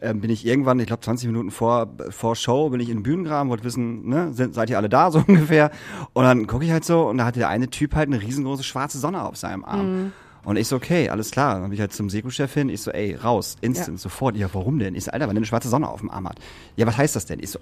Ähm, 0.00 0.20
bin 0.20 0.30
ich 0.30 0.46
irgendwann, 0.46 0.78
ich 0.80 0.86
glaube 0.86 1.02
20 1.02 1.28
Minuten 1.28 1.50
vor, 1.50 1.88
vor 2.10 2.36
Show, 2.36 2.70
bin 2.70 2.80
ich 2.80 2.88
in 2.88 2.98
den 2.98 3.02
Bühnengraben, 3.02 3.50
wollte 3.50 3.64
wissen, 3.64 4.08
ne, 4.08 4.32
sind, 4.32 4.54
seid 4.54 4.70
ihr 4.70 4.76
alle 4.76 4.88
da, 4.88 5.10
so 5.10 5.22
ungefähr. 5.26 5.70
Und 6.12 6.24
dann 6.24 6.46
gucke 6.46 6.64
ich 6.64 6.70
halt 6.70 6.84
so 6.84 7.08
und 7.08 7.18
da 7.18 7.24
hatte 7.24 7.38
der 7.38 7.48
eine 7.48 7.68
Typ 7.68 7.94
halt 7.94 8.08
eine 8.08 8.20
riesengroße 8.20 8.62
schwarze 8.64 8.98
Sonne 8.98 9.22
auf 9.22 9.36
seinem 9.36 9.64
Arm. 9.64 10.12
Und 10.46 10.56
ich 10.56 10.68
so, 10.68 10.76
okay, 10.76 11.08
alles 11.08 11.32
klar. 11.32 11.54
Dann 11.54 11.64
bin 11.64 11.72
ich 11.72 11.80
halt 11.80 11.92
zum 11.92 12.08
Seko-Chef 12.08 12.54
hin. 12.54 12.68
Ich 12.68 12.80
so, 12.80 12.92
ey, 12.92 13.16
raus, 13.16 13.56
instant, 13.62 13.98
Ja. 13.98 14.02
sofort. 14.02 14.36
Ja, 14.36 14.48
warum 14.52 14.78
denn? 14.78 14.94
Ich 14.94 15.04
so, 15.04 15.10
Alter, 15.10 15.26
weil 15.26 15.34
der 15.34 15.40
eine 15.40 15.46
schwarze 15.46 15.68
Sonne 15.68 15.88
auf 15.88 16.00
dem 16.00 16.10
Arm 16.10 16.28
hat. 16.28 16.38
Ja, 16.76 16.86
was 16.86 16.96
heißt 16.96 17.16
das 17.16 17.26
denn? 17.26 17.40
Ich 17.40 17.50
so, 17.50 17.58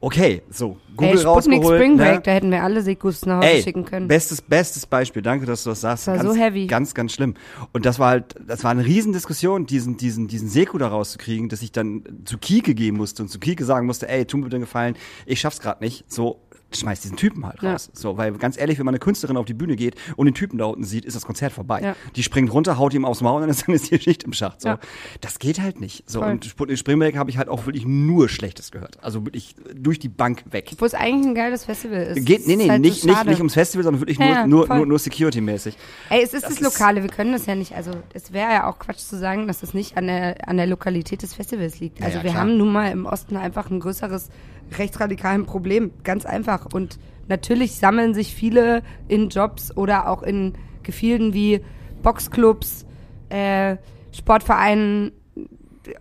okay, 0.00 0.42
so, 0.50 0.78
Google 0.96 1.10
Ey, 1.12 1.18
Sputnik 1.18 1.26
rausgeholt. 1.60 1.78
Spring 1.78 1.96
Break, 1.98 2.14
ne? 2.14 2.20
da 2.22 2.30
hätten 2.32 2.50
wir 2.50 2.62
alle 2.62 2.82
Sekus 2.82 3.26
nach 3.26 3.38
Hause 3.38 3.48
Ey, 3.48 3.62
schicken 3.62 3.84
können. 3.84 4.08
bestes, 4.08 4.40
bestes 4.42 4.86
Beispiel. 4.86 5.20
Danke, 5.22 5.44
dass 5.46 5.64
du 5.64 5.70
das 5.70 5.82
sagst. 5.82 6.06
Das 6.08 6.16
war 6.18 6.24
ganz, 6.24 6.34
so 6.34 6.40
heavy. 6.42 6.66
Ganz, 6.66 6.94
ganz 6.94 7.12
schlimm. 7.12 7.34
Und 7.72 7.84
das 7.84 7.98
war 7.98 8.08
halt, 8.10 8.34
das 8.46 8.64
war 8.64 8.70
eine 8.70 8.84
Riesendiskussion, 8.86 9.66
diesen, 9.66 9.96
diesen, 9.98 10.26
diesen 10.26 10.48
Seku 10.48 10.78
da 10.78 10.88
rauszukriegen, 10.88 11.48
dass 11.50 11.60
ich 11.62 11.72
dann 11.72 12.04
zu 12.24 12.38
Kike 12.38 12.74
gehen 12.74 12.96
musste 12.96 13.22
und 13.22 13.28
zu 13.28 13.38
Kike 13.38 13.64
sagen 13.66 13.86
musste, 13.86 14.08
ey, 14.08 14.24
tu 14.24 14.38
mir 14.38 14.44
bitte 14.44 14.56
einen 14.56 14.64
Gefallen, 14.64 14.96
ich 15.26 15.40
schaff's 15.40 15.60
gerade 15.60 15.82
nicht. 15.84 16.10
So, 16.10 16.40
schmeiß 16.76 17.00
diesen 17.00 17.16
Typen 17.16 17.46
halt 17.46 17.62
Ja. 17.62 17.72
raus. 17.72 17.90
So, 17.92 18.16
weil 18.16 18.32
ganz 18.34 18.58
ehrlich, 18.58 18.78
wenn 18.78 18.84
man 18.86 18.94
eine 18.94 18.98
Künstlerin 19.00 19.36
auf 19.36 19.46
die 19.46 19.54
Bühne 19.54 19.76
geht 19.76 19.94
und 20.16 20.26
den 20.26 20.34
Typen 20.34 20.58
da 20.58 20.66
unten 20.66 20.84
sieht, 20.84 21.04
ist 21.04 21.14
das 21.14 21.24
Konzert 21.24 21.52
vorbei. 21.52 21.80
Ja. 21.82 21.96
Die 22.16 22.22
springt 22.22 22.52
runter, 22.52 22.78
haut 22.78 22.94
ihm 22.94 23.04
aufs 23.04 23.20
Maul 23.20 23.42
und 23.42 23.48
dann 23.66 23.74
ist, 23.74 23.90
die 23.90 23.98
Schicht 24.00 24.22
im 24.24 24.32
Schacht. 24.32 24.60
So, 24.62 24.68
Ja. 24.68 24.78
das 25.20 25.38
geht 25.38 25.60
halt 25.60 25.80
nicht. 25.80 26.08
So, 26.08 26.20
Voll. 26.20 26.30
und 26.30 26.44
Sputnik 26.44 26.78
Springberg 26.78 27.16
habe 27.16 27.30
ich 27.30 27.38
halt 27.38 27.48
auch 27.48 27.66
wirklich 27.66 27.84
nur 27.86 28.28
Schlechtes 28.28 28.70
gehört. 28.70 29.02
Also 29.02 29.24
wirklich 29.24 29.54
durch 29.74 29.98
die 29.98 30.08
Bank 30.08 30.44
weg. 30.50 30.70
Wo 30.78 30.84
es 30.84 30.94
eigentlich 30.94 31.26
ein 31.26 31.34
geiles 31.34 31.64
Festival 31.64 32.02
ist. 32.02 32.24
Geht, 32.26 32.46
nee, 32.46 32.56
nee, 32.56 32.68
halt 32.68 32.80
nicht, 32.80 33.00
so 33.02 33.08
nicht, 33.08 33.24
nicht 33.26 33.38
ums 33.38 33.54
Festival, 33.54 33.84
sondern 33.84 34.00
wirklich 34.00 34.18
Ja, 34.18 34.26
nur, 34.26 34.34
ja, 34.34 34.46
nur, 34.46 34.76
nur, 34.76 34.86
nur 34.86 34.98
Security-mäßig. 34.98 35.76
Ey, 36.10 36.22
es 36.22 36.34
ist 36.34 36.44
das, 36.44 36.56
Das 36.56 36.60
Lokale, 36.60 37.02
wir 37.02 37.10
können 37.10 37.32
das 37.32 37.46
ja 37.46 37.54
nicht, 37.54 37.74
also 37.74 37.90
es 38.12 38.32
wäre 38.32 38.52
ja 38.52 38.66
auch 38.68 38.78
Quatsch 38.78 38.98
zu 38.98 39.18
sagen, 39.18 39.46
dass 39.46 39.62
es 39.62 39.74
nicht 39.74 39.96
an 39.96 40.06
der, 40.06 40.48
an 40.48 40.56
der 40.56 40.66
Lokalität 40.66 41.22
des 41.22 41.34
Festivals 41.34 41.80
liegt. 41.80 41.98
Ja, 42.00 42.06
Also 42.06 42.18
ja, 42.18 42.24
wir 42.24 42.34
haben 42.34 42.56
nun 42.56 42.72
mal 42.72 42.90
im 42.92 43.06
Osten 43.06 43.36
einfach 43.36 43.70
ein 43.70 43.80
größeres 43.80 44.28
rechtsradikalen 44.76 45.46
Problem, 45.46 45.92
ganz 46.02 46.26
einfach. 46.26 46.66
Und 46.72 46.98
natürlich 47.28 47.76
sammeln 47.76 48.14
sich 48.14 48.34
viele 48.34 48.82
in 49.08 49.28
Jobs 49.28 49.76
oder 49.76 50.08
auch 50.08 50.22
in 50.22 50.54
Gefilden 50.82 51.34
wie 51.34 51.60
Boxclubs, 52.02 52.86
äh, 53.30 53.76
Sportvereinen 54.12 55.12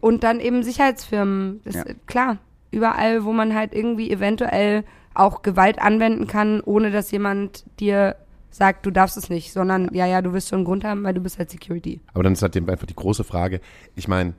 und 0.01 0.24
dann 0.24 0.39
eben 0.39 0.64
Sicherheitsfirmen. 0.64 1.61
Das, 1.64 1.76
Ja. 1.76 1.84
Klar, 2.05 2.38
überall, 2.72 3.24
wo 3.24 3.34
man 3.34 3.55
halt 3.55 3.74
irgendwie 3.74 4.11
eventuell 4.11 4.84
auch 5.14 5.41
Gewalt 5.41 5.80
anwenden 5.80 6.28
kann, 6.28 6.61
ohne 6.61 6.91
dass 6.91 7.11
jemand 7.11 7.66
dir 7.80 8.16
sagt, 8.49 8.86
du 8.86 8.91
darfst 8.91 9.18
es 9.18 9.30
nicht, 9.30 9.51
sondern 9.51 9.89
ja, 9.93 10.05
ja, 10.05 10.22
du 10.22 10.34
wirst 10.34 10.49
schon 10.49 10.59
einen 10.59 10.66
Grund 10.66 10.84
haben, 10.84 11.03
weil 11.03 11.14
du 11.14 11.22
bist 11.22 11.39
halt 11.39 11.49
Security. 11.49 12.01
Aber 12.14 12.24
dann 12.24 12.34
ist 12.34 12.41
halt 12.41 12.55
eben 12.55 12.70
einfach 12.70 12.86
die 12.86 12.95
große 12.95 13.24
Frage. 13.24 13.61
Ich 13.95 14.07
meine, 14.07 14.34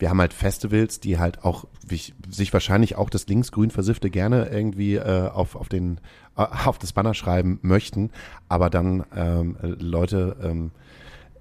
wir 0.00 0.10
haben 0.10 0.20
halt 0.20 0.32
Festivals, 0.32 0.98
die 0.98 1.18
halt 1.18 1.44
auch 1.44 1.66
sich 2.28 2.52
wahrscheinlich 2.52 2.96
auch 2.96 3.10
das 3.10 3.26
linksgrün 3.26 3.70
versiffte 3.70 4.10
gerne 4.10 4.48
irgendwie 4.48 4.94
äh, 4.96 5.28
auf, 5.28 5.56
auf 5.56 5.68
den 5.68 6.00
äh, 6.36 6.42
auf 6.64 6.78
das 6.78 6.92
Banner 6.92 7.14
schreiben 7.14 7.58
möchten, 7.62 8.10
aber 8.48 8.70
dann 8.70 9.04
ähm, 9.14 9.56
äh, 9.62 9.66
Leute 9.66 10.36
ähm, 10.42 10.70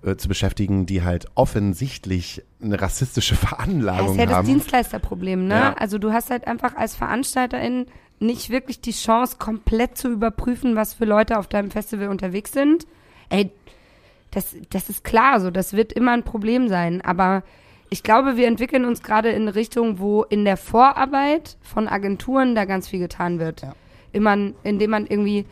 äh, 0.04 0.16
zu 0.16 0.28
beschäftigen, 0.28 0.86
die 0.86 1.04
halt 1.04 1.28
offensichtlich 1.36 2.44
eine 2.62 2.82
rassistische 2.82 3.36
Das 3.40 3.50
Veranlagung 3.50 4.12
ist 4.12 4.18
ja 4.18 4.26
das 4.26 4.36
haben. 4.36 4.48
Dienstleisterproblem, 4.48 5.48
ne? 5.48 5.56
Ja. 5.56 5.74
Also 5.74 5.98
du 5.98 6.12
hast 6.12 6.30
halt 6.30 6.46
einfach 6.48 6.76
als 6.76 6.96
Veranstalterin 6.96 7.86
nicht 8.20 8.50
wirklich 8.50 8.82
die 8.82 8.92
Chance, 8.92 9.38
komplett 9.40 9.98
zu 9.98 10.10
überprüfen, 10.10 10.76
was 10.76 10.94
für 10.94 11.06
Leute 11.06 11.40
auf 11.40 11.48
deinem 11.48 11.72
Festival 11.72 12.10
unterwegs 12.10 12.52
sind. 12.52 12.86
Ey, 13.30 13.52
das, 14.32 14.56
das 14.70 14.90
ist 14.90 15.06
klar, 15.06 15.40
so, 15.40 15.52
das 15.52 15.74
wird 15.74 15.94
immer 15.94 16.12
ein 16.12 16.24
Problem 16.24 16.68
sein. 16.68 17.02
Aber 17.02 17.44
ich 17.90 18.04
glaube, 18.04 18.38
wir 18.38 18.48
entwickeln 18.48 18.86
uns 18.86 19.02
gerade 19.02 19.30
in 19.30 19.44
eine 19.44 19.56
Richtung, 19.56 20.00
wo 20.00 20.24
in 20.24 20.46
der 20.46 20.58
Vorarbeit 20.58 21.58
von 21.62 21.88
Agenturen 21.88 22.56
da 22.56 22.66
ganz 22.66 22.88
viel 22.88 23.00
getan 23.00 23.40
wird. 23.40 23.62
Ja. 23.62 23.74
Immer, 24.12 24.52
indem 24.64 24.92
man 24.92 25.08
irgendwie 25.08 25.46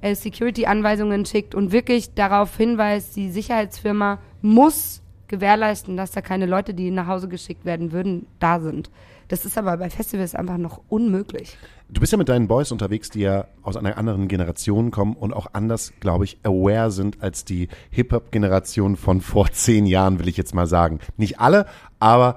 äh, 0.00 0.14
Security-Anweisungen 0.14 1.24
schickt 1.24 1.54
und 1.54 1.72
wirklich 1.72 2.14
darauf 2.14 2.56
hinweist, 2.56 3.16
die 3.16 3.30
Sicherheitsfirma 3.30 4.18
muss 4.42 5.02
gewährleisten, 5.28 5.96
dass 5.96 6.10
da 6.10 6.20
keine 6.20 6.46
Leute, 6.46 6.74
die 6.74 6.90
nach 6.90 7.06
Hause 7.06 7.28
geschickt 7.28 7.64
werden 7.64 7.92
würden, 7.92 8.26
da 8.38 8.60
sind. 8.60 8.90
Das 9.28 9.44
ist 9.44 9.56
aber 9.58 9.76
bei 9.76 9.90
Festivals 9.90 10.34
einfach 10.34 10.58
noch 10.58 10.80
unmöglich. 10.88 11.56
Du 11.88 12.00
bist 12.00 12.12
ja 12.12 12.18
mit 12.18 12.28
deinen 12.28 12.48
Boys 12.48 12.72
unterwegs, 12.72 13.10
die 13.10 13.20
ja 13.20 13.46
aus 13.62 13.76
einer 13.76 13.96
anderen 13.98 14.28
Generation 14.28 14.90
kommen 14.90 15.14
und 15.14 15.32
auch 15.32 15.48
anders, 15.52 15.92
glaube 16.00 16.24
ich, 16.24 16.38
aware 16.42 16.90
sind 16.90 17.22
als 17.22 17.44
die 17.44 17.68
Hip-Hop-Generation 17.90 18.96
von 18.96 19.20
vor 19.20 19.50
zehn 19.52 19.86
Jahren, 19.86 20.18
will 20.18 20.28
ich 20.28 20.36
jetzt 20.36 20.54
mal 20.54 20.66
sagen. 20.66 21.00
Nicht 21.16 21.40
alle, 21.40 21.66
aber 22.00 22.36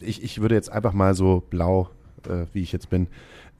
ich, 0.00 0.22
ich 0.22 0.40
würde 0.40 0.54
jetzt 0.54 0.70
einfach 0.70 0.92
mal 0.92 1.14
so 1.14 1.42
blau, 1.50 1.90
äh, 2.28 2.46
wie 2.52 2.62
ich 2.62 2.72
jetzt 2.72 2.90
bin, 2.90 3.08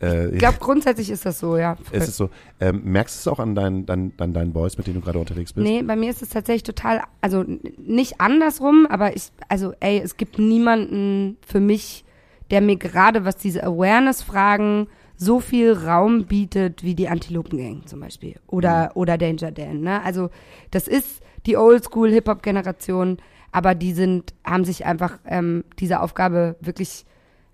äh, 0.01 0.31
Ich 0.31 0.39
glaube, 0.39 0.59
grundsätzlich 0.59 1.11
ist 1.11 1.27
das 1.27 1.39
so, 1.39 1.57
ja. 1.57 1.77
es 1.93 2.09
ist 2.09 2.17
so. 2.17 2.31
Ähm, 2.59 2.83
merkst 2.85 3.17
du 3.17 3.19
es 3.21 3.33
auch 3.33 3.39
an 3.39 3.55
deinen, 3.55 3.87
deinen, 3.87 4.13
an 4.19 4.33
deinen 4.33 4.53
Boys, 4.53 4.79
mit 4.79 4.87
denen 4.87 4.97
du 4.97 5.03
gerade 5.03 5.19
unterwegs 5.19 5.53
bist? 5.53 5.67
Nee, 5.67 5.83
bei 5.83 5.97
mir 5.97 6.11
ist 6.11 6.23
es 6.23 6.31
tatsächlich 6.31 6.63
total, 6.63 7.03
also 7.21 7.45
nicht 7.77 8.21
andersrum, 8.21 8.87
aber 8.89 9.15
ich, 9.15 9.31
also 9.49 9.73
ey, 9.81 10.01
es 10.03 10.17
gibt 10.17 10.39
niemanden 10.39 11.37
für 11.47 11.61
mich, 11.61 12.05
der 12.51 12.61
mir 12.61 12.77
gerade, 12.77 13.25
was 13.25 13.37
diese 13.37 13.63
Awareness-Fragen 13.65 14.89
so 15.17 15.39
viel 15.39 15.73
Raum 15.73 16.25
bietet 16.25 16.83
wie 16.83 16.95
die 16.95 17.09
Antilopen-Gang 17.09 17.87
zum 17.87 18.01
Beispiel 18.01 18.37
oder, 18.47 18.93
oder 18.95 19.19
Danger 19.19 19.53
Dan. 19.53 19.83
Ne? 19.83 20.03
Also 20.03 20.31
das 20.71 20.89
ist 20.89 21.21
die 21.47 21.57
Oldschool-Hip-Hop-Generation, 21.57 23.19
aber 23.53 23.75
die 23.75 23.93
sind, 23.93 24.33
haben 24.45 24.65
sich 24.65 24.87
einfach 24.87 25.19
ähm, 25.27 25.65
diese 25.79 26.01
Aufgabe 26.01 26.57
wirklich, 26.61 27.05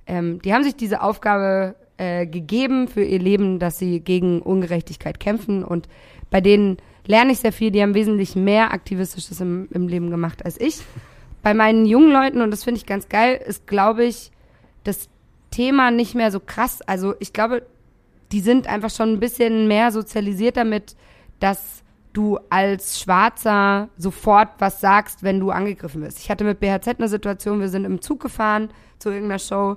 ähm, 0.06 0.40
die 0.42 0.54
haben 0.54 0.62
sich 0.62 0.76
diese 0.76 1.02
Aufgabe 1.02 1.74
äh, 1.96 2.26
gegeben 2.26 2.86
für 2.86 3.02
ihr 3.02 3.18
Leben, 3.18 3.58
dass 3.58 3.78
sie 3.78 4.00
gegen 4.00 4.42
Ungerechtigkeit 4.42 5.18
kämpfen 5.18 5.64
und 5.64 5.88
bei 6.30 6.40
denen 6.40 6.76
lerne 7.06 7.32
ich 7.32 7.38
sehr 7.38 7.52
viel, 7.52 7.70
die 7.70 7.82
haben 7.82 7.94
wesentlich 7.94 8.36
mehr 8.36 8.72
Aktivistisches 8.72 9.40
im, 9.40 9.68
im 9.72 9.88
Leben 9.88 10.10
gemacht 10.10 10.44
als 10.44 10.60
ich. 10.60 10.80
Bei 11.42 11.54
meinen 11.54 11.86
jungen 11.86 12.12
Leuten, 12.12 12.40
und 12.40 12.50
das 12.50 12.64
finde 12.64 12.78
ich 12.78 12.86
ganz 12.86 13.08
geil, 13.08 13.40
ist, 13.44 13.66
glaube 13.66 14.04
ich, 14.04 14.30
das 14.86 15.08
Thema 15.50 15.90
nicht 15.90 16.14
mehr 16.14 16.30
so 16.30 16.40
krass. 16.40 16.82
Also 16.82 17.14
ich 17.18 17.32
glaube, 17.32 17.66
die 18.32 18.40
sind 18.40 18.66
einfach 18.66 18.90
schon 18.90 19.12
ein 19.12 19.20
bisschen 19.20 19.68
mehr 19.68 19.92
sozialisiert 19.92 20.56
damit, 20.56 20.96
dass 21.40 21.82
du 22.12 22.38
als 22.48 22.98
Schwarzer 23.00 23.88
sofort 23.98 24.48
was 24.58 24.80
sagst, 24.80 25.22
wenn 25.22 25.38
du 25.38 25.50
angegriffen 25.50 26.02
wirst. 26.02 26.18
Ich 26.18 26.30
hatte 26.30 26.44
mit 26.44 26.60
BHZ 26.60 26.98
eine 26.98 27.08
Situation, 27.08 27.60
wir 27.60 27.68
sind 27.68 27.84
im 27.84 28.00
Zug 28.00 28.20
gefahren 28.20 28.70
zu 28.98 29.10
irgendeiner 29.10 29.38
Show, 29.38 29.76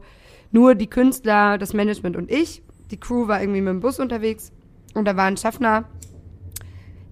nur 0.51 0.73
die 0.73 0.87
Künstler, 0.87 1.57
das 1.57 1.73
Management 1.73 2.15
und 2.15 2.31
ich. 2.31 2.63
Die 2.91 2.99
Crew 2.99 3.27
war 3.27 3.41
irgendwie 3.41 3.61
mit 3.61 3.71
dem 3.71 3.81
Bus 3.81 3.99
unterwegs 3.99 4.51
und 4.93 5.05
da 5.05 5.17
war 5.17 5.25
ein 5.25 5.37
Schaffner, 5.37 5.83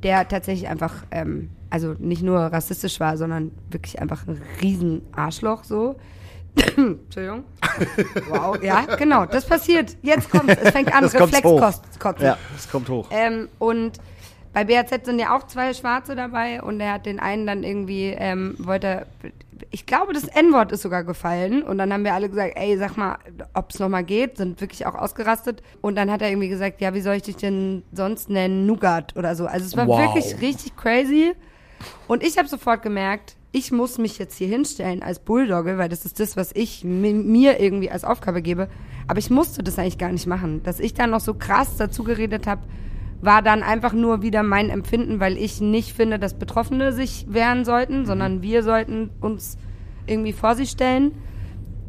der 0.02 0.28
tatsächlich 0.28 0.70
einfach, 0.70 1.06
ähm, 1.12 1.50
also 1.70 1.94
nicht 2.00 2.24
nur 2.24 2.40
rassistisch 2.40 3.00
war, 3.00 3.18
sondern 3.18 3.52
wirklich 3.70 4.00
einfach 4.00 4.26
ein 4.28 4.42
riesen 4.62 5.02
Arschloch 5.12 5.66
so. 5.66 5.98
Entschuldigung. 6.78 7.44
Wow, 8.30 8.62
ja, 8.62 8.82
genau, 8.96 9.26
das 9.26 9.46
passiert. 9.46 9.96
Jetzt 10.02 10.30
kommt 10.30 10.50
es. 10.50 10.70
Fängt 10.72 10.94
an. 10.94 11.04
Reflexkotzen. 11.06 12.26
Ja, 12.26 12.38
es 12.56 12.70
kommt 12.70 12.90
hoch. 12.90 13.08
Ähm, 13.12 13.50
und 13.60 14.00
bei 14.54 14.64
BAZ 14.64 15.06
sind 15.06 15.20
ja 15.20 15.36
auch 15.36 15.44
zwei 15.46 15.74
Schwarze 15.74 16.16
dabei 16.16 16.62
und 16.64 16.80
er 16.80 16.94
hat 16.94 17.06
den 17.06 17.20
einen 17.20 17.46
dann 17.46 17.64
irgendwie, 17.64 18.08
ähm, 18.18 18.56
wollte, 18.58 19.06
ich 19.70 19.86
glaube, 19.86 20.14
das 20.14 20.24
N-Wort 20.24 20.72
ist 20.72 20.82
sogar 20.82 21.04
gefallen 21.04 21.62
und 21.62 21.78
dann 21.78 21.94
haben 21.94 22.04
wir 22.04 22.16
alle 22.16 22.28
gesagt, 22.30 22.54
ey, 22.56 22.76
sag 22.78 22.98
mal, 22.98 23.18
ob 23.54 23.70
es 23.70 23.78
nochmal 23.80 24.04
geht, 24.04 24.38
sind 24.38 24.60
wirklich 24.60 24.86
auch 24.88 24.96
ausgerastet 24.96 25.62
und 25.82 25.96
dann 25.96 26.10
hat 26.10 26.24
er 26.24 26.30
irgendwie 26.30 26.50
gesagt, 26.50 26.82
ja, 26.82 26.94
wie 26.96 27.02
soll 27.02 27.16
ich 27.16 27.24
dich 27.24 27.36
denn 27.36 27.84
sonst 27.92 28.30
nennen, 28.32 28.66
Nougat 28.66 29.16
oder 29.16 29.36
so. 29.36 29.46
Also 29.46 29.66
es 29.66 29.78
war 29.78 29.86
Wow. 29.88 30.00
wirklich 30.16 30.42
richtig 30.42 30.76
crazy 30.76 31.34
und 32.08 32.24
ich 32.24 32.38
habe 32.40 32.48
sofort 32.48 32.82
gemerkt, 32.82 33.36
ich 33.58 33.72
muss 33.72 33.98
mich 33.98 34.20
jetzt 34.20 34.38
hier 34.38 34.48
hinstellen 34.48 35.02
als 35.02 35.20
Bulldogge, 35.20 35.78
weil 35.78 35.90
das 35.90 36.06
ist 36.06 36.20
das, 36.20 36.38
was 36.38 36.52
ich 36.54 36.84
mi- 36.84 37.14
mir 37.14 37.60
irgendwie 37.60 37.90
als 37.90 38.04
Aufgabe 38.04 38.42
gebe. 38.42 38.68
Aber 39.08 39.20
ich 39.20 39.30
musste 39.30 39.64
das 39.64 39.80
eigentlich 39.80 39.98
gar 39.98 40.12
nicht 40.12 40.28
machen. 40.28 40.62
Dass 40.64 40.80
ich 40.80 40.94
dann 40.94 41.10
noch 41.10 41.22
so 41.22 41.34
krass 41.34 41.78
dazu 41.78 42.04
geredet 42.04 42.46
habe, 42.46 42.62
war 43.22 43.42
dann 43.42 43.64
einfach 43.64 43.94
nur 43.94 44.22
wieder 44.22 44.44
mein 44.44 44.70
Empfinden, 44.70 45.20
weil 45.20 45.38
ich 45.38 45.60
nicht 45.60 45.94
finde, 45.94 46.20
dass 46.20 46.38
Betroffene 46.38 46.94
sich 46.94 47.26
wehren 47.30 47.66
sollten, 47.66 48.06
sondern 48.06 48.44
wir 48.44 48.62
sollten 48.62 49.10
uns 49.22 49.58
irgendwie 50.06 50.34
vor 50.34 50.56
sie 50.56 50.68
stellen. 50.68 51.14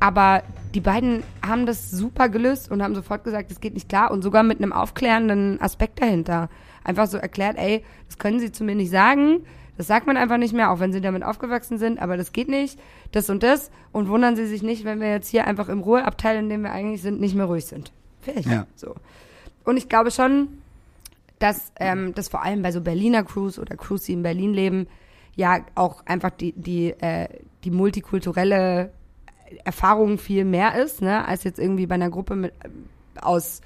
Aber 0.01 0.43
die 0.75 0.81
beiden 0.81 1.23
haben 1.47 1.67
das 1.67 1.91
super 1.91 2.29
gelöst 2.29 2.71
und 2.71 2.83
haben 2.83 2.95
sofort 2.95 3.25
gesagt, 3.25 3.51
es 3.51 3.61
geht 3.61 3.75
nicht 3.75 3.89
klar 3.89 4.11
und 4.11 4.23
sogar 4.23 4.43
mit 4.43 4.59
einem 4.59 4.73
aufklärenden 4.73 5.61
Aspekt 5.61 6.01
dahinter. 6.01 6.49
Einfach 6.85 7.07
so 7.09 7.19
erklärt, 7.19 7.59
ey, 7.59 7.85
das 8.07 8.17
können 8.19 8.41
sie 8.41 8.53
zu 8.53 8.65
mir 8.65 8.75
nicht 8.75 8.91
sagen, 8.91 9.41
das 9.79 9.87
sagt 9.87 10.09
man 10.09 10.17
einfach 10.17 10.39
nicht 10.39 10.53
mehr, 10.53 10.73
auch 10.73 10.81
wenn 10.81 10.93
sie 10.93 11.01
damit 11.01 11.23
aufgewachsen 11.23 11.79
sind, 11.79 12.01
aber 12.01 12.17
das 12.17 12.33
geht 12.33 12.49
nicht, 12.49 12.81
das 13.13 13.31
und 13.31 13.45
das 13.45 13.71
und 13.93 14.09
wundern 14.09 14.35
sie 14.35 14.45
sich 14.45 14.65
nicht, 14.65 14.85
wenn 14.85 15.01
wir 15.01 15.09
jetzt 15.09 15.29
hier 15.29 15.47
einfach 15.47 15.69
im 15.69 15.81
Ruheabteil, 15.81 16.37
in 16.37 16.49
dem 16.49 16.63
wir 16.63 16.73
eigentlich 16.73 17.01
sind, 17.01 17.21
nicht 17.21 17.37
mehr 17.37 17.45
ruhig 17.45 17.65
sind. 17.65 17.93
Fertig. 18.21 18.47
Ja. 18.47 18.67
So. 18.75 18.97
Und 19.65 19.77
ich 19.77 19.89
glaube 19.89 20.11
schon, 20.11 20.49
dass 21.39 21.71
ähm, 21.79 22.13
das 22.13 22.29
vor 22.29 22.43
allem 22.43 22.61
bei 22.61 22.73
so 22.73 22.81
Berliner 22.81 23.23
Crews 23.23 23.57
oder 23.57 23.77
Crews, 23.77 24.03
die 24.03 24.15
in 24.15 24.25
Berlin 24.25 24.53
leben, 24.53 24.89
ja 25.37 25.61
auch 25.77 26.05
einfach 26.07 26.31
die, 26.31 26.53
die, 26.57 26.91
äh, 27.01 27.29
die 27.63 27.71
multikulturelle 27.71 28.91
Erfahrung 29.63 30.19
viel 30.19 30.45
mehr 30.45 30.75
ist, 30.75 31.03
ne, 31.03 31.25
als 31.25 31.45
jetzt 31.45 31.61
irgendwie 31.61 31.87
bei 31.87 31.95
einer 31.95 32.11
Gruppe 32.11 32.35
mit, 32.35 32.53
äh, 32.65 32.69
aus 33.21 33.61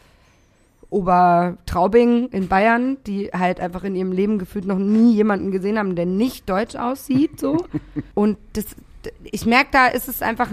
Obertraubing 0.93 2.29
in 2.29 2.49
Bayern, 2.49 2.99
die 3.07 3.31
halt 3.33 3.61
einfach 3.61 3.83
in 3.85 3.95
ihrem 3.95 4.13
Leben 4.13 4.39
gefühlt 4.39 4.67
noch 4.67 4.79
nie 4.79 5.15
jemanden 5.15 5.51
gesehen 5.51 5.79
haben, 5.79 5.97
der 5.97 6.07
nicht 6.07 6.49
deutsch 6.49 6.77
aussieht, 6.77 7.41
so. 7.41 7.65
Und 8.15 8.37
das, 8.53 8.67
ich 9.25 9.47
merke, 9.47 9.71
da 9.73 9.87
ist 9.87 10.09
es 10.09 10.23
einfach, 10.23 10.53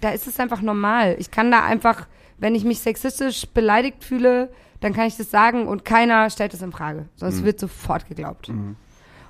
da 0.00 0.10
ist 0.10 0.26
es 0.26 0.38
einfach 0.38 0.62
normal. 0.62 1.16
Ich 1.18 1.30
kann 1.30 1.50
da 1.50 1.64
einfach, 1.64 2.06
wenn 2.38 2.54
ich 2.54 2.64
mich 2.64 2.80
sexistisch 2.80 3.46
beleidigt 3.46 4.04
fühle, 4.04 4.50
dann 4.80 4.92
kann 4.92 5.06
ich 5.06 5.16
das 5.16 5.30
sagen 5.30 5.68
und 5.68 5.84
keiner 5.84 6.28
stellt 6.30 6.52
das 6.52 6.62
in 6.62 6.72
Frage. 6.72 7.06
Sonst 7.14 7.44
wird 7.44 7.60
sofort 7.60 8.08
geglaubt. 8.08 8.48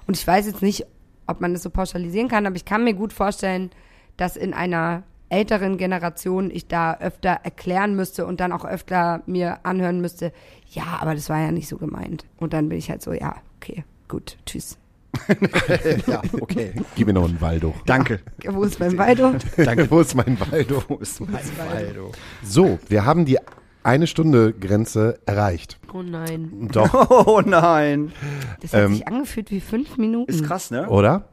Und 0.07 0.17
ich 0.17 0.27
weiß 0.27 0.47
jetzt 0.47 0.63
nicht, 0.63 0.87
ob 1.27 1.41
man 1.41 1.53
das 1.53 1.63
so 1.63 1.71
pauschalisieren 1.71 2.29
kann, 2.29 2.47
aber 2.47 2.57
ich 2.57 2.65
kann 2.65 2.85
mir 2.85 2.95
gut 2.95 3.13
vorstellen, 3.13 3.71
dass 4.17 4.37
in 4.37 4.55
einer 4.55 5.03
älteren 5.33 5.79
Generation 5.79 6.51
ich 6.51 6.69
da 6.69 6.99
öfter 6.99 7.41
erklären 7.43 7.97
müsste 7.97 8.27
und 8.27 8.39
dann 8.41 8.53
auch 8.53 8.65
öfter 8.65 9.23
mir 9.27 9.61
anhören 9.65 10.01
müsste, 10.01 10.33
ja, 10.71 10.99
aber 11.01 11.15
das 11.15 11.29
war 11.31 11.41
ja 11.41 11.51
nicht 11.51 11.69
so 11.69 11.79
gemeint. 11.79 12.25
Und 12.39 12.53
dann 12.53 12.69
bin 12.69 12.79
ich 12.79 12.91
halt 12.91 13.03
so, 13.03 13.13
ja, 13.13 13.37
okay, 13.57 13.85
gut, 14.09 14.37
tschüss. 14.47 14.79
ja, 16.07 16.23
okay. 16.41 16.73
Gib 16.95 17.07
mir 17.07 17.13
noch 17.13 17.29
einen 17.29 17.41
Waldo. 17.41 17.75
Danke. 17.87 18.21
Wo 18.47 18.63
ist 18.65 18.81
mein 18.81 18.97
Waldo? 18.97 19.35
Danke. 19.57 19.91
Wo 19.91 20.01
ist 20.01 20.15
mein 20.15 20.39
Waldo? 20.41 20.83
Wo 20.89 20.97
ist 20.97 21.21
mein 21.21 21.45
Waldo? 21.59 22.13
So, 22.43 22.79
wir 22.89 23.05
haben 23.05 23.25
die 23.27 23.39
eine 23.83 24.07
Stunde 24.07 24.53
Grenze 24.53 25.19
erreicht. 25.27 25.79
Oh 25.93 26.03
nein. 26.03 26.69
Doch, 26.73 27.11
Oh 27.27 27.43
nein. 27.45 28.13
Das 28.61 28.73
hat 28.73 28.85
Ähm, 28.85 28.95
sich 28.95 29.07
angefühlt 29.09 29.51
wie 29.51 29.61
fünf 29.61 29.99
Minuten. 29.99 30.31
Ist 30.31 30.45
krass, 30.45 30.71
ne? 30.71 30.89
oder? 30.89 31.29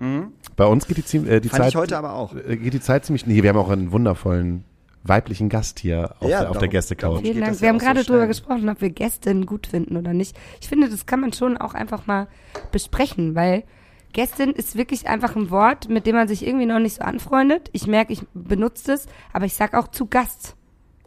Bei 0.59 0.65
uns 0.67 0.85
geht 0.87 1.11
die, 1.11 1.17
äh, 1.17 1.39
die 1.41 1.49
Fand 1.49 1.63
Zeit. 1.63 1.69
ich 1.69 1.75
heute 1.75 1.97
aber 1.97 2.13
auch. 2.13 2.35
äh, 2.35 2.55
Geht 2.57 2.73
die 2.73 2.79
Zeit 2.81 3.05
ziemlich. 3.05 3.25
Nee, 3.25 3.41
wir 3.41 3.49
haben 3.49 3.57
auch 3.57 3.69
einen 3.69 3.91
wundervollen 3.91 4.63
weiblichen 5.03 5.47
Gast 5.49 5.79
hier 5.79 6.15
auf, 6.19 6.29
Ja, 6.29 6.41
der, 6.41 6.49
auf 6.51 6.57
der 6.57 6.61
darum- 6.63 6.69
Gästecouch. 6.69 7.01
darum 7.01 7.21
Vielen 7.23 7.33
geht 7.35 7.41
Dank. 7.43 7.53
das 7.53 7.61
Wir 7.61 7.65
ja 7.67 7.69
haben 7.69 7.77
auch 7.77 7.81
so 7.81 7.85
gerade 7.87 8.03
drüber 8.03 8.17
schnell. 8.19 8.27
gesprochen, 8.27 8.69
ob 8.69 8.81
wir 8.81 8.89
Gästinnen 8.89 9.45
gut 9.45 9.65
finden 9.67 9.95
oder 9.97 10.13
nicht. 10.13 10.37
Ich 10.61 10.67
finde, 10.67 10.89
das 10.89 11.05
kann 11.05 11.21
man 11.21 11.31
schon 11.33 11.57
auch 11.57 11.73
einfach 11.73 12.05
mal 12.05 12.27
besprechen, 12.71 13.33
weil 13.35 13.63
Gästin 14.11 14.51
ist 14.51 14.75
wirklich 14.75 15.07
einfach 15.07 15.35
ein 15.35 15.49
Wort, 15.51 15.87
mit 15.87 16.05
dem 16.05 16.15
man 16.15 16.27
sich 16.27 16.45
irgendwie 16.45 16.65
noch 16.65 16.79
nicht 16.79 16.95
so 16.97 17.01
anfreundet. 17.03 17.69
Ich 17.73 17.87
merke, 17.87 18.11
ich 18.11 18.23
benutze 18.33 18.93
es, 18.93 19.05
aber 19.33 19.45
ich 19.45 19.53
sag 19.53 19.73
auch 19.75 19.87
zu 19.87 20.07
Gast. 20.07 20.55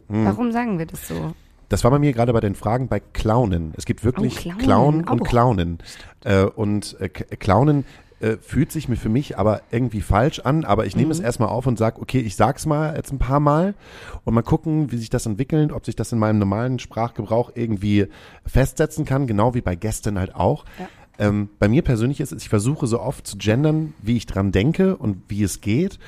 Hm. 0.09 0.25
Warum 0.25 0.51
sagen 0.51 0.79
wir 0.79 0.85
das 0.85 1.07
so? 1.07 1.33
Das 1.69 1.83
war 1.83 1.91
bei 1.91 1.99
mir 1.99 2.13
gerade 2.13 2.33
bei 2.33 2.39
den 2.39 2.55
Fragen 2.55 2.87
bei 2.87 2.99
Clownen. 2.99 3.73
Es 3.77 3.85
gibt 3.85 4.03
wirklich 4.03 4.37
Oh, 4.39 4.41
Clownen 4.57 4.57
Clown 4.59 5.03
und. 5.19 5.23
Clownen. 5.27 5.77
Äh, 6.23 6.43
und 6.45 6.95
äh, 6.99 7.09
K- 7.09 7.35
Clownen 7.37 7.85
äh, 8.23 8.37
fühlt 8.41 8.71
sich 8.71 8.87
mir 8.89 8.95
für 8.95 9.09
mich 9.09 9.37
aber 9.37 9.61
irgendwie 9.69 10.01
falsch 10.01 10.39
an, 10.39 10.63
aber 10.65 10.85
ich 10.85 10.95
nehme 10.95 11.07
Mhm. 11.07 11.11
es 11.11 11.19
erstmal 11.19 11.49
auf 11.49 11.67
und 11.67 11.77
sag, 11.77 12.01
okay, 12.01 12.19
ich 12.19 12.35
sag's 12.35 12.65
mal 12.65 12.95
jetzt 12.95 13.11
ein 13.11 13.19
paar 13.19 13.39
Mal 13.39 13.75
und 14.23 14.33
mal 14.33 14.41
gucken, 14.41 14.91
wie 14.91 14.97
sich 14.97 15.09
das 15.09 15.25
entwickelt, 15.25 15.71
ob 15.71 15.85
sich 15.85 15.95
das 15.95 16.11
in 16.11 16.19
meinem 16.19 16.39
normalen 16.39 16.79
Sprachgebrauch 16.79 17.51
irgendwie 17.53 18.07
festsetzen 18.45 19.05
kann, 19.05 19.27
genau 19.27 19.53
wie 19.53 19.61
bei 19.61 19.75
Gästen 19.75 20.17
halt 20.19 20.35
auch. 20.35 20.65
Ja. 20.79 20.87
Ähm, 21.19 21.49
bei 21.59 21.67
mir 21.67 21.83
persönlich 21.83 22.19
ist 22.19 22.31
es, 22.31 22.41
ich 22.43 22.49
versuche 22.49 22.87
so 22.87 22.99
oft 22.99 23.27
zu 23.27 23.37
gendern, 23.37 23.93
wie 24.01 24.17
ich 24.17 24.25
dran 24.25 24.51
denke 24.51 24.95
und 24.97 25.17
wie 25.27 25.43
es 25.43 25.61
geht. 25.61 25.99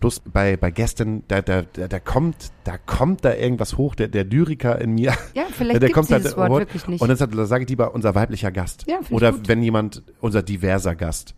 Bloß 0.00 0.20
bei, 0.32 0.56
bei 0.58 0.70
Gästen, 0.70 1.24
da, 1.28 1.40
da, 1.42 1.62
da, 1.62 1.88
da 1.88 1.98
kommt, 1.98 2.36
da 2.64 2.76
kommt 2.78 3.24
da 3.24 3.34
irgendwas 3.34 3.76
hoch, 3.78 3.94
der, 3.94 4.08
der 4.08 4.24
Lyriker 4.24 4.78
in 4.80 4.94
mir. 4.94 5.14
Ja, 5.34 5.44
vielleicht 5.52 5.82
der 5.82 5.88
da- 5.90 6.18
dieses 6.18 6.36
Wort 6.36 6.50
wirklich 6.60 6.86
nicht. 6.86 7.00
Und 7.00 7.08
deshalb 7.08 7.34
sage 7.34 7.64
ich 7.64 7.70
lieber 7.70 7.94
unser 7.94 8.14
weiblicher 8.14 8.52
Gast. 8.52 8.84
Ja, 8.86 8.98
Oder 9.10 9.32
gut. 9.32 9.48
wenn 9.48 9.62
jemand, 9.62 10.02
unser 10.20 10.42
diverser 10.42 10.94
Gast. 10.94 11.34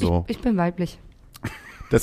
Ja, 0.00 0.06
So. 0.06 0.24
ich, 0.28 0.36
ich 0.36 0.42
bin 0.42 0.56
weiblich. 0.56 0.98
Das, 1.90 2.02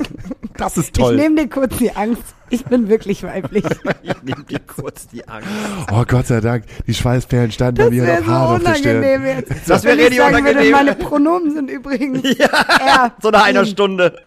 das 0.58 0.76
ist 0.76 0.94
toll. 0.94 1.14
Ich 1.14 1.20
nehme 1.22 1.36
dir 1.36 1.48
kurz 1.48 1.76
die 1.78 1.90
Angst. 1.96 2.22
Ich 2.50 2.62
bin 2.66 2.88
wirklich 2.88 3.22
weiblich. 3.22 3.64
Ich 4.02 4.22
nehme 4.22 4.44
dir 4.44 4.58
kurz 4.60 5.06
die 5.08 5.26
Angst. 5.26 5.48
oh 5.90 6.04
Gott 6.06 6.26
sei 6.26 6.40
Dank, 6.40 6.64
die 6.86 6.92
Schweißperlen 6.94 7.50
standen 7.52 7.76
Das 7.76 7.86
bei 7.86 7.90
mir 7.94 8.02
wäre 8.02 8.20
noch 8.20 8.26
so 8.26 8.32
Haare 8.32 8.54
auf 8.56 8.62
der 8.62 8.74
Stirn. 8.74 8.96
unangenehm 8.98 9.26
jetzt. 9.26 9.52
Das 9.70 9.82
wäre 9.84 9.96
Wenn 9.96 9.98
ich 10.00 10.10
richtig 10.10 10.18
sagen 10.18 10.34
würde, 10.36 10.50
unangenehm. 10.50 10.72
Meine 10.72 10.94
Pronomen 10.94 11.50
sind 11.54 11.70
übrigens 11.70 12.22
er. 12.38 13.12
So 13.22 13.30
nach 13.30 13.44
einer. 13.44 13.64
Stunde. 13.64 14.18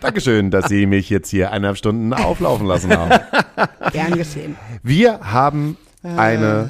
Dankeschön, 0.00 0.50
dass 0.50 0.66
Sie 0.68 0.86
mich 0.86 1.10
jetzt 1.10 1.30
hier 1.30 1.50
eineinhalb 1.50 1.76
Stunden 1.78 2.12
auflaufen 2.12 2.66
lassen 2.66 2.96
haben. 2.96 3.20
Gern 3.92 4.12
geschehen. 4.16 4.56
Wir 4.82 5.20
haben 5.20 5.76
eine 6.02 6.68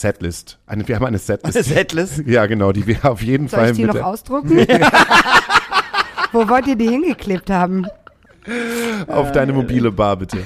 Setlist. 0.00 0.58
Eine, 0.66 0.86
wir 0.86 0.96
haben 0.96 1.04
eine 1.04 1.18
Setlist. 1.18 1.56
Eine 1.56 1.64
Setlist? 1.64 2.22
Ja, 2.26 2.46
genau, 2.46 2.72
die 2.72 2.86
wir 2.86 3.04
auf 3.04 3.22
jeden 3.22 3.48
Soll 3.48 3.60
Fall 3.60 3.70
ich 3.70 3.76
die 3.76 3.84
noch 3.84 4.00
ausdrucken? 4.00 4.50
Wo 6.32 6.48
wollt 6.48 6.66
ihr 6.66 6.76
die 6.76 6.88
hingeklebt 6.88 7.50
haben? 7.50 7.86
auf 9.06 9.32
deine 9.32 9.52
mobile 9.52 9.90
Bar, 9.90 10.16
bitte. 10.16 10.38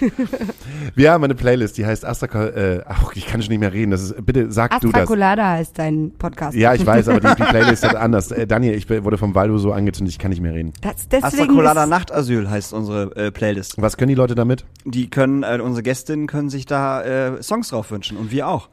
Wir 0.94 1.12
haben 1.12 1.24
eine 1.24 1.34
Playlist, 1.34 1.78
die 1.78 1.86
heißt 1.86 2.04
Astra, 2.04 2.46
äh, 2.46 2.82
ach, 2.86 3.12
ich 3.14 3.26
kann 3.26 3.42
schon 3.42 3.50
nicht 3.50 3.60
mehr 3.60 3.72
reden. 3.72 3.90
Das 3.90 4.02
ist, 4.02 4.24
bitte 4.24 4.52
sag 4.52 4.70
du 4.80 4.88
Astra 4.88 5.00
das. 5.00 5.08
Colada 5.08 5.50
heißt 5.50 5.78
dein 5.78 6.12
Podcast. 6.16 6.56
Ja, 6.56 6.74
ich 6.74 6.86
weiß, 6.86 7.08
aber 7.08 7.20
die, 7.20 7.42
die 7.42 7.42
Playlist 7.48 7.84
hat 7.84 7.96
anders. 7.96 8.30
Äh, 8.30 8.46
Daniel, 8.46 8.74
ich 8.74 8.88
wurde 8.88 9.18
vom 9.18 9.34
Waldo 9.34 9.58
so 9.58 9.72
angezündet, 9.72 10.12
ich 10.12 10.18
kann 10.18 10.30
nicht 10.30 10.40
mehr 10.40 10.54
reden. 10.54 10.72
Das, 10.80 11.08
deswegen 11.08 11.24
Astra 11.24 11.46
Colada 11.46 11.86
Nachtasyl 11.86 12.48
heißt 12.48 12.72
unsere 12.72 13.16
äh, 13.16 13.30
Playlist. 13.32 13.74
Was 13.78 13.96
können 13.96 14.10
die 14.10 14.14
Leute 14.14 14.34
damit? 14.34 14.64
Die 14.84 15.10
können, 15.10 15.42
äh, 15.42 15.58
unsere 15.60 15.82
Gästinnen 15.82 16.28
können 16.28 16.50
sich 16.50 16.66
da 16.66 17.02
äh, 17.02 17.42
Songs 17.42 17.68
drauf 17.68 17.90
wünschen 17.90 18.16
und 18.16 18.30
wir 18.30 18.46
auch. 18.46 18.68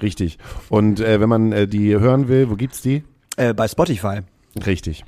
Richtig. 0.00 0.38
Und 0.68 1.00
äh, 1.00 1.20
wenn 1.20 1.28
man 1.28 1.52
äh, 1.52 1.66
die 1.68 1.94
hören 1.98 2.28
will, 2.28 2.50
wo 2.50 2.56
gibt's 2.56 2.80
die? 2.82 3.04
Äh, 3.36 3.54
bei 3.54 3.66
Spotify. 3.68 4.20
Richtig. 4.66 5.04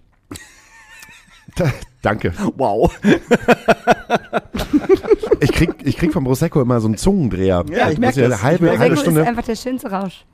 Da- 1.57 1.73
Danke. 2.03 2.33
Wow. 2.57 2.93
Ich 5.41 5.53
krieg, 5.53 5.75
ich 5.85 5.97
krieg 5.97 6.13
vom 6.13 6.25
Prosecco 6.25 6.61
immer 6.61 6.81
so 6.81 6.87
einen 6.89 6.97
Zungendreher. 6.97 7.65
Ja, 7.71 7.89
ich 7.89 7.99
muss 7.99 7.99
merk 7.99 8.17
ja 8.17 8.29
das. 8.29 8.33
eine 8.41 8.43
halbe, 8.43 8.67
Ich 8.67 8.71
merk 8.71 8.79
halbe 8.81 8.95
Prosecco 8.95 8.95
ist 8.95 9.01
Stunde. 9.01 9.27
einfach 9.29 9.45
der 9.45 9.57
schönste 9.57 9.91
Rausch. 9.91 10.25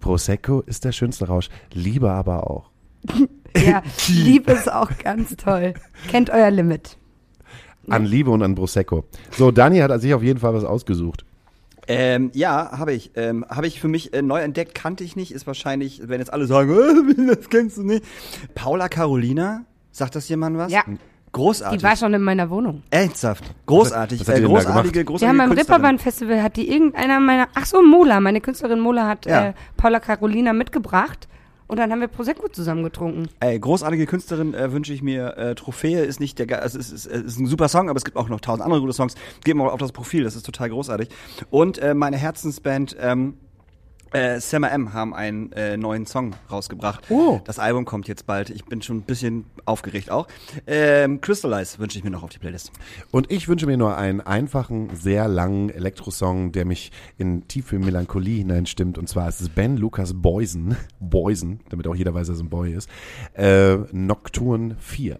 Prosecco 0.00 0.60
ist 0.62 0.84
der 0.84 0.92
schönste 0.92 1.26
Rausch. 1.26 1.48
Liebe 1.72 2.10
aber 2.10 2.50
auch. 2.50 2.70
Ja, 3.56 3.82
Liebe 4.08 4.52
ist 4.52 4.70
auch 4.70 4.90
ganz 5.02 5.34
toll. 5.36 5.72
Kennt 6.08 6.28
euer 6.28 6.50
Limit. 6.50 6.98
An 7.88 8.04
Liebe 8.04 8.30
und 8.30 8.42
an 8.42 8.54
Prosecco. 8.54 9.04
So, 9.30 9.50
Dani 9.50 9.78
hat 9.78 9.98
sich 10.02 10.12
auf 10.12 10.22
jeden 10.22 10.38
Fall 10.38 10.52
was 10.52 10.64
ausgesucht. 10.64 11.24
Ähm, 11.88 12.30
ja, 12.34 12.78
habe 12.78 12.92
ich. 12.94 13.12
Ähm, 13.14 13.44
habe 13.48 13.66
ich 13.66 13.80
für 13.80 13.88
mich 13.88 14.12
äh, 14.12 14.22
neu 14.22 14.40
entdeckt, 14.40 14.74
kannte 14.74 15.04
ich 15.04 15.16
nicht. 15.16 15.32
Ist 15.32 15.46
wahrscheinlich, 15.46 16.02
wenn 16.06 16.20
jetzt 16.20 16.32
alle 16.32 16.46
sagen, 16.46 16.70
äh, 16.74 17.26
das 17.36 17.48
kennst 17.48 17.76
du 17.78 17.82
nicht. 17.84 18.04
Paula 18.54 18.88
Carolina, 18.88 19.64
sagt 19.92 20.16
das 20.16 20.28
jemand 20.28 20.56
was? 20.58 20.72
Ja. 20.72 20.82
Großartig. 21.32 21.78
Die 21.80 21.84
war 21.84 21.96
schon 21.96 22.14
in 22.14 22.22
meiner 22.22 22.48
Wohnung. 22.48 22.82
Ernsthaft. 22.90 23.44
Großartig. 23.66 24.20
Was 24.20 24.28
hat 24.28 24.36
die 24.38 24.40
äh, 24.40 24.44
denn 24.46 24.52
da 24.54 24.60
großartige, 24.60 25.04
großartige 25.04 25.20
Wir 25.20 25.28
haben 25.28 25.36
beim 25.38 25.48
Künstlerin. 25.56 25.74
Ripperbahn 25.82 25.98
Festival 25.98 26.42
hat 26.42 26.56
die 26.56 26.70
irgendeiner 26.70 27.20
meiner, 27.20 27.48
ach 27.54 27.66
so, 27.66 27.82
Mola, 27.82 28.20
meine 28.20 28.40
Künstlerin 28.40 28.80
Mola 28.80 29.06
hat 29.06 29.26
Ja. 29.26 29.48
äh, 29.48 29.52
Paula 29.76 30.00
Carolina 30.00 30.52
mitgebracht 30.54 31.28
und 31.66 31.78
dann 31.78 31.90
haben 31.90 32.00
wir 32.00 32.08
Prosecco 32.08 32.48
zusammen 32.48 32.84
getrunken. 32.84 33.28
Ey, 33.40 33.58
großartige 33.58 34.06
Künstlerin 34.06 34.54
äh, 34.54 34.72
wünsche 34.72 34.92
ich 34.92 35.02
mir. 35.02 35.36
Äh, 35.36 35.54
Trophäe 35.54 36.04
ist 36.04 36.20
nicht 36.20 36.38
der, 36.38 36.62
also 36.62 36.78
es 36.78 36.92
ist, 36.92 37.06
es 37.06 37.22
ist 37.22 37.38
ein 37.38 37.46
super 37.46 37.68
Song, 37.68 37.88
aber 37.88 37.96
es 37.96 38.04
gibt 38.04 38.16
auch 38.16 38.28
noch 38.28 38.40
tausend 38.40 38.64
andere 38.64 38.80
gute 38.80 38.92
Songs. 38.92 39.14
Geht 39.44 39.56
mal 39.56 39.68
auf 39.68 39.80
das 39.80 39.92
Profil, 39.92 40.24
das 40.24 40.36
ist 40.36 40.46
total 40.46 40.70
großartig. 40.70 41.08
Und 41.50 41.78
äh, 41.78 41.94
meine 41.94 42.16
Herzensband 42.16 42.96
ähm, 43.00 43.34
äh, 44.12 44.40
Summer 44.40 44.70
M 44.70 44.92
haben 44.92 45.14
einen 45.14 45.52
äh, 45.52 45.76
neuen 45.76 46.06
Song 46.06 46.34
rausgebracht. 46.50 47.04
Oh. 47.10 47.40
Das 47.44 47.58
Album 47.58 47.84
kommt 47.84 48.08
jetzt 48.08 48.26
bald. 48.26 48.50
Ich 48.50 48.64
bin 48.64 48.82
schon 48.82 48.98
ein 48.98 49.02
bisschen 49.02 49.44
aufgeregt 49.64 50.10
auch. 50.10 50.26
Ähm, 50.66 51.20
Crystallize 51.20 51.78
wünsche 51.78 51.98
ich 51.98 52.04
mir 52.04 52.10
noch 52.10 52.22
auf 52.22 52.30
die 52.30 52.38
Playlist. 52.38 52.72
Und 53.10 53.30
ich 53.30 53.48
wünsche 53.48 53.66
mir 53.66 53.76
nur 53.76 53.96
einen 53.96 54.20
einfachen, 54.20 54.90
sehr 54.94 55.28
langen 55.28 55.70
Elektrosong, 55.70 56.52
der 56.52 56.64
mich 56.64 56.92
in 57.18 57.48
tiefe 57.48 57.78
Melancholie 57.78 58.38
hineinstimmt. 58.38 58.98
Und 58.98 59.08
zwar 59.08 59.28
ist 59.28 59.40
es 59.40 59.48
Ben 59.48 59.76
Lucas 59.76 60.14
Boysen, 60.14 60.76
Boysen, 61.00 61.60
damit 61.68 61.86
auch 61.86 61.94
jeder 61.94 62.14
weiß, 62.14 62.28
dass 62.28 62.36
es 62.36 62.42
ein 62.42 62.48
Boy 62.48 62.72
ist, 62.72 62.88
äh, 63.34 63.76
Nocturne 63.92 64.76
4 64.78 65.18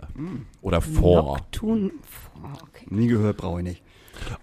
oder 0.63 0.81
4. 0.81 1.01
Noctun. 1.01 1.93
Oh, 2.37 2.49
okay. 2.63 2.87
Nie 2.91 3.09
gehört, 3.09 3.37
brauche 3.37 3.61
ich 3.61 3.65
nicht. 3.65 3.83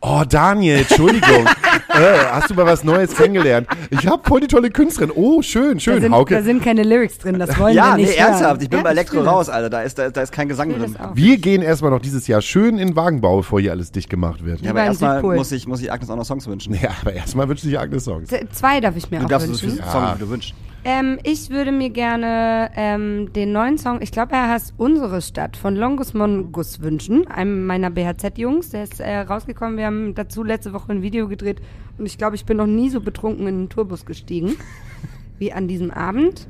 Oh, 0.02 0.24
Daniel, 0.28 0.80
Entschuldigung. 0.80 1.46
äh, 1.90 2.18
hast 2.32 2.50
du 2.50 2.54
mal 2.56 2.66
was 2.66 2.84
Neues 2.84 3.16
kennengelernt? 3.16 3.68
Ich 3.90 4.06
habe 4.08 4.22
voll 4.28 4.42
die 4.42 4.48
tolle 4.48 4.70
Künstlerin. 4.70 5.12
Oh, 5.16 5.42
schön, 5.42 5.76
Da 5.76 5.80
schön. 5.80 6.02
sind, 6.02 6.12
da 6.12 6.18
Hauke. 6.18 6.44
sind 6.44 6.64
keine 6.64 6.84
Lyrics 6.84 7.18
drin, 7.18 7.40
das 7.40 7.58
wollen 7.60 7.76
ja, 7.76 7.92
wir 7.92 8.04
nicht 8.04 8.10
nee, 8.12 8.16
ernsthaft. 8.18 8.62
Ich 8.62 8.70
bin 8.70 8.78
hören. 8.80 8.84
bei 8.84 8.90
Ja, 8.90 8.94
Elektro 8.94 9.22
raus, 9.22 9.50
Alter. 9.50 9.70
Da 9.70 9.82
ist, 9.82 9.98
da, 9.98 10.10
da 10.10 10.22
ist 10.22 10.32
kein 10.32 10.48
Gesang 10.50 10.70
drin. 10.78 10.96
Wir 11.14 11.38
gehen 11.38 11.62
erstmal 11.62 11.92
noch 11.92 12.02
dieses 12.02 12.28
Jahr 12.28 12.42
schön 12.42 12.78
in 12.78 12.88
den 12.90 12.96
Wagenbau, 12.96 13.38
bevor 13.38 13.60
hier 13.62 13.72
alles 13.72 13.92
dicht 13.92 14.10
gemacht 14.10 14.44
wird. 14.44 14.60
Ja, 14.60 14.66
Ja, 14.66 14.72
aber 14.72 14.84
erstmal 14.84 15.22
muss 15.22 15.52
ich, 15.52 15.68
muss 15.68 15.82
ich 15.82 15.92
Agnes 15.92 16.10
auch 16.10 16.16
noch 16.16 16.26
Songs 16.26 16.48
wünschen. 16.48 16.78
aber 17.02 17.14
erstmal 17.14 17.48
wünsche 17.48 17.68
ich 17.68 17.80
Agnes 17.80 18.04
Songs. 18.06 18.30
Z- 18.30 18.48
Zwei 18.54 18.80
darf 18.82 18.96
ich 18.98 19.10
mir 19.12 19.20
Du 19.20 19.26
auch 19.26 19.30
darfst 19.30 19.48
so 19.48 19.54
wünschen. 19.54 19.72
viele 19.78 19.92
Songs, 19.92 20.16
wie 20.16 20.20
du 20.20 20.30
wünschst. 20.30 20.54
Ähm, 20.86 21.18
ich 21.24 21.50
würde 21.50 21.72
mir 21.72 21.90
gerne 21.90 22.70
ähm, 22.76 23.32
den 23.32 23.54
neuen 23.54 23.78
Song, 23.78 24.02
ich 24.02 24.12
glaube, 24.12 24.34
er 24.34 24.50
heißt 24.50 24.74
Unsere 24.78 25.22
Stadt 25.22 25.56
von 25.56 25.78
Longus 25.78 26.14
Mongus 26.14 26.82
wünschen, 26.82 27.26
einem 27.28 27.66
meiner 27.66 27.90
BHZ-Jungs. 27.90 28.72
Der 28.72 28.84
ist 28.84 29.00
äh, 29.00 29.20
rausgekommen. 29.20 29.78
Wir 29.78 29.86
haben 29.86 30.14
dazu 30.14 30.44
letzte 30.44 30.74
Woche 30.74 30.92
ein 30.92 31.02
Video 31.02 31.30
gedreht 31.30 31.62
und 31.98 32.06
ich 32.06 32.18
glaube, 32.18 32.36
ich 32.36 32.46
bin 32.46 32.58
noch 32.58 32.68
nie 32.68 32.90
so 32.90 33.00
betrunken 33.00 33.48
in 33.48 33.60
den 33.60 33.70
Tourbus 33.70 34.06
gestiegen 34.06 34.58
wie 35.38 35.54
an 35.54 35.70
diesem 35.70 35.90
Abend. 35.90 36.50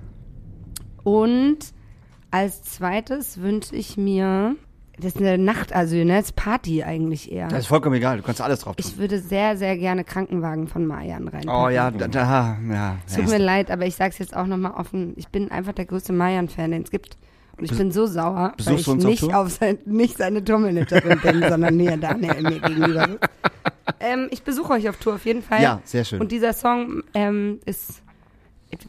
Und 1.03 1.59
als 2.31 2.63
zweites 2.63 3.39
wünsche 3.39 3.75
ich 3.75 3.97
mir, 3.97 4.55
das 5.03 5.15
ist 5.15 5.17
eine 5.17 5.37
Nachtasyl, 5.37 6.05
ne? 6.05 6.17
Das 6.17 6.25
ist 6.27 6.35
Party 6.35 6.83
eigentlich 6.83 7.31
eher. 7.31 7.49
Das 7.49 7.59
ist 7.59 7.67
vollkommen 7.67 7.95
egal, 7.95 8.17
du 8.17 8.23
kannst 8.23 8.39
alles 8.41 8.61
drauf 8.61 8.75
tun. 8.75 8.85
Ich 8.85 8.97
würde 8.97 9.19
sehr, 9.19 9.57
sehr 9.57 9.77
gerne 9.77 10.03
Krankenwagen 10.03 10.67
von 10.67 10.85
Mayan 10.85 11.27
rein. 11.27 11.47
Oh 11.49 11.67
ja, 11.67 11.91
da, 11.91 12.07
da 12.07 12.57
ja. 12.69 12.97
Es 13.05 13.15
tut 13.15 13.27
mir 13.27 13.37
leid, 13.37 13.69
aber 13.69 13.85
ich 13.85 13.95
sag's 13.95 14.17
jetzt 14.19 14.35
auch 14.35 14.45
nochmal 14.45 14.71
offen. 14.71 15.13
Ich 15.17 15.27
bin 15.27 15.51
einfach 15.51 15.73
der 15.73 15.85
größte 15.85 16.13
Mayan-Fan, 16.13 16.71
den 16.71 16.83
es 16.83 16.91
gibt. 16.91 17.17
Und 17.57 17.65
ich 17.65 17.77
bin 17.77 17.91
so 17.91 18.07
sauer, 18.07 18.53
weil 18.57 18.75
besuchst 18.75 18.81
ich 18.81 18.87
uns 18.87 19.05
auf 19.05 19.11
nicht, 19.11 19.19
Tour? 19.19 19.37
auf 19.37 19.51
sein, 19.51 19.77
nicht 19.85 20.17
seine 20.17 20.43
Tourmanagerin 20.43 21.19
bin, 21.19 21.43
sondern 21.49 21.79
hier 21.79 21.97
Daniel 21.97 22.41
mir 22.41 22.59
gegenüber 22.59 23.07
sitzt. 23.07 23.29
Ähm, 23.99 24.27
ich 24.31 24.43
besuche 24.43 24.73
euch 24.73 24.89
auf 24.89 24.97
Tour 24.97 25.15
auf 25.15 25.25
jeden 25.25 25.43
Fall. 25.43 25.61
Ja, 25.61 25.81
sehr 25.83 26.03
schön. 26.03 26.19
Und 26.19 26.31
dieser 26.31 26.53
Song 26.53 27.03
ähm, 27.13 27.59
ist... 27.65 28.01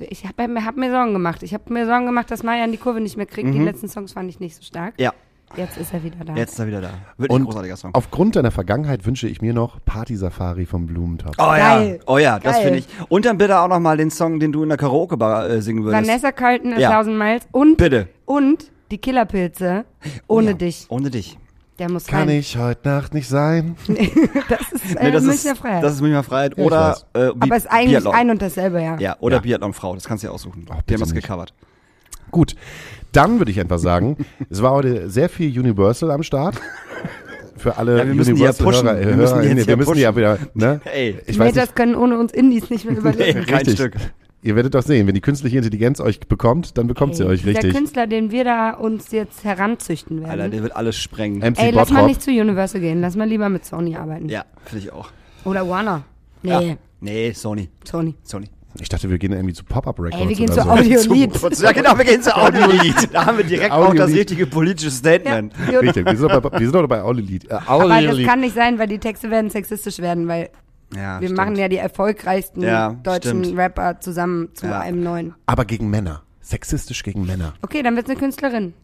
Ich 0.01 0.25
habe 0.25 0.65
hab 0.65 0.77
mir 0.77 0.91
Sorgen 0.91 1.13
gemacht. 1.13 1.43
Ich 1.43 1.53
habe 1.53 1.71
mir 1.71 1.85
Sorgen 1.85 2.07
gemacht, 2.07 2.31
dass 2.31 2.43
Mayan 2.43 2.73
die 2.73 2.79
Kurve 2.79 3.03
nicht 3.03 3.19
mehr 3.19 3.27
kriegt. 3.27 3.53
Die 3.53 3.59
letzten 3.59 3.87
Songs 3.87 4.15
fand 4.15 4.31
ich 4.31 4.41
nicht 4.41 4.57
so 4.57 4.63
stark. 4.63 4.95
Mhm. 4.97 5.03
Ja, 5.03 5.13
Jetzt 5.57 5.77
ist 5.77 5.93
er 5.93 6.03
wieder 6.03 6.25
da. 6.25 6.35
jetzt 6.35 6.53
ist 6.53 6.59
er 6.59 6.67
wieder 6.67 6.81
da. 6.81 6.91
Wirklich 7.17 7.31
Und 7.39 7.45
großartiger 7.47 7.77
Song. 7.77 7.91
aufgrund 7.95 8.37
deiner 8.37 8.51
Vergangenheit 8.51 9.07
wünsche 9.07 9.29
ich 9.29 9.41
mir 9.41 9.53
noch 9.55 9.79
Party 9.85 10.17
Safari 10.17 10.67
vom 10.67 10.87
Blumentopf. 10.87 11.35
Oh 11.39 11.45
Geil. 11.47 11.99
ja, 12.01 12.05
oh 12.13 12.19
ja, 12.19 12.39
das 12.39 12.55
Geil. 12.57 12.63
finde 12.65 12.79
ich. 12.81 12.87
Und 13.09 13.25
dann 13.25 13.39
bitte 13.39 13.59
auch 13.59 13.69
noch 13.69 13.81
mal 13.81 13.97
den 13.97 14.11
Song, 14.11 14.41
den 14.41 14.53
du 14.53 14.63
in 14.63 14.69
der 14.69 14.79
Karaoke-Bar 14.79 15.49
äh, 15.51 15.63
singen 15.63 15.85
würdest. 15.85 16.07
Vanessa 16.09 16.33
Carlton, 16.33 16.73
A 16.75 16.79
Ja. 16.79 16.93
Thousand 16.93 17.19
Miles 17.19 17.43
und, 17.53 17.77
Bitte. 17.77 18.09
und 18.25 18.71
die 18.91 18.99
Killerpilze, 18.99 19.85
ohne 20.27 20.47
Oh 20.47 20.51
ja, 20.51 20.53
dich. 20.55 20.87
Ohne 20.89 21.11
dich. 21.11 21.39
Der 21.79 21.91
muss 21.91 22.07
Kann 22.07 22.29
rein. 22.29 22.39
ich 22.39 22.57
heute 22.57 22.89
Nacht 22.89 23.15
nicht 23.15 23.29
sein? 23.29 23.75
Das 24.49 24.71
ist 24.73 24.95
äh, 24.97 25.05
Nee, 25.05 25.11
das, 25.11 25.23
ist, 25.25 25.29
Münchner 25.29 25.57
Freiheit. 25.57 25.83
das 25.83 25.95
ist 25.95 26.01
Münchner 26.03 26.23
Freiheit. 26.23 26.57
Oder 26.57 26.91
weiß. 26.91 27.07
äh, 27.15 27.19
Bi- 27.33 27.37
Aber 27.41 27.57
es 27.57 27.65
ist 27.65 27.71
eigentlich 27.71 27.91
Biathlon. 27.91 28.15
ein 28.15 28.31
und 28.31 28.43
dasselbe, 28.43 28.81
ja. 28.83 28.97
Ja, 28.99 29.17
oder 29.19 29.37
Ja. 29.37 29.43
Biathlon-Frau, 29.43 29.95
das 29.95 30.05
kannst 30.05 30.23
du 30.23 30.29
ja 30.29 30.33
aussuchen. 30.33 30.67
Ach, 30.69 30.75
Wir 30.77 30.83
bitte 30.83 30.95
haben 30.95 31.01
das 31.01 31.13
nicht. 31.15 31.29
Gut, 32.31 32.55
dann 33.13 33.39
würde 33.39 33.51
ich 33.51 33.61
einfach 33.61 33.79
sagen, 33.79 34.17
es 34.51 34.63
war 34.63 34.73
heute 34.73 35.09
sehr 35.11 35.29
viel 35.29 35.57
Universal 35.59 36.11
am 36.11 36.23
Start. 36.23 36.57
Für 37.57 37.79
alle 37.79 37.99
Ja, 37.99 38.07
wir 38.07 38.15
müssen 38.15 38.35
die 38.35 38.43
ja 38.43 38.53
pushen. 38.53 38.87
Hörer, 38.87 39.01
Wir 39.01 39.17
müssen 39.17 39.41
die 39.43 39.49
jetzt 39.49 39.67
wir 39.67 39.73
ja 39.73 39.77
müssen 39.77 39.95
die 39.95 40.01
ja 40.01 40.17
wieder, 40.17 40.39
ne? 40.55 40.81
Ey, 40.93 41.17
Ich 41.27 41.39
nee, 41.39 41.45
weiß 41.45 41.55
das 41.55 41.67
nicht, 41.67 41.77
können 41.77 41.95
ohne 41.95 42.19
uns 42.19 42.33
Indies 42.33 42.69
nicht 42.69 42.85
mehr 42.85 42.97
überleben. 42.99 43.39
Nee, 43.41 43.45
kein 43.47 43.55
richtig. 43.59 43.75
Stück. 43.75 43.95
Ihr 44.43 44.57
werdet 44.57 44.75
doch 44.75 44.83
sehen, 44.83 45.07
wenn 45.07 45.15
die 45.15 45.23
künstliche 45.23 45.57
Intelligenz 45.57 46.01
euch 46.01 46.21
bekommt, 46.21 46.77
dann 46.77 46.87
bekommt 46.87 47.17
sie 47.17 47.23
Ey, 47.23 47.29
euch 47.31 47.41
dieser 47.43 47.53
richtig. 47.55 47.73
Künstler, 47.75 48.07
den 48.07 48.31
wir 48.31 48.45
da 48.45 48.73
uns 48.73 49.11
jetzt 49.13 49.43
heranzüchten 49.45 50.21
werden. 50.21 50.31
Alter, 50.33 50.49
der 50.51 50.63
wird 50.65 50.77
alles 50.77 50.97
sprengen. 50.97 51.39
MC 51.39 51.59
Ey, 51.59 51.71
lass 51.71 51.91
mal 51.91 52.05
nicht 52.05 52.21
zu 52.21 52.31
Universal 52.31 52.81
gehen. 52.83 53.01
Lass 53.01 53.17
mal 53.17 53.27
lieber 53.29 53.49
mit 53.49 53.65
Sony 53.65 53.97
arbeiten. 53.97 54.29
ja, 54.29 54.45
finde 54.67 54.85
ich 54.85 54.93
auch. 54.93 55.09
Oder 55.45 55.67
Warner. 55.67 56.03
Nee, 56.43 56.51
Ja. 56.51 56.61
Nee, 57.01 57.33
Sony. 57.33 57.69
Sony. 57.85 58.15
Sony. 58.23 58.49
Ich 58.81 58.89
dachte, 58.89 59.09
wir 59.09 59.19
gehen 59.19 59.33
irgendwie 59.33 59.55
zu 59.55 59.65
Pop-Up 59.65 59.99
Records 60.01 60.23
Ey, 60.23 60.29
wir 60.29 60.37
gehen 60.37 60.51
oder 60.51 60.63
zu 60.63 60.69
so. 60.69 60.71
Audiolied. 60.71 61.61
Ja, 61.61 61.73
genau, 61.73 61.97
wir 61.97 62.05
gehen 62.05 62.23
zu 62.23 62.37
Audiolied. 62.37 63.15
Da 63.15 63.27
haben 63.27 63.39
wir 63.39 63.45
direkt 63.45 63.71
auch 63.71 63.95
das 63.95 64.11
richtige 64.11 64.47
politische 64.47 64.91
Statement. 64.91 65.53
Ja. 65.71 65.79
Richtig, 65.79 66.05
wir 66.07 66.17
sind 66.17 66.31
doch 66.31 66.41
bei, 66.41 66.59
wir 66.59 66.67
sind 66.67 66.75
doch 66.75 66.89
bei 66.89 67.03
Audiolied. 67.03 67.51
Äh, 67.51 67.59
Aber 67.67 67.89
das 67.89 68.19
kann 68.25 68.41
nicht 68.41 68.55
sein, 68.55 68.79
weil 68.79 68.89
die 68.89 68.99
Texte 68.99 69.31
werden 69.31 69.51
sexistisch 69.51 69.99
werden, 70.01 70.27
weil 70.27 70.51
Ja, 70.95 71.21
wir 71.21 71.29
stimmt. 71.29 71.37
machen 71.39 71.57
ja 71.57 71.69
die 71.69 71.77
erfolgreichsten 71.77 72.63
Ja, 72.63 72.95
deutschen 73.03 73.45
stimmt. 73.45 73.59
Rapper 73.59 74.01
zusammen 74.01 74.49
zu 74.55 74.67
Ja. 74.67 74.81
einem 74.81 75.03
neuen. 75.03 75.35
Aber 75.47 75.65
gegen 75.65 75.89
Männer. 75.91 76.23
Sexistisch 76.41 77.03
gegen 77.05 77.25
Männer. 77.27 77.55
Okay, 77.63 77.83
dann 77.83 77.97
wird's 77.97 78.11
eine 78.11 78.19
Künstlerin. 78.19 78.75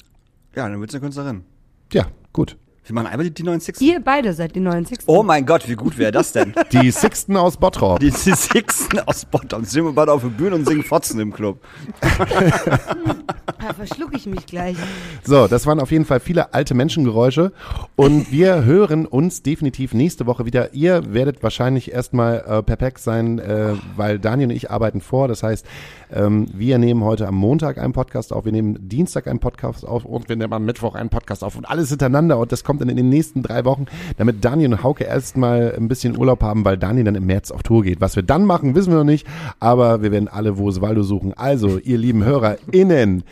Ja, 0.55 0.69
dann 0.69 0.81
wird's 0.81 0.95
eine 0.95 1.01
Künstlerin. 1.03 1.45
Ja, 1.93 2.07
gut. 2.33 2.57
Wir 2.91 2.95
machen 2.95 3.07
einfach 3.07 3.23
die, 3.23 3.31
die 3.31 3.45
neuen 3.45 3.61
Six. 3.61 3.81
Ihr 3.81 4.01
beide 4.01 4.33
seid 4.33 4.57
die 4.57 4.61
neuen 4.61 4.85
Six. 4.85 5.05
Oh 5.07 5.23
mein 5.23 5.47
Gott, 5.47 5.69
wie 5.69 5.77
gut 5.77 5.97
wäre 5.97 6.11
das 6.11 6.33
denn? 6.33 6.53
Die 6.73 6.91
Sixten 6.91 7.37
aus 7.37 7.57
Bottrop. 7.57 8.01
Die, 8.01 8.11
die 8.11 8.33
Sixten 8.33 8.99
aus 9.07 9.25
Bottom. 9.25 9.65
Stehen 9.65 9.85
wir 9.85 9.93
bald 9.93 10.09
auf 10.09 10.23
der 10.23 10.31
Bühne 10.31 10.57
und 10.57 10.67
singen 10.67 10.83
Fotzen 10.83 11.21
im 11.21 11.33
Club. 11.33 11.61
Da 13.61 13.75
verschluck 13.75 14.17
ich 14.17 14.25
mich 14.25 14.47
gleich. 14.47 14.77
So, 15.23 15.47
das 15.47 15.67
waren 15.67 15.81
auf 15.81 15.91
jeden 15.91 16.07
Fall 16.07 16.19
viele 16.21 16.55
alte 16.55 16.73
Menschengeräusche 16.73 17.53
und 17.95 18.33
wir 18.33 18.65
hören 18.65 19.05
uns 19.05 19.43
definitiv 19.43 19.93
nächste 19.93 20.27
Woche 20.27 20.47
wieder. 20.47 20.73
Ihr 20.73 21.13
werdet 21.13 21.43
wahrscheinlich 21.43 21.93
erstmal 21.93 22.39
äh, 22.39 22.63
perplex 22.63 23.05
sein, 23.05 23.39
äh, 23.39 23.75
weil 23.97 24.19
Daniel 24.19 24.49
und 24.49 24.57
ich 24.57 24.71
arbeiten 24.71 25.03
vor. 25.03 25.29
Das 25.29 25.43
heißt, 25.43 25.67
ähm, 26.13 26.47
wir 26.53 26.79
nehmen 26.79 27.05
heute 27.05 27.27
am 27.29 27.35
Montag 27.35 27.79
einen 27.79 27.93
Podcast 27.93 28.33
auf, 28.33 28.45
wir 28.45 28.53
nehmen 28.53 28.89
Dienstag 28.89 29.27
einen 29.27 29.39
Podcast 29.39 29.87
auf 29.87 30.05
und 30.05 30.29
wir 30.29 30.37
nehmen 30.37 30.53
am 30.53 30.65
Mittwoch 30.65 30.95
einen 30.95 31.11
Podcast 31.11 31.45
auf 31.45 31.57
und 31.57 31.65
alles 31.65 31.91
hintereinander 31.91 32.39
und 32.39 32.53
das 32.53 32.65
kommt 32.65 32.81
dann 32.81 32.89
in 32.89 32.97
den 32.97 33.09
nächsten 33.09 33.43
drei 33.43 33.65
Wochen, 33.65 33.87
damit 34.17 34.45
Daniel 34.45 34.73
und 34.73 34.83
Hauke 34.83 35.05
erstmal 35.05 35.75
ein 35.77 35.89
bisschen 35.89 36.19
Urlaub 36.19 36.43
haben, 36.43 36.65
weil 36.65 36.79
Daniel 36.79 37.05
dann 37.05 37.15
im 37.15 37.27
März 37.27 37.51
auf 37.51 37.63
Tour 37.63 37.83
geht. 37.83 38.01
Was 38.01 38.17
wir 38.17 38.23
dann 38.23 38.45
machen, 38.45 38.75
wissen 38.75 38.93
wir 38.93 38.99
noch 38.99 39.05
nicht, 39.05 39.27
aber 39.59 40.03
wir 40.03 40.13
werden 40.13 40.29
alle 40.29 40.59
Waldo 40.59 41.03
suchen. 41.03 41.33
Also, 41.35 41.79
ihr 41.79 41.99
lieben 41.99 42.25
HörerInnen, 42.25 43.25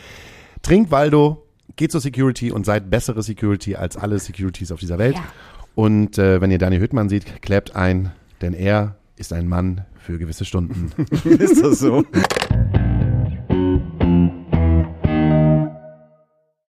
Trinkt 0.62 0.90
Waldo, 0.90 1.44
geht 1.76 1.92
zur 1.92 2.00
Security 2.00 2.50
und 2.50 2.66
seid 2.66 2.90
bessere 2.90 3.22
Security 3.22 3.76
als 3.76 3.96
alle 3.96 4.18
Securities 4.18 4.72
auf 4.72 4.80
dieser 4.80 4.98
Welt. 4.98 5.16
Ja. 5.16 5.22
Und 5.74 6.18
äh, 6.18 6.40
wenn 6.40 6.50
ihr 6.50 6.58
Daniel 6.58 6.82
Hüttmann 6.82 7.08
seht, 7.08 7.40
klebt 7.40 7.76
ein, 7.76 8.12
denn 8.42 8.52
er 8.52 8.96
ist 9.16 9.32
ein 9.32 9.48
Mann 9.48 9.84
für 9.96 10.18
gewisse 10.18 10.44
Stunden. 10.44 10.90
Ist 11.24 11.62
das 11.62 11.80
so? 11.80 12.04